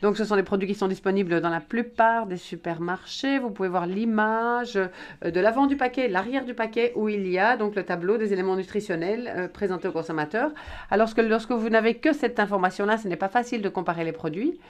Donc, 0.00 0.16
ce 0.16 0.24
sont 0.24 0.36
des 0.36 0.42
produits 0.42 0.68
qui 0.68 0.74
sont 0.74 0.86
disponibles 0.86 1.40
dans 1.40 1.48
la 1.48 1.60
plupart 1.60 2.26
des 2.26 2.36
supermarchés. 2.36 3.38
Vous 3.38 3.50
pouvez 3.50 3.68
voir 3.68 3.86
l'image 3.86 4.76
euh, 4.76 5.30
de 5.30 5.40
l'avant 5.40 5.66
du 5.66 5.76
paquet, 5.76 6.08
l'arrière 6.08 6.44
du 6.44 6.54
paquet, 6.54 6.92
où 6.94 7.08
il 7.08 7.26
y 7.28 7.38
a 7.38 7.56
donc 7.56 7.74
le 7.74 7.82
tableau 7.82 8.16
des 8.16 8.32
éléments 8.32 8.54
nutritionnels 8.54 9.32
euh, 9.36 9.48
présentés 9.48 9.88
au 9.88 9.92
consommateur. 9.92 10.52
Alors 10.90 11.12
que 11.14 11.20
lorsque 11.20 11.50
vous 11.50 11.68
n'avez 11.68 11.94
que 11.94 12.12
cette 12.12 12.38
information-là, 12.38 12.96
ce 12.96 13.08
n'est 13.08 13.16
pas 13.16 13.28
facile 13.28 13.60
de 13.60 13.68
comparer 13.68 14.04
les 14.04 14.12
produits. 14.12 14.60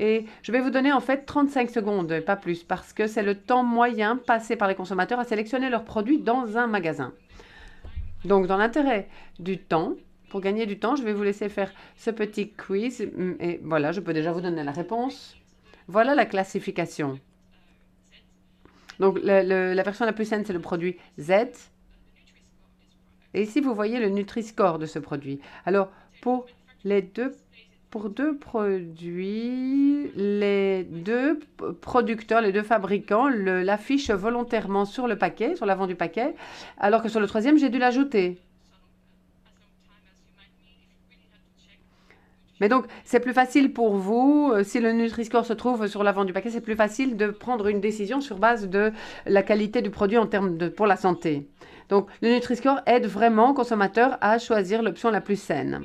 Et 0.00 0.26
je 0.42 0.50
vais 0.50 0.60
vous 0.60 0.70
donner 0.70 0.92
en 0.92 1.00
fait 1.00 1.24
35 1.24 1.70
secondes, 1.70 2.20
pas 2.20 2.34
plus, 2.34 2.64
parce 2.64 2.92
que 2.92 3.06
c'est 3.06 3.22
le 3.22 3.36
temps 3.36 3.62
moyen 3.62 4.16
passé 4.16 4.56
par 4.56 4.66
les 4.66 4.74
consommateurs 4.74 5.20
à 5.20 5.24
sélectionner 5.24 5.70
leurs 5.70 5.84
produits 5.84 6.18
dans 6.18 6.58
un 6.58 6.66
magasin. 6.66 7.12
Donc, 8.24 8.46
dans 8.46 8.56
l'intérêt 8.56 9.08
du 9.38 9.58
temps, 9.58 9.94
pour 10.34 10.40
gagner 10.40 10.66
du 10.66 10.80
temps, 10.80 10.96
je 10.96 11.04
vais 11.04 11.12
vous 11.12 11.22
laisser 11.22 11.48
faire 11.48 11.72
ce 11.96 12.10
petit 12.10 12.50
quiz. 12.50 13.08
Et 13.38 13.60
voilà, 13.62 13.92
je 13.92 14.00
peux 14.00 14.12
déjà 14.12 14.32
vous 14.32 14.40
donner 14.40 14.64
la 14.64 14.72
réponse. 14.72 15.36
Voilà 15.86 16.16
la 16.16 16.26
classification. 16.26 17.20
Donc, 18.98 19.20
la 19.22 19.82
version 19.84 20.04
la 20.04 20.12
plus 20.12 20.24
saine, 20.24 20.44
c'est 20.44 20.52
le 20.52 20.58
produit 20.58 20.96
Z. 21.20 21.30
Et 23.32 23.42
ici, 23.42 23.60
vous 23.60 23.76
voyez 23.76 24.00
le 24.00 24.08
Nutri-Score 24.08 24.80
de 24.80 24.86
ce 24.86 24.98
produit. 24.98 25.38
Alors, 25.66 25.92
pour 26.20 26.46
les 26.82 27.00
deux 27.00 27.30
pour 27.90 28.10
deux 28.10 28.36
produits, 28.36 30.10
les 30.16 30.82
deux 30.82 31.38
producteurs, 31.80 32.40
les 32.40 32.50
deux 32.50 32.64
fabricants 32.64 33.28
l'affichent 33.28 34.10
volontairement 34.10 34.84
sur 34.84 35.06
le 35.06 35.16
paquet, 35.16 35.54
sur 35.54 35.64
l'avant 35.64 35.86
du 35.86 35.94
paquet, 35.94 36.34
alors 36.76 37.04
que 37.04 37.08
sur 37.08 37.20
le 37.20 37.28
troisième, 37.28 37.56
j'ai 37.56 37.70
dû 37.70 37.78
l'ajouter. 37.78 38.40
Mais 42.64 42.70
donc, 42.70 42.86
c'est 43.04 43.20
plus 43.20 43.34
facile 43.34 43.74
pour 43.74 43.94
vous, 43.94 44.50
euh, 44.54 44.64
si 44.64 44.80
le 44.80 44.90
Nutri-Score 44.92 45.44
se 45.44 45.52
trouve 45.52 45.86
sur 45.86 46.02
l'avant 46.02 46.24
du 46.24 46.32
paquet, 46.32 46.48
c'est 46.48 46.62
plus 46.62 46.76
facile 46.76 47.18
de 47.18 47.26
prendre 47.26 47.66
une 47.66 47.78
décision 47.78 48.22
sur 48.22 48.38
base 48.38 48.70
de 48.70 48.90
la 49.26 49.42
qualité 49.42 49.82
du 49.82 49.90
produit 49.90 50.16
en 50.16 50.26
termes 50.26 50.56
de 50.56 50.68
pour 50.70 50.86
la 50.86 50.96
santé. 50.96 51.46
Donc, 51.90 52.06
le 52.22 52.30
Nutri-Score 52.30 52.80
aide 52.86 53.04
vraiment 53.04 53.48
le 53.48 53.52
consommateur 53.52 54.16
à 54.22 54.38
choisir 54.38 54.82
l'option 54.82 55.10
la 55.10 55.20
plus 55.20 55.38
saine. 55.38 55.82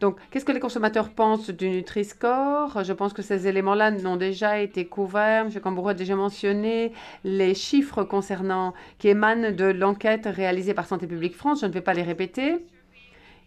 Donc, 0.00 0.16
qu'est-ce 0.32 0.44
que 0.44 0.50
les 0.50 0.58
consommateurs 0.58 1.10
pensent 1.10 1.50
du 1.50 1.70
Nutri-Score? 1.70 2.82
Je 2.82 2.92
pense 2.92 3.12
que 3.12 3.22
ces 3.22 3.46
éléments-là 3.46 3.92
n'ont 3.92 4.16
déjà 4.16 4.58
été 4.58 4.86
couverts. 4.86 5.46
M. 5.46 5.60
Cambourou 5.60 5.90
a 5.90 5.94
déjà 5.94 6.16
mentionné 6.16 6.90
les 7.22 7.54
chiffres 7.54 8.02
concernant 8.02 8.74
qui 8.98 9.06
émanent 9.06 9.52
de 9.52 9.66
l'enquête 9.66 10.26
réalisée 10.26 10.74
par 10.74 10.88
Santé 10.88 11.06
publique 11.06 11.36
France. 11.36 11.60
Je 11.60 11.66
ne 11.66 11.70
vais 11.70 11.80
pas 11.80 11.94
les 11.94 12.02
répéter. 12.02 12.66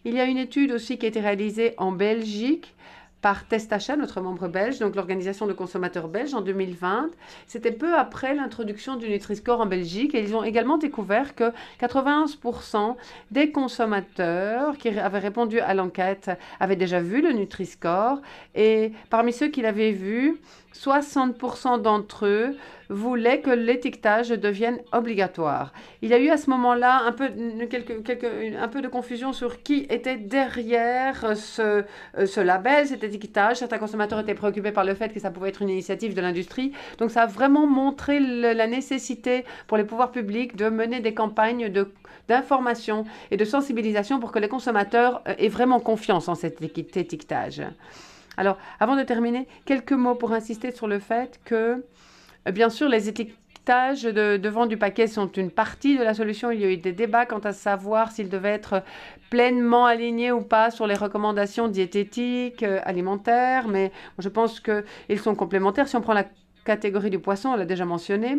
Il 0.06 0.14
y 0.14 0.20
a 0.20 0.26
une 0.26 0.38
étude 0.38 0.70
aussi 0.70 0.98
qui 0.98 1.06
a 1.06 1.08
été 1.08 1.18
réalisée 1.18 1.74
en 1.78 1.90
Belgique 1.90 2.76
par 3.22 3.44
Testachat, 3.44 3.96
notre 3.96 4.20
membre 4.20 4.46
belge, 4.46 4.78
donc 4.78 4.94
l'organisation 4.94 5.48
de 5.48 5.52
consommateurs 5.52 6.06
belges 6.06 6.32
en 6.32 6.42
2020. 6.42 7.10
C'était 7.48 7.72
peu 7.72 7.92
après 7.92 8.32
l'introduction 8.32 8.94
du 8.94 9.08
Nutri-Score 9.08 9.60
en 9.60 9.66
Belgique 9.66 10.14
et 10.14 10.20
ils 10.20 10.36
ont 10.36 10.44
également 10.44 10.78
découvert 10.78 11.34
que 11.34 11.50
91% 11.80 12.94
des 13.32 13.50
consommateurs 13.50 14.78
qui 14.78 14.90
avaient 14.90 15.18
répondu 15.18 15.58
à 15.58 15.74
l'enquête 15.74 16.30
avaient 16.60 16.76
déjà 16.76 17.00
vu 17.00 17.20
le 17.20 17.32
Nutri-Score 17.32 18.20
et 18.54 18.92
parmi 19.10 19.32
ceux 19.32 19.48
qui 19.48 19.60
l'avaient 19.60 19.90
vu, 19.90 20.40
60% 20.72 21.82
d'entre 21.82 22.26
eux 22.26 22.56
voulaient 22.88 23.40
que 23.40 23.50
l'étiquetage 23.50 24.28
devienne 24.30 24.78
obligatoire. 24.92 25.72
Il 26.02 26.10
y 26.10 26.14
a 26.14 26.18
eu 26.18 26.30
à 26.30 26.36
ce 26.36 26.50
moment-là 26.50 27.02
un 27.04 27.12
peu, 27.12 27.30
de 27.30 28.88
confusion 28.88 29.32
sur 29.32 29.62
qui 29.62 29.86
était 29.90 30.16
derrière 30.16 31.36
ce, 31.36 31.84
euh, 32.18 32.26
ce 32.26 32.40
label, 32.40 32.86
cet 32.86 33.04
étiquetage. 33.04 33.56
Certains 33.56 33.78
consommateurs 33.78 34.20
étaient 34.20 34.34
préoccupés 34.34 34.72
par 34.72 34.84
le 34.84 34.94
fait 34.94 35.12
que 35.12 35.20
ça 35.20 35.30
pouvait 35.30 35.48
être 35.48 35.62
une 35.62 35.70
initiative 35.70 36.14
de 36.14 36.20
l'industrie. 36.20 36.72
Donc 36.98 37.10
ça 37.10 37.22
a 37.22 37.26
vraiment 37.26 37.66
montré 37.66 38.20
la 38.20 38.66
nécessité 38.66 39.44
pour 39.66 39.76
les 39.76 39.84
pouvoirs 39.84 40.12
publics 40.12 40.56
de 40.56 40.68
mener 40.68 41.00
des 41.00 41.14
campagnes 41.14 41.72
d'information 42.28 43.04
et 43.30 43.36
de 43.36 43.44
sensibilisation 43.44 44.20
pour 44.20 44.32
que 44.32 44.38
les 44.38 44.48
consommateurs 44.48 45.22
euh, 45.28 45.34
aient 45.38 45.48
vraiment 45.48 45.80
confiance 45.80 46.28
en 46.28 46.34
cet 46.34 46.62
étiquetage. 46.62 47.62
Alors, 48.36 48.58
avant 48.80 48.96
de 48.96 49.02
terminer, 49.02 49.48
quelques 49.64 49.92
mots 49.92 50.14
pour 50.14 50.32
insister 50.32 50.70
sur 50.70 50.86
le 50.86 50.98
fait 50.98 51.40
que, 51.44 51.84
bien 52.52 52.70
sûr, 52.70 52.88
les 52.88 53.08
étiquetages 53.08 54.02
de, 54.02 54.36
devant 54.36 54.66
du 54.66 54.76
paquet 54.76 55.06
sont 55.06 55.30
une 55.32 55.50
partie 55.50 55.98
de 55.98 56.04
la 56.04 56.14
solution. 56.14 56.50
Il 56.50 56.60
y 56.60 56.64
a 56.64 56.70
eu 56.70 56.76
des 56.76 56.92
débats 56.92 57.26
quant 57.26 57.40
à 57.40 57.52
savoir 57.52 58.12
s'ils 58.12 58.28
devaient 58.28 58.50
être 58.50 58.82
pleinement 59.30 59.86
alignés 59.86 60.32
ou 60.32 60.42
pas 60.42 60.70
sur 60.70 60.86
les 60.86 60.94
recommandations 60.94 61.68
diététiques, 61.68 62.62
euh, 62.62 62.80
alimentaires, 62.84 63.68
mais 63.68 63.90
je 64.18 64.28
pense 64.28 64.60
qu'ils 64.60 65.18
sont 65.18 65.34
complémentaires. 65.34 65.88
Si 65.88 65.96
on 65.96 66.00
prend 66.00 66.14
la 66.14 66.26
catégorie 66.64 67.10
du 67.10 67.18
poisson, 67.18 67.50
on 67.50 67.56
l'a 67.56 67.64
déjà 67.64 67.84
mentionné, 67.84 68.38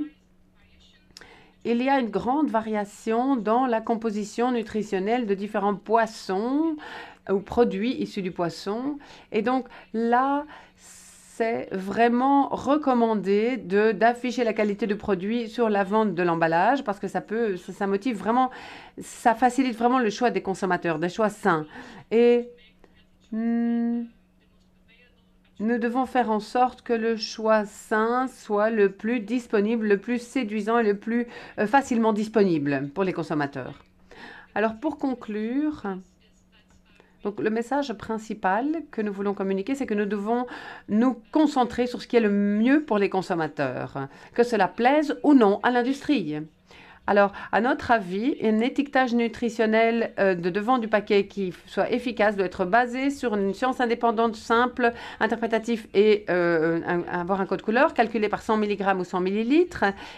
il 1.65 1.83
y 1.83 1.89
a 1.89 1.99
une 1.99 2.09
grande 2.09 2.49
variation 2.49 3.35
dans 3.35 3.65
la 3.65 3.81
composition 3.81 4.51
nutritionnelle 4.53 5.25
de 5.25 5.33
différents 5.33 5.75
poissons 5.75 6.77
ou 7.29 7.39
produits 7.39 8.01
issus 8.01 8.21
du 8.21 8.31
poisson. 8.31 8.99
Et 9.33 9.41
donc 9.41 9.67
là, 9.93 10.45
c'est 11.37 11.69
vraiment 11.71 12.49
recommandé 12.49 13.57
de 13.57 13.91
d'afficher 13.91 14.43
la 14.43 14.53
qualité 14.53 14.87
du 14.87 14.95
produit 14.95 15.47
sur 15.47 15.69
la 15.69 15.83
vente 15.83 16.15
de 16.15 16.23
l'emballage 16.23 16.83
parce 16.83 16.99
que 16.99 17.07
ça 17.07 17.21
peut, 17.21 17.57
ça, 17.57 17.85
motive 17.85 18.17
vraiment, 18.17 18.49
ça 18.99 19.35
facilite 19.35 19.77
vraiment 19.77 19.99
le 19.99 20.09
choix 20.09 20.31
des 20.31 20.41
consommateurs, 20.41 20.97
des 20.97 21.09
choix 21.09 21.29
sains. 21.29 21.67
Et 22.09 22.49
hmm, 23.31 24.05
nous 25.59 25.77
devons 25.77 26.07
faire 26.07 26.31
en 26.31 26.39
sorte 26.39 26.81
que 26.81 26.93
le 26.93 27.17
choix 27.17 27.65
sain 27.65 28.27
soit 28.27 28.71
le 28.71 28.91
plus 28.91 29.19
disponible, 29.19 29.87
le 29.87 29.99
plus 29.99 30.19
séduisant 30.19 30.79
et 30.79 30.83
le 30.83 30.97
plus 30.97 31.27
euh, 31.59 31.67
facilement 31.67 32.13
disponible 32.13 32.89
pour 32.95 33.03
les 33.03 33.13
consommateurs. 33.13 33.83
Alors 34.55 34.79
pour 34.79 34.97
conclure, 34.97 35.83
donc, 37.23 37.39
le 37.39 37.49
message 37.49 37.93
principal 37.93 38.83
que 38.91 39.01
nous 39.01 39.11
voulons 39.11 39.33
communiquer, 39.33 39.75
c'est 39.75 39.87
que 39.87 39.93
nous 39.93 40.05
devons 40.05 40.45
nous 40.87 41.19
concentrer 41.31 41.87
sur 41.87 42.01
ce 42.01 42.07
qui 42.07 42.15
est 42.15 42.21
le 42.21 42.29
mieux 42.29 42.83
pour 42.83 42.99
les 42.99 43.09
consommateurs, 43.09 44.07
que 44.33 44.43
cela 44.43 44.67
plaise 44.67 45.17
ou 45.23 45.33
non 45.33 45.59
à 45.63 45.71
l'industrie. 45.71 46.37
Alors, 47.07 47.31
à 47.53 47.61
notre 47.61 47.91
avis, 47.91 48.35
un 48.43 48.59
étiquetage 48.59 49.15
nutritionnel 49.15 50.13
euh, 50.19 50.35
de 50.35 50.49
devant 50.49 50.77
du 50.77 50.89
paquet 50.89 51.25
qui 51.25 51.53
soit 51.65 51.89
efficace 51.89 52.35
doit 52.35 52.45
être 52.45 52.65
basé 52.65 53.09
sur 53.09 53.33
une 53.33 53.53
science 53.53 53.79
indépendante, 53.79 54.35
simple, 54.35 54.91
interprétative 55.21 55.87
et 55.93 56.25
euh, 56.29 56.81
avoir 57.09 57.39
un 57.39 57.45
code 57.45 57.61
couleur 57.61 57.93
calculé 57.93 58.27
par 58.27 58.41
100 58.41 58.57
mg 58.57 58.99
ou 58.99 59.05
100 59.05 59.25
ml 59.25 59.67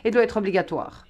et 0.04 0.12
doit 0.12 0.24
être 0.24 0.38
obligatoire. 0.38 1.06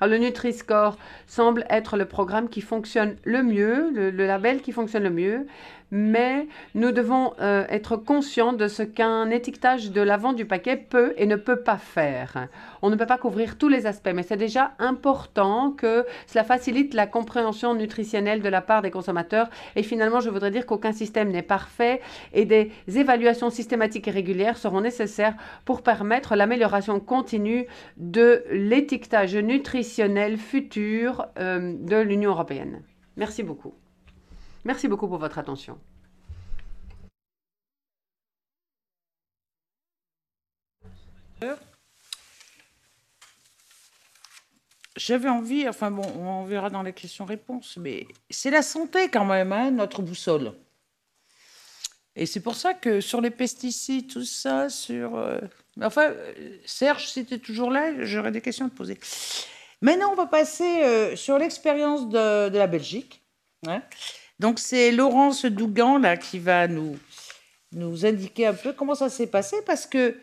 Alors, 0.00 0.12
le 0.12 0.18
Nutri-Score 0.18 0.96
semble 1.26 1.64
être 1.70 1.96
le 1.96 2.04
programme 2.04 2.48
qui 2.48 2.60
fonctionne 2.60 3.16
le 3.24 3.42
mieux, 3.42 3.90
le, 3.92 4.10
label 4.10 4.60
qui 4.62 4.72
fonctionne 4.72 5.02
le 5.02 5.10
mieux, 5.10 5.46
mais 5.90 6.46
nous 6.74 6.92
devons 6.92 7.32
euh, 7.40 7.64
être 7.68 7.96
conscients 7.96 8.52
de 8.52 8.68
ce 8.68 8.82
qu'un 8.82 9.30
étiquetage 9.30 9.90
de 9.90 10.00
l'avant 10.00 10.32
du 10.32 10.44
paquet 10.44 10.76
peut 10.76 11.14
et 11.16 11.26
ne 11.26 11.36
peut 11.36 11.60
pas 11.60 11.78
faire. 11.78 12.48
On 12.82 12.90
ne 12.90 12.96
peut 12.96 13.06
pas 13.06 13.18
couvrir 13.18 13.56
tous 13.58 13.68
les 13.68 13.86
aspects, 13.86 14.10
mais 14.14 14.22
c'est 14.22 14.36
déjà 14.36 14.72
important 14.78 15.70
que 15.70 16.06
cela 16.26 16.44
facilite 16.44 16.94
la 16.94 17.06
compréhension 17.06 17.74
nutritionnelle 17.74 18.42
de 18.42 18.48
la 18.48 18.60
part 18.60 18.82
des 18.82 18.90
consommateurs. 18.90 19.48
Et 19.76 19.82
finalement, 19.82 20.20
je 20.20 20.30
voudrais 20.30 20.50
dire 20.50 20.66
qu'aucun 20.66 20.92
système 20.92 21.30
n'est 21.30 21.42
parfait 21.42 22.00
et 22.32 22.44
des 22.44 22.70
évaluations 22.86 23.50
systématiques 23.50 24.08
et 24.08 24.12
régulières 24.12 24.58
seront 24.58 24.80
nécessaires 24.80 25.34
pour 25.64 25.82
permettre 25.82 26.36
l'amélioration 26.36 27.00
continue 27.00 27.66
de 27.96 28.44
l'étiquetage 28.50 29.36
nutritionnel 29.36 30.36
futur 30.36 31.26
euh, 31.38 31.74
de 31.78 31.96
l'Union 31.96 32.30
européenne. 32.30 32.82
Merci 33.16 33.42
beaucoup. 33.42 33.74
Merci 34.68 34.86
beaucoup 34.86 35.08
pour 35.08 35.16
votre 35.16 35.38
attention. 35.38 35.80
J'avais 44.94 45.30
envie, 45.30 45.66
enfin 45.66 45.90
bon, 45.90 46.02
on 46.02 46.44
verra 46.44 46.68
dans 46.68 46.82
les 46.82 46.92
questions-réponses, 46.92 47.78
mais 47.78 48.06
c'est 48.28 48.50
la 48.50 48.60
santé 48.60 49.08
quand 49.08 49.24
même, 49.24 49.52
hein, 49.52 49.70
notre 49.70 50.02
boussole. 50.02 50.52
Et 52.14 52.26
c'est 52.26 52.40
pour 52.40 52.54
ça 52.54 52.74
que 52.74 53.00
sur 53.00 53.22
les 53.22 53.30
pesticides, 53.30 54.12
tout 54.12 54.24
ça, 54.24 54.68
sur... 54.68 55.16
Euh, 55.16 55.38
enfin, 55.80 56.12
Serge, 56.66 57.08
si 57.08 57.24
tu 57.24 57.34
es 57.34 57.38
toujours 57.38 57.70
là, 57.70 58.04
j'aurais 58.04 58.32
des 58.32 58.42
questions 58.42 58.66
à 58.66 58.68
te 58.68 58.74
poser. 58.74 59.00
Maintenant, 59.80 60.12
on 60.12 60.14
va 60.14 60.26
passer 60.26 60.82
euh, 60.82 61.16
sur 61.16 61.38
l'expérience 61.38 62.06
de, 62.10 62.54
la 62.54 62.66
Belgique. 62.66 63.22
Hein. 63.66 63.80
Donc 64.38 64.58
c'est 64.58 64.92
Laurence 64.92 65.44
Dougan 65.44 65.98
là 65.98 66.16
qui 66.16 66.38
va 66.38 66.68
nous, 66.68 66.98
nous 67.72 68.06
indiquer 68.06 68.46
un 68.46 68.54
peu 68.54 68.72
comment 68.72 68.94
ça 68.94 69.08
s'est 69.08 69.26
passé 69.26 69.56
parce 69.66 69.86
que 69.86 70.16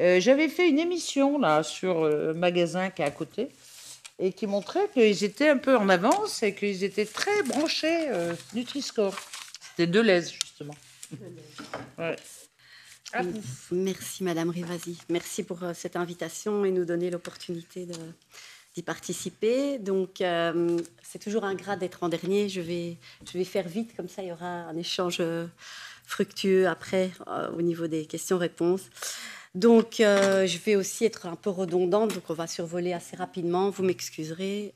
euh, 0.00 0.20
j'avais 0.20 0.48
fait 0.48 0.68
une 0.68 0.78
émission 0.78 1.38
là 1.38 1.62
sur 1.62 2.04
le 2.04 2.14
euh, 2.14 2.34
magasin 2.34 2.90
qui 2.90 3.02
est 3.02 3.04
à 3.04 3.10
côté 3.10 3.48
et 4.18 4.32
qui 4.32 4.46
montrait 4.46 4.88
qu'ils 4.92 5.22
étaient 5.24 5.48
un 5.48 5.58
peu 5.58 5.76
en 5.76 5.88
avance 5.88 6.42
et 6.42 6.54
qu'ils 6.54 6.82
étaient 6.82 7.06
très 7.06 7.42
branchés 7.42 8.08
euh, 8.08 8.34
Nutri-Score. 8.54 9.14
C'était 9.70 9.86
Deleuze 9.86 10.32
justement. 10.32 10.74
Merci 13.70 14.24
Madame 14.24 14.50
Rivasi. 14.50 14.98
Merci 15.10 15.42
pour 15.42 15.60
cette 15.74 15.96
invitation 15.96 16.64
et 16.64 16.70
nous 16.70 16.86
donner 16.86 17.10
l'opportunité 17.10 17.84
de, 17.84 17.94
d'y 18.74 18.82
participer. 18.82 19.78
Donc, 19.78 20.20
euh, 20.20 20.78
c'est 21.02 21.18
toujours 21.18 21.44
un 21.44 21.54
grade 21.54 21.80
d'être 21.80 22.02
en 22.02 22.08
dernier. 22.08 22.48
Je 22.48 22.60
vais, 22.60 22.96
je 23.30 23.36
vais 23.36 23.44
faire 23.44 23.68
vite, 23.68 23.94
comme 23.96 24.08
ça, 24.08 24.22
il 24.22 24.28
y 24.28 24.32
aura 24.32 24.46
un 24.46 24.76
échange 24.76 25.18
euh, 25.20 25.46
fructueux 26.04 26.66
après 26.68 27.10
euh, 27.26 27.50
au 27.52 27.62
niveau 27.62 27.86
des 27.86 28.06
questions-réponses. 28.06 28.82
Donc, 29.54 29.96
je 29.98 30.58
vais 30.64 30.76
aussi 30.76 31.04
être 31.04 31.26
un 31.26 31.36
peu 31.36 31.50
redondante, 31.50 32.14
donc 32.14 32.22
on 32.30 32.34
va 32.34 32.46
survoler 32.46 32.94
assez 32.94 33.16
rapidement. 33.16 33.68
Vous 33.68 33.82
m'excuserez. 33.82 34.72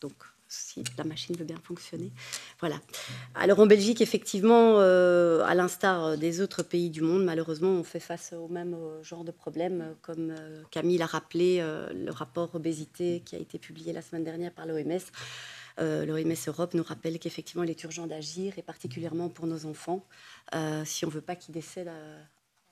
donc, 0.00 0.14
si 0.52 0.84
la 0.98 1.04
machine 1.04 1.34
veut 1.36 1.44
bien 1.44 1.60
fonctionner. 1.62 2.12
Voilà. 2.60 2.78
Alors 3.34 3.58
en 3.60 3.66
Belgique, 3.66 4.00
effectivement, 4.00 4.74
euh, 4.78 5.42
à 5.44 5.54
l'instar 5.54 6.18
des 6.18 6.40
autres 6.40 6.62
pays 6.62 6.90
du 6.90 7.00
monde, 7.00 7.24
malheureusement, 7.24 7.70
on 7.70 7.84
fait 7.84 8.00
face 8.00 8.34
au 8.34 8.48
même 8.48 8.74
euh, 8.74 9.02
genre 9.02 9.24
de 9.24 9.30
problème, 9.30 9.96
comme 10.02 10.30
euh, 10.30 10.62
Camille 10.70 10.98
l'a 10.98 11.06
rappelé, 11.06 11.62
le 11.94 12.10
rapport 12.10 12.54
obésité 12.54 13.22
qui 13.24 13.34
a 13.34 13.38
été 13.38 13.58
publié 13.58 13.92
la 13.92 14.02
semaine 14.02 14.24
dernière 14.24 14.52
par 14.52 14.66
l'OMS. 14.66 15.00
L'OMS 15.78 16.34
Europe 16.46 16.74
nous 16.74 16.82
rappelle 16.82 17.18
qu'effectivement, 17.18 17.62
il 17.62 17.70
est 17.70 17.82
urgent 17.84 18.06
d'agir, 18.06 18.58
et 18.58 18.62
particulièrement 18.62 19.28
pour 19.30 19.46
nos 19.46 19.64
enfants, 19.64 20.06
si 20.84 21.04
on 21.04 21.08
ne 21.08 21.14
veut 21.14 21.22
pas 21.22 21.36
qu'ils 21.36 21.54
décèdent 21.54 21.90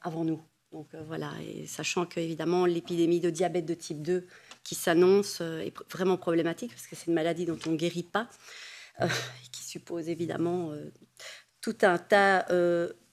avant 0.03 0.25
nous. 0.25 0.41
Donc 0.73 0.89
voilà, 1.07 1.33
et 1.43 1.67
sachant 1.67 2.07
qu'évidemment, 2.07 2.65
l'épidémie 2.65 3.19
de 3.21 3.31
diabète 3.31 3.67
de 3.67 3.75
type 3.75 4.03
2 4.03 4.27
qui 4.63 4.75
s'annonce 4.75 5.39
euh, 5.41 5.61
est 5.61 5.75
vraiment 5.91 6.17
problématique 6.17 6.71
parce 6.71 6.87
que 6.87 6.95
c'est 6.95 7.09
une 7.09 7.15
maladie 7.15 7.45
dont 7.45 7.59
on 7.67 7.71
ne 7.71 7.77
guérit 7.77 8.05
pas. 8.05 8.29
qui 9.53 9.65
suppose 9.65 10.09
évidemment 10.09 10.73
tout 11.61 11.79
un 11.83 11.97
tas 11.97 12.45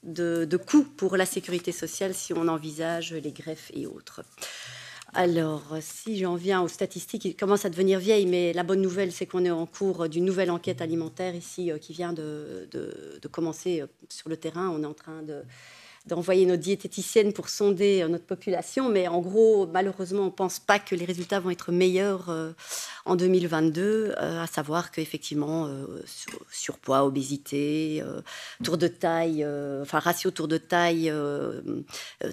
de, 0.04 0.58
coûts 0.58 0.84
pour 0.84 1.18
la 1.18 1.26
sécurité 1.26 1.72
sociale 1.72 2.14
si 2.14 2.34
on 2.34 2.48
envisage 2.48 3.14
les 3.14 3.32
greffes 3.32 3.72
et 3.74 3.88
autres. 3.88 4.22
Alors, 5.14 5.78
si 5.80 6.18
j'en 6.18 6.36
viens 6.36 6.62
aux 6.62 6.68
statistiques, 6.68 7.26
il 7.26 7.36
commence 7.36 7.66
à 7.66 7.70
devenir 7.70 8.00
vieille, 8.00 8.26
mais 8.26 8.54
la 8.54 8.64
bonne 8.64 8.82
nouvelle, 8.82 9.12
c'est 9.12 9.26
qu'on 9.26 9.46
est 9.46 9.52
en 9.52 9.66
cours 9.66 10.10
d'une 10.10 10.26
nouvelle 10.26 10.52
enquête 10.52 10.82
alimentaire 10.82 11.34
ici 11.34 11.72
qui 11.82 11.94
vient 11.94 12.14
de, 12.14 12.68
commencer 13.32 13.84
sur 14.10 14.30
le 14.30 14.38
terrain. 14.38 14.70
On 14.70 14.84
est 14.84 14.88
en 14.88 14.94
train 14.94 15.24
de 15.24 15.44
d'envoyer 16.08 16.46
nos 16.46 16.56
diététiciennes 16.56 17.34
pour 17.34 17.50
sonder 17.50 18.02
euh, 18.02 18.08
notre 18.08 18.26
population, 18.26 18.90
mais 18.90 19.08
en 19.08 19.20
gros, 19.20 19.68
malheureusement, 19.68 20.24
on 20.24 20.26
ne 20.26 20.30
pense 20.30 20.60
pas 20.60 20.80
que 20.80 20.96
les 20.96 21.06
résultats 21.06 21.40
vont 21.40 21.50
être 21.50 21.72
meilleurs 21.72 22.30
euh, 22.30 22.52
en 23.08 23.16
2022, 23.16 24.14
euh, 24.18 24.44
à 24.44 24.48
savoir 24.48 24.92
qu'effectivement, 24.92 25.70
surpoids, 26.52 27.04
obésité, 27.04 28.04
tour 28.64 28.78
de 28.78 28.88
taille, 28.88 29.46
enfin 29.82 30.00
ratio 30.00 30.32
tour 30.32 30.48
de 30.48 30.58
taille 30.58 31.12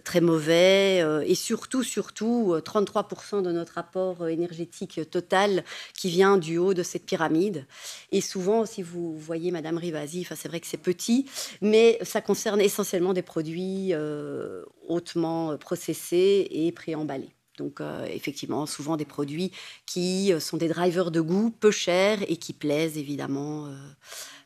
très 0.05 0.21
mauvais, 0.21 1.03
et 1.27 1.35
surtout, 1.35 1.83
surtout, 1.83 2.55
33% 2.65 3.43
de 3.43 3.53
notre 3.53 3.79
apport 3.79 4.29
énergétique 4.29 5.01
total 5.11 5.65
qui 5.95 6.11
vient 6.11 6.37
du 6.39 6.59
haut 6.59 6.75
de 6.75 6.83
cette 6.83 7.07
pyramide. 7.07 7.67
Et 8.13 8.21
souvent, 8.21 8.67
si 8.67 8.83
vous 8.83 9.17
voyez 9.19 9.51
Madame 9.51 9.79
Rivasi, 9.79 10.27
c'est 10.35 10.49
vrai 10.49 10.61
que 10.61 10.67
c'est 10.67 10.77
petit, 10.77 11.27
mais 11.61 11.99
ça 12.03 12.21
concerne 12.21 12.61
essentiellement 12.61 13.13
des 13.13 13.23
produits 13.23 13.91
euh, 13.93 14.65
hautement 14.89 15.57
processés 15.57 16.49
et 16.51 16.73
préemballés. 16.73 17.31
Donc 17.59 17.81
euh, 17.81 18.05
effectivement, 18.06 18.66
souvent 18.66 18.97
des 18.97 19.05
produits 19.05 19.52
qui 19.86 20.32
euh, 20.32 20.40
sont 20.40 20.56
des 20.56 20.68
drivers 20.68 21.10
de 21.10 21.20
goût 21.20 21.51
peu 21.51 21.70
chers 21.70 22.18
et 22.28 22.36
qui 22.36 22.52
plaisent 22.52 22.98
évidemment 22.98 23.68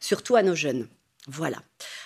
surtout 0.01 0.37
à 0.37 0.43
nos 0.43 0.55
jeunes. 0.55 0.89
Voilà. 1.31 1.59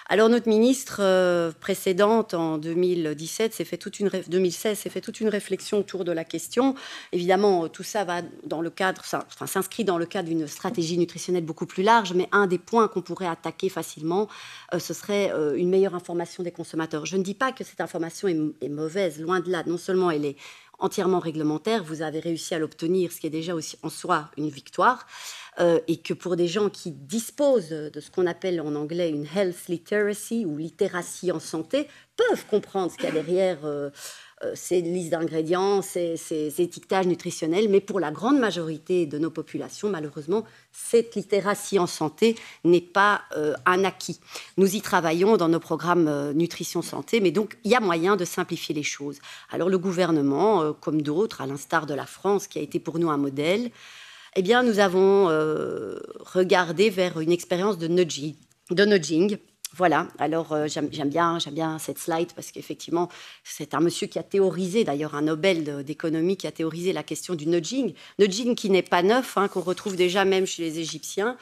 Alors 0.08 0.28
notre 0.28 0.48
ministre 0.48 0.96
euh, 0.98 1.52
précédente 1.52 2.34
en 2.34 2.58
2017 2.58 3.54
s'est 3.54 3.64
fait 3.64 3.76
toute 3.76 4.00
une 4.00 4.10
2016 4.26 4.76
s'est 4.76 4.90
fait 4.90 5.00
toute 5.00 5.20
une 5.20 5.28
réflexion 5.28 5.78
autour 5.78 6.04
de 6.04 6.10
la 6.10 6.24
question. 6.24 6.74
Évidemment, 7.12 7.68
tout 7.68 7.84
ça 7.84 8.02
va 8.02 8.22
dans 8.44 8.60
le 8.60 8.70
cadre, 8.70 9.04
s'inscrit 9.46 9.84
dans 9.84 9.96
le 9.96 10.06
cadre 10.06 10.28
d'une 10.28 10.48
stratégie 10.48 10.98
nutritionnelle 10.98 11.44
beaucoup 11.44 11.66
plus 11.66 11.84
large. 11.84 12.14
Mais 12.14 12.28
un 12.32 12.48
des 12.48 12.58
points 12.58 12.88
qu'on 12.88 13.00
pourrait 13.00 13.28
attaquer 13.28 13.68
facilement, 13.68 14.28
euh, 14.74 14.80
ce 14.80 14.92
serait 14.92 15.30
euh, 15.30 15.54
une 15.56 15.70
meilleure 15.70 15.94
information 15.94 16.42
des 16.42 16.50
consommateurs. 16.50 17.06
Je 17.06 17.16
ne 17.16 17.22
dis 17.22 17.34
pas 17.34 17.52
que 17.52 17.62
cette 17.62 17.80
information 17.80 18.26
est 18.26 18.68
mauvaise, 18.68 19.20
loin 19.20 19.38
de 19.38 19.52
là. 19.52 19.62
Non 19.66 19.78
seulement 19.78 20.10
elle 20.10 20.24
est 20.24 20.36
entièrement 20.78 21.20
réglementaire, 21.20 21.84
vous 21.84 22.02
avez 22.02 22.20
réussi 22.20 22.54
à 22.54 22.58
l'obtenir, 22.58 23.12
ce 23.12 23.20
qui 23.20 23.26
est 23.26 23.30
déjà 23.30 23.54
aussi 23.54 23.78
en 23.82 23.88
soi 23.88 24.30
une 24.36 24.48
victoire. 24.48 25.06
Euh, 25.60 25.80
et 25.86 25.98
que 25.98 26.14
pour 26.14 26.34
des 26.34 26.48
gens 26.48 26.70
qui 26.70 26.92
disposent 26.92 27.68
de 27.68 28.00
ce 28.00 28.10
qu'on 28.10 28.26
appelle 28.26 28.58
en 28.60 28.74
anglais 28.74 29.10
une 29.10 29.26
health 29.26 29.68
literacy 29.68 30.46
ou 30.46 30.56
littératie 30.56 31.30
en 31.30 31.40
santé, 31.40 31.88
peuvent 32.16 32.46
comprendre 32.46 32.90
ce 32.90 32.96
qu'il 32.96 33.04
y 33.04 33.08
a 33.08 33.12
derrière 33.12 33.58
euh, 33.64 33.90
ces 34.54 34.80
listes 34.80 35.10
d'ingrédients, 35.10 35.82
ces, 35.82 36.16
étiquetages 36.58 37.06
nutritionnels, 37.06 37.68
mais 37.68 37.80
pour 37.80 38.00
la 38.00 38.10
grande 38.10 38.38
majorité 38.38 39.06
de 39.06 39.18
nos 39.18 39.30
populations, 39.30 39.88
malheureusement, 39.88 40.44
cette 40.72 41.14
littératie 41.14 41.78
en 41.78 41.86
santé 41.86 42.36
n'est 42.64 42.80
pas 42.80 43.22
un 43.66 43.84
acquis. 43.84 44.20
Nous 44.56 44.74
y 44.74 44.80
travaillons 44.80 45.36
dans 45.36 45.48
nos 45.48 45.60
programmes 45.60 46.32
nutrition 46.32 46.82
santé, 46.82 47.20
mais 47.20 47.30
donc 47.30 47.56
il 47.64 47.70
y 47.70 47.74
a 47.74 47.80
moyen 47.80 48.16
de 48.16 48.24
simplifier 48.24 48.74
les 48.74 48.82
choses. 48.82 49.18
Alors 49.50 49.68
le 49.68 49.78
gouvernement, 49.78 50.72
comme 50.72 51.02
d'autres, 51.02 51.40
à 51.40 51.46
l'instar 51.46 51.86
de 51.86 51.94
la 51.94 52.06
France, 52.06 52.46
qui 52.46 52.58
a 52.58 52.62
été 52.62 52.80
pour 52.80 52.98
nous 52.98 53.10
un 53.10 53.18
modèle, 53.18 53.70
eh 54.34 54.42
bien, 54.42 54.62
nous 54.62 54.78
avons 54.78 55.28
euh, 55.28 55.98
regardé 56.20 56.88
vers 56.88 57.20
une 57.20 57.32
expérience. 57.32 57.76
De 57.78 57.86
nudging. 57.86 59.36
Voilà, 59.74 60.08
alors 60.18 60.52
euh, 60.52 60.66
j'aime 60.66 60.88
bien, 61.08 61.38
bien 61.50 61.78
cette 61.78 61.98
slide 61.98 62.32
parce 62.34 62.52
qu'effectivement, 62.52 63.08
c'est 63.42 63.72
un 63.72 63.80
monsieur 63.80 64.06
qui 64.06 64.18
a 64.18 64.22
théorisé, 64.22 64.84
d'ailleurs 64.84 65.14
un 65.14 65.22
Nobel 65.22 65.82
d'économie 65.82 66.36
qui 66.36 66.46
a 66.46 66.52
théorisé 66.52 66.92
la 66.92 67.02
question 67.02 67.34
du 67.34 67.46
nudging. 67.46 67.94
Nudging 68.18 68.54
qui 68.54 68.68
n'est 68.68 68.82
pas 68.82 69.02
neuf, 69.02 69.38
hein, 69.38 69.48
qu'on 69.48 69.62
retrouve 69.62 69.96
déjà 69.96 70.26
même 70.26 70.46
chez 70.46 70.62
les 70.62 70.78
Égyptiens. 70.78 71.38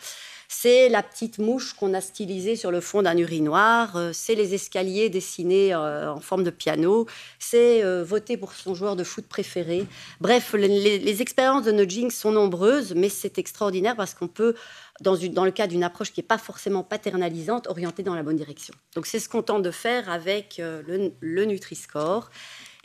C'est 0.52 0.88
la 0.88 1.02
petite 1.04 1.38
mouche 1.38 1.74
qu'on 1.74 1.94
a 1.94 2.00
stylisée 2.00 2.56
sur 2.56 2.72
le 2.72 2.80
fond 2.80 3.02
d'un 3.02 3.16
urinoir. 3.16 3.96
Euh, 3.96 4.10
c'est 4.12 4.34
les 4.34 4.54
escaliers 4.54 5.08
dessinés 5.08 5.72
euh, 5.74 6.12
en 6.12 6.20
forme 6.20 6.44
de 6.44 6.50
piano. 6.50 7.06
C'est 7.40 7.82
voter 8.02 8.36
pour 8.36 8.52
son 8.52 8.74
joueur 8.74 8.94
de 8.94 9.02
foot 9.02 9.26
préféré. 9.26 9.86
Bref, 10.20 10.54
les, 10.54 11.22
expériences 11.22 11.64
de 11.64 11.72
nudging 11.72 12.10
sont 12.10 12.30
nombreuses, 12.30 12.94
mais 12.94 13.08
c'est 13.08 13.38
extraordinaire 13.38 13.96
parce 13.96 14.14
qu'on 14.14 14.28
peut, 14.28 14.54
dans, 15.00 15.14
le 15.14 15.50
cas 15.50 15.66
d'une 15.66 15.84
approche 15.84 16.12
qui 16.12 16.20
n'est 16.20 16.26
pas 16.26 16.38
forcément 16.38 16.82
paternalisante, 16.82 17.66
orienter 17.68 18.02
dans 18.02 18.14
la 18.14 18.22
bonne 18.22 18.36
direction. 18.36 18.74
Donc 18.94 19.06
c'est 19.06 19.18
ce 19.18 19.28
qu'on 19.28 19.42
tente 19.42 19.62
de 19.62 19.70
faire 19.70 20.10
avec 20.10 20.56
le, 20.58 21.12
le 21.20 21.44
Nutri-Score. 21.44 22.30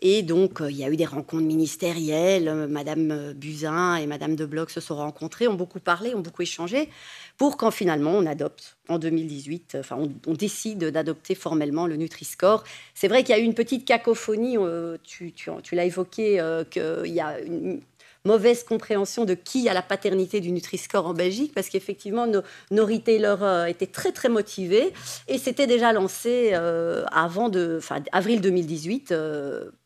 Et 0.01 0.23
donc, 0.23 0.59
il 0.61 0.75
y 0.75 0.83
a 0.83 0.89
eu 0.89 0.97
des 0.97 1.05
rencontres 1.05 1.43
ministérielles. 1.43 2.67
Madame 2.69 3.33
Buzyn 3.33 3.95
et 3.95 4.07
Madame 4.07 4.35
de 4.35 4.45
Bloch 4.45 4.69
se 4.69 4.81
sont 4.81 4.97
rencontrées, 4.97 5.47
ont 5.47 5.53
beaucoup 5.53 5.79
parlé, 5.79 6.13
ont 6.13 6.19
beaucoup 6.19 6.41
échangé 6.41 6.89
pour 7.37 7.57
quand 7.57 7.71
finalement 7.71 8.11
on 8.11 8.25
adopte 8.25 8.77
en 8.87 8.97
2018, 8.99 9.77
enfin 9.79 9.97
on, 10.27 10.33
décide 10.33 10.85
d'adopter 10.85 11.35
formellement 11.35 11.87
le 11.87 11.95
Nutri-Score. 11.95 12.63
C'est 12.93 13.07
vrai 13.07 13.23
qu'il 13.23 13.35
y 13.35 13.39
a 13.39 13.41
eu 13.41 13.45
une 13.45 13.53
petite 13.53 13.85
cacophonie, 13.85 14.57
euh, 14.57 14.97
tu, 15.03 15.33
l'as 15.71 15.85
évoqué, 15.85 16.39
euh, 16.39 16.63
qu'il 16.63 17.11
y 17.11 17.19
a 17.19 17.39
une 17.39 17.81
mauvaise 18.25 18.63
compréhension 18.63 19.23
de 19.25 19.33
qui 19.33 19.69
a 19.69 19.73
la 19.73 19.81
paternité 19.81 20.41
du 20.41 20.51
Nutri-Score 20.51 21.07
en 21.07 21.13
Belgique, 21.13 21.53
parce 21.53 21.69
qu'effectivement, 21.69 22.27
nos, 22.27 22.85
retailers 22.85 23.41
euh, 23.41 23.65
étaient 23.65 23.87
très, 23.87 24.11
très 24.11 24.29
motivés, 24.29 24.93
et 25.27 25.37
c'était 25.37 25.67
déjà 25.67 25.93
lancé 25.93 26.53
avant 27.11 27.49
de, 27.49 27.75
enfin, 27.77 28.03
avril 28.11 28.41
2018, 28.41 29.13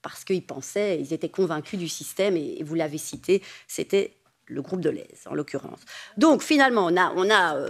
parce 0.02 0.24
qu'ils 0.24 0.46
pensaient, 0.46 1.00
ils 1.00 1.14
étaient 1.14 1.30
convaincus 1.30 1.78
du 1.78 1.88
système, 1.88 2.36
et 2.38 2.64
vous 2.64 2.76
l'avez 2.76 2.98
cité, 2.98 3.42
c'était 3.68 4.14
le 4.50 4.62
groupe 4.62 4.82
de 4.82 4.90
l'Aise 4.90 5.26
en 5.28 5.34
l'occurrence. 5.36 5.80
Donc 6.18 6.42
finalement, 6.42 6.86
on 6.86 6.98
a, 6.98 7.14
on 7.16 7.30
a 7.30 7.56
euh, 7.56 7.70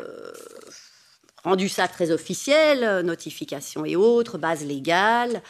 rendu 1.43 1.69
ça 1.69 1.87
très 1.87 2.11
officiel, 2.11 2.83
euh, 2.83 3.03
notification 3.03 3.85
et 3.85 3.95
autres, 3.95 4.37
base 4.37 4.65
légale. 4.65 5.41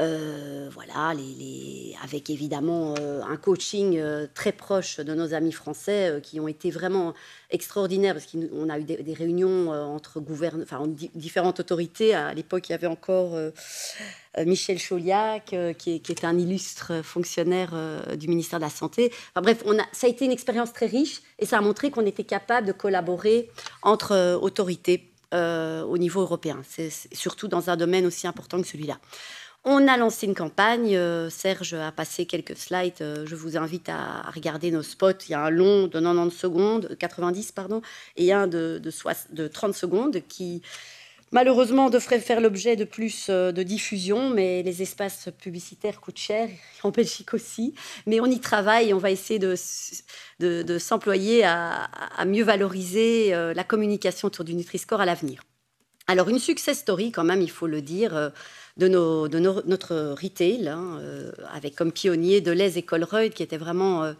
Euh, 0.00 0.68
voilà, 0.72 1.12
avec 2.02 2.28
évidemment 2.28 2.94
un 2.96 3.36
coaching 3.36 4.00
très 4.34 4.52
proche 4.52 4.98
de 4.98 5.14
nos 5.14 5.34
amis 5.34 5.52
français 5.52 6.20
qui 6.22 6.40
ont 6.40 6.48
été 6.48 6.70
vraiment 6.70 7.14
extraordinaires 7.50 8.14
parce 8.14 8.26
qu'on 8.26 8.68
a 8.68 8.78
eu 8.78 8.84
des, 8.84 9.14
réunions 9.14 9.70
entre 9.70 10.20
différentes 11.14 11.60
autorités. 11.60 12.14
À 12.14 12.34
l'époque, 12.34 12.68
il 12.68 12.72
y 12.72 12.74
avait 12.74 12.88
encore 12.88 13.36
euh, 14.38 14.44
Michel 14.44 14.78
Chauliac, 14.78 15.52
euh, 15.52 15.72
qui 15.72 15.94
est, 15.94 16.24
un 16.24 16.38
illustre 16.38 17.02
fonctionnaire 17.02 17.70
euh, 17.72 18.16
du 18.16 18.28
ministère 18.28 18.58
de 18.58 18.64
la 18.64 18.70
Santé. 18.70 19.12
Bref, 19.36 19.62
ça 19.92 20.06
a 20.06 20.10
été 20.10 20.24
une 20.24 20.32
expérience 20.32 20.72
très 20.72 20.86
riche 20.86 21.22
et 21.38 21.46
ça 21.46 21.58
a 21.58 21.60
montré 21.60 21.90
qu'on 21.90 22.06
était 22.06 22.24
capable 22.24 22.66
de 22.66 22.72
collaborer 22.72 23.50
entre 23.82 24.38
autorités 24.40 25.10
au 25.32 25.98
niveau 25.98 26.20
européen, 26.20 26.62
surtout 27.12 27.48
dans 27.48 27.68
un 27.68 27.76
domaine 27.76 28.06
aussi 28.06 28.28
important 28.28 28.62
que 28.62 28.68
celui-là. 28.68 29.00
On 29.64 29.88
a 29.88 29.96
lancé 29.96 30.26
une 30.26 30.34
campagne. 30.34 30.98
Serge 31.30 31.74
a 31.74 31.90
passé 31.90 32.26
quelques 32.26 32.56
slides. 32.56 33.24
je 33.24 33.34
vous 33.34 33.56
invite 33.56 33.88
à, 33.88 34.30
regarder 34.30 34.70
nos 34.70 34.82
spots. 34.82 35.24
Il 35.28 35.30
y 35.30 35.34
a 35.34 35.40
un 35.40 35.50
long 35.50 35.86
de 35.86 36.00
90 36.00 36.30
secondes, 36.36 36.96
90 36.98 37.52
pardon, 37.52 37.80
et 38.16 38.32
un 38.32 38.46
de, 38.46 38.78
de, 38.82 38.92
de 39.30 39.48
30 39.48 39.74
secondes 39.74 40.20
qui 40.28 40.62
malheureusement 41.34 41.90
devrait 41.90 42.20
faire 42.20 42.40
l'objet 42.40 42.76
de 42.76 42.84
plus 42.84 43.26
euh, 43.28 43.52
de 43.52 43.62
diffusion, 43.62 44.30
mais 44.30 44.62
les 44.62 44.82
espaces 44.82 45.28
publicitaires 45.38 46.00
coûtent 46.00 46.18
cher, 46.18 46.48
en 46.82 46.90
Belgique 46.90 47.34
aussi. 47.34 47.74
Mais 48.06 48.20
on 48.20 48.26
y 48.26 48.40
travaille 48.40 48.90
et 48.90 48.94
on 48.94 48.98
va 48.98 49.10
essayer 49.10 49.40
de, 49.40 50.78
s'employer 50.78 51.44
à, 51.44 51.90
mieux 52.26 52.44
valoriser 52.44 53.34
euh, 53.34 53.52
la 53.52 53.64
communication 53.64 54.28
autour 54.28 54.44
du 54.44 54.54
Nutri-Score 54.54 55.00
à 55.00 55.04
l'avenir. 55.04 55.42
Alors, 56.06 56.28
une 56.28 56.38
success 56.38 56.78
story, 56.78 57.12
quand 57.12 57.24
même, 57.24 57.40
il 57.40 57.50
faut 57.50 57.66
le 57.66 57.80
dire, 57.80 58.14
euh, 58.14 58.28
de, 58.76 58.88
notre 58.88 60.14
retail, 60.20 60.68
hein, 60.68 61.00
avec 61.52 61.74
comme 61.74 61.92
pionnier 61.92 62.40
Deleuze 62.40 62.76
et 62.76 62.82
Colruyt, 62.82 63.30
qui 63.30 63.42
était 63.42 63.56
vraiment 63.56 64.12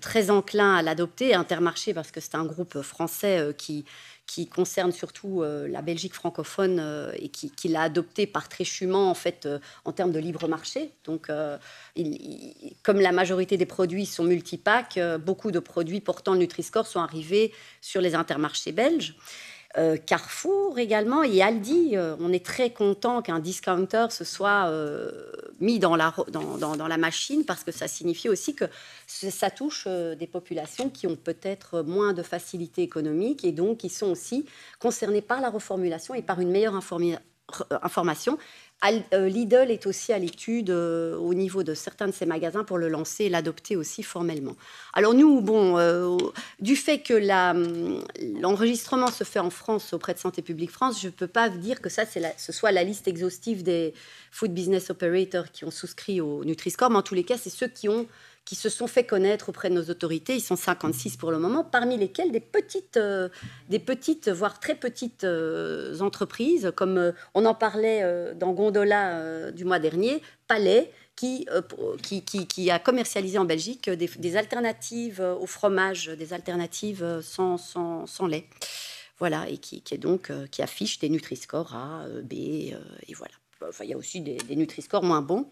très 0.00 0.30
enclin 0.30 0.74
à 0.74 0.82
l'adopter, 0.82 1.34
Intermarché, 1.34 1.94
parce 1.94 2.10
que 2.10 2.20
c'est 2.20 2.34
un 2.34 2.44
groupe 2.44 2.82
français 2.82 3.54
qui 3.56 3.84
qui 4.28 4.46
concerne 4.46 4.92
surtout 4.92 5.42
euh, 5.42 5.66
la 5.66 5.80
Belgique 5.80 6.12
francophone 6.12 6.78
euh, 6.78 7.10
et 7.18 7.28
qui, 7.30 7.68
l'a 7.68 7.82
adopté 7.82 8.26
par 8.26 8.48
tréchuement 8.48 9.10
en 9.10 9.14
fait 9.14 9.46
euh, 9.46 9.58
en 9.86 9.92
termes 9.92 10.12
de 10.12 10.18
libre 10.18 10.46
marché. 10.48 10.92
Donc, 11.04 11.30
comme 12.82 13.00
la 13.00 13.12
majorité 13.12 13.56
des 13.56 13.66
produits 13.66 14.04
sont 14.04 14.24
multipack, 14.24 15.00
beaucoup 15.24 15.50
de 15.50 15.58
produits 15.58 16.00
portant 16.00 16.34
le 16.34 16.40
Nutri-Score 16.40 16.86
sont 16.86 17.00
arrivés 17.00 17.52
sur 17.80 18.02
les 18.02 18.14
intermarchés 18.14 18.72
belges. 18.72 19.16
Euh, 19.76 19.98
Carrefour 19.98 20.78
également 20.78 21.22
et 21.22 21.42
Aldi. 21.42 21.90
Euh, 21.92 22.16
on 22.20 22.32
est 22.32 22.44
très 22.44 22.70
content 22.70 23.20
qu'un 23.20 23.38
discounter 23.38 24.06
se 24.10 24.24
soit 24.24 24.66
euh, 24.68 25.30
mis 25.60 25.78
dans 25.78 25.94
la, 25.94 26.96
machine 26.96 27.44
parce 27.44 27.64
que 27.64 27.70
ça 27.70 27.86
signifie 27.86 28.30
aussi 28.30 28.54
que 28.54 28.64
ça 29.06 29.50
touche 29.50 29.86
des 29.86 30.26
populations 30.26 30.88
qui 30.88 31.06
ont 31.06 31.16
peut-être 31.16 31.82
moins 31.82 32.14
de 32.14 32.22
facilité 32.22 32.82
économique 32.82 33.44
et 33.44 33.52
donc 33.52 33.78
qui 33.78 33.90
sont 33.90 34.10
aussi 34.10 34.46
concernées 34.78 35.22
par 35.22 35.40
la 35.42 35.50
reformulation 35.50 36.14
et 36.14 36.22
par 36.22 36.40
une 36.40 36.50
meilleure 36.50 36.74
information 37.82 38.38
Lidl 38.84 39.70
est 39.70 39.86
aussi 39.86 40.12
à 40.12 40.18
l'étude 40.18 40.70
euh, 40.70 41.16
au 41.16 41.34
niveau 41.34 41.64
de 41.64 41.74
certains 41.74 42.06
de 42.06 42.12
ses 42.12 42.26
magasins 42.26 42.62
pour 42.62 42.78
le 42.78 42.88
lancer 42.88 43.24
et 43.24 43.28
l'adopter 43.28 43.76
aussi 43.76 44.04
formellement. 44.04 44.56
Alors 44.92 45.14
nous, 45.14 45.40
bon, 45.40 45.78
euh, 45.78 46.16
du 46.60 46.76
fait 46.76 47.00
que 47.00 47.14
hum, 47.14 48.04
l'enregistrement 48.40 49.10
se 49.10 49.24
fait 49.24 49.40
en 49.40 49.50
France 49.50 49.92
auprès 49.92 50.14
de 50.14 50.18
Santé 50.18 50.42
publique 50.42 50.70
France, 50.70 51.00
je 51.00 51.08
ne 51.08 51.12
peux 51.12 51.26
pas 51.26 51.48
dire 51.48 51.80
que 51.80 51.88
ça, 51.88 52.04
ce 52.06 52.52
soit 52.52 52.70
la 52.70 52.84
liste 52.84 53.08
exhaustive 53.08 53.64
des 53.64 53.94
food 54.30 54.54
business 54.54 54.90
operators 54.90 55.50
qui 55.50 55.64
ont 55.64 55.72
souscrit 55.72 56.20
au 56.20 56.44
Nutri-Score, 56.44 56.90
mais 56.90 56.98
en 56.98 57.02
tous 57.02 57.14
les 57.14 57.24
cas, 57.24 57.36
c'est 57.36 57.50
ceux 57.50 57.68
qui 57.68 57.88
ont 57.88 58.06
qui 58.48 58.54
se 58.54 58.70
sont 58.70 58.86
fait 58.86 59.04
connaître 59.04 59.50
auprès 59.50 59.68
de 59.68 59.74
nos 59.74 59.90
autorités. 59.90 60.34
Ils 60.34 60.40
sont 60.40 60.56
56 60.56 61.18
pour 61.18 61.30
le 61.30 61.38
moment, 61.38 61.64
parmi 61.64 61.98
lesquels 61.98 62.32
des 62.32 62.40
petites, 62.40 62.96
euh, 62.96 63.28
des 63.68 63.78
petites 63.78 64.30
voire 64.30 64.58
très 64.58 64.74
petites 64.74 65.24
euh, 65.24 66.00
entreprises, 66.00 66.72
comme 66.74 66.96
euh, 66.96 67.12
on 67.34 67.44
en 67.44 67.54
parlait 67.54 68.02
dans 68.36 68.54
Gondola 68.54 69.52
du 69.52 69.66
mois 69.66 69.78
dernier, 69.78 70.22
Palais, 70.46 70.90
qui, 71.14 71.46
qui, 72.02 72.22
qui, 72.22 72.70
a 72.70 72.78
commercialisé 72.78 73.36
en 73.36 73.44
Belgique 73.44 73.90
des, 73.90 74.36
alternatives 74.38 75.20
au 75.20 75.46
fromage, 75.46 76.06
des 76.06 76.32
alternatives 76.32 77.20
sans, 77.22 77.58
sans, 77.58 78.06
sans 78.06 78.26
lait. 78.26 78.46
Voilà, 79.18 79.46
et 79.50 79.58
qui, 79.58 79.82
est 79.90 79.98
donc 79.98 80.32
qui 80.50 80.62
affiche 80.62 81.00
des 81.00 81.10
Nutri-Score 81.10 81.74
A, 81.74 82.06
B, 82.22 82.32
et 82.32 82.74
voilà. 83.14 83.34
Enfin, 83.68 83.84
il 83.84 83.90
y 83.90 83.94
a 83.94 83.98
aussi 83.98 84.22
des, 84.22 84.36
des 84.36 84.56
Nutri-Score 84.56 85.02
moins 85.02 85.20
bons. 85.20 85.50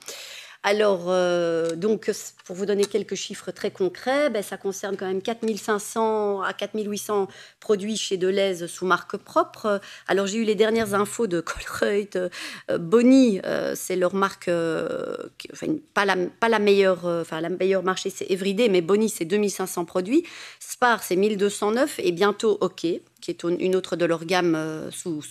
Alors, 0.69 1.05
euh, 1.07 1.77
donc, 1.77 2.11
pour 2.45 2.57
vous 2.57 2.67
donner 2.67 2.87
quelques 2.87 3.15
chiffres 3.15 3.53
très 3.53 3.71
concrets, 3.71 4.31
ben, 4.31 4.43
ça 4.43 4.57
concerne 4.57 4.97
quand 4.97 5.07
même 5.07 5.23
4500 5.23 6.43
à 6.43 6.53
4800 6.53 7.29
produits 7.61 7.97
chez 7.97 8.17
Deleuze 8.17 8.67
sous 8.67 8.85
marque 8.85 9.17
propre. 9.17 9.81
Alors, 10.09 10.27
j'ai 10.27 10.39
eu 10.39 10.43
les 10.43 10.57
dernières 10.57 10.95
infos 10.95 11.29
de 11.29 11.41
Colruyt. 11.41 12.17
Euh, 12.17 12.79
Bonnie, 12.79 13.41
euh, 13.47 13.75
c'est 13.77 13.95
leur 13.95 14.17
marque, 14.17 14.51
enfin, 15.53 15.69
pas, 15.95 16.05
la, 16.05 16.17
pas 16.41 16.49
la 16.49 16.59
meilleure, 16.59 17.05
enfin, 17.05 17.41
la 17.41 17.49
meilleure 17.49 17.85
marché, 17.85 18.11
c'est 18.11 18.29
Everyday, 18.29 18.69
mais 18.69 18.81
Bonnie, 18.81 19.09
c'est 19.09 19.25
2500 19.25 19.85
produits. 19.85 20.25
Spar, 20.59 21.05
c'est 21.05 21.15
1209 21.15 22.01
et 22.01 22.11
bientôt 22.11 22.59
OK 22.61 22.85
qui 23.21 23.31
est 23.31 23.45
une 23.45 23.75
autre 23.77 23.97
de 23.97 24.05
leur 24.05 24.25
gamme 24.25 24.55
euh, 24.55 24.91
sous, 24.91 25.23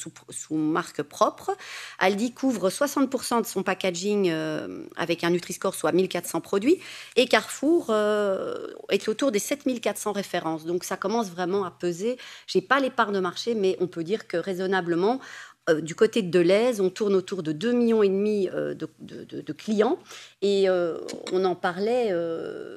marque 0.52 1.04
propre. 1.04 1.56
Aldi 2.00 2.34
couvre 2.34 2.70
60% 2.70 3.42
de 3.42 3.46
son 3.46 3.64
packaging 3.64 4.30
euh, 4.30 4.84
avec 4.98 5.24
un 5.24 5.30
Nutri-Score, 5.30 5.76
soit 5.76 5.92
1400 5.92 6.42
produits. 6.42 6.80
Et 7.16 7.28
Carrefour 7.28 7.88
euh, 7.90 8.68
est 8.90 9.08
autour 9.08 9.32
des 9.32 9.40
7400 9.40 10.12
références. 10.14 10.66
Donc 10.66 10.84
ça 10.84 10.98
commence 10.98 11.30
vraiment 11.30 11.64
à 11.64 11.72
peser. 11.72 12.18
Je 12.48 12.58
n'ai 12.58 12.62
pas 12.64 12.80
les 12.80 12.90
parts 12.90 13.12
de 13.12 13.20
marché, 13.20 13.54
mais 13.54 13.78
on 13.80 13.88
peut 13.88 14.04
dire 14.04 14.28
que 14.28 14.38
raisonnablement, 14.38 15.20
euh, 15.68 15.82
du 15.82 15.96
côté 15.96 16.22
de 16.22 16.30
Deleuze, 16.30 16.80
on 16.80 16.92
tourne 16.92 17.16
autour 17.16 17.42
de 17.42 17.52
2,5 17.52 17.76
millions 17.76 18.04
et 18.04 18.10
demi 18.10 18.50
euh, 18.54 18.76
de, 18.76 19.54
clients. 19.54 19.98
Et 20.44 20.70
euh, 20.70 21.00
on 21.32 21.44
en 21.44 21.56
parlait, 21.56 22.14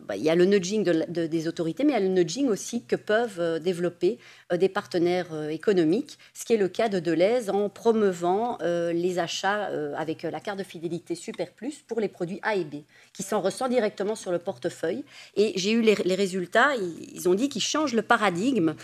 bah, 0.06 0.16
il 0.16 0.22
y 0.22 0.30
a 0.30 0.34
le 0.34 0.44
nudging 0.44 0.84
des 0.84 1.48
autorités, 1.48 1.84
mais 1.84 1.92
il 1.92 1.94
y 1.94 1.98
a 1.98 2.00
le 2.00 2.08
nudging 2.08 2.48
aussi 2.48 2.84
que 2.84 2.96
peuvent 2.96 3.60
développer 3.60 4.18
des 4.54 4.68
partenaires 4.68 5.50
économiques, 5.50 6.18
ce 6.32 6.44
qui 6.44 6.54
est 6.54 6.56
le 6.56 6.68
cas 6.68 6.88
de 6.88 6.98
Deleuze 7.00 7.50
en 7.50 7.68
promeuvant 7.68 8.58
les 8.62 9.18
achats 9.18 9.70
avec 9.96 10.22
la 10.22 10.40
carte 10.40 10.58
de 10.58 10.64
fidélité 10.64 11.14
Super 11.14 11.52
Plus 11.52 11.82
pour 11.86 12.00
les 12.00 12.08
produits 12.08 12.38
A 12.42 12.54
et 12.54 12.64
B, 12.64 12.76
qui 13.12 13.22
s'en 13.22 13.40
ressent 13.40 13.68
directement 13.68 14.14
sur 14.14 14.30
le 14.30 14.38
portefeuille. 14.38 15.04
Et 15.36 15.52
j'ai 15.56 15.72
eu 15.72 15.82
les, 15.82 15.96
les 16.04 16.14
résultats, 16.14 16.74
ils 16.76 17.28
ont 17.28 17.34
dit 17.34 17.48
qu'ils 17.48 17.62
changent 17.62 17.94
le 17.94 18.02
paradigme 18.02 18.74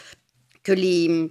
que 0.64 0.72
les 0.72 1.28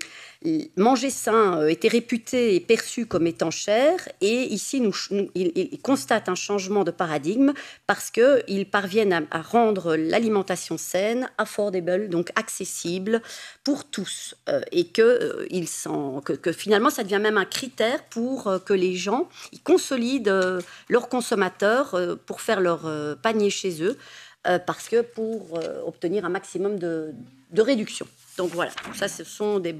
manger 0.75 1.09
sain 1.09 1.59
euh, 1.59 1.67
était 1.67 1.87
réputé 1.87 2.55
et 2.55 2.59
perçu 2.59 3.05
comme 3.05 3.27
étant 3.27 3.51
cher, 3.51 4.09
et 4.21 4.43
ici 4.53 4.81
nous, 4.81 4.93
ils 5.35 5.79
constatent 5.81 6.29
un 6.29 6.35
changement 6.35 6.83
de 6.83 6.91
paradigme 6.91 7.53
parce 7.87 8.11
qu'ils 8.11 8.65
parviennent 8.69 9.27
à, 9.31 9.41
rendre 9.41 9.95
l'alimentation 9.95 10.77
saine, 10.77 11.29
affordable, 11.37 12.09
donc 12.09 12.31
accessible 12.35 13.21
pour 13.63 13.85
tous, 13.85 14.35
euh, 14.49 14.61
et 14.71 14.87
que, 14.87 15.01
euh, 15.01 16.21
que, 16.21 16.51
finalement 16.51 16.89
ça 16.89 17.03
devient 17.03 17.19
même 17.21 17.37
un 17.37 17.45
critère 17.45 18.03
pour 18.05 18.51
que 18.65 18.73
les 18.73 18.95
gens 18.95 19.29
ils 19.51 19.61
consolident 19.61 20.59
leurs 20.89 21.09
consommateurs 21.09 22.17
pour 22.25 22.41
faire 22.41 22.59
leur 22.59 22.81
panier 23.21 23.49
chez 23.49 23.83
eux, 23.83 23.97
parce 24.43 24.89
que 24.89 25.01
pour 25.01 25.59
obtenir 25.85 26.25
un 26.25 26.29
maximum 26.29 26.77
de, 26.77 27.13
de 27.53 27.61
réduction. 27.61 28.07
Donc 28.37 28.51
voilà, 28.51 28.71
ça 28.93 29.07
ce 29.07 29.23
sont 29.23 29.59
des 29.59 29.75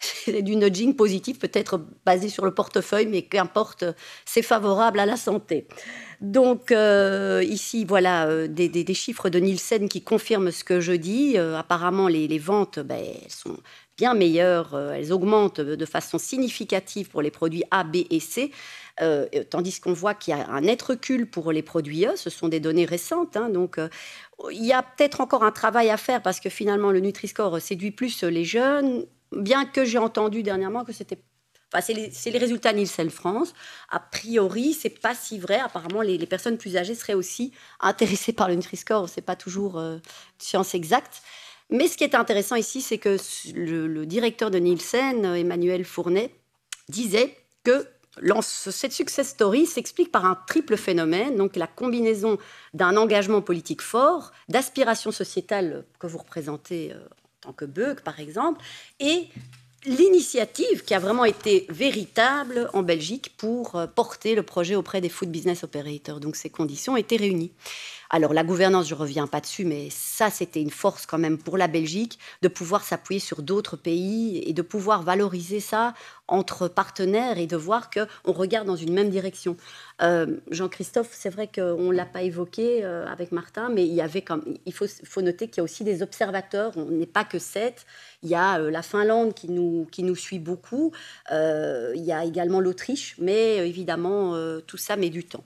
du 0.26 0.56
nudging 0.56 0.94
positif, 0.94 1.38
peut-être 1.38 1.80
basé 2.04 2.28
sur 2.28 2.44
le 2.44 2.52
portefeuille, 2.52 3.06
mais 3.06 3.22
qu'importe, 3.22 3.84
c'est 4.24 4.42
favorable 4.42 5.00
à 5.00 5.06
la 5.06 5.16
santé. 5.16 5.66
Donc 6.20 6.72
euh, 6.72 7.44
ici, 7.46 7.84
voilà 7.84 8.26
euh, 8.26 8.48
des, 8.48 8.94
chiffres 8.94 9.28
de 9.28 9.38
Nielsen 9.38 9.88
qui 9.88 10.02
confirment 10.02 10.50
ce 10.50 10.64
que 10.64 10.80
je 10.80 10.92
dis. 10.92 11.34
Euh, 11.36 11.56
apparemment, 11.56 12.08
les, 12.08 12.38
ventes 12.38 12.78
ben, 12.78 13.04
sont 13.28 13.58
bien 13.96 14.14
meilleures, 14.14 14.78
elles 14.78 15.12
augmentent 15.12 15.60
de 15.60 15.86
façon 15.86 16.18
significative 16.18 17.08
pour 17.08 17.22
les 17.22 17.30
produits 17.30 17.64
A, 17.70 17.84
B 17.84 17.98
et 18.10 18.20
C. 18.20 18.52
tandis 19.50 19.80
qu'on 19.80 19.92
voit 19.92 20.14
qu'il 20.14 20.36
y 20.36 20.40
a 20.40 20.48
un 20.48 20.60
net 20.60 20.82
recul 20.82 21.30
pour 21.30 21.52
les 21.52 21.62
produits 21.62 22.06
E, 22.06 22.16
ce 22.16 22.30
sont 22.30 22.48
des 22.48 22.60
données 22.60 22.84
récentes, 22.84 23.36
hein, 23.36 23.48
donc 23.48 23.78
il 24.50 24.64
y 24.64 24.72
a 24.72 24.82
peut-être 24.82 25.20
encore 25.20 25.44
un 25.44 25.52
travail 25.52 25.90
à 25.90 25.96
faire 25.96 26.22
parce 26.22 26.40
que 26.40 26.50
finalement 26.50 26.90
le 26.90 27.00
Nutri-Score 27.00 27.60
séduit 27.60 27.90
plus 27.90 28.22
les 28.22 28.44
jeunes, 28.44 29.06
bien 29.32 29.64
que 29.64 29.84
j'ai 29.84 29.98
entendu 29.98 30.42
dernièrement 30.42 30.84
que 30.84 30.92
c'était 30.92 31.18
Enfin, 31.72 31.80
c'est 32.12 32.30
les, 32.30 32.38
résultats 32.38 32.72
Nielsen 32.72 33.10
France. 33.10 33.52
A 33.88 33.98
priori, 33.98 34.72
c'est 34.72 35.00
pas 35.00 35.14
si 35.14 35.38
vrai. 35.38 35.58
Apparemment, 35.58 36.00
les, 36.00 36.24
personnes 36.26 36.58
plus 36.58 36.76
âgées 36.76 36.94
seraient 36.94 37.14
aussi 37.14 37.52
intéressées 37.80 38.32
par 38.32 38.48
le 38.48 38.54
Nutri-Score. 38.54 39.08
C'est 39.08 39.20
pas 39.20 39.34
toujours 39.34 39.78
euh, 39.78 39.98
science 40.38 40.74
exacte. 40.74 41.22
Mais 41.70 41.88
ce 41.88 41.96
qui 41.96 42.04
est 42.04 42.14
intéressant 42.14 42.56
ici, 42.56 42.80
c'est 42.80 42.98
que 42.98 43.16
le, 43.54 44.06
directeur 44.06 44.50
de 44.50 44.58
Nielsen, 44.58 45.24
Emmanuel 45.24 45.84
Fournet, 45.84 46.30
disait 46.88 47.36
que 47.64 47.86
cette 48.40 48.92
success 48.92 49.28
story 49.28 49.66
s'explique 49.66 50.10
par 50.10 50.24
un 50.24 50.38
triple 50.46 50.76
phénomène, 50.76 51.36
donc 51.36 51.56
la 51.56 51.66
combinaison 51.66 52.38
d'un 52.72 52.96
engagement 52.96 53.42
politique 53.42 53.82
fort, 53.82 54.32
d'aspiration 54.48 55.10
sociétale 55.10 55.84
que 55.98 56.06
vous 56.06 56.18
représentez 56.18 56.92
euh, 56.92 57.52
que 57.52 57.64
Beug, 57.64 58.00
par 58.00 58.18
exemple, 58.20 58.64
et 59.00 59.26
l'initiative 59.84 60.84
qui 60.84 60.94
a 60.94 60.98
vraiment 60.98 61.24
été 61.24 61.66
véritable 61.68 62.70
en 62.72 62.82
Belgique 62.82 63.34
pour 63.36 63.76
euh, 63.76 63.86
porter 63.86 64.34
le 64.34 64.42
projet 64.42 64.74
auprès 64.74 65.00
des 65.00 65.08
food 65.08 65.30
business 65.30 65.62
operators. 65.62 66.20
Donc 66.20 66.36
ces 66.36 66.50
conditions 66.50 66.96
étaient 66.96 67.16
réunies. 67.16 67.52
Alors 68.10 68.32
la 68.32 68.44
gouvernance, 68.44 68.88
je 68.88 68.94
reviens 68.94 69.26
pas 69.26 69.40
dessus, 69.40 69.64
mais 69.64 69.88
ça 69.90 70.30
c'était 70.30 70.62
une 70.62 70.70
force 70.70 71.06
quand 71.06 71.18
même 71.18 71.38
pour 71.38 71.58
la 71.58 71.68
Belgique 71.68 72.18
de 72.42 72.48
pouvoir 72.48 72.84
s'appuyer 72.84 73.20
sur 73.20 73.42
d'autres 73.42 73.76
pays 73.76 74.42
et 74.46 74.52
de 74.52 74.62
pouvoir 74.62 75.02
valoriser 75.02 75.60
ça 75.60 75.94
entre 76.28 76.68
partenaires 76.68 77.38
et 77.38 77.46
de 77.46 77.56
voir 77.56 77.90
qu'on 77.90 78.32
regarde 78.32 78.66
dans 78.66 78.76
une 78.76 78.92
même 78.92 79.10
direction. 79.10 79.56
Euh, 80.02 80.36
Jean-Christophe, 80.50 81.10
c'est 81.12 81.30
vrai 81.30 81.48
qu'on 81.48 81.90
ne 81.90 81.96
l'a 81.96 82.06
pas 82.06 82.22
évoqué 82.22 82.84
euh, 82.84 83.06
avec 83.06 83.32
Martin, 83.32 83.68
mais 83.68 83.86
il, 83.86 83.94
y 83.94 84.00
avait 84.00 84.22
comme, 84.22 84.42
il 84.66 84.72
faut, 84.72 84.86
noter 85.22 85.48
qu'il 85.48 85.58
y 85.58 85.60
a 85.60 85.64
aussi 85.64 85.84
des 85.84 86.02
observateurs, 86.02 86.72
on 86.76 86.86
n'est 86.86 87.06
pas 87.06 87.24
que 87.24 87.38
sept. 87.38 87.86
Il 88.22 88.28
y 88.28 88.34
a 88.34 88.60
euh, 88.60 88.70
la 88.70 88.82
Finlande 88.82 89.34
qui 89.34 89.48
nous, 89.50 89.86
qui 89.90 90.02
nous 90.02 90.16
suit 90.16 90.38
beaucoup, 90.38 90.92
il 91.30 92.02
y 92.04 92.12
a 92.12 92.24
également 92.24 92.60
l'Autriche, 92.60 93.16
mais 93.18 93.66
évidemment, 93.68 94.34
tout 94.66 94.76
ça 94.76 94.96
met 94.96 95.10
du 95.10 95.24
temps. 95.24 95.44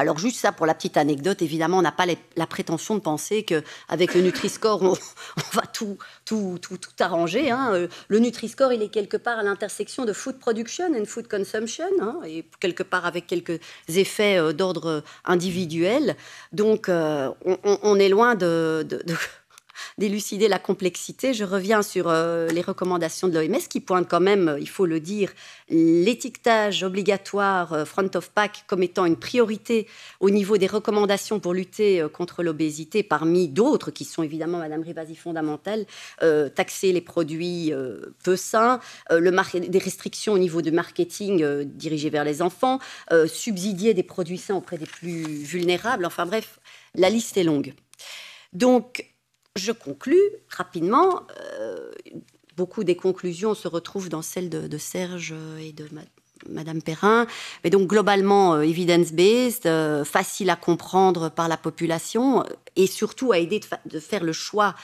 Alors 0.00 0.16
juste 0.16 0.38
ça 0.38 0.52
pour 0.52 0.64
la 0.64 0.74
petite 0.74 0.96
anecdote, 0.96 1.42
évidemment, 1.42 1.78
on 1.78 1.82
n'a 1.82 1.90
pas 1.90 2.06
la 2.36 2.46
prétention 2.46 2.94
de 2.94 3.00
penser 3.00 3.42
qu'avec 3.42 4.14
le 4.14 4.20
Nutri-Score, 4.20 4.82
on, 4.82 4.94
va 5.52 5.62
tout, 5.66 5.98
tout, 6.24 6.58
tout, 6.62 6.78
tout 6.78 6.90
arranger. 7.00 7.50
Hein. 7.50 7.70
Euh, 7.72 7.88
le 8.06 8.20
Nutri-Score, 8.20 8.72
il 8.72 8.80
est 8.80 8.90
quelque 8.90 9.16
part 9.16 9.40
à 9.40 9.42
l'intersection 9.42 10.04
de 10.04 10.12
food 10.12 10.38
production 10.38 10.86
and 10.96 11.04
food 11.04 11.26
consumption, 11.26 11.88
hein, 12.00 12.20
et 12.24 12.44
quelque 12.60 12.84
part 12.84 13.06
avec 13.06 13.26
quelques 13.26 13.58
effets 13.88 14.38
euh, 14.38 14.52
d'ordre 14.52 15.02
individuel. 15.24 16.14
Donc 16.52 16.88
euh, 16.88 17.30
on, 17.64 17.98
est 17.98 18.08
loin 18.08 18.36
de 18.36 18.86
d'élucider 19.98 20.46
la 20.46 20.60
complexité, 20.60 21.34
je 21.34 21.44
reviens 21.44 21.82
sur 21.82 22.08
euh, 22.08 22.46
les 22.48 22.62
recommandations 22.62 23.28
de 23.28 23.38
l'OMS 23.38 23.58
qui 23.68 23.80
pointent 23.80 24.08
quand 24.08 24.20
même, 24.20 24.56
il 24.60 24.68
faut 24.68 24.86
le 24.86 25.00
dire, 25.00 25.32
l'étiquetage 25.68 26.84
obligatoire 26.84 27.72
euh, 27.72 27.84
front 27.84 28.08
of 28.14 28.30
pack 28.30 28.64
comme 28.68 28.84
étant 28.84 29.04
une 29.04 29.16
priorité 29.16 29.88
au 30.20 30.30
niveau 30.30 30.56
des 30.56 30.68
recommandations 30.68 31.40
pour 31.40 31.52
lutter 31.52 32.00
euh, 32.00 32.08
contre 32.08 32.44
l'obésité, 32.44 33.02
parmi 33.02 33.48
d'autres 33.48 33.90
qui 33.90 34.04
sont 34.04 34.22
évidemment, 34.22 34.58
Madame 34.58 34.82
Rivasi, 34.82 35.16
fondamentales, 35.16 35.86
taxer 36.54 36.92
les 36.92 37.00
produits 37.00 37.72
peu 38.22 38.36
sains, 38.36 38.78
des 39.10 39.78
restrictions 39.78 40.34
au 40.34 40.38
niveau 40.38 40.62
du 40.62 40.70
marketing 40.70 41.64
dirigé 41.64 42.10
vers 42.10 42.24
les 42.24 42.42
enfants, 42.42 42.78
subsidier 43.26 43.94
des 43.94 44.02
produits 44.02 44.38
sains 44.38 44.54
auprès 44.54 44.78
des 44.78 44.86
plus 44.86 45.24
vulnérables, 45.24 46.06
enfin 46.06 46.26
bref, 46.26 46.60
la 46.94 47.10
liste 47.10 47.36
est 47.36 47.44
longue. 47.44 47.74
Donc, 48.52 49.04
je 49.58 49.72
conclus 49.72 50.22
rapidement. 50.48 51.22
Euh, 51.60 51.90
beaucoup 52.56 52.82
des 52.82 52.96
conclusions 52.96 53.54
se 53.54 53.68
retrouvent 53.68 54.08
dans 54.08 54.22
celles 54.22 54.50
de, 54.50 54.78
Serge 54.78 55.34
et 55.60 55.72
de 55.72 55.88
Madame 56.48 56.82
Perrin. 56.82 57.26
Mais 57.62 57.70
donc, 57.70 57.88
globalement, 57.88 58.54
euh, 58.54 58.62
evidence-based, 58.62 59.66
euh, 59.66 60.04
facile 60.04 60.50
à 60.50 60.56
comprendre 60.56 61.30
par 61.30 61.48
la 61.48 61.56
population 61.56 62.44
et 62.76 62.86
surtout 62.86 63.32
à 63.32 63.38
aider 63.38 63.60
de 63.86 64.00
faire 64.00 64.24
le 64.24 64.32
choix 64.32 64.74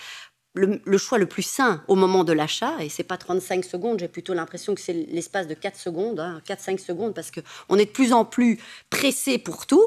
le, 0.54 0.98
choix 0.98 1.18
le 1.18 1.26
plus 1.26 1.42
sain 1.42 1.82
au 1.88 1.96
moment 1.96 2.22
de 2.22 2.32
l'achat, 2.32 2.74
et 2.80 2.88
c'est 2.88 3.02
pas 3.02 3.16
35 3.16 3.64
secondes, 3.64 3.98
j'ai 3.98 4.08
plutôt 4.08 4.34
l'impression 4.34 4.74
que 4.74 4.80
c'est 4.80 4.92
l'espace 4.92 5.48
de 5.48 5.54
4 5.54 5.76
secondes, 5.76 6.20
4-5 6.46 6.72
hein, 6.72 6.76
secondes, 6.78 7.14
parce 7.14 7.32
qu'on 7.32 7.76
est 7.76 7.86
de 7.86 7.90
plus 7.90 8.12
en 8.12 8.24
plus 8.24 8.60
pressé 8.88 9.38
pour 9.38 9.66
tout. 9.66 9.86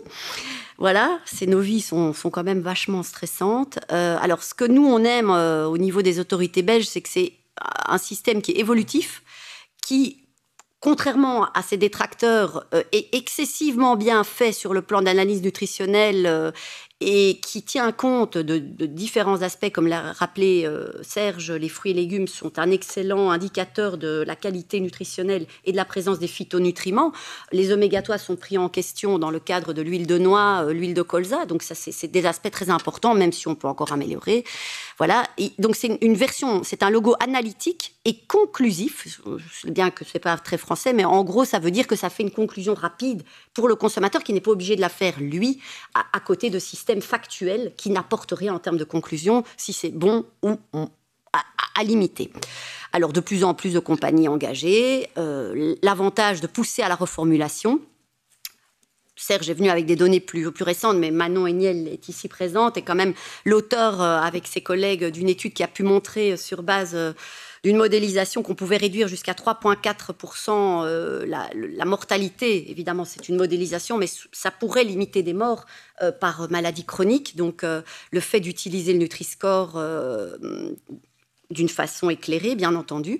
Voilà, 0.77 1.19
ces 1.25 1.47
nos 1.47 1.61
vies 1.61 1.81
sont, 1.81 2.11
sont 2.13 2.29
quand 2.29 2.43
même 2.43 2.59
vachement 2.59 3.01
stressantes. 3.01 3.79
Euh, 3.91 4.17
alors, 4.21 4.43
ce 4.43 4.53
que 4.53 4.65
nous, 4.65 4.85
on 4.85 5.03
aime 5.05 5.29
euh, 5.29 5.65
au 5.67 5.77
niveau 5.77 6.01
des 6.01 6.19
autorités 6.19 6.61
belges, 6.61 6.85
c'est 6.85 7.01
que 7.01 7.09
c'est 7.09 7.33
un 7.87 7.97
système 7.97 8.41
qui 8.41 8.51
est 8.51 8.59
évolutif, 8.59 9.23
qui 9.81 10.23
contrairement 10.79 11.45
à 11.53 11.63
ses 11.63 11.77
détracteurs, 11.77 12.67
euh, 12.73 12.83
est 12.91 13.13
excessivement 13.15 13.95
bien 13.95 14.23
fait 14.23 14.51
sur 14.51 14.75
le 14.75 14.83
plan 14.83 15.01
d'analyse 15.01 15.41
nutritionnelle 15.41 16.53
et 16.99 17.39
qui 17.43 17.61
tient 17.61 17.91
compte 17.91 18.39
de, 18.39 18.57
différents 18.87 19.43
aspects, 19.43 19.71
comme 19.71 19.87
l'a 19.87 20.13
rappelé 20.13 20.63
euh, 20.65 20.91
Serge, 21.03 21.51
les 21.51 21.69
fruits 21.69 21.91
et 21.91 21.93
légumes 21.93 22.27
sont 22.27 22.57
un 22.57 22.71
excellent 22.71 23.29
indicateur 23.29 23.99
de 23.99 24.23
la 24.25 24.35
qualité 24.35 24.79
nutritionnelle 24.79 25.45
et 25.65 25.71
de 25.71 25.77
la 25.77 25.85
présence 25.85 26.17
des 26.17 26.27
phytonutriments. 26.27 27.11
Les 27.51 27.71
oméga 27.71 28.01
3 28.01 28.17
sont 28.17 28.35
pris 28.35 28.57
en 28.57 28.67
question 28.67 29.19
dans 29.19 29.29
le 29.29 29.39
cadre 29.39 29.73
de 29.73 29.83
l'huile 29.83 30.07
de 30.07 30.17
noix, 30.17 30.63
euh, 30.63 30.73
l'huile 30.73 30.95
de 30.95 31.03
colza, 31.03 31.45
donc 31.45 31.61
ça 31.61 31.75
c'est 31.75 32.07
des 32.07 32.25
aspects 32.25 32.49
très 32.49 32.71
importants, 32.71 33.13
même 33.13 33.31
si 33.31 33.47
on 33.47 33.53
peut 33.53 33.67
encore 33.67 33.91
améliorer. 33.91 34.43
Voilà, 34.97 35.27
donc 35.59 35.75
c'est 35.75 35.99
une 36.01 36.15
version, 36.15 36.63
c'est 36.63 36.81
un 36.81 36.89
logo 36.89 37.15
analytique 37.19 37.93
et 38.05 38.17
conclusif. 38.27 39.19
Je 39.25 39.61
sais 39.61 39.71
bien 39.71 39.91
que 39.91 40.03
c'est 40.03 40.17
pas 40.17 40.35
très 40.37 40.57
français, 40.57 40.93
mais 40.93 41.05
en 41.05 41.23
gros 41.23 41.45
ça 41.45 41.59
veut 41.59 41.69
dire 41.69 41.85
que 41.85 41.95
ça 41.95 42.09
fait 42.09 42.23
une 42.23 42.31
conclusion 42.31 42.73
rapide 42.73 43.21
pour 43.53 43.67
le 43.67 43.75
consommateur 43.75 44.23
qui 44.23 44.33
n'est 44.33 44.41
pas 44.41 44.51
obligé 44.51 44.75
de 44.75 44.81
la 44.81 44.89
faire 44.89 45.19
lui 45.19 45.61
à 45.93 46.19
côté 46.19 46.49
de 46.49 46.57
systèmes 46.57 46.86
factuel 47.01 47.73
qui 47.77 47.89
n'apporte 47.89 48.31
rien 48.31 48.53
en 48.53 48.59
termes 48.59 48.77
de 48.77 48.83
conclusion, 48.83 49.43
si 49.57 49.73
c'est 49.73 49.89
bon 49.89 50.25
ou 50.43 50.57
à, 51.33 51.83
limiter. 51.83 52.31
Alors, 52.91 53.13
de 53.13 53.19
plus 53.19 53.43
en 53.43 53.53
plus 53.53 53.73
de 53.73 53.79
compagnies 53.79 54.27
engagées, 54.27 55.09
euh, 55.17 55.75
l'avantage 55.83 56.41
de 56.41 56.47
pousser 56.47 56.81
à 56.81 56.89
la 56.89 56.95
reformulation. 56.95 57.79
Serge 59.15 59.49
est 59.49 59.53
venu 59.53 59.69
avec 59.69 59.85
des 59.85 59.95
données 59.95 60.19
plus, 60.19 60.51
plus 60.51 60.63
récentes, 60.63 60.97
mais 60.97 61.11
Manon 61.11 61.47
Eniel 61.47 61.87
est 61.87 62.07
ici 62.07 62.27
présente 62.27 62.77
et 62.77 62.81
quand 62.81 62.95
même 62.95 63.13
l'auteur, 63.45 64.01
euh, 64.01 64.19
avec 64.19 64.47
ses 64.47 64.61
collègues, 64.61 65.05
d'une 65.05 65.29
étude 65.29 65.53
qui 65.53 65.63
a 65.63 65.67
pu 65.67 65.83
montrer 65.83 66.31
euh, 66.31 66.37
sur 66.37 66.63
base 66.63 66.95
d'une 67.67 67.75
modélisation 67.75 68.43
qu'on 68.43 68.55
pouvait 68.55 68.77
réduire 68.77 69.09
jusqu'à 69.09 69.33
3,4% 69.33 70.85
euh, 70.85 71.25
la, 71.25 71.83
mortalité. 71.83 72.71
Évidemment, 72.71 73.03
c'est 73.03 73.27
une 73.27 73.35
modélisation, 73.35 73.97
mais 73.97 74.07
ça 74.31 74.51
pourrait 74.51 74.85
limiter 74.85 75.21
des 75.21 75.33
morts 75.33 75.65
euh, 76.01 76.13
par 76.13 76.49
maladie 76.49 76.85
chronique. 76.85 77.35
Donc, 77.35 77.65
euh, 77.65 77.81
le 78.11 78.21
fait 78.21 78.39
d'utiliser 78.39 78.93
le 78.93 78.99
Nutri-Score 78.99 79.83
d'une 81.49 81.67
façon 81.67 82.09
éclairée, 82.09 82.55
bien 82.55 82.73
entendu. 82.73 83.19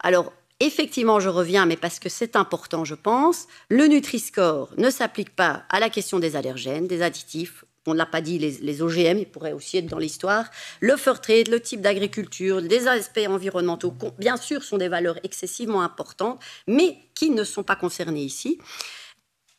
Alors, 0.00 0.32
effectivement, 0.58 1.20
je 1.20 1.28
reviens, 1.28 1.66
mais 1.66 1.76
parce 1.76 1.98
que 1.98 2.08
c'est 2.08 2.34
important, 2.34 2.86
je 2.86 2.94
pense, 2.94 3.46
le 3.68 3.88
Nutri-Score 3.88 4.70
ne 4.78 4.88
s'applique 4.88 5.36
pas 5.36 5.64
à 5.68 5.80
la 5.80 5.90
question 5.90 6.18
des 6.18 6.34
allergènes, 6.34 6.86
des 6.86 7.02
additifs, 7.02 7.66
on 7.86 7.92
ne 7.92 7.98
l'a 7.98 8.06
pas 8.06 8.20
dit, 8.20 8.38
les, 8.38 8.82
OGM, 8.82 9.18
ils 9.18 9.28
pourraient 9.28 9.52
aussi 9.52 9.78
être 9.78 9.86
dans 9.86 9.98
l'histoire, 9.98 10.46
le 10.80 10.96
fur 10.96 11.20
trade, 11.20 11.48
le 11.48 11.60
type 11.60 11.80
d'agriculture, 11.80 12.60
les 12.60 12.86
aspects 12.86 13.26
environnementaux, 13.26 13.94
bien 14.18 14.36
sûr, 14.36 14.62
sont 14.62 14.78
des 14.78 14.88
valeurs 14.88 15.18
excessivement 15.24 15.82
importantes, 15.82 16.40
mais 16.68 16.98
qui 17.14 17.30
ne 17.30 17.44
sont 17.44 17.64
pas 17.64 17.76
concernées 17.76 18.22
ici. 18.22 18.58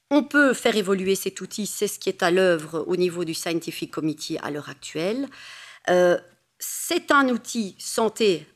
On 0.10 0.24
peut 0.24 0.54
faire 0.54 0.76
évoluer 0.78 1.16
cet 1.16 1.42
outil, 1.42 1.66
c'est 1.66 1.88
ce 1.88 2.00
qui 2.00 2.10
est 2.10 2.24
à 2.24 2.32
l'œuvre 2.32 2.86
au 2.88 2.96
niveau 2.96 3.26
du 3.26 3.34
Scientific 3.34 3.92
Committee 3.92 4.38
à 4.42 4.52
l'heure 4.52 4.70
actuelle. 4.70 5.28
Euh, 5.90 6.18
c'est 6.60 7.12
un 7.12 7.28
outil 7.30 7.76
santé 7.78 8.48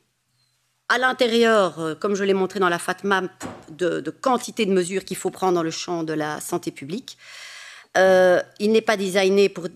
à 0.87 0.97
l'intérieur, 0.97 1.79
euh, 1.79 1.95
comme 1.95 2.15
je 2.15 2.23
l'ai 2.23 2.33
montré 2.33 2.59
dans 2.59 2.69
la 2.69 2.79
FATMAP, 2.79 3.43
de, 3.71 3.99
de 3.99 4.11
quantité 4.11 4.65
de 4.65 4.71
mesures 4.71 5.03
qu'il 5.03 5.17
faut 5.17 5.31
prendre 5.31 5.55
dans 5.55 5.63
le 5.63 5.71
champ 5.71 6.03
de 6.03 6.13
la 6.13 6.39
santé 6.39 6.71
publique. 6.71 7.17
Euh, 7.97 8.41
il 8.59 8.71
n'est 8.71 8.81
pas 8.81 8.97
designé 8.97 9.49
pour, 9.49 9.67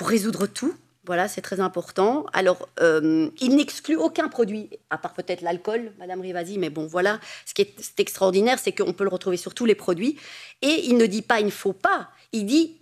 résoudre 0.00 0.46
tout. 0.46 0.74
Voilà, 1.04 1.28
c'est 1.28 1.40
très 1.40 1.60
important. 1.60 2.26
Alors, 2.32 2.68
euh, 2.80 3.30
il 3.40 3.54
n'exclut 3.54 3.96
aucun 3.96 4.28
produit, 4.28 4.70
à 4.90 4.98
part 4.98 5.12
peut-être 5.14 5.40
l'alcool, 5.40 5.92
Madame 5.98 6.20
Rivasi, 6.20 6.58
mais 6.58 6.68
bon, 6.68 6.86
voilà. 6.86 7.20
Ce 7.44 7.54
qui 7.54 7.62
est 7.62 8.00
extraordinaire, 8.00 8.58
c'est 8.58 8.72
qu'on 8.72 8.92
peut 8.92 9.04
le 9.04 9.10
retrouver 9.10 9.36
sur 9.36 9.54
tous 9.54 9.66
les 9.66 9.76
produits. 9.76 10.18
Et 10.62 10.86
il 10.86 10.96
ne 10.96 11.06
dit 11.06 11.22
pas 11.22 11.40
il 11.40 11.46
ne 11.46 11.50
faut 11.50 11.72
pas. 11.72 12.10
Il 12.32 12.46
dit 12.46 12.80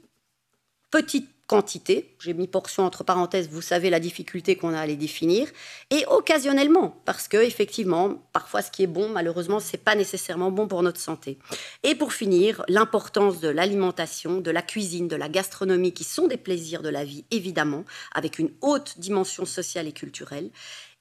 petite 0.90 1.33
quantité, 1.46 2.16
j'ai 2.20 2.34
mis 2.34 2.48
portion 2.48 2.84
entre 2.84 3.04
parenthèses, 3.04 3.48
vous 3.48 3.62
savez 3.62 3.90
la 3.90 4.00
difficulté 4.00 4.56
qu'on 4.56 4.72
a 4.72 4.80
à 4.80 4.86
les 4.86 4.96
définir, 4.96 5.48
et 5.90 6.04
occasionnellement, 6.06 7.00
parce 7.04 7.28
que 7.28 7.36
effectivement, 7.36 8.14
parfois 8.32 8.62
ce 8.62 8.70
qui 8.70 8.82
est 8.82 8.88
bon, 8.88 9.08
malheureusement, 9.08 9.60
c'est 9.60 9.78
pas 9.78 9.94
nécessairement 9.94 10.50
bon 10.50 10.66
pour 10.66 10.82
notre 10.82 11.00
santé. 11.00 11.38
Et 11.82 11.94
pour 11.94 12.12
finir, 12.12 12.64
l'importance 12.68 13.40
de 13.40 13.48
l'alimentation, 13.48 14.40
de 14.40 14.50
la 14.50 14.62
cuisine, 14.62 15.08
de 15.08 15.16
la 15.16 15.28
gastronomie, 15.28 15.92
qui 15.92 16.04
sont 16.04 16.26
des 16.26 16.36
plaisirs 16.36 16.82
de 16.82 16.88
la 16.88 17.04
vie, 17.04 17.24
évidemment, 17.30 17.84
avec 18.12 18.38
une 18.38 18.50
haute 18.60 18.98
dimension 18.98 19.44
sociale 19.44 19.86
et 19.86 19.92
culturelle. 19.92 20.50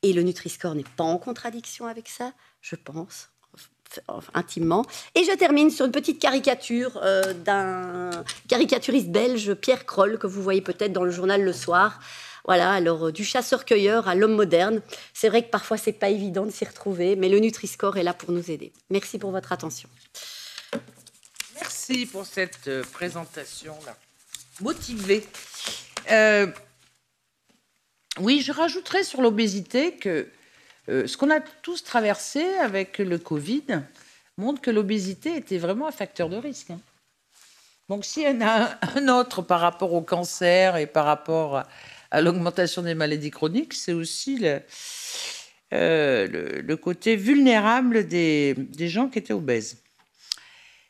Et 0.02 0.12
le 0.12 0.24
Nutri-Score 0.24 0.76
n'est 0.76 0.84
pas 0.98 1.06
en 1.06 1.18
contradiction 1.18 1.88
avec 1.88 2.10
ça, 2.10 2.34
je 2.62 2.76
pense 2.76 3.33
intimement. 4.34 4.86
Et 5.16 5.24
je 5.24 5.36
termine 5.36 5.70
sur 5.70 5.86
une 5.86 5.92
petite 5.92 6.20
caricature 6.20 7.00
euh, 7.04 7.34
d'un 7.34 8.10
caricaturiste 8.48 9.10
belge, 9.10 9.54
Pierre 9.54 9.86
Kroll, 9.86 10.18
que 10.18 10.28
vous 10.28 10.42
voyez 10.42 10.62
peut-être 10.62 10.94
dans 10.94 11.04
le 11.04 11.12
journal 11.12 11.44
Le 11.44 11.54
Soir. 11.54 12.00
Voilà, 12.46 12.72
alors 12.72 13.08
euh, 13.08 13.12
du 13.12 13.24
chasseur-cueilleur 13.24 14.08
à 14.08 14.16
l'homme 14.16 14.36
moderne. 14.36 14.82
C'est 15.14 15.30
vrai 15.30 15.44
que 15.44 15.50
parfois 15.50 15.78
c'est 15.78 15.94
pas 15.94 16.10
évident 16.10 16.46
de 16.46 16.52
s'y 16.52 16.66
retrouver, 16.66 17.16
mais 17.16 17.30
le 17.30 17.40
Nutri-Score 17.40 17.98
est 17.98 18.04
là 18.04 18.14
pour 18.14 18.32
nous 18.32 18.52
aider. 18.52 18.74
Merci 18.90 19.18
pour 19.18 19.32
votre 19.32 19.52
attention. 19.52 19.90
Merci 21.56 22.06
pour 22.06 22.26
cette 22.26 22.68
euh, 22.68 22.84
présentation 22.92 23.78
là, 23.86 23.96
motivée. 24.62 25.24
oui, 28.20 28.42
je 28.42 28.52
rajouterais 28.52 29.04
sur 29.04 29.22
l'obésité 29.22 29.96
que 29.96 30.28
euh, 30.90 31.08
ce 31.08 31.16
qu'on 31.16 31.30
a 31.30 31.40
tous 31.40 31.84
traversé 31.84 32.44
avec 32.56 32.98
le 32.98 33.18
Covid 33.18 33.82
montre 34.38 34.62
que 34.62 34.72
l'obésité 34.72 35.36
était 35.38 35.58
vraiment 35.58 35.88
un 35.88 35.92
facteur 35.92 36.28
de 36.30 36.36
risque. 36.36 36.72
Hein. 36.72 36.80
Donc 37.90 38.06
s'il 38.06 38.24
y 38.24 38.28
en 38.28 38.42
a 38.42 38.78
un 38.96 39.08
autre 39.08 39.42
par 39.42 39.62
rapport 39.62 39.94
au 39.94 40.02
cancer 40.02 40.78
et 40.78 40.88
par 40.88 41.06
rapport 41.06 41.64
à, 42.12 42.22
l'augmentation 42.22 42.82
des 42.82 42.96
maladies 42.96 43.32
chroniques, 43.32 43.74
c'est 43.74 43.94
aussi 43.94 44.38
le, 44.38 44.62
euh, 45.74 46.78
côté 46.78 47.16
vulnérable 47.16 48.08
des, 48.08 48.56
gens 48.88 49.08
qui 49.08 49.20
étaient 49.20 49.34
obèses. 49.34 49.78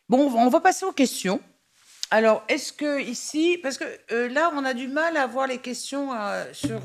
Bon, 0.09 0.31
on 0.33 0.49
va 0.49 0.59
passer 0.59 0.85
aux 0.85 0.91
questions. 0.91 1.39
Alors, 2.11 2.43
est-ce 2.49 2.73
que 2.73 3.01
ici, 3.01 3.57
parce 3.63 3.77
que 3.77 3.85
euh, 4.11 4.27
là, 4.29 4.51
on 4.53 4.65
a 4.65 4.73
du 4.73 4.87
mal 4.87 5.15
à 5.17 5.25
voir 5.25 5.47
les 5.47 5.59
questions 5.59 6.09
sur, 6.51 6.81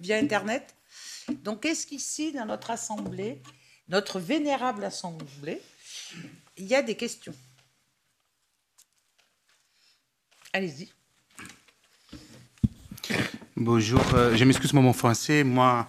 via 0.00 0.16
Internet. 0.16 0.74
Donc, 1.28 1.64
est-ce 1.64 1.86
qu'ici, 1.86 2.32
dans 2.32 2.46
notre 2.46 2.70
assemblée, 2.70 3.42
notre 3.88 4.18
vénérable 4.18 4.84
assemblée, 4.84 5.60
il 6.56 6.66
y 6.66 6.74
a 6.74 6.82
des 6.82 6.96
questions? 6.96 7.34
Allez-y. 10.52 10.88
Bonjour, 13.56 14.02
euh, 14.14 14.36
je 14.36 14.44
m'excuse 14.44 14.72
mon 14.72 14.92
français. 14.92 15.44
Moi, 15.44 15.88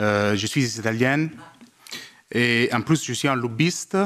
euh, 0.00 0.36
je 0.36 0.46
suis 0.46 0.78
italienne 0.78 1.30
et 2.32 2.68
en 2.72 2.80
plus, 2.80 3.04
je 3.04 3.12
suis 3.12 3.28
un 3.28 3.36
lobbyiste 3.36 3.96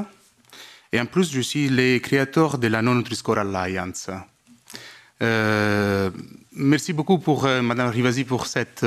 et 0.92 1.00
en 1.00 1.06
plus, 1.06 1.32
je 1.32 1.40
suis 1.40 1.68
le 1.68 1.98
créateur 1.98 2.58
de 2.58 2.68
la 2.68 2.82
Non-Nutri-Score 2.82 3.38
Alliance. 3.38 4.10
Euh, 5.22 6.10
merci 6.52 6.92
beaucoup 6.92 7.18
pour 7.18 7.44
Madame 7.44 7.88
Rivasi 7.88 8.24
pour 8.24 8.46
cette 8.46 8.84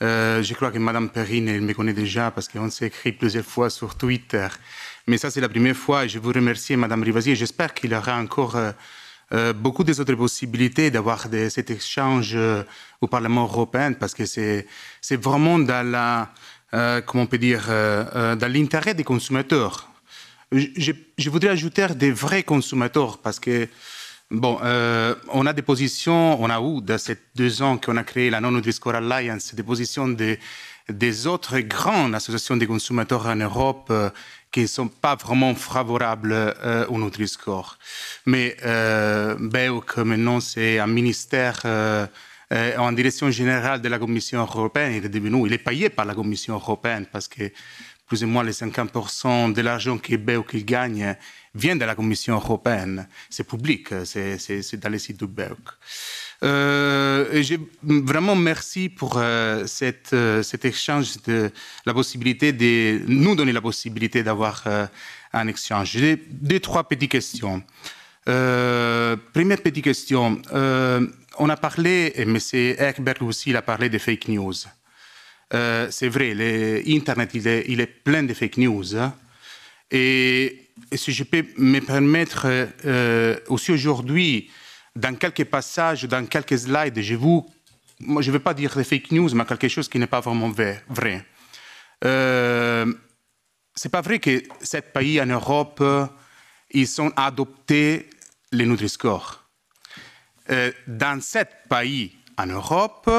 Euh, 0.00 0.42
je 0.42 0.54
crois 0.54 0.70
que 0.70 0.78
Madame 0.78 1.10
Perrine, 1.10 1.48
elle 1.48 1.62
me 1.62 1.74
connaît 1.74 1.92
déjà 1.92 2.30
parce 2.30 2.48
qu'on 2.48 2.70
s'est 2.70 2.86
écrit 2.86 3.12
plusieurs 3.12 3.44
fois 3.44 3.68
sur 3.68 3.96
Twitter. 3.96 4.46
Mais 5.06 5.18
ça, 5.18 5.30
c'est 5.30 5.40
la 5.40 5.48
première 5.48 5.76
fois 5.76 6.06
je 6.06 6.18
vous 6.18 6.32
remercie, 6.32 6.76
Madame 6.76 7.02
Rivasi, 7.02 7.34
j'espère 7.34 7.74
qu'il 7.74 7.90
y 7.90 7.94
aura 7.94 8.16
encore 8.16 8.56
euh, 8.56 8.70
euh, 9.32 9.52
beaucoup 9.52 9.82
d'autres 9.82 10.14
possibilités 10.14 10.90
d'avoir 10.90 11.26
cet 11.50 11.70
échange 11.70 12.36
au 13.00 13.06
Parlement 13.06 13.42
européen 13.42 13.92
parce 13.92 14.14
que 14.14 14.24
c'est 14.24 14.66
vraiment 15.16 15.58
dans 15.58 16.26
l'intérêt 16.72 18.94
des 18.94 19.04
consommateurs. 19.04 19.90
Je, 20.50 21.28
voudrais 21.28 21.50
ajouter 21.50 21.88
des 21.94 22.10
vrais 22.10 22.42
consommateurs 22.42 23.18
parce 23.18 23.38
que 23.38 23.68
Bon, 24.30 24.58
euh, 24.62 25.14
on 25.32 25.46
a 25.46 25.54
des 25.54 25.62
positions, 25.62 26.40
on 26.42 26.50
a 26.50 26.60
eu, 26.60 26.82
dans 26.82 26.98
ces 26.98 27.16
deux 27.34 27.62
ans 27.62 27.78
qu'on 27.78 27.96
a 27.96 28.04
créé 28.04 28.28
la 28.28 28.40
Non-Nutri-Score 28.42 28.96
Alliance, 28.96 29.54
des 29.54 29.62
positions 29.62 30.06
de, 30.06 30.36
des 30.90 31.26
autres 31.26 31.58
grandes 31.60 32.14
associations 32.14 32.56
des 32.56 32.66
consommateurs 32.66 33.26
en 33.26 33.36
Europe 33.36 33.88
euh, 33.90 34.10
qui 34.50 34.60
ne 34.60 34.66
sont 34.66 34.88
pas 34.88 35.14
vraiment 35.16 35.54
favorables 35.54 36.32
euh, 36.32 36.86
au 36.88 36.98
Nutri-Score. 36.98 37.78
Mais 38.26 38.54
euh, 38.64 39.34
BEUC, 39.38 39.98
maintenant, 39.98 40.40
c'est 40.40 40.78
un 40.78 40.86
ministère 40.86 41.62
en 42.50 42.92
direction 42.92 43.30
générale 43.30 43.80
de 43.80 43.88
la 43.88 43.98
Commission 43.98 44.40
européenne. 44.40 44.94
Il 44.94 45.04
est 45.04 45.10
devenu, 45.10 45.46
il 45.46 45.52
est 45.52 45.58
payé 45.58 45.90
par 45.90 46.04
la 46.06 46.14
Commission 46.14 46.54
européenne 46.54 47.06
parce 47.10 47.28
que 47.28 47.50
plus 48.06 48.24
ou 48.24 48.26
moins 48.26 48.42
les 48.42 48.52
50% 48.52 49.52
de 49.52 49.60
l'argent 49.60 49.98
que 49.98 50.16
BEUC 50.16 50.64
gagne 50.64 51.14
vient 51.58 51.76
de 51.76 51.84
la 51.84 51.94
Commission 51.94 52.34
européenne. 52.34 53.08
C'est 53.28 53.44
public, 53.44 53.88
c'est 54.04 54.76
dans 54.76 54.88
les 54.88 54.98
sites 54.98 55.18
du 55.18 55.26
BEUC. 55.26 55.58
Euh, 56.44 57.42
vraiment 57.82 58.36
merci 58.36 58.88
pour 58.88 59.18
euh, 59.18 59.66
euh, 60.12 60.42
cet 60.42 60.64
échange, 60.64 61.20
de 61.26 61.50
la 61.84 61.92
possibilité 61.92 62.52
de 62.52 63.02
nous 63.08 63.34
donner 63.34 63.52
la 63.52 63.60
possibilité 63.60 64.22
d'avoir 64.22 64.62
euh, 64.66 64.86
un 65.32 65.48
échange. 65.48 65.90
J'ai 65.92 66.16
deux, 66.16 66.60
trois 66.60 66.84
petites 66.84 67.10
questions. 67.10 67.62
Euh, 68.28 69.16
première 69.32 69.60
petite 69.60 69.82
question. 69.82 70.40
on 71.40 71.48
a 71.48 71.56
parlé, 71.56 72.12
et 72.14 72.22
M. 72.22 72.36
Ekberg 72.78 73.22
aussi 73.22 73.50
il 73.50 73.56
a 73.56 73.62
parlé 73.62 73.88
des 73.88 73.98
fake 73.98 74.28
news. 74.28 74.54
C'est 75.50 76.08
vrai, 76.08 76.34
l'Internet, 76.34 77.30
il 77.34 77.46
est, 77.48 77.64
il 77.68 77.80
est 77.80 77.86
plein 77.86 78.22
de 78.22 78.34
fake 78.34 78.58
news. 78.58 78.94
Et 79.90 80.67
si 80.92 81.12
je 81.12 81.24
peux 81.24 81.44
me 81.56 81.80
permettre 81.80 82.46
euh, 82.84 83.38
aussi 83.48 83.72
aujourd'hui, 83.72 84.50
dans 84.96 85.14
quelques 85.14 85.44
passages, 85.44 86.04
dans 86.04 86.26
quelques 86.26 86.58
slides, 86.58 87.00
je 87.00 87.14
vous, 87.14 87.48
je 88.00 88.06
ne 88.06 88.30
vais 88.30 88.38
pas 88.38 88.54
dire 88.54 88.74
des 88.74 88.84
fake 88.84 89.12
news, 89.12 89.30
mais 89.34 89.44
quelque 89.44 89.68
chose 89.68 89.88
qui 89.88 89.98
n'est 89.98 90.06
pas 90.06 90.20
vraiment 90.20 90.50
vrai. 90.88 91.24
Euh, 92.04 92.92
c'est 93.74 93.90
pas 93.90 94.00
vrai 94.00 94.18
que 94.18 94.42
sept 94.60 94.92
pays 94.92 95.20
en 95.20 95.26
Europe, 95.26 95.82
ils 96.70 97.00
ont 97.00 97.12
adopté 97.16 98.10
les 98.52 98.66
Nutri-Score. 98.66 99.44
Euh, 100.50 100.72
dans 100.86 101.20
sept 101.20 101.50
pays 101.68 102.16
en 102.36 102.46
Europe, 102.46 103.10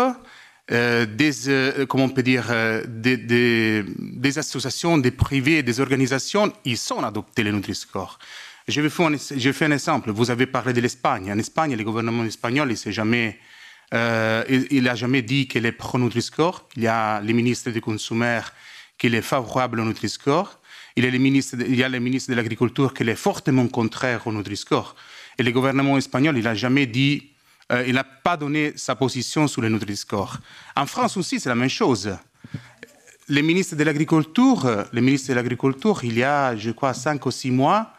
euh, 0.71 1.07
des, 1.07 1.49
euh, 1.49 1.87
comment 1.87 2.09
peut 2.09 2.21
dire, 2.21 2.45
euh, 2.51 2.83
des, 2.87 4.37
associations, 4.37 4.99
des 4.99 5.09
privés, 5.09 5.63
des 5.63 5.79
organisations, 5.79 6.53
ils 6.63 6.77
sont 6.77 7.03
adoptés 7.03 7.43
les 7.43 7.51
Nutri-Score. 7.51 8.19
Je 8.67 8.81
vais, 8.81 8.89
faire 8.91 9.07
un, 9.07 9.15
je 9.17 9.51
fais 9.51 9.65
un 9.65 9.71
exemple. 9.71 10.11
Vous 10.11 10.29
avez 10.29 10.45
parlé 10.45 10.73
de 10.73 10.81
l'Espagne. 10.81 11.31
En 11.31 11.39
Espagne, 11.39 11.75
le 11.75 11.83
gouvernement 11.83 12.23
espagnol, 12.23 12.71
il 12.71 12.85
n'a 14.83 14.95
jamais 14.95 15.21
dit 15.23 15.47
qu'il 15.47 15.65
est 15.65 15.71
pro-Nutri-Score. 15.71 16.67
Il 16.75 16.83
y 16.83 16.87
a 16.87 17.19
le 17.19 17.33
ministre 17.33 17.71
des 17.71 17.81
Consommateurs 17.81 18.53
qui 18.99 19.07
est 19.07 19.21
favorable 19.23 19.79
au 19.79 19.85
Nutri-Score. 19.85 20.59
Il, 20.95 21.03
le 21.03 21.75
y 21.75 21.83
a 21.83 21.89
le 21.89 21.99
ministre 21.99 22.29
de 22.29 22.35
l'Agriculture 22.35 22.93
qui 22.93 23.01
est 23.03 23.15
fortement 23.15 23.67
contraire 23.67 24.27
au 24.27 24.33
Nutri-Score. 24.33 24.95
Et 25.39 25.43
le 25.43 25.51
gouvernement 25.51 25.97
espagnol, 25.97 26.37
il 26.37 26.43
n'a 26.43 26.53
jamais 26.53 26.85
dit 26.85 27.31
euh, 27.71 27.83
il 27.87 27.93
n'a 27.93 28.03
pas 28.03 28.37
donné 28.37 28.73
sa 28.75 28.95
position 28.95 29.47
sur 29.47 29.61
le 29.61 29.69
Nutri-Score. 29.69 30.37
En 30.75 30.85
France 30.85 31.17
aussi, 31.17 31.39
c'est 31.39 31.49
la 31.49 31.55
même 31.55 31.69
chose. 31.69 32.15
Le 33.27 33.41
ministre 33.41 33.75
de 33.75 33.83
l'Agriculture, 33.83 34.87
le 34.91 35.01
ministre 35.01 35.29
de 35.29 35.33
l'Agriculture, 35.35 35.99
il 36.03 36.17
y 36.17 36.23
a, 36.23 36.55
je 36.55 36.71
crois, 36.71 36.95
cinq 36.95 37.25
ou 37.27 37.31
six 37.31 37.51
mois, 37.51 37.93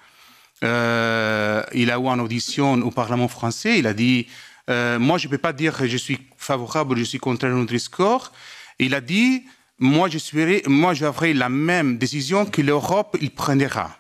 euh, 0.62 1.62
il 1.72 1.90
a 1.90 1.98
eu 1.98 2.06
une 2.06 2.20
audition 2.20 2.74
au 2.74 2.90
Parlement 2.90 3.28
français. 3.28 3.78
Il 3.78 3.86
a 3.86 3.94
dit 3.94 4.26
euh, 4.68 4.98
Moi, 4.98 5.18
je 5.18 5.26
ne 5.26 5.30
peux 5.30 5.38
pas 5.38 5.52
dire 5.52 5.76
que 5.76 5.86
je 5.86 5.96
suis 5.96 6.18
favorable 6.36 6.92
ou 6.92 6.96
je 6.96 7.04
suis 7.04 7.18
contre 7.18 7.46
le 7.46 7.54
Nutri-Score. 7.54 8.32
Il 8.78 8.94
a 8.94 9.00
dit 9.00 9.44
Moi, 9.78 10.08
je 10.08 10.68
moi, 10.68 10.94
j'aurai 10.94 11.32
la 11.32 11.48
même 11.48 11.98
décision 11.98 12.44
que 12.46 12.60
l'Europe 12.60 13.16
il 13.20 13.30
prendra. 13.30 13.96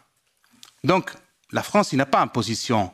Donc, 0.84 1.10
la 1.52 1.62
France, 1.62 1.92
il 1.92 1.96
n'a 1.96 2.06
pas 2.06 2.20
une 2.20 2.30
position. 2.30 2.92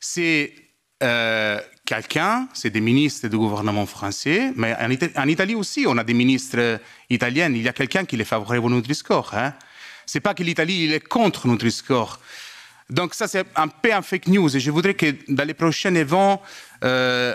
C'est 0.00 0.54
euh, 1.02 1.60
quelqu'un, 1.84 2.48
c'est 2.54 2.70
des 2.70 2.80
ministres 2.80 3.28
du 3.28 3.36
gouvernement 3.36 3.86
français, 3.86 4.52
mais 4.56 4.74
en, 4.74 5.28
Italie, 5.28 5.54
aussi, 5.54 5.84
on 5.86 5.96
a 5.98 6.04
des 6.04 6.14
ministres 6.14 6.80
italiens. 7.10 7.50
Il 7.52 7.62
y 7.62 7.68
a 7.68 7.72
quelqu'un 7.72 8.04
qui 8.04 8.16
est 8.16 8.24
favorable 8.24 8.66
au 8.66 8.70
Nutri-Score. 8.70 9.34
Hein. 9.34 9.54
C'est 10.06 10.20
pas 10.20 10.34
que 10.34 10.42
l'Italie 10.42 10.92
est 10.92 11.00
contre 11.00 11.46
Nutri-Score. 11.46 12.20
Donc 12.90 13.14
ça, 13.14 13.28
c'est 13.28 13.46
un 13.56 13.68
peu 13.68 13.92
un 13.92 14.02
fake 14.02 14.28
news. 14.28 14.54
Et 14.54 14.60
je 14.60 14.70
voudrais 14.70 14.94
que 14.94 15.14
dans 15.28 15.44
les 15.44 15.54
prochains 15.54 15.94
événements, 15.94 16.42
euh, 16.84 17.34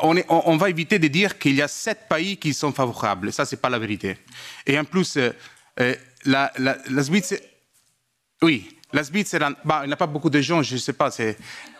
on, 0.00 0.16
on, 0.28 0.56
va 0.56 0.70
éviter 0.70 0.98
de 0.98 1.08
dire 1.08 1.38
qu'il 1.38 1.56
y 1.56 1.62
a 1.62 1.68
sept 1.68 2.06
pays 2.08 2.36
qui 2.36 2.54
sont 2.54 2.72
favorables. 2.72 3.32
Ça, 3.32 3.44
c'est 3.44 3.60
pas 3.60 3.70
la 3.70 3.78
vérité. 3.78 4.16
Et 4.66 4.78
en 4.78 4.84
plus, 4.84 5.16
euh, 5.16 5.94
la, 6.24 6.52
la, 6.58 6.76
la 6.88 7.02
Suisse... 7.02 7.34
Oui, 8.42 8.73
Switzerland, 9.02 9.56
bah, 9.64 9.80
il 9.82 9.88
n'y 9.88 9.92
a 9.92 9.96
pas 9.96 10.06
beaucoup 10.06 10.30
de 10.30 10.40
gens, 10.40 10.62
je 10.62 10.74
ne 10.74 10.78
sais 10.78 10.92
pas. 10.92 11.10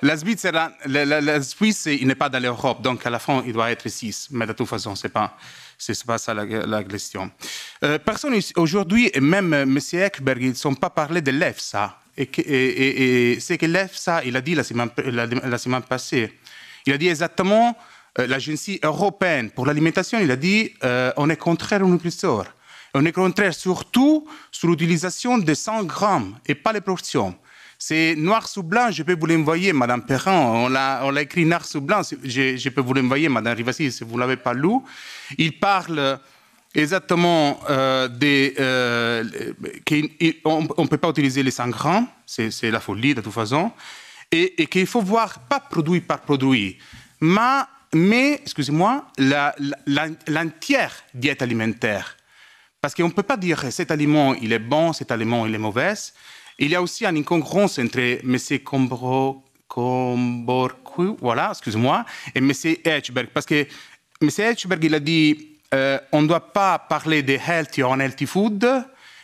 La 0.03 0.17
Switzerland, 0.17 0.73
la, 0.87 1.05
la, 1.05 1.21
la 1.21 1.43
Suisse, 1.43 1.87
il 1.87 2.07
n'est 2.09 2.17
pas 2.17 2.29
dans 2.29 2.43
l'Europe, 2.43 2.83
donc 2.83 3.07
à 3.07 3.11
la 3.11 3.21
fin, 3.21 3.43
il 3.47 3.53
doit 3.53 3.71
être 3.71 3.89
6. 3.89 4.29
Mais 4.33 4.47
de 4.47 4.53
toute 4.53 4.67
façon, 4.67 4.97
ce 4.97 5.07
n'est 5.07 5.13
pas, 5.13 5.37
pas 6.07 6.19
ça 6.19 6.35
la, 6.35 6.83
question. 6.83 7.31
Euh, 7.85 7.99
personne 7.99 8.35
aujourd'hui, 8.57 9.11
et 9.15 9.21
même 9.21 9.53
M. 9.55 9.79
Ekberg, 9.93 10.43
ils 10.43 10.49
ne 10.49 10.55
sont 10.55 10.75
pas 10.75 10.91
parlé 10.91 11.21
de 11.21 11.31
l'EFSA. 11.31 12.01
Et, 12.17 12.23
et, 12.23 13.33
et, 13.33 13.41
c'est 13.41 13.59
que 13.59 13.67
l'EFSA, 13.67 14.25
il 14.25 14.37
a 14.37 14.41
dit 14.41 14.55
la 14.55 14.65
semaine, 14.65 14.91
la, 14.97 15.59
semaine, 15.59 15.83
passée, 15.83 16.33
il 16.87 16.93
a 16.93 16.99
dit 16.99 17.09
exactement, 17.09 17.77
euh, 18.19 18.27
l'Agence 18.27 18.71
européenne 18.83 19.51
pour 19.51 19.67
l'alimentation, 19.67 20.19
il 20.21 20.31
a 20.31 20.37
dit, 20.37 20.73
euh, 20.83 21.13
on 21.17 21.31
est 21.31 21.37
contraire 21.37 21.83
au 21.83 21.89
nutrisseur. 21.89 22.47
On 22.97 23.05
est 23.05 23.13
contraire 23.13 23.53
surtout 23.53 24.25
sur 24.53 24.69
l'utilisation 24.69 25.39
de 25.39 25.53
100 25.53 25.83
grammes 25.83 26.39
et 26.47 26.55
pas 26.55 26.73
les 26.73 26.81
portions. 26.81 27.35
C'est 27.77 28.15
noir 28.17 28.47
sous 28.47 28.63
blanc, 28.63 28.93
je 28.93 29.03
peux 29.03 29.17
vous 29.19 29.27
l'envoyer, 29.27 29.73
Madame 29.73 30.07
Perrin. 30.07 30.33
On 30.33 30.69
l'a 30.69 31.23
écrit 31.23 31.45
noir 31.45 31.65
sous 31.65 31.81
blanc, 31.81 32.03
je, 32.23 32.69
peux 32.69 32.81
vous 32.81 32.95
l'envoyer, 32.95 33.29
Madame 33.29 33.57
Rivasi, 33.57 33.91
si 33.91 34.05
vous 34.05 34.15
ne 34.15 34.21
l'avez 34.21 34.37
pas 34.37 34.55
lu. 34.55 34.77
Il 35.37 35.59
parle 35.59 36.21
exactement 36.73 37.59
euh, 37.69 38.07
des. 38.07 38.55
Euh, 38.61 39.25
qu'on 40.45 40.63
ne 40.63 40.87
peut 40.87 40.97
pas 40.97 41.11
utiliser 41.11 41.43
les 41.43 41.51
100 41.51 41.69
grammes, 41.71 42.07
c'est 42.25 42.71
la 42.71 42.79
folie 42.79 43.15
de 43.15 43.21
toute 43.21 43.33
façon, 43.33 43.73
et, 44.31 44.63
et 44.63 44.67
qu'il 44.67 44.87
faut 44.87 45.03
voir, 45.03 45.41
pas 45.41 45.59
produit 45.59 46.01
par 46.01 46.21
produit, 46.21 46.79
mais, 47.21 47.63
mais 47.93 48.35
excusez-moi, 48.35 49.05
l'entière 50.29 50.95
diète 51.13 51.43
alimentaire 51.43 52.17
parce 52.85 52.95
qu'on 52.95 53.09
ne 53.09 53.13
peut 53.13 53.23
pas 53.23 53.39
dire 53.39 53.73
cet 53.73 53.91
aliment 53.91 54.35
il 54.35 54.53
est 54.53 54.59
bon, 54.59 54.93
cet 54.93 55.11
aliment 55.11 55.47
il 55.47 55.55
est 55.55 55.59
mauvais. 55.59 55.95
Il 56.59 56.69
y 56.69 56.75
a 56.75 56.83
aussi 56.83 57.07
une 57.07 57.17
incongruence 57.17 57.79
entre 57.79 57.99
M. 57.99 58.37
Comborcu, 59.67 61.17
voilà, 61.19 61.49
excuse-moi, 61.53 62.05
et 62.35 62.41
M. 62.41 62.53
Hedgeberg. 62.85 63.29
Parce 63.33 63.47
que 63.47 63.67
M. 64.21 64.29
Hedgeberg, 64.37 64.85
il 64.85 64.95
a 64.95 65.01
dit 65.01 65.57
euh, 65.73 65.99
on 66.13 66.21
ne 66.21 66.27
doit 66.27 66.53
pas 66.53 66.79
parler 66.79 67.23
de 67.23 67.39
healthy 67.39 67.83
or 67.83 67.95
unhealthy 67.95 68.27
food, 68.27 68.63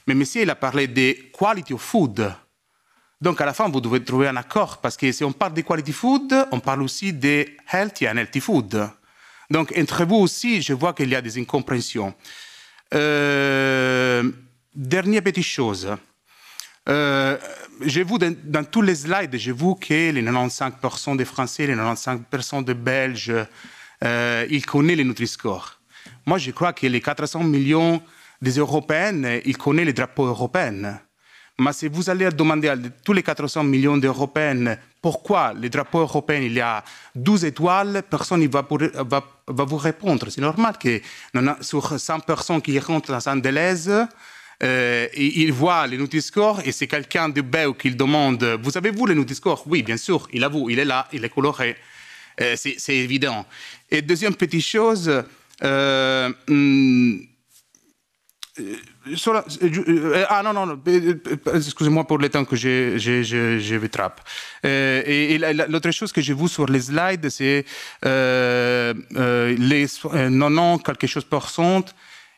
mais 0.06 0.14
M. 0.14 0.24
il 0.36 0.48
a 0.48 0.54
parlé 0.54 0.86
de 0.86 1.30
quality 1.30 1.74
of 1.74 1.82
food. 1.82 2.32
Donc 3.20 3.42
à 3.42 3.44
la 3.44 3.52
fin, 3.52 3.68
vous 3.68 3.82
devez 3.82 4.02
trouver 4.02 4.28
un 4.28 4.36
accord, 4.36 4.78
parce 4.78 4.96
que 4.96 5.12
si 5.12 5.22
on 5.22 5.32
parle 5.32 5.52
de 5.52 5.60
quality 5.60 5.92
food, 5.92 6.34
on 6.50 6.60
parle 6.60 6.80
aussi 6.80 7.12
de 7.12 7.44
healthy 7.70 8.08
and 8.08 8.12
unhealthy 8.12 8.40
food. 8.40 8.88
Donc 9.50 9.70
entre 9.76 10.06
vous 10.06 10.16
aussi, 10.16 10.62
je 10.62 10.72
vois 10.72 10.94
qu'il 10.94 11.10
y 11.10 11.14
a 11.14 11.20
des 11.20 11.38
incompréhensions. 11.38 12.14
Euh, 12.94 14.30
dernière 14.74 15.22
petite 15.22 15.44
chose. 15.44 15.96
Euh, 16.88 17.36
je 17.82 18.00
vous, 18.00 18.18
dans, 18.18 18.34
dans, 18.44 18.64
tous 18.64 18.82
les 18.82 18.94
slides, 18.94 19.36
je 19.36 19.52
vous 19.52 19.74
que 19.74 20.10
les 20.10 20.22
95% 20.22 21.16
des 21.16 21.24
Français, 21.24 21.66
les 21.66 21.74
95% 21.74 22.64
des 22.64 22.74
Belges, 22.74 23.32
euh, 24.02 24.46
ils 24.50 24.64
connaissent 24.64 24.96
les 24.96 25.04
Nutri-Score. 25.04 25.78
Moi, 26.26 26.38
je 26.38 26.50
crois 26.50 26.72
que 26.72 26.86
les 26.86 27.00
400 27.00 27.44
millions 27.44 28.02
des 28.42 28.52
Européennes, 28.52 29.40
ils 29.44 29.56
connaissent 29.56 29.86
les 29.86 29.92
drapeaux 29.92 30.26
européens. 30.26 30.98
Mais 31.60 31.74
si 31.74 31.88
vous 31.88 32.08
allez 32.08 32.30
demander 32.30 32.68
à 32.68 32.76
tous 33.04 33.12
les 33.12 33.22
400 33.22 33.64
millions 33.64 33.98
d'Européens 33.98 34.76
pourquoi 35.02 35.52
le 35.52 35.68
drapeau 35.68 36.00
européen 36.00 36.40
il 36.40 36.54
y 36.54 36.60
a 36.60 36.82
12 37.14 37.44
étoiles, 37.44 38.02
personne 38.08 38.40
ne 38.40 38.48
va, 38.48 38.66
vous 39.46 39.76
répondre. 39.76 40.26
C'est 40.30 40.40
normal 40.40 40.76
que 40.78 41.00
sur 41.60 42.00
100 42.00 42.20
personnes 42.20 42.62
qui 42.62 42.78
rentrent 42.78 43.12
dans 43.12 43.28
un 43.28 43.36
Deleuze, 43.36 44.06
euh, 44.62 45.06
il 45.14 45.52
voit 45.52 45.86
le 45.86 45.96
Nutri-Score 45.98 46.60
et 46.64 46.72
c'est 46.72 46.86
quelqu'un 46.86 47.28
de 47.28 47.40
Béu 47.40 47.74
qui 47.74 47.90
demande 47.94 48.42
Vous 48.62 48.76
avez-vous 48.76 49.06
le 49.06 49.14
Nutri-Score 49.14 49.64
Oui, 49.66 49.82
bien 49.82 49.96
sûr, 49.96 50.28
il 50.32 50.44
a 50.44 50.48
vu, 50.48 50.64
il 50.70 50.78
est 50.78 50.84
là, 50.84 51.08
il 51.12 51.24
est 51.24 51.30
coloré. 51.30 51.76
Euh, 52.40 52.56
c'est 52.56 52.96
évident. 52.96 53.44
Et 53.90 54.00
deuxième 54.00 54.34
petite 54.34 54.64
chose, 54.64 55.10
euh, 55.62 56.32
hmm, 56.48 57.18
la, 59.06 59.44
ah 60.28 60.42
non, 60.42 60.52
non, 60.52 60.82
excusez-moi 61.54 62.06
pour 62.06 62.18
le 62.18 62.28
temps 62.28 62.44
que 62.44 62.54
je, 62.54 62.98
je, 62.98 63.22
je. 63.22 63.74
Euh, 64.66 65.02
et, 65.06 65.38
l'autre 65.38 65.90
chose 65.90 66.12
que 66.12 66.20
j'ai 66.20 66.34
vu 66.34 66.48
sur 66.48 66.66
les 66.66 66.80
slides, 66.80 67.28
c'est 67.30 67.64
euh, 68.04 68.92
euh, 69.16 69.56
les 69.58 69.86
90 69.86 70.82
quelque 70.82 71.06
chose 71.06 71.24
pour 71.24 71.48
cent, 71.48 71.84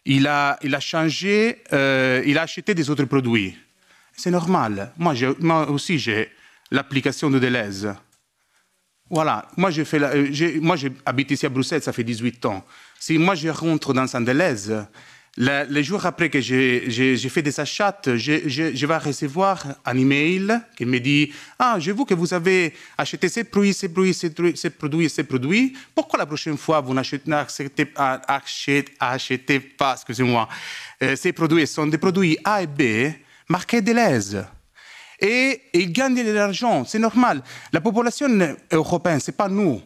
il 0.05 0.27
a, 0.27 0.59
il 0.63 0.75
a 0.75 0.81
changé, 0.81 1.63
il 1.73 2.39
a 2.39 2.43
acheté 2.43 2.75
des 2.75 2.89
autres 2.91 3.05
produits. 3.05 3.57
C'est 4.17 4.31
normal. 4.31 4.93
Moi, 4.99 5.15
moi 5.41 5.69
aussi, 5.69 5.99
j'ai 5.99 6.31
l'application 6.71 7.31
de 7.31 7.39
Deleuze. 7.39 7.93
Voilà, 9.11 9.47
moi 9.57 9.71
fait, 9.71 10.61
moi 10.61 10.77
j'habite 10.77 11.31
ici 11.33 11.45
à 11.45 11.51
Bruxelles, 11.51 11.83
ça 11.83 11.93
fait 11.93 12.05
18 12.05 12.47
ans. 12.47 12.65
Si 12.99 13.19
moi 13.19 13.35
je 13.35 13.49
rentre 13.49 13.93
dans 13.93 14.17
un 14.17 14.21
Deleuze, 15.37 15.67
les 15.71 15.83
jours 15.83 16.05
après 16.05 16.29
que 16.29 16.41
j'ai 16.41 17.17
fait 17.29 17.43
des 17.43 17.59
achats, 17.59 17.99
je, 18.05 18.15
je, 18.17 18.75
je, 18.75 18.87
vais 18.87 18.97
recevoir 18.99 19.65
un 19.85 19.97
email 19.97 20.61
qui 20.77 20.85
me 20.85 21.01
dit 21.01 21.33
Ah, 21.59 21.77
j'ai 21.79 21.93
vu 21.93 22.05
que 22.05 22.13
vous 22.15 22.35
avez 22.35 22.75
acheté 22.99 23.29
ces 23.29 23.45
produits, 23.45 23.73
ces 23.73 23.89
produits, 23.89 24.15
ces, 24.15 24.71
produits, 24.71 25.09
ces 25.09 25.25
produits. 25.25 25.73
Pourquoi 25.95 26.19
la 26.19 26.27
prochaine 26.27 26.59
fois 26.59 26.81
vous 26.81 26.93
n'achetez 26.93 27.21
pas, 27.87 28.21
excusez-moi, 29.95 30.49
euh, 31.03 31.17
ces 31.17 31.33
produits 31.33 31.67
sont 31.67 31.87
des 31.87 31.99
produits 31.99 32.37
A 32.45 32.63
et 32.63 32.67
B 32.67 33.15
marqués 33.49 33.81
de 33.81 33.93
l'aise 33.93 34.45
et, 35.19 35.63
ils 35.73 35.93
gagnent 35.93 36.25
de 36.25 36.33
l'argent, 36.33 36.85
c'est 36.85 36.99
normal. 36.99 37.43
La 37.73 37.81
population 37.81 38.29
européenne, 38.71 39.21
c'est 39.21 39.37
pas 39.37 39.49
nous 39.49 39.81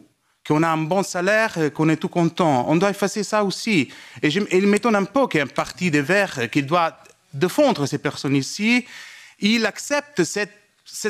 qu'on 0.47 0.63
a 0.63 0.69
un 0.69 0.77
bon 0.77 1.03
salaire, 1.03 1.73
qu'on 1.73 1.89
est 1.89 1.97
tout 1.97 2.07
content. 2.07 2.65
On 2.69 2.77
doit 2.77 2.91
effacer 2.91 3.23
ça 3.23 3.43
aussi. 3.43 3.89
Et, 4.21 4.29
il 4.29 4.67
m'étonne 4.67 4.95
un 4.95 5.03
peu 5.03 5.27
qu'un 5.27 5.47
parti 5.47 5.91
des 5.91 6.01
Verts 6.01 6.49
qui 6.49 6.63
doit 6.63 6.97
défendre 7.33 7.85
ces 7.85 7.97
personnes 7.97 8.35
ici, 8.35 8.85
il 9.39 9.65
accepte 9.65 10.23
cette, 10.23 10.51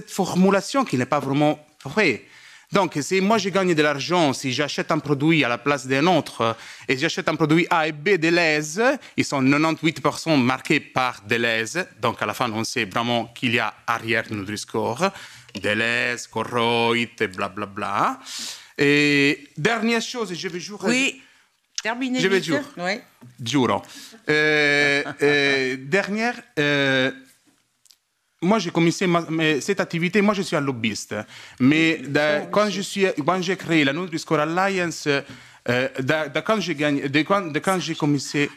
formulation 0.07 0.84
qui 0.84 0.97
n'est 0.97 1.05
pas 1.05 1.19
vraiment 1.19 1.59
vraie. 1.85 2.23
Donc, 2.72 2.97
si 2.99 3.22
moi 3.22 3.38
je 3.38 3.49
gagne 3.49 3.73
de 3.73 3.81
l'argent, 3.81 4.34
si 4.34 4.51
j'achète 4.51 4.91
un 4.91 4.99
produit 4.99 5.45
à 5.45 5.47
la 5.47 5.57
place 5.57 5.88
d'un 5.88 6.07
autre, 6.07 6.57
et 6.88 6.97
j'achète 6.97 7.30
un 7.30 7.35
produit 7.35 7.65
A 7.69 7.88
et 7.88 7.93
B 7.93 8.18
Deleuze, 8.18 8.81
ils 9.15 9.23
sont 9.23 9.41
98% 9.41 10.35
marqués 10.41 10.81
par 10.81 11.22
Deleuze, 11.26 11.85
donc 12.01 12.22
à 12.22 12.26
la 12.26 12.34
fin 12.34 12.51
on 12.51 12.65
sait 12.65 12.84
vraiment 12.84 13.27
qu'il 13.27 13.53
y 13.53 13.59
a 13.59 13.73
arrière 13.85 14.27
de 14.27 14.35
Nutri-Score, 14.35 15.11
Deleuze, 15.55 16.27
Corroit, 16.27 16.93
blablabla. 17.19 17.47
Bla, 17.47 17.65
bla. 17.68 18.19
Et 18.78 19.49
dernière 19.58 20.02
chose, 20.02 20.34
je 20.34 20.48
vais 20.48 20.60
jurer. 20.60 20.88
Oui, 20.88 21.22
terminer. 21.82 22.20
Je 22.20 22.28
vais 22.28 22.41
jurer. 22.41 22.62
Oui. 22.78 23.02
Juro. 23.44 23.82
Euh, 24.30 25.04
euh, 25.22 25.78
dernière, 25.80 26.36
euh, 26.60 27.12
moi 28.41 28.60
j'ai 28.60 28.70
commencé 28.70 29.08
ma, 29.08 29.26
mais 29.30 29.62
cette 29.62 29.80
activité, 29.80 30.22
moi 30.22 30.34
je 30.34 30.44
suis 30.44 30.56
un 30.56 30.62
lobbyiste, 30.62 31.16
mais 31.60 31.98
de, 31.98 32.49
quand 32.52 32.70
je 32.70 32.82
suis, 32.82 33.06
quand 33.26 33.41
j'ai 33.41 33.56
créé 33.56 33.84
la 33.84 33.94
Nutri-Score 33.94 34.40
Alliance, 34.40 35.08
de, 35.08 35.24
de, 35.99 36.40
quand 36.41 36.60
j'ai 36.60 36.76
gagné, 36.76 37.10
de 37.10 37.22
quand, 37.24 37.52
de 37.52 37.60
quand 37.60 37.80
j'ai 37.80 37.95
commencé. 37.95 38.49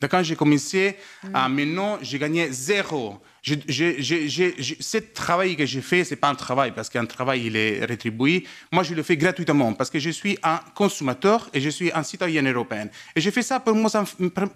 De 0.00 0.06
quand 0.06 0.22
j'ai 0.22 0.36
commencé 0.36 0.96
à 1.32 1.48
maintenant, 1.48 1.98
j'ai 2.02 2.18
gagné 2.18 2.52
zéro 2.52 3.18
ce 3.46 4.98
travail 4.98 5.56
que 5.56 5.64
j'ai 5.64 5.80
fait, 5.80 6.04
ce 6.04 6.10
n'est 6.10 6.16
pas 6.16 6.28
un 6.28 6.34
travail 6.34 6.72
parce 6.74 6.88
qu'un 6.88 7.06
travail, 7.06 7.46
il 7.46 7.56
est 7.56 7.84
rétribué. 7.84 8.44
Moi, 8.72 8.82
je 8.82 8.92
le 8.94 9.02
fais 9.02 9.16
gratuitement 9.16 9.72
parce 9.72 9.88
que 9.88 9.98
je 9.98 10.10
suis 10.10 10.36
un 10.42 10.60
consommateur 10.74 11.48
et 11.54 11.60
je 11.60 11.70
suis 11.70 11.92
un 11.92 12.02
citoyen 12.02 12.42
européen. 12.42 12.88
Et 13.14 13.20
j'ai 13.20 13.30
fait 13.30 13.42
ça 13.42 13.60
pour, 13.60 13.74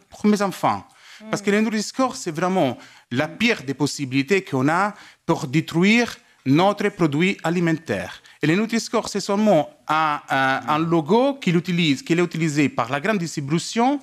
pour 0.09 0.27
mes 0.27 0.43
enfants. 0.43 0.87
Parce 1.31 1.43
que 1.43 1.51
le 1.51 1.61
Nutri-Score, 1.61 2.17
c'est 2.17 2.31
vraiment 2.31 2.79
la 3.11 3.29
pire 3.29 3.63
des 3.63 3.75
possibilités 3.75 4.43
qu'on 4.43 4.69
a 4.69 4.95
pour 5.25 5.47
détruire 5.47 6.17
notre 6.47 6.89
produit 6.89 7.37
alimentaire. 7.45 8.23
Et 8.43 8.47
le 8.47 8.57
Nutri-Score, 8.57 9.09
c'est 9.09 9.21
seulement 9.21 9.71
un, 9.87 10.21
un, 10.29 10.63
un 10.67 10.79
logo 10.79 11.35
qu'il 11.35 11.57
utilise, 11.57 12.03
qu'il 12.03 12.19
est 12.19 12.23
utilisé 12.23 12.69
par 12.71 12.91
la 12.91 13.01
grande 13.01 13.19
distribution 13.19 14.01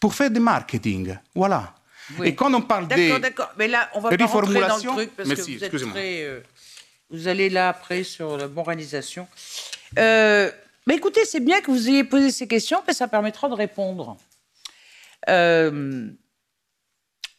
pour 0.00 0.14
faire 0.14 0.30
du 0.30 0.40
marketing. 0.40 1.16
Voilà. 1.34 1.74
Et 2.24 2.34
quand 2.34 2.52
on 2.54 2.62
parle 2.62 2.88
des 2.88 3.08
D'accord, 3.08 3.20
d'accord. 3.20 3.52
Mais 3.58 3.68
là, 3.68 3.90
on 3.94 4.00
va 4.00 4.16
pas 4.16 4.26
rentrer 4.26 4.60
dans 4.60 4.76
le 4.76 4.82
truc 4.82 5.10
parce 5.16 5.28
Merci, 5.28 5.56
que 5.56 5.58
vous 5.58 5.64
êtes 5.64 5.90
très... 5.90 6.22
Euh, 6.22 6.40
vous 7.10 7.28
allez 7.28 7.48
là 7.48 7.70
après 7.70 8.02
sur 8.02 8.36
la 8.36 8.48
moralisation. 8.48 9.28
Euh, 9.98 10.50
mais 10.86 10.96
écoutez, 10.96 11.24
c'est 11.24 11.40
bien 11.40 11.60
que 11.60 11.70
vous 11.70 11.88
ayez 11.88 12.04
posé 12.04 12.30
ces 12.30 12.48
questions, 12.48 12.78
parce 12.78 12.96
que 12.96 13.04
ça 13.04 13.08
permettra 13.08 13.48
de 13.48 13.54
répondre. 13.54 14.16
Euh, 15.28 16.08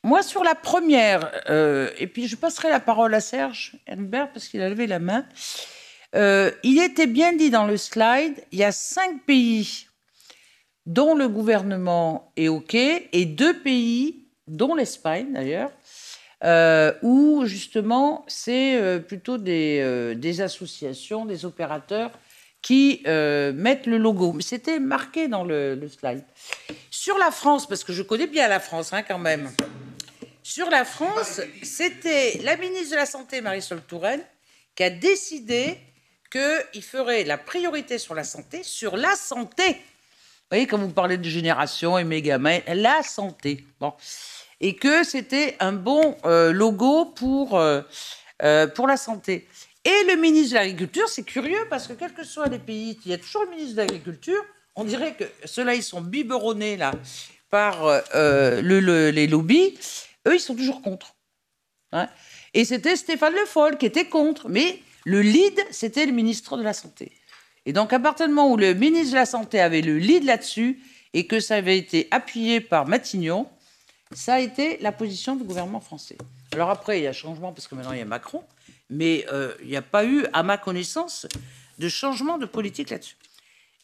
moi, 0.04 0.24
sur 0.24 0.44
la 0.44 0.56
première, 0.56 1.32
euh, 1.50 1.90
et 1.98 2.08
puis 2.08 2.28
je 2.28 2.36
passerai 2.36 2.70
la 2.70 2.80
parole 2.80 3.14
à 3.14 3.20
Serge 3.20 3.76
Herbert 3.86 4.32
parce 4.32 4.48
qu'il 4.48 4.62
a 4.62 4.70
levé 4.70 4.88
la 4.88 5.00
main. 5.00 5.26
Euh, 6.16 6.52
il 6.64 6.82
était 6.82 7.08
bien 7.08 7.34
dit 7.34 7.50
dans 7.50 7.66
le 7.66 7.76
slide, 7.76 8.44
il 8.52 8.60
y 8.60 8.64
a 8.64 8.72
cinq 8.72 9.26
pays 9.26 9.88
dont 10.86 11.16
le 11.16 11.28
gouvernement 11.28 12.32
est 12.36 12.48
OK 12.48 12.76
et 12.76 13.26
deux 13.26 13.60
pays 13.60 14.26
dont 14.48 14.76
l'Espagne 14.76 15.34
d'ailleurs, 15.34 15.72
euh, 16.44 16.94
où 17.02 17.46
justement 17.46 18.26
c'est 18.28 18.76
euh, 18.76 19.00
plutôt 19.00 19.38
des, 19.38 19.80
euh, 19.82 20.16
des, 20.16 20.42
associations, 20.42 21.26
des 21.26 21.46
opérateurs 21.46 22.12
qui 22.62 23.02
mettent 23.06 23.86
le 23.86 23.98
logo. 23.98 24.36
C'était 24.42 24.80
marqué 24.80 25.30
dans 25.30 25.46
le, 25.46 25.76
le, 25.76 25.88
slide. 25.88 26.26
Sur 26.92 27.18
la 27.18 27.32
France, 27.32 27.66
parce 27.66 27.86
que 27.86 27.94
je 27.94 28.02
connais 28.02 28.28
bien 28.28 28.50
la 28.50 28.60
France 28.60 28.92
hein, 28.92 29.02
quand 29.02 29.18
même, 29.18 29.50
sur 30.44 30.70
la 30.70 30.84
France, 30.84 31.40
c'était 31.64 32.40
la 32.44 32.58
ministre 32.58 32.92
de 32.92 32.96
la 32.96 33.06
Santé, 33.06 33.40
Marisol 33.40 33.82
Touraine, 33.82 34.22
qui 34.76 34.84
a 34.84 34.90
décidé 34.90 35.78
qu'il 36.32 36.84
ferait 36.84 37.24
la 37.24 37.38
priorité 37.38 37.98
sur 37.98 38.16
la 38.16 38.24
santé, 38.24 38.64
sur 38.64 38.98
la 38.98 39.16
santé. 39.16 39.78
Voyez, 40.52 40.68
quand 40.68 40.78
vous 40.78 40.90
parlez 40.90 41.18
de 41.18 41.30
génération 41.30 41.98
et 41.98 42.04
méga, 42.04 42.38
la 42.38 43.04
santé. 43.04 43.66
Bon 43.80 43.94
et 44.62 44.76
que 44.76 45.04
c'était 45.04 45.56
un 45.60 45.72
bon 45.72 46.18
euh, 46.26 46.52
logo 46.52 47.06
pour, 47.06 47.58
euh, 47.58 47.82
euh, 48.44 48.68
pour 48.68 48.88
la 48.88 48.98
santé. 48.98 49.48
Et 49.86 50.04
le 50.08 50.16
ministre 50.18 50.52
de 50.52 50.56
l'Agriculture, 50.56 51.08
c'est 51.08 51.24
curieux 51.24 51.66
parce 51.70 51.88
que 51.88 51.94
quels 51.94 52.14
que 52.14 52.24
soient 52.24 52.48
les 52.48 52.60
pays, 52.60 53.00
il 53.06 53.12
y 53.12 53.14
a 53.14 53.18
toujours 53.18 53.44
le 53.46 53.52
ministre 53.52 53.76
de 53.76 53.82
l'Agriculture. 53.82 54.44
On 54.76 54.84
dirait 54.84 55.16
que 55.16 55.24
ceux-là, 55.46 55.76
ils 55.76 55.84
sont 55.84 56.02
biberonnés 56.02 56.78
là 56.78 56.92
par 57.50 57.86
le, 58.14 58.62
le, 58.62 59.10
les 59.10 59.28
lobbies. 59.28 59.78
Eux, 60.28 60.36
ils 60.36 60.40
sont 60.40 60.56
toujours 60.56 60.82
contre. 60.82 61.16
Hein 61.92 62.08
et 62.54 62.66
c'était 62.66 62.96
Stéphane 62.96 63.34
Le 63.34 63.46
Foll 63.46 63.78
qui 63.78 63.86
était 63.86 64.06
contre. 64.06 64.50
Mais 64.50 64.82
le 65.06 65.22
lead, 65.22 65.60
c'était 65.72 66.06
le 66.06 66.12
ministre 66.12 66.58
de 66.58 66.64
la 66.64 66.74
Santé. 66.74 67.12
Et 67.70 67.72
donc, 67.72 67.94
à 67.94 68.00
partir 68.00 68.28
du 68.28 68.34
moment 68.34 68.52
où 68.52 68.58
le 68.58 68.74
ministre 68.74 69.12
de 69.12 69.20
la 69.20 69.28
Santé 69.28 69.60
avait 69.60 69.82
le 69.82 70.00
lead 70.00 70.24
là-dessus 70.24 70.82
et 71.14 71.28
que 71.28 71.40
ça 71.40 71.54
avait 71.54 71.78
été 71.78 72.08
appuyé 72.10 72.62
par 72.62 72.88
Matignon, 72.88 73.48
ça 74.12 74.34
a 74.34 74.40
été 74.40 74.80
la 74.80 74.92
position 74.92 75.36
du 75.36 75.44
gouvernement 75.44 75.80
français. 75.80 76.18
Alors 76.52 76.72
après, 76.72 77.00
il 77.00 77.04
y 77.04 77.08
a 77.08 77.14
changement 77.14 77.54
parce 77.54 77.68
que 77.68 77.76
maintenant 77.76 77.92
il 77.92 78.00
y 78.00 78.02
a 78.02 78.06
Macron, 78.06 78.44
mais 78.90 79.24
euh, 79.32 79.54
il 79.62 79.68
n'y 79.68 79.76
a 79.76 79.84
pas 79.84 80.04
eu, 80.04 80.26
à 80.34 80.42
ma 80.42 80.58
connaissance, 80.58 81.28
de 81.78 81.88
changement 81.90 82.40
de 82.40 82.48
politique 82.48 82.90
là-dessus. 82.90 83.18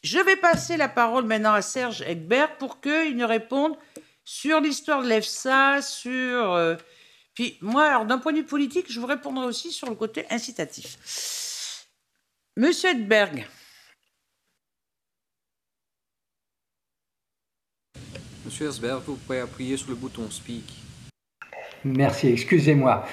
Je 0.02 0.18
vais 0.18 0.34
passer 0.34 0.76
la 0.76 0.88
parole 0.88 1.24
maintenant 1.24 1.52
à 1.52 1.62
Serge 1.62 2.02
Egbert 2.02 2.56
pour 2.56 2.80
qu'il 2.80 3.16
nous 3.16 3.28
réponde 3.28 3.76
sur 4.24 4.60
l'histoire 4.60 5.04
de 5.04 5.08
l'EFSA, 5.08 5.80
sur... 5.80 6.54
Euh, 6.54 6.74
puis 7.34 7.56
moi, 7.60 8.04
d'un 8.04 8.18
point 8.18 8.32
de 8.32 8.38
vue 8.38 8.46
politique, 8.46 8.86
je 8.88 8.98
vous 8.98 9.06
répondrai 9.06 9.46
aussi 9.46 9.70
sur 9.70 9.88
le 9.88 9.94
côté 9.94 10.26
incitatif. 10.28 11.86
Monsieur 12.56 12.90
Edberg, 12.90 13.46
Monsieur 18.46 18.66
Hersberg, 18.66 19.00
vous 19.08 19.16
pouvez 19.16 19.40
appuyer 19.40 19.76
sur 19.76 19.90
le 19.90 19.96
bouton 19.96 20.22
Speak. 20.30 20.72
Merci, 21.84 22.28
excusez-moi. 22.28 23.04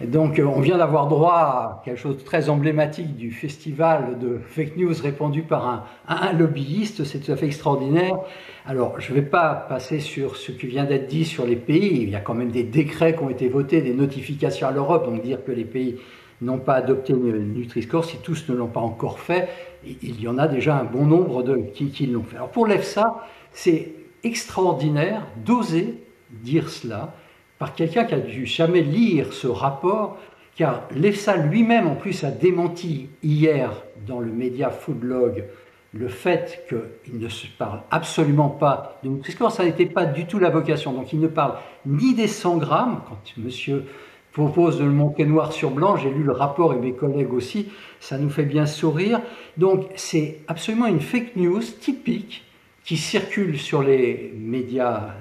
Donc, 0.00 0.40
euh, 0.40 0.44
on 0.44 0.60
vient 0.60 0.78
d'avoir 0.78 1.06
droit 1.06 1.32
à 1.32 1.82
quelque 1.84 1.96
chose 1.96 2.16
de 2.16 2.22
très 2.22 2.48
emblématique 2.48 3.14
du 3.14 3.30
festival 3.30 4.18
de 4.18 4.40
fake 4.44 4.76
news 4.76 4.92
répandu 5.00 5.42
par 5.42 5.86
un, 6.08 6.32
lobbyiste. 6.32 7.04
C'est 7.04 7.20
tout 7.20 7.30
à 7.30 7.36
fait 7.36 7.46
extraordinaire. 7.46 8.18
Alors, 8.66 8.98
je 8.98 9.12
ne 9.12 9.20
vais 9.20 9.24
pas 9.24 9.54
passer 9.54 10.00
sur 10.00 10.34
ce 10.34 10.50
qui 10.50 10.66
vient 10.66 10.84
d'être 10.84 11.06
dit 11.06 11.24
sur 11.24 11.46
les 11.46 11.54
pays. 11.54 12.02
Il 12.02 12.10
y 12.10 12.16
a 12.16 12.20
quand 12.20 12.34
même 12.34 12.50
des 12.50 12.64
décrets 12.64 13.14
qui 13.14 13.22
ont 13.22 13.30
été 13.30 13.48
votés, 13.48 13.82
des 13.82 13.94
notifications 13.94 14.66
à 14.66 14.72
l'Europe. 14.72 15.06
Donc, 15.06 15.22
dire 15.22 15.44
que 15.44 15.52
les 15.52 15.64
pays 15.64 16.00
n'ont 16.40 16.58
pas 16.58 16.74
adopté 16.74 17.12
Nutri-Score, 17.12 18.04
si 18.04 18.16
tous 18.16 18.48
ne 18.48 18.56
l'ont 18.56 18.66
pas 18.66 18.80
encore 18.80 19.20
fait, 19.20 19.48
il 19.84 20.20
y 20.20 20.26
en 20.26 20.36
a 20.36 20.48
déjà 20.48 20.76
un 20.76 20.84
bon 20.84 21.06
nombre 21.06 21.44
de, 21.44 21.58
qui, 21.58 21.90
qui 21.90 22.06
l'ont 22.06 22.24
fait. 22.24 22.38
Alors, 22.38 22.50
pour 22.50 22.66
l'EFSA, 22.66 23.24
c'est 23.52 23.99
extraordinaire 24.24 25.26
d'oser 25.44 26.02
dire 26.30 26.70
cela 26.70 27.14
par 27.58 27.74
quelqu'un 27.74 28.04
qui 28.04 28.14
a 28.14 28.20
dû 28.20 28.46
jamais 28.46 28.82
lire 28.82 29.32
ce 29.32 29.46
rapport, 29.46 30.18
car 30.56 30.82
l'EFSA 30.94 31.36
lui-même 31.36 31.86
en 31.86 31.94
plus 31.94 32.24
a 32.24 32.30
démenti 32.30 33.08
hier 33.22 33.70
dans 34.06 34.20
le 34.20 34.32
média 34.32 34.70
Foodlog 34.70 35.44
le 35.92 36.08
fait 36.08 36.64
qu'il 36.68 37.18
ne 37.18 37.28
se 37.28 37.46
parle 37.58 37.82
absolument 37.90 38.48
pas 38.48 39.00
de 39.02 39.08
Nutri-Score, 39.08 39.50
ça 39.50 39.64
n'était 39.64 39.86
pas 39.86 40.06
du 40.06 40.26
tout 40.26 40.38
la 40.38 40.50
vocation. 40.50 40.92
Donc 40.92 41.12
il 41.12 41.20
ne 41.20 41.26
parle 41.26 41.58
ni 41.84 42.14
des 42.14 42.28
100 42.28 42.58
grammes, 42.58 43.00
quand 43.08 43.18
monsieur 43.36 43.84
propose 44.32 44.78
de 44.78 44.84
le 44.84 44.90
montrer 44.90 45.24
noir 45.24 45.52
sur 45.52 45.72
blanc, 45.72 45.96
j'ai 45.96 46.10
lu 46.10 46.22
le 46.22 46.32
rapport 46.32 46.72
et 46.72 46.76
mes 46.76 46.92
collègues 46.92 47.32
aussi, 47.32 47.68
ça 47.98 48.16
nous 48.18 48.30
fait 48.30 48.44
bien 48.44 48.66
sourire. 48.66 49.20
Donc 49.56 49.88
c'est 49.96 50.38
absolument 50.46 50.86
une 50.86 51.00
fake 51.00 51.34
news 51.34 51.60
typique 51.60 52.44
qui 52.90 52.96
circule 52.96 53.56
sur 53.56 53.84
les 53.84 54.34
médias 54.36 55.14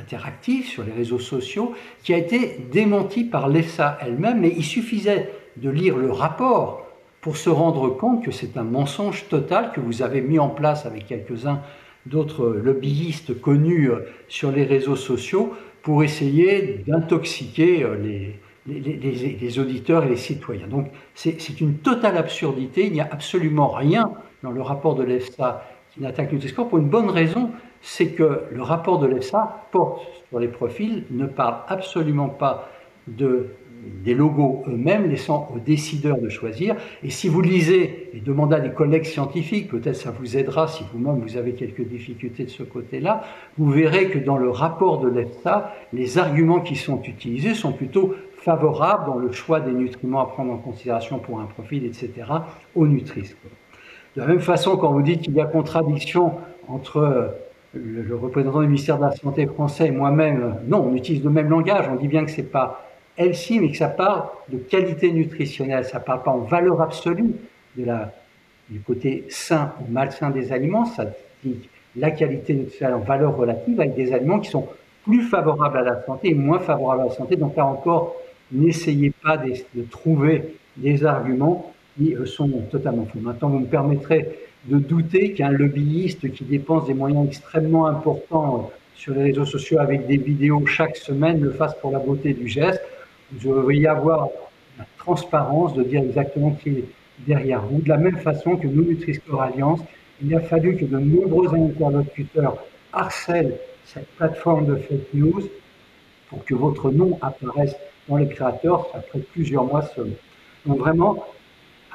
interactif 0.00 0.70
sur 0.70 0.82
les 0.82 0.92
réseaux 0.92 1.18
sociaux 1.18 1.74
qui 2.02 2.14
a 2.14 2.16
été 2.16 2.56
démenti 2.72 3.22
par 3.22 3.50
l'EFSA 3.50 3.98
elle-même, 4.00 4.40
mais 4.40 4.54
il 4.56 4.64
suffisait 4.64 5.30
de 5.58 5.68
lire 5.68 5.98
le 5.98 6.10
rapport 6.10 6.86
pour 7.20 7.36
se 7.36 7.50
rendre 7.50 7.90
compte 7.90 8.24
que 8.24 8.30
c'est 8.30 8.56
un 8.56 8.62
mensonge 8.62 9.28
total 9.28 9.72
que 9.74 9.80
vous 9.82 10.00
avez 10.00 10.22
mis 10.22 10.38
en 10.38 10.48
place 10.48 10.86
avec 10.86 11.04
quelques-uns 11.06 11.60
d'autres 12.06 12.46
lobbyistes 12.46 13.38
connus 13.42 13.90
euh, 13.90 14.06
sur 14.28 14.50
les 14.50 14.64
réseaux 14.64 14.96
sociaux 14.96 15.52
pour 15.82 16.02
essayer 16.02 16.82
d'intoxiquer 16.86 17.82
euh, 17.82 17.96
les, 17.98 18.40
les, 18.66 19.36
les, 19.38 19.58
auditeurs 19.58 20.04
et 20.04 20.08
les 20.08 20.16
citoyens. 20.16 20.66
Donc 20.66 20.90
c'est 21.14 21.60
une 21.60 21.74
totale 21.74 22.16
absurdité, 22.16 22.86
il 22.86 22.94
n'y 22.94 23.02
a 23.02 23.08
absolument 23.12 23.68
rien 23.68 24.12
dans 24.42 24.50
le 24.50 24.62
rapport 24.62 24.94
de 24.94 25.02
l'EFSA 25.02 25.62
n'attaque 25.98 26.32
Nutri-Score 26.32 26.68
pour 26.68 26.78
une 26.78 26.88
bonne 26.88 27.10
raison, 27.10 27.50
c'est 27.82 28.08
que 28.08 28.42
le 28.50 28.62
rapport 28.62 28.98
de 28.98 29.06
l'EFSA 29.06 29.68
porte 29.70 30.02
sur 30.28 30.40
les 30.40 30.48
profils, 30.48 31.04
ne 31.10 31.26
parle 31.26 31.58
absolument 31.68 32.28
pas 32.28 32.68
de, 33.06 33.50
des 34.04 34.14
logos 34.14 34.64
eux-mêmes, 34.66 35.08
laissant 35.08 35.48
aux 35.54 35.58
décideurs 35.58 36.18
de 36.18 36.28
choisir. 36.28 36.76
Et 37.02 37.10
si 37.10 37.28
vous 37.28 37.40
lisez 37.40 38.10
et 38.12 38.20
demandez 38.20 38.56
à 38.56 38.60
des 38.60 38.72
collègues 38.72 39.04
scientifiques, 39.04 39.68
peut-être 39.68 39.96
ça 39.96 40.10
vous 40.10 40.36
aidera 40.36 40.68
si 40.68 40.84
vous-même 40.92 41.20
vous 41.20 41.36
avez 41.36 41.52
quelques 41.52 41.86
difficultés 41.86 42.44
de 42.44 42.50
ce 42.50 42.62
côté-là, 42.62 43.22
vous 43.58 43.70
verrez 43.70 44.10
que 44.10 44.18
dans 44.18 44.38
le 44.38 44.50
rapport 44.50 45.00
de 45.00 45.08
l'EFSA, 45.08 45.72
les 45.92 46.18
arguments 46.18 46.60
qui 46.60 46.76
sont 46.76 47.02
utilisés 47.02 47.54
sont 47.54 47.72
plutôt 47.72 48.14
favorables 48.38 49.06
dans 49.06 49.18
le 49.18 49.32
choix 49.32 49.60
des 49.60 49.72
nutriments 49.72 50.20
à 50.20 50.26
prendre 50.26 50.52
en 50.52 50.58
considération 50.58 51.18
pour 51.18 51.40
un 51.40 51.46
profil, 51.46 51.84
etc., 51.84 52.10
au 52.74 52.86
Nutri-Score. 52.86 53.50
De 54.16 54.22
la 54.22 54.28
même 54.28 54.40
façon, 54.40 54.78
quand 54.78 54.92
vous 54.92 55.02
dites 55.02 55.20
qu'il 55.20 55.34
y 55.34 55.40
a 55.42 55.44
contradiction 55.44 56.32
entre 56.68 57.34
le, 57.74 58.16
représentant 58.16 58.62
du 58.62 58.66
ministère 58.66 58.96
de 58.96 59.02
la 59.02 59.10
Santé 59.12 59.46
français 59.46 59.88
et 59.88 59.90
moi-même, 59.90 60.56
non, 60.66 60.88
on 60.90 60.94
utilise 60.94 61.22
le 61.22 61.28
même 61.28 61.50
langage, 61.50 61.86
on 61.90 61.96
dit 61.96 62.08
bien 62.08 62.24
que 62.24 62.30
c'est 62.30 62.50
pas 62.50 62.88
healthy, 63.18 63.60
mais 63.60 63.70
que 63.70 63.76
ça 63.76 63.88
parle 63.88 64.24
de 64.48 64.56
qualité 64.56 65.12
nutritionnelle, 65.12 65.84
ça 65.84 66.00
parle 66.00 66.22
pas 66.22 66.30
en 66.30 66.38
valeur 66.38 66.80
absolue 66.80 67.34
de 67.76 67.84
la, 67.84 68.10
du 68.70 68.80
côté 68.80 69.26
sain 69.28 69.74
ou 69.82 69.92
malsain 69.92 70.30
des 70.30 70.50
aliments, 70.50 70.86
ça 70.86 71.04
dit 71.44 71.68
la 71.94 72.10
qualité 72.10 72.54
nutritionnelle 72.54 72.94
en 72.94 73.00
valeur 73.00 73.36
relative 73.36 73.78
avec 73.78 73.94
des 73.96 74.14
aliments 74.14 74.40
qui 74.40 74.48
sont 74.48 74.66
plus 75.04 75.22
favorables 75.22 75.76
à 75.76 75.82
la 75.82 76.02
santé 76.06 76.30
et 76.30 76.34
moins 76.34 76.58
favorables 76.58 77.02
à 77.02 77.04
la 77.06 77.10
santé. 77.10 77.36
Donc 77.36 77.54
là 77.54 77.66
encore, 77.66 78.16
n'essayez 78.50 79.12
pas 79.22 79.36
de 79.36 79.82
trouver 79.82 80.56
des 80.78 81.04
arguments 81.04 81.72
qui 81.96 82.14
euh, 82.14 82.26
sont 82.26 82.48
totalement 82.70 83.06
faux. 83.06 83.18
Maintenant, 83.20 83.48
vous 83.48 83.60
me 83.60 83.66
permettrez 83.66 84.38
de 84.66 84.78
douter 84.78 85.32
qu'un 85.32 85.50
lobbyiste 85.50 86.30
qui 86.32 86.44
dépense 86.44 86.86
des 86.86 86.94
moyens 86.94 87.26
extrêmement 87.26 87.86
importants 87.86 88.70
sur 88.94 89.14
les 89.14 89.24
réseaux 89.24 89.44
sociaux 89.44 89.78
avec 89.78 90.06
des 90.06 90.16
vidéos 90.16 90.64
chaque 90.66 90.96
semaine 90.96 91.40
le 91.40 91.52
fasse 91.52 91.74
pour 91.80 91.92
la 91.92 91.98
beauté 91.98 92.32
du 92.32 92.48
geste. 92.48 92.82
Veux 93.32 93.74
y 93.74 93.86
avoir 93.86 94.28
la 94.78 94.86
transparence 94.98 95.74
de 95.74 95.82
dire 95.82 96.02
exactement 96.02 96.52
qui 96.52 96.70
est 96.70 96.84
derrière 97.26 97.62
vous. 97.62 97.80
De 97.80 97.88
la 97.88 97.96
même 97.98 98.16
façon 98.16 98.56
que 98.56 98.66
nous, 98.66 98.84
Nutri-Score 98.84 99.42
Alliance, 99.42 99.80
il 100.22 100.34
a 100.34 100.40
fallu 100.40 100.76
que 100.76 100.84
de 100.84 100.98
nombreux 100.98 101.54
interlocuteurs 101.54 102.64
harcèlent 102.92 103.56
cette 103.84 104.08
plateforme 104.16 104.66
de 104.66 104.76
fake 104.76 105.14
news 105.14 105.42
pour 106.28 106.44
que 106.44 106.54
votre 106.54 106.90
nom 106.90 107.18
apparaisse 107.22 107.76
dans 108.08 108.16
les 108.16 108.28
créateurs 108.28 108.88
après 108.94 109.20
plusieurs 109.20 109.64
mois 109.64 109.82
seulement. 109.82 110.14
Donc 110.66 110.78
vraiment, 110.78 111.24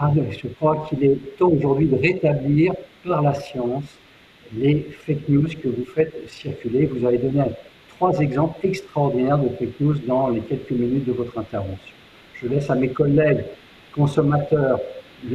ah, 0.03 0.11
je 0.32 0.48
crois 0.48 0.84
qu'il 0.90 1.03
est 1.03 1.38
temps 1.38 1.49
aujourd'hui 1.49 1.86
de 1.86 1.95
rétablir 1.95 2.73
par 3.06 3.22
la 3.22 3.36
science 3.36 3.99
les 4.57 4.88
fake 5.06 5.30
news 5.30 5.48
que 5.61 5.68
vous 5.68 5.86
faites 5.86 6.28
circuler. 6.28 6.88
Vous 6.88 7.06
avez 7.06 7.19
donné 7.19 7.44
trois 7.90 8.18
exemples 8.18 8.65
extraordinaires 8.65 9.38
de 9.38 9.49
fake 9.49 9.80
news 9.80 9.94
dans 10.07 10.30
les 10.30 10.41
quelques 10.41 10.72
minutes 10.72 11.06
de 11.06 11.11
votre 11.11 11.38
intervention. 11.38 11.94
Je 12.41 12.48
laisse 12.48 12.68
à 12.72 12.76
mes 12.76 12.90
collègues 12.90 13.44
consommateurs, 13.94 14.80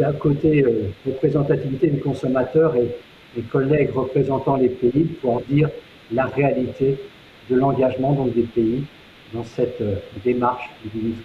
à 0.02 0.12
côté 0.14 0.64
euh, 0.64 0.90
représentativité 1.06 1.86
des 1.86 2.00
consommateurs 2.00 2.74
et 2.74 2.88
les 3.36 3.42
collègues 3.42 3.90
représentant 3.94 4.56
les 4.56 4.70
pays 4.70 5.04
pour 5.22 5.42
dire 5.42 5.70
la 6.10 6.26
réalité 6.26 6.98
de 7.48 7.54
l'engagement 7.54 8.26
des 8.34 8.42
pays 8.42 8.82
dans 9.32 9.44
cette 9.44 9.80
euh, 9.80 9.94
démarche 10.24 10.68
du 10.84 10.98
ministre 10.98 11.22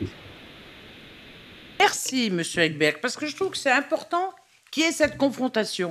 Merci, 1.81 2.29
Monsieur 2.29 2.61
Egberg, 2.61 2.99
parce 3.01 3.17
que 3.17 3.25
je 3.25 3.35
trouve 3.35 3.49
que 3.49 3.57
c'est 3.57 3.71
important 3.71 4.35
qu'il 4.69 4.83
y 4.83 4.85
ait 4.85 4.91
cette 4.91 5.17
confrontation. 5.17 5.89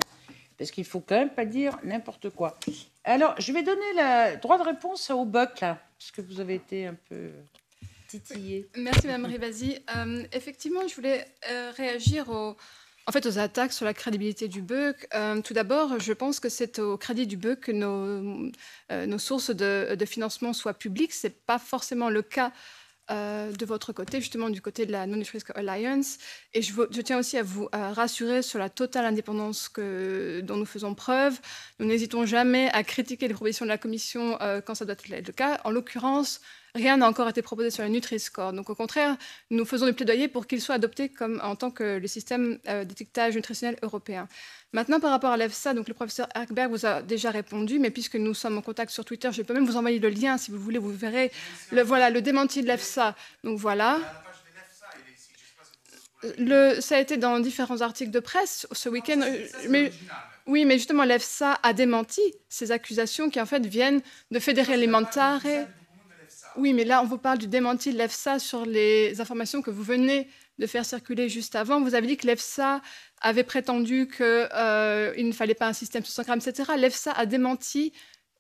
Parce 0.57 0.71
qu'il 0.71 0.85
faut 0.85 1.01
quand 1.01 1.17
même 1.17 1.35
pas 1.35 1.45
dire 1.45 1.77
n'importe 1.83 2.31
quoi. 2.31 2.61
Alors, 3.03 3.35
je 3.41 3.53
vais 3.53 3.65
donner 3.65 3.93
le 3.97 4.41
droit 4.41 4.57
de 4.57 4.63
réponse 4.63 5.11
au 5.11 5.25
BOC, 5.25 5.61
là, 5.61 5.83
parce 5.99 6.13
que 6.13 6.21
vous 6.21 6.39
avez 6.39 6.55
été 6.55 6.87
un 6.87 6.95
peu 7.09 7.31
titillé. 8.07 8.69
Merci, 8.77 9.09
Mme 9.09 9.25
Rivasi. 9.25 9.79
Euh, 9.97 10.23
effectivement, 10.33 10.87
je 10.87 10.95
voulais 10.95 11.27
euh, 11.51 11.73
réagir 11.77 12.31
aux, 12.31 12.57
attaques 13.37 13.73
sur 13.73 13.85
la 13.85 13.93
crédibilité 13.93 14.47
du 14.47 14.63
BEUC. 14.63 15.09
Euh, 15.17 15.41
tout 15.43 15.55
d'abord, 15.55 15.99
je 15.99 16.13
pense 16.13 16.39
que 16.39 16.49
c'est 16.49 16.79
au 16.79 16.99
crédit 16.99 17.27
du 17.27 17.37
BEUC 17.37 17.59
que 17.59 17.73
nos, 17.73 18.53
nos 18.91 19.19
sources 19.19 19.51
de, 19.51 19.97
de, 19.97 20.05
financement 20.05 20.53
soient 20.53 20.75
publiques. 20.75 21.13
Ce 21.13 21.27
n'est 21.27 21.33
pas 21.33 21.59
forcément 21.59 22.11
le 22.11 22.23
cas 22.23 22.53
euh, 23.11 23.53
de 23.53 23.67
votre 23.67 23.93
côté, 23.93 24.21
justement 24.21 24.51
du 24.51 24.63
côté 24.63 24.87
de 24.87 24.93
la 24.93 25.07
Non-Nutrition 25.07 25.55
Alliance. 25.55 26.19
Et 26.55 26.63
je, 26.63 27.01
tiens 27.03 27.19
aussi 27.19 27.37
à 27.37 27.43
vous 27.43 27.69
rassurer 27.73 28.43
sur 28.43 28.59
la 28.59 28.69
totale 28.69 29.05
indépendance 29.05 29.71
dont 29.77 30.57
nous 30.57 30.67
faisons 30.67 30.95
preuve. 30.95 31.39
Nous 31.79 31.87
n'hésitons 31.87 32.27
jamais 32.27 32.71
à 32.73 32.83
critiquer 32.85 33.29
les 33.29 33.35
propositions 33.35 33.65
de 33.65 33.71
la 33.71 33.79
Commission 33.79 34.39
euh, 34.41 34.61
quand 34.61 34.75
ça 34.75 34.85
doit 34.85 34.93
être 34.95 35.09
le 35.09 35.33
cas. 35.33 35.61
En 35.65 35.71
l'occurrence, 35.71 36.41
rien 36.75 36.97
n'a 36.97 37.09
encore 37.09 37.29
été 37.29 37.43
proposé 37.43 37.71
sur 37.71 37.83
le 37.83 37.89
Nutri-Score. 37.89 38.53
Donc 38.53 38.71
au 38.71 38.75
contraire, 38.75 39.17
nous 39.51 39.65
faisons 39.65 39.87
des 39.87 39.93
plaidoyers 39.93 40.29
pour 40.29 40.47
qu'il 40.47 40.61
soit 40.61 40.77
adopté 40.77 41.09
comme, 41.09 41.41
en 41.43 41.57
tant 41.57 41.71
que 41.71 41.99
le 41.99 42.07
système 42.07 42.59
euh, 42.69 42.85
d'étiquetage 42.85 43.35
nutritionnel 43.35 43.77
européen. 43.83 44.29
Maintenant, 44.73 45.01
par 45.01 45.11
rapport 45.11 45.31
à 45.31 45.37
l'EFSA, 45.37 45.75
donc 45.75 45.89
le 45.89 45.95
professeur 45.95 46.29
Erkberg 46.35 46.71
vous 46.71 46.87
a 46.87 47.03
déjà 47.03 47.31
répondu, 47.31 47.81
mais 47.81 47.91
puisque 47.91 48.15
nous 48.15 48.35
sommes 48.35 48.57
en 48.59 48.63
contact 48.63 48.93
sur 48.93 49.05
Twitter, 49.05 49.31
je 49.33 49.43
peux 49.43 49.53
même 49.53 49.67
vous 49.67 49.77
envoyer 49.77 49.99
le 49.99 50.09
lien 50.11 50.39
si 50.39 50.53
vous 50.53 50.61
voulez, 50.61 50.79
vous 50.79 50.93
verrez 50.93 51.33
le, 51.73 51.83
voilà, 51.83 52.09
le 52.09 52.23
démenti 52.23 52.63
de 52.63 52.69
l'EFSA. 52.69 53.17
Donc 53.43 53.59
voilà. 53.59 53.99
Le, 56.39 56.81
ça 56.81 56.97
a 56.97 57.01
été 57.01 57.17
dans 57.17 57.41
différents 57.41 57.81
articles 57.81 58.13
de 58.13 58.21
presse 58.21 58.69
ce 58.71 58.89
week-end. 58.89 59.21
Euh, 59.23 59.47
mais, 59.69 59.91
oui, 60.47 60.65
mais 60.65 60.75
justement, 60.75 61.03
l'EFSA 61.03 61.59
a 61.63 61.73
démenti 61.73 62.21
ces 62.49 62.71
accusations 62.71 63.29
qui 63.29 63.41
en 63.41 63.47
fait 63.47 63.67
viennent 63.67 64.03
de 64.31 64.39
Fédéré 64.39 64.75
Alimentare. 64.75 65.43
Oui, 66.57 66.75
mais 66.75 66.85
là, 66.85 67.03
on 67.03 67.07
vous 67.07 67.19
parle 67.19 67.39
du 67.39 67.47
démenti 67.49 67.93
de 67.93 67.99
l'EFSA 67.99 68.39
sur 68.39 68.67
les 68.67 69.21
informations 69.21 69.63
que 69.63 69.71
vous 69.71 69.83
venez 69.83 70.29
de 70.61 70.67
faire 70.67 70.85
circuler 70.85 71.29
juste 71.29 71.57
avant. 71.57 71.81
Vous 71.81 71.95
avez 71.95 72.07
dit 72.07 72.17
que 72.19 72.27
l'EFSA 72.27 72.83
avait 73.21 73.45
prétendu 73.45 74.07
qu'il 74.07 74.25
euh, 74.27 75.15
ne 75.17 75.33
fallait 75.33 75.55
pas 75.55 75.67
un 75.67 75.73
système 75.73 76.05
sur 76.05 76.13
100 76.13 76.23
grammes, 76.25 76.41
etc. 76.47 76.73
L'EFSA 76.77 77.13
a 77.13 77.27
démenti. 77.27 77.93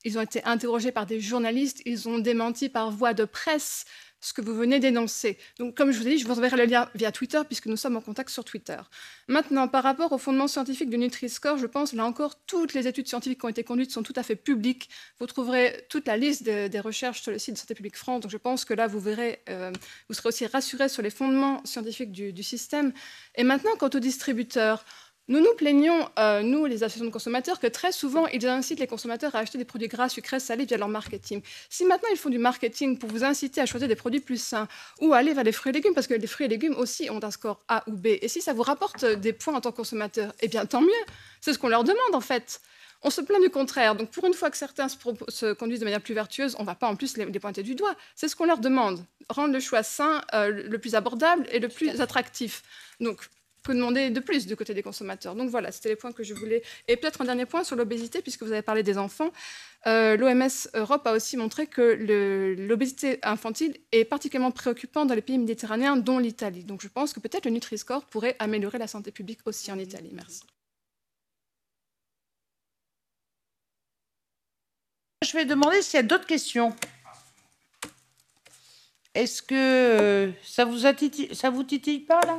Ils 0.04 0.18
ont 0.18 0.20
été 0.20 0.44
interrogés 0.44 0.92
par 0.92 1.06
des 1.06 1.20
journalistes. 1.20 1.80
Ils 1.86 2.08
ont 2.08 2.18
démenti 2.18 2.68
par 2.68 2.90
voie 2.90 3.14
de 3.14 3.24
presse 3.24 3.86
ce 4.20 4.32
que 4.32 4.40
vous 4.40 4.54
venez 4.54 4.80
d'énoncer. 4.80 5.38
Donc, 5.58 5.76
comme 5.76 5.90
je 5.90 5.98
vous 5.98 6.06
ai 6.06 6.10
dit, 6.10 6.18
je 6.18 6.26
vous 6.26 6.38
enverrai 6.38 6.56
le 6.56 6.64
lien 6.64 6.88
via 6.94 7.10
Twitter, 7.12 7.40
puisque 7.46 7.66
nous 7.66 7.76
sommes 7.76 7.96
en 7.96 8.00
contact 8.00 8.30
sur 8.30 8.44
Twitter. 8.44 8.78
Maintenant, 9.28 9.68
par 9.68 9.82
rapport 9.82 10.12
au 10.12 10.18
fondement 10.18 10.48
scientifique 10.48 10.90
du 10.90 10.98
Nutri-Score, 10.98 11.58
je 11.58 11.66
pense, 11.66 11.92
là 11.92 12.04
encore, 12.04 12.34
toutes 12.46 12.74
les 12.74 12.86
études 12.86 13.08
scientifiques 13.08 13.40
qui 13.40 13.46
ont 13.46 13.50
été 13.50 13.64
conduites 13.64 13.90
sont 13.90 14.02
tout 14.02 14.12
à 14.16 14.22
fait 14.22 14.36
publiques. 14.36 14.90
Vous 15.18 15.26
trouverez 15.26 15.86
toute 15.88 16.06
la 16.06 16.16
liste 16.16 16.42
des 16.44 16.80
recherches 16.80 17.22
sur 17.22 17.32
le 17.32 17.38
site 17.38 17.54
de 17.54 17.58
Santé 17.58 17.74
publique 17.74 17.96
France. 17.96 18.20
Donc, 18.20 18.30
je 18.30 18.36
pense 18.36 18.64
que 18.64 18.74
là, 18.74 18.86
vous 18.86 19.00
verrez, 19.00 19.42
euh, 19.48 19.72
vous 20.08 20.14
serez 20.14 20.28
aussi 20.28 20.46
rassurés 20.46 20.88
sur 20.88 21.02
les 21.02 21.10
fondements 21.10 21.64
scientifiques 21.64 22.12
du, 22.12 22.32
du 22.32 22.42
système. 22.42 22.92
Et 23.36 23.44
maintenant, 23.44 23.70
quant 23.78 23.90
aux 23.92 24.00
distributeurs, 24.00 24.84
nous 25.30 25.38
nous 25.38 25.54
plaignons, 25.54 26.08
euh, 26.18 26.42
nous, 26.42 26.66
les 26.66 26.82
associations 26.82 27.04
de 27.04 27.12
consommateurs, 27.12 27.60
que 27.60 27.68
très 27.68 27.92
souvent, 27.92 28.26
ils 28.26 28.44
incitent 28.48 28.80
les 28.80 28.88
consommateurs 28.88 29.32
à 29.36 29.38
acheter 29.38 29.58
des 29.58 29.64
produits 29.64 29.86
gras, 29.86 30.08
sucrés, 30.08 30.40
salés 30.40 30.64
via 30.64 30.76
leur 30.76 30.88
marketing. 30.88 31.40
Si 31.68 31.84
maintenant 31.84 32.08
ils 32.10 32.18
font 32.18 32.30
du 32.30 32.38
marketing 32.38 32.98
pour 32.98 33.08
vous 33.08 33.22
inciter 33.22 33.60
à 33.60 33.66
choisir 33.66 33.86
des 33.86 33.94
produits 33.94 34.18
plus 34.18 34.42
sains 34.42 34.66
ou 35.00 35.12
à 35.12 35.18
aller 35.18 35.32
vers 35.32 35.44
les 35.44 35.52
fruits 35.52 35.70
et 35.70 35.74
légumes, 35.74 35.94
parce 35.94 36.08
que 36.08 36.14
les 36.14 36.26
fruits 36.26 36.46
et 36.46 36.48
légumes 36.48 36.74
aussi 36.76 37.10
ont 37.10 37.22
un 37.22 37.30
score 37.30 37.60
A 37.68 37.84
ou 37.86 37.92
B, 37.92 38.08
et 38.20 38.26
si 38.26 38.42
ça 38.42 38.52
vous 38.52 38.64
rapporte 38.64 39.04
des 39.04 39.32
points 39.32 39.54
en 39.54 39.60
tant 39.60 39.70
que 39.70 39.76
consommateur, 39.76 40.32
eh 40.40 40.48
bien 40.48 40.66
tant 40.66 40.80
mieux. 40.80 40.90
C'est 41.40 41.52
ce 41.52 41.60
qu'on 41.60 41.68
leur 41.68 41.84
demande 41.84 42.14
en 42.14 42.20
fait. 42.20 42.60
On 43.02 43.10
se 43.10 43.20
plaint 43.20 43.40
du 43.40 43.50
contraire. 43.50 43.94
Donc, 43.94 44.10
pour 44.10 44.26
une 44.26 44.34
fois 44.34 44.50
que 44.50 44.58
certains 44.58 44.88
se, 44.88 44.96
se 45.28 45.52
conduisent 45.54 45.80
de 45.80 45.84
manière 45.84 46.02
plus 46.02 46.12
vertueuse, 46.12 46.54
on 46.58 46.62
ne 46.62 46.66
va 46.66 46.74
pas 46.74 46.86
en 46.88 46.96
plus 46.96 47.16
les, 47.16 47.24
les, 47.24 47.40
pointer 47.40 47.62
du 47.62 47.74
doigt. 47.74 47.94
C'est 48.14 48.28
ce 48.28 48.36
qu'on 48.36 48.44
leur 48.44 48.58
demande. 48.58 49.02
Rendre 49.30 49.54
le 49.54 49.60
choix 49.60 49.82
sain 49.82 50.20
euh, 50.34 50.50
le 50.68 50.78
plus 50.78 50.94
abordable 50.94 51.46
et 51.50 51.60
le 51.60 51.68
plus 51.68 52.00
attractif. 52.02 52.62
Donc, 53.00 53.20
que 53.62 53.72
demander 53.72 54.10
de 54.10 54.20
plus 54.20 54.46
du 54.46 54.56
côté 54.56 54.74
des 54.74 54.82
consommateurs 54.82 55.34
Donc 55.34 55.50
voilà, 55.50 55.72
c'était 55.72 55.90
les 55.90 55.96
points 55.96 56.12
que 56.12 56.22
je 56.22 56.34
voulais. 56.34 56.62
Et 56.88 56.96
peut-être 56.96 57.20
un 57.20 57.24
dernier 57.24 57.46
point 57.46 57.64
sur 57.64 57.76
l'obésité, 57.76 58.22
puisque 58.22 58.42
vous 58.42 58.52
avez 58.52 58.62
parlé 58.62 58.82
des 58.82 58.98
enfants. 58.98 59.30
Euh, 59.86 60.16
L'OMS 60.16 60.48
Europe 60.74 61.06
a 61.06 61.12
aussi 61.12 61.36
montré 61.36 61.66
que 61.66 62.56
l'obésité 62.58 63.18
infantile 63.22 63.76
est 63.92 64.04
particulièrement 64.04 64.50
préoccupante 64.50 65.08
dans 65.08 65.14
les 65.14 65.22
pays 65.22 65.38
méditerranéens, 65.38 65.96
dont 65.96 66.18
l'Italie. 66.18 66.64
Donc 66.64 66.82
je 66.82 66.88
pense 66.88 67.12
que 67.12 67.20
peut-être 67.20 67.44
le 67.44 67.52
Nutri-Score 67.52 68.04
pourrait 68.04 68.36
améliorer 68.38 68.78
la 68.78 68.86
santé 68.86 69.10
publique 69.10 69.40
aussi 69.46 69.70
en 69.72 69.78
Italie. 69.78 70.10
Merci. 70.12 70.42
Je 75.22 75.36
vais 75.36 75.44
demander 75.44 75.82
s'il 75.82 75.98
y 75.98 76.00
a 76.00 76.02
d'autres 76.02 76.26
questions. 76.26 76.74
Est-ce 79.14 79.42
que 79.42 79.54
euh, 79.54 80.32
ça 80.42 80.64
vous, 80.64 80.78
ça 80.78 81.50
vous 81.50 81.64
titille 81.64 82.00
pas 82.00 82.20
là? 82.22 82.38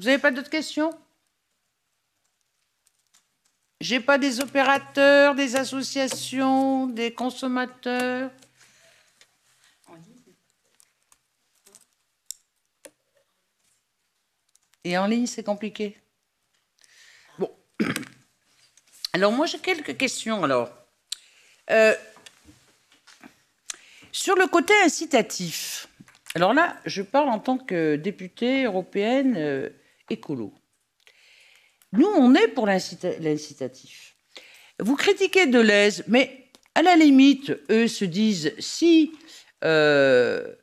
Vous 0.00 0.06
n'avez 0.06 0.18
pas 0.18 0.30
d'autres 0.30 0.48
questions? 0.48 0.98
J'ai 3.82 4.00
pas 4.00 4.16
des 4.16 4.40
opérateurs, 4.40 5.34
des 5.34 5.56
associations, 5.56 6.86
des 6.86 7.12
consommateurs. 7.12 8.30
Et 14.84 14.96
en 14.96 15.06
ligne, 15.06 15.26
c'est 15.26 15.42
compliqué. 15.42 15.98
Bon. 17.38 17.54
Alors 19.12 19.32
moi, 19.32 19.44
j'ai 19.44 19.58
quelques 19.58 19.98
questions. 19.98 20.42
Alors, 20.44 20.70
euh, 21.68 21.94
sur 24.12 24.34
le 24.34 24.46
côté 24.46 24.72
incitatif. 24.82 25.88
Alors 26.34 26.54
là, 26.54 26.80
je 26.86 27.02
parle 27.02 27.28
en 27.28 27.38
tant 27.38 27.58
que 27.58 27.96
députée 27.96 28.64
européenne. 28.64 29.70
Nous, 31.92 32.06
on 32.06 32.34
est 32.34 32.48
pour 32.48 32.66
l'incitatif. 32.66 34.16
Vous 34.78 34.96
critiquez 34.96 35.46
Deleuze, 35.46 36.04
mais 36.06 36.48
à 36.74 36.82
la 36.82 36.96
limite, 36.96 37.52
eux 37.70 37.88
se 37.88 38.04
disent 38.04 38.54
si, 38.58 39.12
euh, 39.64 40.54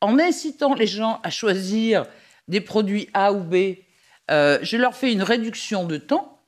en 0.00 0.18
incitant 0.18 0.74
les 0.74 0.86
gens 0.86 1.20
à 1.22 1.30
choisir 1.30 2.06
des 2.48 2.60
produits 2.60 3.08
A 3.14 3.32
ou 3.32 3.40
B, 3.40 3.76
euh, 4.30 4.58
je 4.62 4.76
leur 4.76 4.94
fais 4.94 5.12
une 5.12 5.22
réduction 5.22 5.86
de 5.86 5.96
temps, 5.96 6.40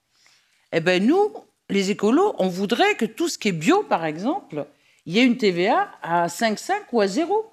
eh 0.72 0.80
ben 0.80 1.04
nous, 1.04 1.32
les 1.68 1.90
écolos, 1.90 2.34
on 2.38 2.48
voudrait 2.48 2.96
que 2.96 3.04
tout 3.04 3.28
ce 3.28 3.38
qui 3.38 3.48
est 3.48 3.52
bio, 3.52 3.82
par 3.84 4.04
exemple, 4.04 4.66
il 5.06 5.14
y 5.14 5.20
ait 5.20 5.24
une 5.24 5.38
TVA 5.38 5.90
à 6.02 6.26
5,5 6.26 6.72
ou 6.92 7.00
à 7.00 7.06
0 7.06 7.50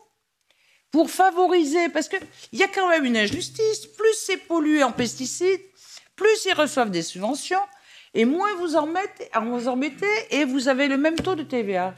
pour 0.91 1.09
favoriser, 1.09 1.89
parce 1.89 2.07
qu'il 2.07 2.19
y 2.53 2.63
a 2.63 2.67
quand 2.67 2.89
même 2.89 3.05
une 3.05 3.17
injustice, 3.17 3.85
plus 3.85 4.13
c'est 4.15 4.37
pollué 4.37 4.83
en 4.83 4.91
pesticides, 4.91 5.61
plus 6.15 6.45
ils 6.45 6.53
reçoivent 6.53 6.91
des 6.91 7.01
subventions, 7.01 7.59
et 8.13 8.25
moins 8.25 8.55
vous 8.55 8.75
en, 8.75 8.87
mettez, 8.87 9.29
vous 9.41 9.67
en 9.67 9.75
mettez, 9.75 10.05
et 10.31 10.45
vous 10.45 10.69
avez 10.69 10.87
le 10.87 10.97
même 10.97 11.15
taux 11.15 11.35
de 11.35 11.43
TVA. 11.43 11.93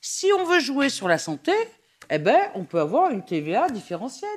Si 0.00 0.32
on 0.32 0.44
veut 0.44 0.60
jouer 0.60 0.88
sur 0.88 1.08
la 1.08 1.18
santé, 1.18 1.52
eh 2.10 2.18
ben, 2.18 2.50
on 2.54 2.64
peut 2.64 2.80
avoir 2.80 3.10
une 3.10 3.24
TVA 3.24 3.68
différentielle. 3.68 4.28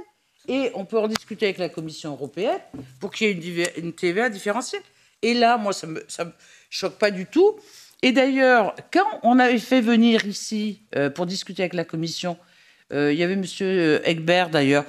Et 0.47 0.71
on 0.75 0.85
peut 0.85 0.97
en 0.97 1.07
discuter 1.07 1.45
avec 1.47 1.57
la 1.57 1.69
Commission 1.69 2.13
européenne 2.13 2.61
pour 2.99 3.11
qu'il 3.11 3.27
y 3.27 3.61
ait 3.61 3.73
une, 3.77 3.93
TVA 3.93 4.29
différentielle. 4.29 4.81
Et 5.21 5.33
là, 5.33 5.57
moi, 5.57 5.73
ça 5.73 5.87
ne 5.87 5.93
me, 5.93 6.05
choque 6.69 6.97
pas 6.97 7.11
du 7.11 7.25
tout. 7.25 7.57
Et 8.01 8.11
d'ailleurs, 8.11 8.75
quand 8.93 9.19
on 9.23 9.39
avait 9.39 9.59
fait 9.59 9.81
venir 9.81 10.25
ici 10.25 10.83
euh, 10.95 11.09
pour 11.09 11.25
discuter 11.25 11.63
avec 11.63 11.73
la 11.73 11.83
Commission 11.83 12.37
il 12.91 13.13
y 13.13 13.23
avait 13.23 13.33
M. 13.33 13.43
Egbert 14.05 14.49
d'ailleurs, 14.49 14.85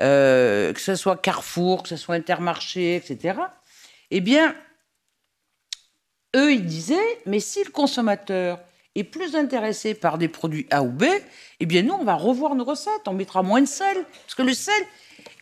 euh, 0.00 0.72
que 0.72 0.80
ce 0.80 0.94
soit 0.94 1.16
Carrefour, 1.16 1.82
que 1.82 1.88
ce 1.88 1.96
soit 1.96 2.14
Intermarché, 2.14 2.94
etc. 2.94 3.40
Eh 4.10 4.20
bien, 4.20 4.54
eux, 6.36 6.52
ils 6.52 6.64
disaient, 6.64 7.18
mais 7.26 7.40
si 7.40 7.64
le 7.64 7.70
consommateur 7.70 8.60
est 8.94 9.04
plus 9.04 9.34
intéressé 9.34 9.94
par 9.94 10.18
des 10.18 10.28
produits 10.28 10.66
A 10.70 10.82
ou 10.82 10.90
B, 10.90 11.04
eh 11.58 11.66
bien, 11.66 11.82
nous, 11.82 11.94
on 11.94 12.04
va 12.04 12.14
revoir 12.14 12.54
nos 12.54 12.64
recettes, 12.64 13.06
on 13.06 13.14
mettra 13.14 13.42
moins 13.42 13.60
de 13.60 13.66
sel. 13.66 14.04
Parce 14.24 14.34
que 14.36 14.42
le 14.42 14.54
sel, 14.54 14.80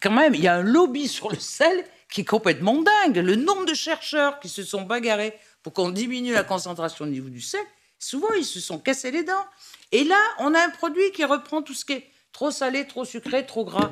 quand 0.00 0.10
même, 0.10 0.34
il 0.34 0.40
y 0.40 0.48
a 0.48 0.54
un 0.54 0.62
lobby 0.62 1.06
sur 1.08 1.30
le 1.30 1.38
sel 1.38 1.84
qui 2.10 2.22
est 2.22 2.24
complètement 2.24 2.82
dingue. 2.82 3.18
Le 3.18 3.36
nombre 3.36 3.66
de 3.66 3.74
chercheurs 3.74 4.40
qui 4.40 4.48
se 4.48 4.62
sont 4.62 4.82
bagarrés 4.82 5.38
pour 5.62 5.74
qu'on 5.74 5.90
diminue 5.90 6.32
la 6.32 6.44
concentration 6.44 7.04
au 7.04 7.08
niveau 7.08 7.28
du 7.28 7.40
sel, 7.42 7.60
souvent, 7.98 8.32
ils 8.32 8.44
se 8.44 8.60
sont 8.60 8.78
cassés 8.78 9.10
les 9.10 9.24
dents. 9.24 9.46
Et 9.92 10.04
là, 10.04 10.20
on 10.38 10.54
a 10.54 10.60
un 10.60 10.70
produit 10.70 11.10
qui 11.12 11.24
reprend 11.24 11.62
tout 11.62 11.74
ce 11.74 11.84
qui 11.84 11.94
est 11.94 12.10
trop 12.32 12.50
salé, 12.50 12.86
trop 12.86 13.04
sucré, 13.04 13.46
trop 13.46 13.64
gras, 13.64 13.90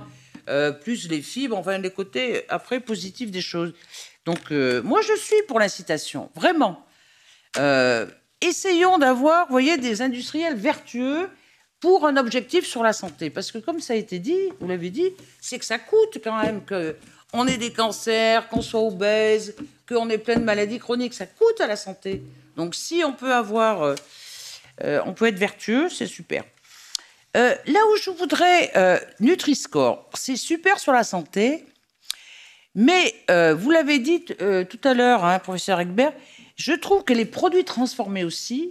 euh, 0.48 0.72
plus 0.72 1.08
les 1.08 1.22
fibres, 1.22 1.56
enfin 1.56 1.78
les 1.78 1.90
côtés 1.90 2.44
après 2.48 2.80
positifs 2.80 3.30
des 3.30 3.40
choses. 3.40 3.72
Donc 4.24 4.52
euh, 4.52 4.82
moi, 4.82 5.00
je 5.02 5.16
suis 5.16 5.42
pour 5.48 5.58
l'incitation, 5.58 6.30
vraiment. 6.34 6.84
Euh, 7.56 8.06
essayons 8.40 8.98
d'avoir, 8.98 9.48
voyez, 9.48 9.78
des 9.78 10.02
industriels 10.02 10.56
vertueux 10.56 11.28
pour 11.80 12.06
un 12.06 12.16
objectif 12.16 12.66
sur 12.66 12.82
la 12.82 12.92
santé. 12.92 13.30
Parce 13.30 13.52
que 13.52 13.58
comme 13.58 13.80
ça 13.80 13.94
a 13.94 13.96
été 13.96 14.18
dit, 14.18 14.38
vous 14.60 14.68
l'avez 14.68 14.90
dit, 14.90 15.12
c'est 15.40 15.58
que 15.58 15.64
ça 15.64 15.78
coûte 15.78 16.18
quand 16.22 16.42
même 16.42 16.64
que 16.64 16.96
on 17.32 17.46
ait 17.46 17.56
des 17.56 17.72
cancers, 17.72 18.48
qu'on 18.48 18.62
soit 18.62 18.80
obèse, 18.80 19.56
qu'on 19.88 20.08
ait 20.08 20.18
plein 20.18 20.36
de 20.36 20.44
maladies 20.44 20.78
chroniques, 20.78 21.14
ça 21.14 21.26
coûte 21.26 21.60
à 21.60 21.66
la 21.66 21.76
santé. 21.76 22.22
Donc 22.56 22.74
si 22.74 23.02
on 23.04 23.12
peut 23.12 23.32
avoir 23.32 23.96
euh, 24.82 25.00
on 25.04 25.12
peut 25.12 25.26
être 25.26 25.38
vertueux, 25.38 25.88
c'est 25.88 26.06
super. 26.06 26.44
Euh, 27.36 27.54
là 27.66 27.80
où 27.92 27.96
je 27.96 28.10
voudrais 28.10 28.70
euh, 28.76 28.98
Nutri-Score, 29.20 30.08
c'est 30.14 30.36
super 30.36 30.78
sur 30.78 30.92
la 30.92 31.04
santé, 31.04 31.64
mais 32.74 33.14
vous 33.56 33.70
l'avez 33.70 34.00
dit 34.00 34.24
tout 34.24 34.80
à 34.82 34.94
l'heure, 34.94 35.24
hein, 35.24 35.38
professeur 35.38 35.80
Egbert, 35.80 36.12
je 36.56 36.72
trouve 36.72 37.04
que 37.04 37.12
les 37.12 37.24
produits 37.24 37.64
transformés 37.64 38.24
aussi, 38.24 38.70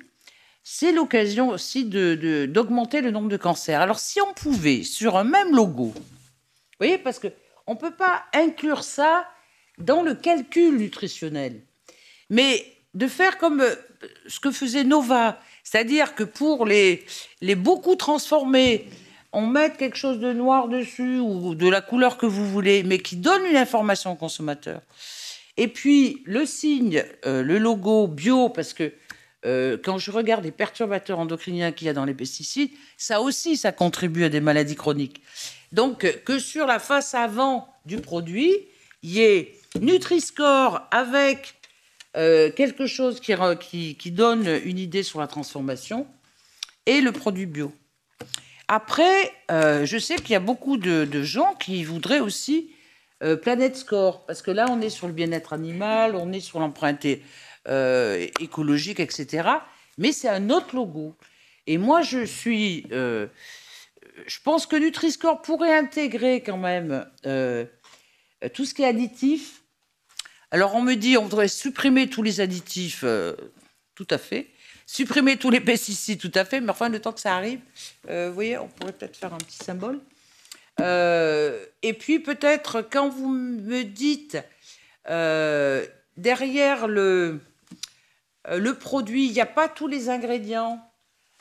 c'est 0.61 0.91
l'occasion 0.91 1.49
aussi 1.49 1.85
d'augmenter 1.85 2.99
le 2.99 3.11
nombre 3.11 3.29
de 3.29 3.37
cancers. 3.37 3.79
Alors 3.79 3.99
si 3.99 4.19
on 4.19 4.33
pouvait, 4.33 4.83
sur 4.83 5.15
un 5.15 5.23
même 5.23 5.55
logo, 5.55 5.93
vous 5.95 6.03
voyez, 6.79 6.97
parce 6.97 7.17
qu'on 7.17 7.73
ne 7.75 7.79
peut 7.79 7.95
pas 7.95 8.25
inclure 8.33 8.83
ça 8.83 9.25
dans 9.77 10.01
le 10.01 10.15
calcul 10.15 10.75
nutritionnel, 10.75 11.61
mais 12.29 12.72
de 12.93 13.07
faire 13.07 13.37
comme 13.37 13.63
ce 14.27 14.39
que 14.39 14.51
faisait 14.51 14.83
Nova, 14.83 15.39
c'est-à-dire 15.63 16.15
que 16.15 16.23
pour 16.23 16.65
les, 16.65 17.05
les 17.41 17.55
beaucoup 17.55 17.95
transformés, 17.95 18.87
on 19.31 19.41
met 19.41 19.71
quelque 19.71 19.97
chose 19.97 20.19
de 20.19 20.31
noir 20.31 20.67
dessus 20.67 21.19
ou 21.19 21.55
de 21.55 21.67
la 21.67 21.81
couleur 21.81 22.17
que 22.17 22.25
vous 22.25 22.47
voulez, 22.47 22.83
mais 22.83 22.99
qui 22.99 23.15
donne 23.15 23.45
une 23.45 23.57
information 23.57 24.11
au 24.11 24.15
consommateur. 24.15 24.81
Et 25.57 25.67
puis 25.67 26.21
le 26.25 26.45
signe, 26.45 27.03
euh, 27.25 27.41
le 27.41 27.57
logo 27.57 28.07
bio, 28.07 28.49
parce 28.49 28.73
que 28.73 28.93
euh, 29.45 29.77
quand 29.83 29.97
je 29.97 30.11
regarde 30.11 30.43
les 30.43 30.51
perturbateurs 30.51 31.19
endocriniens 31.19 31.71
qu'il 31.71 31.87
y 31.87 31.89
a 31.89 31.93
dans 31.93 32.05
les 32.05 32.13
pesticides, 32.13 32.71
ça 32.97 33.21
aussi, 33.21 33.57
ça 33.57 33.71
contribue 33.71 34.23
à 34.23 34.29
des 34.29 34.39
maladies 34.39 34.75
chroniques. 34.75 35.21
Donc 35.71 36.05
que 36.23 36.39
sur 36.39 36.65
la 36.65 36.79
face 36.79 37.13
avant 37.13 37.67
du 37.85 37.97
produit, 37.97 38.55
il 39.01 39.11
y 39.11 39.21
ait 39.21 39.55
Nutri-Score 39.79 40.81
avec 40.91 41.55
euh, 42.15 42.51
quelque 42.51 42.85
chose 42.85 43.19
qui, 43.19 44.11
donne 44.11 44.47
une 44.63 44.79
idée 44.79 45.03
sur 45.03 45.19
la 45.19 45.27
transformation 45.27 46.07
et 46.85 47.01
le 47.01 47.11
produit 47.11 47.45
bio. 47.45 47.73
Après, 48.67 49.31
euh, 49.51 49.85
je 49.85 49.97
sais 49.97 50.15
qu'il 50.15 50.31
y 50.31 50.35
a 50.35 50.39
beaucoup 50.39 50.77
de, 50.77 51.23
gens 51.23 51.55
qui 51.55 51.83
voudraient 51.83 52.19
aussi 52.19 52.71
euh, 53.23 53.35
Planet 53.35 53.75
Score, 53.75 54.25
parce 54.25 54.41
que 54.41 54.51
là, 54.51 54.65
on 54.69 54.81
est 54.81 54.89
sur 54.89 55.07
le 55.07 55.13
bien-être 55.13 55.53
animal, 55.53 56.15
on 56.15 56.31
est 56.31 56.39
sur 56.39 56.59
l'empreinte 56.59 57.05
écologique, 58.39 58.99
etc. 58.99 59.49
Mais 59.97 60.11
c'est 60.11 60.29
un 60.29 60.49
autre 60.49 60.75
logo. 60.75 61.15
Et 61.65 61.77
moi, 61.77 62.01
je 62.01 62.25
suis 62.25 62.85
je 64.27 64.39
pense 64.43 64.65
que 64.65 64.75
Nutri-Score 64.75 65.41
pourrait 65.41 65.75
intégrer 65.75 66.41
quand 66.41 66.57
même 66.57 67.05
euh, 67.25 67.65
tout 68.53 68.65
ce 68.65 68.73
qui 68.73 68.83
est 68.83 68.87
additif. 68.87 69.62
Alors 70.53 70.75
on 70.75 70.81
me 70.83 70.93
dit 70.93 71.17
on 71.17 71.23
voudrait 71.23 71.47
supprimer 71.47 72.07
tous 72.07 72.21
les 72.21 72.39
additifs, 72.39 73.01
euh, 73.03 73.33
tout 73.95 74.05
à 74.11 74.19
fait. 74.19 74.51
Supprimer 74.85 75.37
tous 75.37 75.49
les 75.49 75.59
pesticides, 75.59 76.19
tout 76.19 76.31
à 76.35 76.45
fait. 76.45 76.61
Mais 76.61 76.69
enfin, 76.69 76.89
le 76.89 76.99
temps 76.99 77.11
que 77.11 77.19
ça 77.19 77.35
arrive, 77.35 77.59
euh, 78.07 78.27
vous 78.27 78.35
voyez, 78.35 78.59
on 78.59 78.67
pourrait 78.67 78.93
peut-être 78.93 79.17
faire 79.17 79.33
un 79.33 79.39
petit 79.39 79.57
symbole. 79.57 79.99
Euh, 80.79 81.65
et 81.81 81.93
puis 81.93 82.19
peut-être 82.19 82.87
quand 82.87 83.09
vous 83.09 83.29
me 83.29 83.81
dites 83.81 84.37
derrière 86.17 86.87
le, 86.87 87.39
le 88.47 88.73
produit, 88.75 89.25
il 89.25 89.33
n'y 89.33 89.41
a 89.41 89.47
pas 89.47 89.67
tous 89.67 89.87
les 89.87 90.09
ingrédients, 90.09 90.79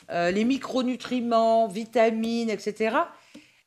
les 0.09 0.43
micronutriments, 0.43 1.67
vitamines, 1.67 2.49
etc. 2.49 2.97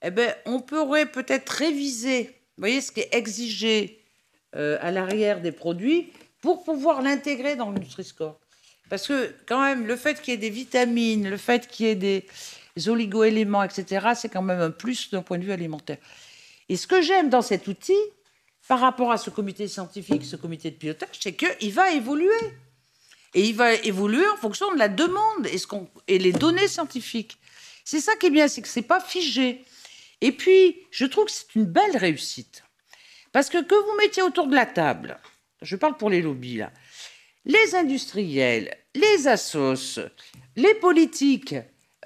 Eh 0.03 0.11
ben, 0.11 0.35
on 0.45 0.59
pourrait 0.59 1.07
peut-être 1.07 1.51
réviser, 1.51 2.25
vous 2.57 2.63
voyez, 2.63 2.81
ce 2.81 2.91
qui 2.91 3.01
est 3.01 3.15
exigé 3.15 4.06
euh, 4.57 4.79
à 4.81 4.91
l'arrière 4.91 5.41
des 5.41 5.53
produits 5.53 6.13
pour 6.41 6.65
pouvoir 6.65 7.03
l'intégrer 7.03 7.57
dans 7.57 7.71
le 7.71 7.79
Nutri-Score. 7.79 8.39
Parce 8.89 9.07
que 9.07 9.35
quand 9.47 9.63
même, 9.63 9.87
le 9.87 9.97
fait 9.97 10.21
qu'il 10.21 10.33
y 10.33 10.35
ait 10.35 10.41
des 10.41 10.51
vitamines, 10.51 11.29
le 11.29 11.37
fait 11.37 11.67
qu'il 11.67 11.87
y 11.87 11.89
ait 11.91 11.95
des 11.95 12.25
oligo-éléments, 12.87 13.63
etc., 13.63 14.09
c'est 14.15 14.29
quand 14.29 14.43
même 14.43 14.61
un 14.61 14.71
plus 14.71 15.11
d'un 15.11 15.23
point 15.23 15.39
de 15.39 15.45
vue 15.45 15.53
alimentaire. 15.53 15.99
Et 16.69 16.77
ce 16.77 16.87
que 16.87 17.03
j'aime 17.03 17.29
dans 17.29 17.43
cet 17.43 17.67
outil, 17.69 17.99
par 18.69 18.81
rapport 18.81 19.13
à 19.13 19.19
ce 19.19 19.31
comité 19.31 19.69
scientifique, 19.69 20.25
ce 20.25 20.37
comité 20.37 20.71
de 20.71 20.77
pilotage, 20.77 21.17
c'est 21.21 21.35
qu'il 21.35 21.73
va 21.73 21.93
évoluer. 21.93 22.31
Et 23.35 23.43
il 23.43 23.55
va 23.55 23.75
évoluer 23.75 24.27
en 24.29 24.37
fonction 24.37 24.73
de 24.73 24.79
la 24.79 24.89
demande 24.89 25.47
et, 25.47 25.59
ce 25.59 25.67
et 26.09 26.19
les 26.19 26.33
données 26.33 26.69
scientifiques. 26.69 27.39
C'est 27.85 28.01
ça 28.01 28.17
qui 28.17 28.27
est 28.27 28.31
bien, 28.31 28.49
c'est 28.49 28.63
que 28.63 28.69
c'est 28.69 28.83
pas 28.83 29.01
figé. 29.01 29.65
Et 30.21 30.33
puis, 30.33 30.77
je 30.91 31.05
trouve 31.05 31.27
que 31.27 31.31
c'est 31.31 31.55
une 31.55 31.67
belle 31.67 31.97
réussite. 31.97 32.65
Parce 33.37 33.51
que 33.51 33.63
que 33.63 33.75
vous 33.75 33.97
mettiez 33.99 34.23
autour 34.23 34.47
de 34.47 34.55
la 34.55 34.65
table, 34.65 35.19
je 35.61 35.77
parle 35.77 35.99
pour 35.99 36.09
les 36.09 36.23
lobbies 36.23 36.57
là, 36.57 36.73
les 37.45 37.75
industriels, 37.75 38.75
les 38.95 39.29
assos, 39.29 40.01
les 40.57 40.75
politiques 40.77 41.55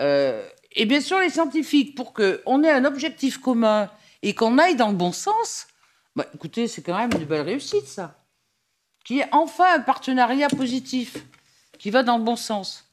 euh, 0.01 0.45
et 0.73 0.87
bien 0.87 1.01
sûr 1.01 1.21
les 1.21 1.31
scientifiques 1.31 1.95
pour 1.95 2.15
qu'on 2.15 2.65
ait 2.65 2.73
un 2.73 2.85
objectif 2.85 3.39
commun 3.39 3.89
et 4.23 4.35
qu'on 4.35 4.59
aille 4.59 4.75
dans 4.75 4.89
le 4.89 4.97
bon 4.97 5.13
sens, 5.13 5.69
bah, 6.17 6.27
écoutez, 6.35 6.67
c'est 6.67 6.83
quand 6.83 6.99
même 6.99 7.13
une 7.13 7.27
belle 7.27 7.43
réussite 7.43 7.87
ça. 7.87 8.19
Qu'il 9.05 9.19
y 9.19 9.21
ait 9.21 9.29
enfin 9.31 9.77
un 9.77 9.81
partenariat 9.83 10.49
positif 10.49 11.17
qui 11.79 11.91
va 11.91 12.03
dans 12.03 12.19
le 12.19 12.25
bon 12.25 12.35
sens. 12.35 12.91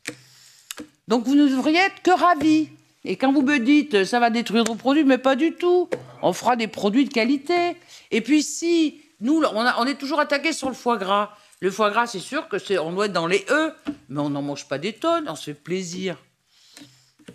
Donc 1.08 1.26
vous 1.26 1.34
ne 1.34 1.48
devriez 1.48 1.80
être 1.80 2.04
que 2.04 2.12
ravis. 2.12 2.70
Et 3.10 3.16
quand 3.16 3.32
vous 3.32 3.42
me 3.42 3.58
dites 3.58 3.94
euh, 3.94 4.06
ça 4.06 4.20
va 4.20 4.30
détruire 4.30 4.66
vos 4.66 4.76
produits, 4.76 5.06
mais 5.06 5.18
pas 5.18 5.38
du 5.38 5.54
tout. 5.54 5.90
On 6.22 6.34
fera 6.34 6.58
des 6.58 6.68
produits 6.68 7.06
de 7.06 7.14
qualité. 7.14 7.78
Et 8.12 8.20
puis 8.20 8.44
si 8.44 9.02
nous, 9.22 9.42
on, 9.44 9.86
est 9.86 9.96
toujours 9.96 10.20
attaqué 10.20 10.52
sur 10.52 10.68
le 10.68 10.76
foie 10.76 10.98
gras. 10.98 11.32
Le 11.62 11.72
foie 11.72 11.90
gras, 11.90 12.06
c'est 12.06 12.20
sûr 12.20 12.50
que 12.50 12.60
c'est, 12.60 12.78
on 12.78 12.92
doit 12.92 13.06
être 13.06 13.14
dans 13.14 13.26
les 13.26 13.46
E, 13.50 13.74
mais 14.10 14.20
on 14.20 14.30
n'en 14.30 14.42
mange 14.42 14.68
pas 14.68 14.78
des 14.78 14.94
tonnes, 14.94 15.28
on 15.28 15.36
se 15.36 15.46
fait 15.46 15.54
plaisir. 15.54 16.18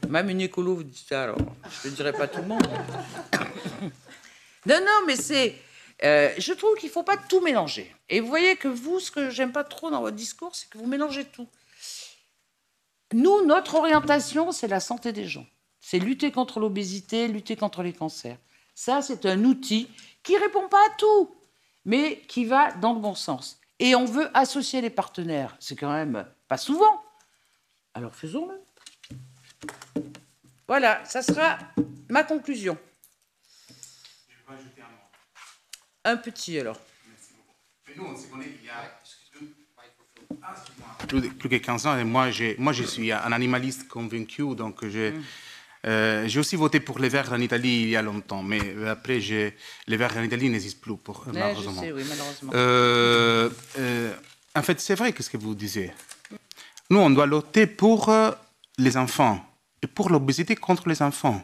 Même 0.09 0.29
une 0.29 0.43
écolo 0.43 0.77
vous 0.77 0.85
dit 0.85 1.05
ça, 1.09 1.25
alors 1.25 1.39
je 1.83 1.89
ne 1.89 1.95
dirai 1.95 2.13
pas 2.13 2.29
tout 2.29 2.43
le 2.43 2.49
monde. 2.49 2.67
non, 4.67 4.79
non, 4.79 5.07
mais 5.07 5.17
c'est. 5.17 5.57
euh, 6.05 6.31
je 6.39 6.53
trouve 6.53 6.77
qu'il 6.77 6.91
ne 6.91 6.93
faut 6.93 7.03
pas 7.03 7.17
tout 7.17 7.41
mélanger. 7.41 7.93
Et 8.11 8.21
vous 8.21 8.29
voyez 8.29 8.57
que 8.57 8.69
vous, 8.69 9.01
ce 9.01 9.11
que 9.11 9.31
j'aime 9.31 9.53
pas 9.53 9.65
trop 9.65 9.91
dans 9.91 10.03
votre 10.03 10.17
discours, 10.17 10.55
c'est 10.55 10.69
que 10.69 10.77
vous 10.77 10.87
mélangez 10.87 11.25
tout. 11.25 11.49
Nous, 13.15 13.45
notre 13.47 13.75
orientation, 13.75 14.53
c'est 14.53 14.69
la 14.69 14.81
santé 14.81 15.13
des 15.13 15.27
gens. 15.27 15.47
C'est 15.85 15.99
lutter 15.99 16.31
contre 16.31 16.61
l'obésité, 16.61 17.27
lutter 17.29 17.57
contre 17.57 17.83
les 17.83 17.93
cancers. 17.93 18.39
Ça, 18.75 19.03
c'est 19.03 19.27
un 19.27 19.45
outil 19.45 19.89
qui 20.23 20.37
répond 20.39 20.69
pas 20.69 20.79
à 20.87 20.95
tout, 20.97 21.35
mais 21.85 22.23
qui 22.29 22.45
va 22.45 22.71
dans 22.73 22.95
le 22.95 23.01
bon 23.01 23.17
sens. 23.17 23.61
Et 23.81 23.97
on 23.97 24.05
veut 24.05 24.31
associer 24.33 24.81
les 24.81 24.91
partenaires. 24.91 25.57
C'est 25.59 25.75
quand 25.77 25.93
même 25.93 26.25
pas 26.47 26.57
souvent. 26.57 27.03
Alors 27.95 28.15
faisons-le. 28.15 28.61
Voilà, 30.69 31.05
ça 31.05 31.21
sera 31.21 31.59
ma 32.09 32.23
conclusion. 32.23 32.79
Un 36.05 36.17
petit 36.17 36.59
alors. 36.61 36.79
plus, 41.09 41.21
de- 41.21 41.29
plus 41.29 41.49
que 41.49 41.57
15 41.57 41.87
ans. 41.87 41.99
Et 41.99 42.05
moi, 42.05 42.31
je 42.31 42.83
suis 42.85 43.11
un 43.13 43.33
animaliste 43.33 43.89
convaincu, 43.89 44.55
donc 44.55 44.87
j'ai 44.87 45.13
euh, 45.87 46.25
j'ai 46.29 46.39
aussi 46.41 46.57
voté 46.57 46.81
pour 46.81 46.99
les 46.99 47.09
Verts 47.09 47.33
en 47.33 47.41
Italie 47.41 47.83
il 47.83 47.89
y 47.91 47.97
a 47.97 48.03
longtemps, 48.03 48.43
mais 48.43 48.61
après, 48.89 49.21
j'ai- 49.21 49.57
les 49.87 49.97
Verts 49.97 50.17
en 50.17 50.23
Italie 50.23 50.49
n'existent 50.49 50.81
plus, 50.81 50.97
pour, 50.97 51.21
Ouais, 51.27 51.33
je 51.35 51.39
malheureusement. 51.39 51.83
sais, 51.83 51.93
oui, 51.93 52.05
malheureusement. 52.09 52.53
Euh, 52.55 53.51
euh, 53.79 54.15
en 54.55 54.63
fait, 54.63 54.81
c'est 54.81 54.95
vrai, 54.95 55.13
qu'est-ce 55.13 55.31
que 55.31 55.37
vous 55.39 55.55
disiez. 55.55 55.93
Nous, 56.91 56.99
on 56.99 57.11
doit 57.11 57.27
lutter 57.27 57.67
pour 57.67 58.09
euh, 58.11 58.31
les 58.79 58.97
enfants 58.97 59.45
et 59.83 59.87
pour 59.87 60.11
l'obésité 60.11 60.55
contre 60.57 60.89
les 60.89 61.01
enfants. 61.03 61.43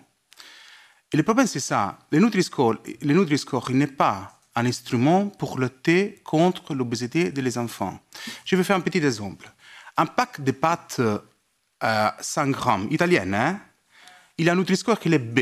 Et 1.13 1.17
le 1.17 1.23
problème, 1.23 1.47
c'est 1.47 1.61
ça. 1.61 1.99
Le 2.13 2.19
Nutri-Score, 2.21 2.77
le 3.01 3.15
Nutri-Score, 3.15 3.71
il 3.71 3.79
n'est 3.79 3.87
pas 3.87 4.39
un 4.55 4.67
instrument 4.67 5.27
pour 5.27 5.59
lutter 5.59 6.21
contre 6.23 6.75
l'obésité 6.75 7.31
des 7.31 7.59
enfants. 7.59 7.99
Je 8.45 8.57
vais 8.57 8.63
faire 8.65 8.77
un 8.77 8.81
petit 8.81 8.99
exemple. 8.99 9.51
Un 9.97 10.07
pack 10.07 10.43
de 10.43 10.51
pâtes 10.53 11.01
euh, 11.01 12.11
100 12.21 12.49
grammes, 12.51 12.89
italienne, 12.91 13.35
hein, 13.35 13.61
il 14.39 14.49
a 14.49 14.53
un 14.53 14.57
Nutri-Score 14.57 14.99
qui 14.99 15.13
est 15.13 15.19
B. 15.19 15.41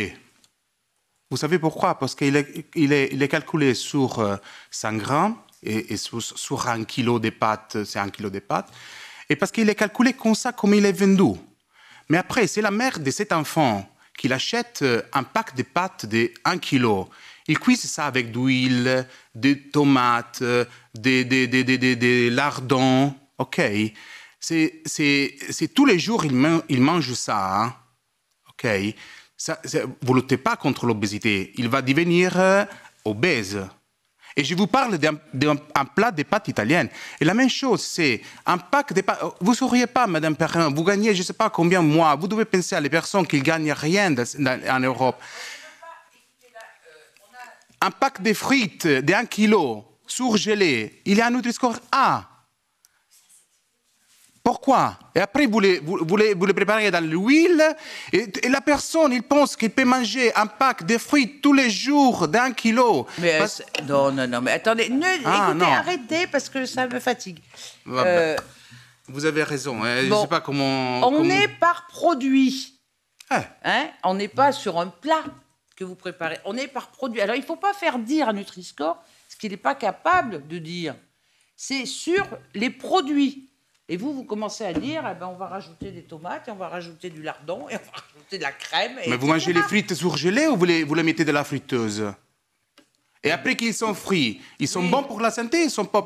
Vous 1.30 1.36
savez 1.36 1.58
pourquoi? 1.58 1.98
Parce 1.98 2.14
qu'il 2.14 2.36
est, 2.36 3.28
calculé 3.28 3.74
sur 3.74 4.18
euh, 4.20 4.36
100 4.70 4.94
grammes 4.94 5.36
et, 5.62 5.96
sur, 5.96 6.68
un 6.68 6.84
kilo 6.84 7.18
de 7.18 7.30
pâtes, 7.30 7.84
c'est 7.84 7.98
un 7.98 8.08
kilo 8.08 8.30
de 8.30 8.38
pâtes. 8.38 8.70
Et 9.28 9.36
parce 9.36 9.50
qu'il 9.50 9.68
est 9.68 9.74
calculé 9.74 10.12
comme 10.12 10.34
ça, 10.34 10.52
comme 10.52 10.74
il 10.74 10.84
est 10.86 10.92
vendu. 10.92 11.38
Mais 12.08 12.18
après, 12.18 12.46
c'est 12.46 12.62
la 12.62 12.70
mère 12.70 13.00
de 13.00 13.10
cet 13.10 13.32
enfant 13.32 13.88
qui 14.16 14.32
achète 14.32 14.80
euh, 14.82 15.02
un 15.12 15.24
pack 15.24 15.54
de 15.54 15.62
pâtes 15.62 16.06
de 16.06 16.30
1 16.44 16.58
kilo. 16.58 17.10
Il 17.48 17.58
cuise 17.58 17.82
ça 17.90 18.06
avec 18.06 18.30
de 18.30 18.38
l'huile, 18.38 19.06
des 19.34 19.60
tomates, 19.68 20.38
euh, 20.42 20.64
des, 20.94 22.30
lardons. 22.30 23.14
OK 23.38 23.60
c'est, 24.38 25.74
tous 25.74 25.86
les 25.86 25.98
jours, 25.98 26.24
il 26.24 26.80
mange 26.80 27.12
ça. 27.14 27.64
hein. 27.64 27.76
OK 28.64 28.94
ça, 29.36 29.58
Vous 30.02 30.14
ne 30.14 30.20
luttez 30.20 30.38
pas 30.38 30.56
contre 30.56 30.86
l'obésité. 30.86 31.52
Il 31.56 31.68
va 31.68 31.82
devenir 31.82 32.38
euh, 32.40 32.64
obèse. 33.04 33.58
Et 34.38 34.44
je 34.44 34.54
vous 34.54 34.66
parle 34.66 34.98
d'un, 34.98 35.18
d'un- 35.32 35.56
un 35.74 35.84
plat 35.84 36.10
de 36.10 36.22
pâtes 36.22 36.48
italiennes. 36.48 36.88
Et 37.20 37.24
la 37.24 37.32
même 37.34 37.48
chose, 37.50 37.82
c'est 37.82 38.20
un 38.44 38.58
pack 38.58 38.92
de 38.92 39.00
pâtes. 39.02 39.20
Vous 39.40 39.52
ne 39.52 39.56
sauriez 39.56 39.86
pas, 39.86 40.06
Madame 40.06 40.36
Perrin, 40.36 40.70
vous 40.70 40.84
gagnez 40.84 41.14
je 41.14 41.20
ne 41.20 41.24
sais 41.24 41.32
pas 41.32 41.48
combien 41.50 41.82
de 41.82 41.88
mois. 41.88 42.14
Vous 42.16 42.28
devez 42.28 42.44
penser 42.44 42.74
à 42.74 42.80
les 42.80 42.90
personnes 42.90 43.26
qui 43.26 43.36
ne 43.36 43.42
gagnent 43.42 43.72
rien 43.72 44.14
en 44.70 44.80
Europe. 44.80 45.20
Un 47.80 47.90
pack 47.90 48.22
de 48.22 48.32
frites 48.32 48.86
d'un 48.86 49.26
kilo 49.26 49.84
surgelé, 50.06 51.02
il 51.04 51.18
y 51.18 51.20
a 51.20 51.26
un 51.26 51.30
Nutri-Score 51.30 51.78
A. 51.92 52.24
Pourquoi? 54.50 54.96
Et 55.12 55.18
après, 55.18 55.46
vous 55.46 55.58
les, 55.58 55.80
vous, 55.80 55.98
vous 56.06 56.16
les, 56.16 56.32
vous 56.32 56.46
les 56.46 56.54
préparez 56.54 56.88
dans 56.92 57.04
l'huile, 57.04 57.64
et, 58.12 58.28
et 58.44 58.48
la 58.48 58.60
personne, 58.60 59.12
il 59.12 59.24
pense 59.24 59.56
qu'il 59.56 59.70
peut 59.70 59.84
manger 59.84 60.32
un 60.36 60.46
pack 60.46 60.86
de 60.86 60.98
fruits 60.98 61.40
tous 61.40 61.52
les 61.52 61.68
jours 61.68 62.28
d'un 62.28 62.52
kilo. 62.52 63.08
Mais 63.18 63.38
Parce- 63.40 63.56
c'est- 63.74 63.82
non, 63.88 64.12
non, 64.12 64.28
non, 64.28 64.40
mais 64.40 64.52
attendez, 64.52 64.88
ne, 64.88 65.04
Ah, 65.24 65.48
écoutez, 65.50 65.64
non. 65.64 65.72
arrêtez 65.72 66.26
parce 66.28 66.48
que 66.48 66.64
ça 66.64 66.86
me 66.86 67.00
fatigue. 67.00 67.40
Ah, 67.88 68.04
Euh, 68.06 68.36
Vous 69.08 69.24
avez 69.24 69.42
raison. 69.42 69.82
hein, 69.82 69.96
Je 70.02 70.04
ne 70.04 70.10
Bon. 70.10 70.22
sais 70.22 70.28
pas 70.28 70.40
comment. 70.40 70.98
on 70.98 71.10
comment- 71.10 71.24
est 71.24 71.48
par 71.48 71.88
produit. 71.88 72.78
Ah. 73.28 73.42
Hein 73.64 73.88
on 74.04 74.14
n'est 74.14 74.28
pas 74.28 74.52
sur 74.52 74.78
un 74.78 74.86
plat 74.86 75.24
que 75.74 75.82
vous 75.82 75.96
préparez. 75.96 76.38
On 76.44 76.56
est 76.56 76.68
par 76.68 76.92
produit. 76.92 77.20
Alors, 77.20 77.34
il 77.34 77.40
ne 77.40 77.44
faut 77.44 77.56
pas 77.56 77.74
faire 77.74 77.98
dire 77.98 78.28
à 78.28 78.32
Nutri-Score 78.32 78.96
ce 79.28 79.34
qu'il 79.36 79.50
n'est 79.50 79.56
pas 79.56 79.74
capable 79.74 80.46
de 80.46 80.58
dire. 80.58 80.94
C'est 81.56 81.84
sur 81.84 82.24
les 82.54 82.70
produits. 82.70 83.48
Et 83.88 83.96
vous, 83.96 84.12
vous 84.12 84.24
commencez 84.24 84.64
à 84.64 84.72
dire, 84.72 85.04
eh 85.08 85.14
ben, 85.18 85.28
on 85.28 85.36
va 85.36 85.46
rajouter 85.46 85.92
des 85.92 86.02
tomates, 86.02 86.48
et 86.48 86.50
on 86.50 86.56
va 86.56 86.68
rajouter 86.68 87.08
du 87.08 87.22
lardon, 87.22 87.68
et 87.70 87.74
on 87.76 87.78
va 87.78 87.92
rajouter 88.02 88.38
de 88.38 88.42
la 88.42 88.50
crème. 88.52 88.98
et 89.04 89.10
Mais 89.10 89.16
vous 89.16 89.28
mangez 89.28 89.52
les 89.52 89.62
frites 89.62 89.94
surgelées 89.94 90.48
ou 90.48 90.56
vous 90.56 90.64
les, 90.64 90.82
vous 90.82 90.94
les 90.94 91.04
mettez 91.04 91.24
dans 91.24 91.32
la 91.32 91.44
friteuse? 91.44 92.12
Et 93.22 93.30
après 93.30 93.54
qu'ils 93.56 93.74
sont 93.74 93.94
frits, 93.94 94.40
ils 94.58 94.68
sont 94.68 94.82
bons 94.84 95.02
pour 95.04 95.20
la 95.20 95.30
santé 95.30 95.64
Ils 95.64 95.70
sont 95.70 95.84
pas, 95.84 96.04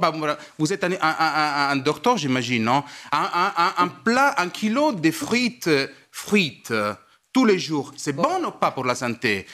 Vous 0.58 0.72
êtes 0.72 0.84
un, 0.84 0.92
un- 0.92 0.96
un- 1.00 1.68
un 1.70 1.76
docteur, 1.76 2.16
j'imagine, 2.18 2.64
non? 2.64 2.82
Un, 3.12 3.88
plat, 4.04 4.34
un 4.38 4.48
kilo 4.48 4.92
de 4.92 5.10
frites, 5.10 5.68
frites 6.10 6.70
euh, 6.70 6.94
tous 7.32 7.44
les 7.44 7.58
jours, 7.58 7.92
c'est 7.96 8.12
bon 8.14 8.44
ou 8.46 8.50
pas 8.52 8.70
pour 8.72 8.84
la 8.84 8.94
santé? 8.94 9.46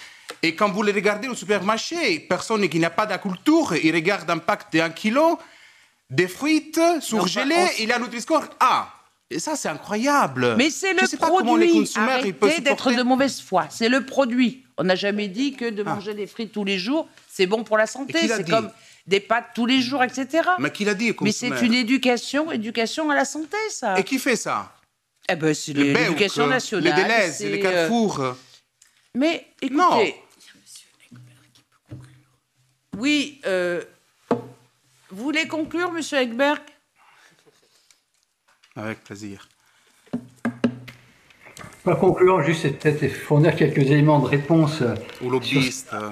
Et 0.42 0.54
quand 0.54 0.70
vous 0.70 0.82
les 0.82 0.92
regardez 0.92 1.28
au 1.28 1.34
supermarché, 1.34 2.20
personne 2.20 2.68
qui 2.68 2.78
n'a 2.80 2.90
pas 2.90 3.06
de 3.06 3.16
culture, 3.16 3.74
il 3.76 3.92
regarde 3.94 4.28
un 4.30 4.38
pack 4.38 4.70
de 4.72 4.80
1 4.80 4.90
kilo 4.90 5.38
de 6.10 6.26
frites 6.26 6.80
surgelées, 7.00 7.54
on 7.54 7.82
il 7.82 7.92
a 7.92 7.98
Nutri-Score 7.98 8.44
A. 8.60 8.92
Et 9.28 9.40
ça, 9.40 9.56
c'est 9.56 9.68
incroyable. 9.68 10.54
Mais 10.56 10.70
c'est 10.70 10.92
le 10.92 11.06
sais 11.06 11.16
produit. 11.16 11.90
Arrêtez 11.96 12.60
d'être 12.60 12.92
de 12.92 13.02
mauvaise 13.02 13.40
foi. 13.40 13.66
C'est 13.70 13.88
le 13.88 14.06
produit. 14.06 14.64
On 14.78 14.84
n'a 14.84 14.94
jamais 14.94 15.26
dit 15.28 15.54
que 15.54 15.68
de 15.68 15.82
Ah. 15.84 15.94
manger 15.94 16.14
des 16.14 16.26
frites 16.26 16.52
tous 16.52 16.64
les 16.64 16.78
jours, 16.78 17.08
c'est 17.28 17.46
bon 17.46 17.64
pour 17.64 17.76
la 17.76 17.86
santé. 17.86 18.28
C'est 18.28 18.48
comme 18.48 18.70
des 19.06 19.20
pâtes 19.20 19.48
tous 19.54 19.66
les 19.66 19.80
jours, 19.80 20.02
etc. 20.04 20.48
Mais 20.58 20.70
qui 20.70 20.84
l'a 20.84 20.94
dit, 20.94 21.12
Mais 21.22 21.32
c'est 21.32 21.60
une 21.62 21.74
éducation, 21.74 22.52
éducation 22.52 23.10
à 23.10 23.14
la 23.14 23.24
santé, 23.24 23.56
ça. 23.70 23.98
Et 23.98 24.04
qui 24.04 24.18
fait 24.18 24.36
ça 24.36 24.72
Eh 25.28 25.34
ben, 25.34 25.54
c'est 25.54 25.72
l'éducation 25.72 26.46
nationale. 26.46 26.94
Les 26.96 27.02
Deleuze, 27.02 27.34
c'est, 27.34 27.48
les 27.48 27.58
euh, 27.58 27.62
Carrefour. 27.62 28.36
Mais 29.14 29.46
écoutez. 29.60 29.76
Non. 29.76 30.04
Oui, 32.98 33.40
euh, 33.44 33.82
vous 35.10 35.22
voulez 35.24 35.46
conclure, 35.48 35.92
Monsieur 35.92 36.18
Ekberg 36.18 36.60
Avec 38.76 39.02
plaisir. 39.04 39.48
Pas 41.84 41.94
concluant, 41.96 42.42
juste 42.42 42.62
c'est 42.62 42.70
peut-être 42.72 43.08
fournir 43.14 43.54
quelques 43.54 43.78
éléments 43.78 44.18
de 44.18 44.26
réponse 44.26 44.82
euh, 44.82 44.94
Ou 45.22 45.30
lobbyiste. 45.30 45.92
euh, 45.92 46.10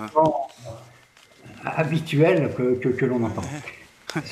habituels 1.64 2.54
que, 2.54 2.74
que, 2.76 2.88
que 2.90 3.04
l'on 3.04 3.24
entend. 3.24 3.42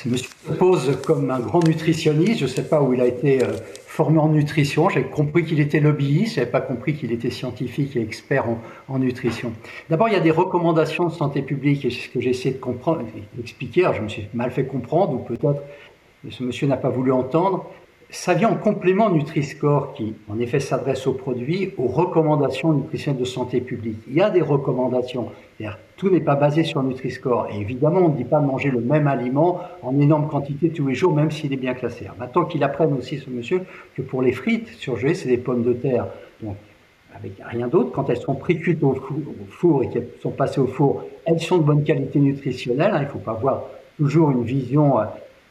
Monsieur 0.05 0.29
se 0.47 0.53
pose 0.53 0.97
comme 1.05 1.29
un 1.29 1.39
grand 1.39 1.65
nutritionniste. 1.65 2.39
Je 2.39 2.45
ne 2.45 2.49
sais 2.49 2.63
pas 2.63 2.81
où 2.81 2.93
il 2.93 3.01
a 3.01 3.05
été 3.05 3.43
euh, 3.43 3.53
formé 3.85 4.19
en 4.19 4.29
nutrition. 4.29 4.87
J'ai 4.89 5.03
compris 5.03 5.43
qu'il 5.43 5.59
était 5.59 5.79
lobbyiste. 5.79 6.35
Je 6.35 6.39
n'avais 6.39 6.51
pas 6.51 6.61
compris 6.61 6.95
qu'il 6.95 7.11
était 7.11 7.29
scientifique 7.29 7.95
et 7.95 8.01
expert 8.01 8.45
en, 8.87 8.99
nutrition. 8.99 9.51
D'abord, 9.89 10.07
il 10.07 10.13
y 10.13 10.17
a 10.17 10.21
des 10.21 10.31
recommandations 10.31 11.05
de 11.05 11.11
santé 11.11 11.41
publique 11.41 11.83
et 11.85 11.89
c'est 11.89 12.01
ce 12.01 12.09
que 12.09 12.21
j'ai 12.21 12.29
essayé 12.29 12.55
de 12.55 12.59
comprendre, 12.59 13.01
d'expliquer. 13.35 13.89
Je 13.95 14.01
me 14.01 14.07
suis 14.07 14.27
mal 14.33 14.51
fait 14.51 14.65
comprendre 14.65 15.13
ou 15.13 15.17
peut-être 15.17 15.61
ce 16.29 16.43
monsieur 16.43 16.67
n'a 16.67 16.77
pas 16.77 16.89
voulu 16.89 17.11
entendre. 17.11 17.65
Ça 18.09 18.35
vient 18.35 18.49
en 18.49 18.55
complément 18.55 19.09
Nutri-Score 19.09 19.95
qui, 19.95 20.13
en 20.29 20.39
effet, 20.39 20.59
s'adresse 20.59 21.07
aux 21.07 21.13
produits, 21.13 21.73
aux 21.77 21.87
recommandations 21.87 22.71
nutritionnelles 22.71 23.19
de 23.19 23.25
santé 23.25 23.59
publique. 23.59 23.97
Il 24.07 24.13
y 24.13 24.21
a 24.21 24.29
des 24.29 24.41
recommandations. 24.41 25.31
Tout 26.03 26.09
n'est 26.09 26.19
pas 26.19 26.35
basé 26.35 26.65
sur 26.65 26.83
Nutri-Score. 26.83 27.47
Et 27.53 27.61
évidemment, 27.61 28.01
on 28.01 28.09
ne 28.09 28.17
dit 28.17 28.25
pas 28.25 28.41
manger 28.41 28.69
le 28.71 28.81
même 28.81 29.07
aliment 29.07 29.61
en 29.83 29.97
énorme 30.01 30.27
quantité 30.27 30.69
tous 30.69 30.85
les 30.85 30.95
jours, 30.95 31.15
même 31.15 31.31
s'il 31.31 31.53
est 31.53 31.57
bien 31.57 31.73
classé. 31.73 32.07
Maintenant 32.19 32.43
qu'il 32.43 32.61
apprenne 32.65 32.91
aussi, 32.91 33.19
ce 33.19 33.29
monsieur, 33.29 33.61
que 33.95 34.01
pour 34.01 34.21
les 34.21 34.33
frites 34.33 34.67
surgelées, 34.67 35.13
c'est 35.13 35.29
des 35.29 35.37
pommes 35.37 35.63
de 35.63 35.71
terre. 35.71 36.07
Donc, 36.41 36.57
avec 37.15 37.31
rien 37.45 37.69
d'autre, 37.69 37.91
quand 37.93 38.09
elles 38.09 38.17
sont 38.17 38.35
pré-cuites 38.35 38.83
au 38.83 38.97
four, 39.49 39.81
et 39.85 39.89
qu'elles 39.91 40.09
sont 40.21 40.31
passées 40.31 40.59
au 40.59 40.67
four, 40.67 41.05
elles 41.23 41.39
sont 41.39 41.57
de 41.59 41.63
bonne 41.63 41.85
qualité 41.85 42.19
nutritionnelle. 42.19 42.91
hein. 42.93 42.97
il 42.99 43.05
ne 43.05 43.09
faut 43.09 43.19
pas 43.19 43.31
avoir 43.31 43.63
toujours 43.95 44.31
une 44.31 44.43
vision 44.43 44.99
euh, 44.99 45.03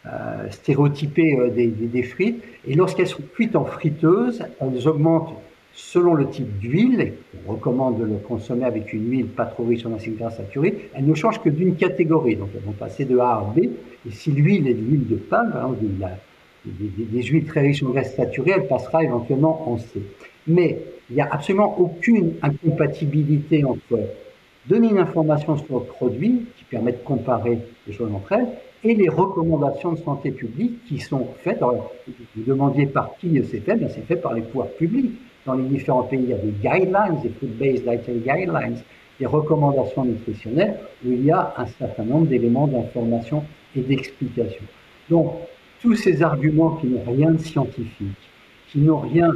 euh, 0.05 0.51
stéréotypée 0.51 1.35
euh, 1.39 1.49
des, 1.49 1.69
des- 1.69 1.87
des 1.87 2.03
frites. 2.03 2.45
Et 2.69 2.75
lorsqu'elles 2.75 3.07
sont 3.09 3.23
cuites 3.35 3.57
en 3.57 3.65
friteuse, 3.65 4.45
elles 4.61 4.87
augmentent 4.87 5.33
selon 5.75 6.15
le 6.15 6.29
type 6.29 6.59
d'huile. 6.59 7.15
On 7.47 7.53
recommande 7.53 7.99
de 7.99 8.05
le 8.05 8.17
consommer 8.17 8.65
avec 8.65 8.93
une 8.93 9.11
huile 9.11 9.27
pas 9.27 9.47
trop 9.47 9.65
riche 9.65 9.87
en 9.87 9.95
acides 9.95 10.17
gras 10.17 10.31
saturés. 10.31 10.91
Elles 10.95 11.07
ne 11.07 11.15
changent 11.15 11.41
que 11.41 11.49
d'une 11.49 11.77
catégorie. 11.77 12.37
Donc 12.37 12.51
elles 12.55 12.63
vont 12.63 12.73
passer 12.73 13.05
de 13.05 13.19
A 13.19 13.39
à 13.39 13.53
B. 13.55 13.61
Et 14.07 14.11
si 14.11 14.33
l'huile 14.33 14.69
est 14.69 14.75
de 14.75 14.83
l'huile 14.83 15.07
de 15.09 15.17
palme, 15.17 15.55
hein, 15.57 15.75
des, 16.65 17.23
huiles 17.23 17.45
très 17.45 17.61
riches 17.61 17.83
en 17.83 17.91
graisses 17.91 18.15
saturées, 18.15 18.53
elle 18.57 18.69
passera 18.69 19.03
éventuellement 19.03 19.69
en 19.71 19.79
C. 19.79 20.03
Mais 20.47 20.79
il 21.11 21.17
n'y 21.17 21.23
a 21.23 21.29
absolument 21.31 21.79
aucune 21.79 22.35
incompatibilité 22.43 23.65
entre 23.65 23.99
donner 24.69 24.91
une 24.91 24.99
information 24.99 25.57
sur 25.57 25.81
le 25.81 25.85
produit 25.87 26.47
qui 26.57 26.65
permet 26.65 26.93
de 26.93 26.99
comparer 26.99 27.59
les 27.87 27.93
choses 27.93 28.13
entre 28.13 28.33
elles 28.33 28.49
et 28.85 28.95
les 28.95 29.09
recommandations 29.09 29.93
de 29.93 29.99
santé 29.99 30.31
publique 30.31 30.85
qui 30.87 30.99
sont 30.99 31.29
faites. 31.43 31.61
Vous 31.61 32.43
demandiez 32.45 32.87
par 32.87 33.17
qui 33.19 33.43
c'est 33.45 33.61
fait, 33.61 33.77
bien 33.77 33.89
c'est 33.89 34.07
fait 34.07 34.17
par 34.17 34.35
les 34.35 34.43
pouvoirs 34.43 34.71
publics. 34.71 35.13
Dans 35.45 35.55
les 35.55 35.65
différents 35.65 36.05
pays, 36.05 36.21
il 36.23 36.31
y 36.31 36.33
a 36.33 36.37
des 36.37 36.53
guidelines, 36.53 37.21
des 37.23 37.31
food-based 37.31 37.85
dietary 37.85 38.19
guidelines, 38.19 38.83
des 39.19 39.27
recommandations 39.27 40.05
nutritionnelles 40.05 40.79
où 41.05 41.13
il 41.13 41.25
y 41.25 41.31
a 41.31 41.55
un 41.57 41.67
certain 41.67 42.05
nombre 42.05 42.27
d'éléments 42.27 42.67
d'information 42.67 43.45
et 43.77 43.81
d'explication. 43.81 44.65
Donc, 45.11 45.35
tous 45.81 45.95
ces 45.95 46.23
arguments 46.23 46.77
qui 46.77 46.87
n'ont 46.87 47.05
rien 47.05 47.33
de 47.33 47.39
scientifique, 47.39 48.23
qui 48.69 48.79
n'ont 48.79 49.01
rien 49.01 49.31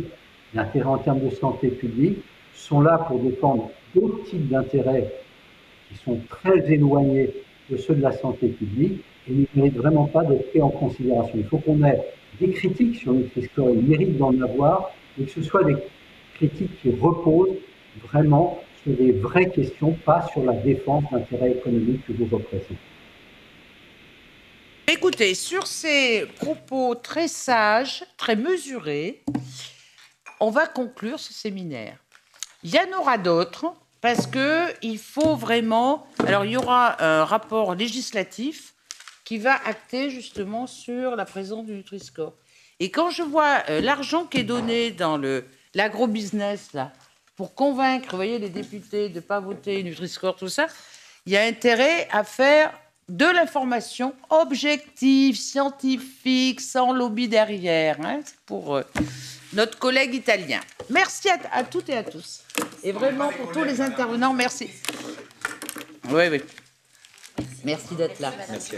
d'intérêt 0.54 0.88
en 0.88 0.98
termes 0.98 1.20
de 1.20 1.30
santé 1.30 1.68
publique, 1.68 2.18
sont 2.54 2.80
là 2.80 2.98
pour 3.08 3.18
défendre 3.18 3.70
d'autres 3.94 4.24
types 4.24 4.48
d'intérêts 4.48 5.12
qui 5.88 5.96
sont 5.96 6.18
très 6.28 6.72
éloignés 6.72 7.30
de 7.70 7.76
ceux 7.76 7.94
de 7.94 8.02
la 8.02 8.12
santé 8.12 8.48
publique 8.48 9.02
et 9.28 9.32
ne 9.32 9.44
méritent 9.54 9.76
vraiment 9.76 10.06
pas 10.06 10.24
d'être 10.24 10.48
pris 10.50 10.62
en 10.62 10.70
considération. 10.70 11.34
Il 11.36 11.44
faut 11.44 11.58
qu'on 11.58 11.82
ait 11.84 12.00
des 12.40 12.50
critiques 12.50 12.96
sur 12.96 13.12
Nutri-Score, 13.12 13.70
il 13.70 13.82
mérite 13.82 14.16
d'en 14.18 14.40
avoir, 14.40 14.90
et 15.18 15.24
que 15.24 15.30
ce 15.30 15.42
soit 15.42 15.64
des 15.64 15.76
critiques 16.36 16.80
qui 16.80 16.90
reposent 16.90 17.56
vraiment 18.08 18.60
sur 18.82 18.92
des 18.96 19.12
vraies 19.12 19.50
questions, 19.50 19.92
pas 20.04 20.26
sur 20.32 20.44
la 20.44 20.52
défense 20.52 21.04
d'intérêts 21.10 21.52
économiques 21.52 22.06
que 22.06 22.12
vous 22.12 22.26
représentez. 22.26 22.76
Écoutez, 24.88 25.34
sur 25.34 25.66
ces 25.66 26.26
propos 26.36 26.94
très 26.94 27.26
sages, 27.26 28.04
très 28.16 28.36
mesurés, 28.36 29.24
on 30.38 30.50
va 30.50 30.66
conclure 30.66 31.18
ce 31.18 31.32
séminaire. 31.32 31.98
Il 32.62 32.72
y 32.72 32.78
en 32.78 33.00
aura 33.00 33.18
d'autres 33.18 33.74
parce 34.00 34.26
que 34.26 34.72
il 34.82 34.98
faut 34.98 35.34
vraiment. 35.34 36.06
Alors, 36.24 36.44
il 36.44 36.52
y 36.52 36.56
aura 36.56 37.02
un 37.02 37.24
rapport 37.24 37.74
législatif 37.74 38.74
qui 39.24 39.38
va 39.38 39.54
acter 39.64 40.10
justement 40.10 40.68
sur 40.68 41.16
la 41.16 41.24
présence 41.24 41.66
du 41.66 41.72
Nutri-Score. 41.72 42.34
Et 42.78 42.90
quand 42.90 43.10
je 43.10 43.22
vois 43.22 43.62
euh, 43.68 43.80
l'argent 43.80 44.24
qui 44.26 44.38
est 44.38 44.44
donné 44.44 44.92
dans 44.92 45.16
le 45.16 45.46
l'agro-business 45.76 46.72
là 46.72 46.92
pour 47.36 47.54
convaincre, 47.54 48.08
vous 48.10 48.16
voyez, 48.16 48.38
les 48.38 48.48
députés 48.48 49.10
de 49.10 49.16
ne 49.16 49.20
pas 49.20 49.40
voter 49.40 49.82
Nutri-Score, 49.82 50.36
tout 50.36 50.48
ça, 50.48 50.66
il 51.26 51.34
y 51.34 51.36
a 51.36 51.42
intérêt 51.42 52.08
à 52.10 52.24
faire 52.24 52.72
de 53.08 53.26
l'information 53.26 54.14
objective, 54.30 55.36
scientifique, 55.36 56.60
sans 56.60 56.92
lobby 56.92 57.28
derrière, 57.28 57.98
hein, 58.00 58.20
pour 58.46 58.76
euh, 58.76 58.82
notre 59.52 59.78
collègue 59.78 60.14
italien. 60.14 60.60
Merci 60.90 61.28
à, 61.28 61.62
toutes 61.62 61.88
et 61.90 61.96
à 61.98 62.02
tous. 62.02 62.42
Et 62.82 62.92
vraiment 62.92 63.30
pour 63.30 63.52
tous 63.52 63.64
les 63.64 63.80
intervenants, 63.80 64.32
merci. 64.32 64.70
Oui, 66.08 66.24
oui. 66.30 66.42
Merci 67.64 67.94
d'être 67.94 68.18
là. 68.18 68.32
Merci. 68.48 68.76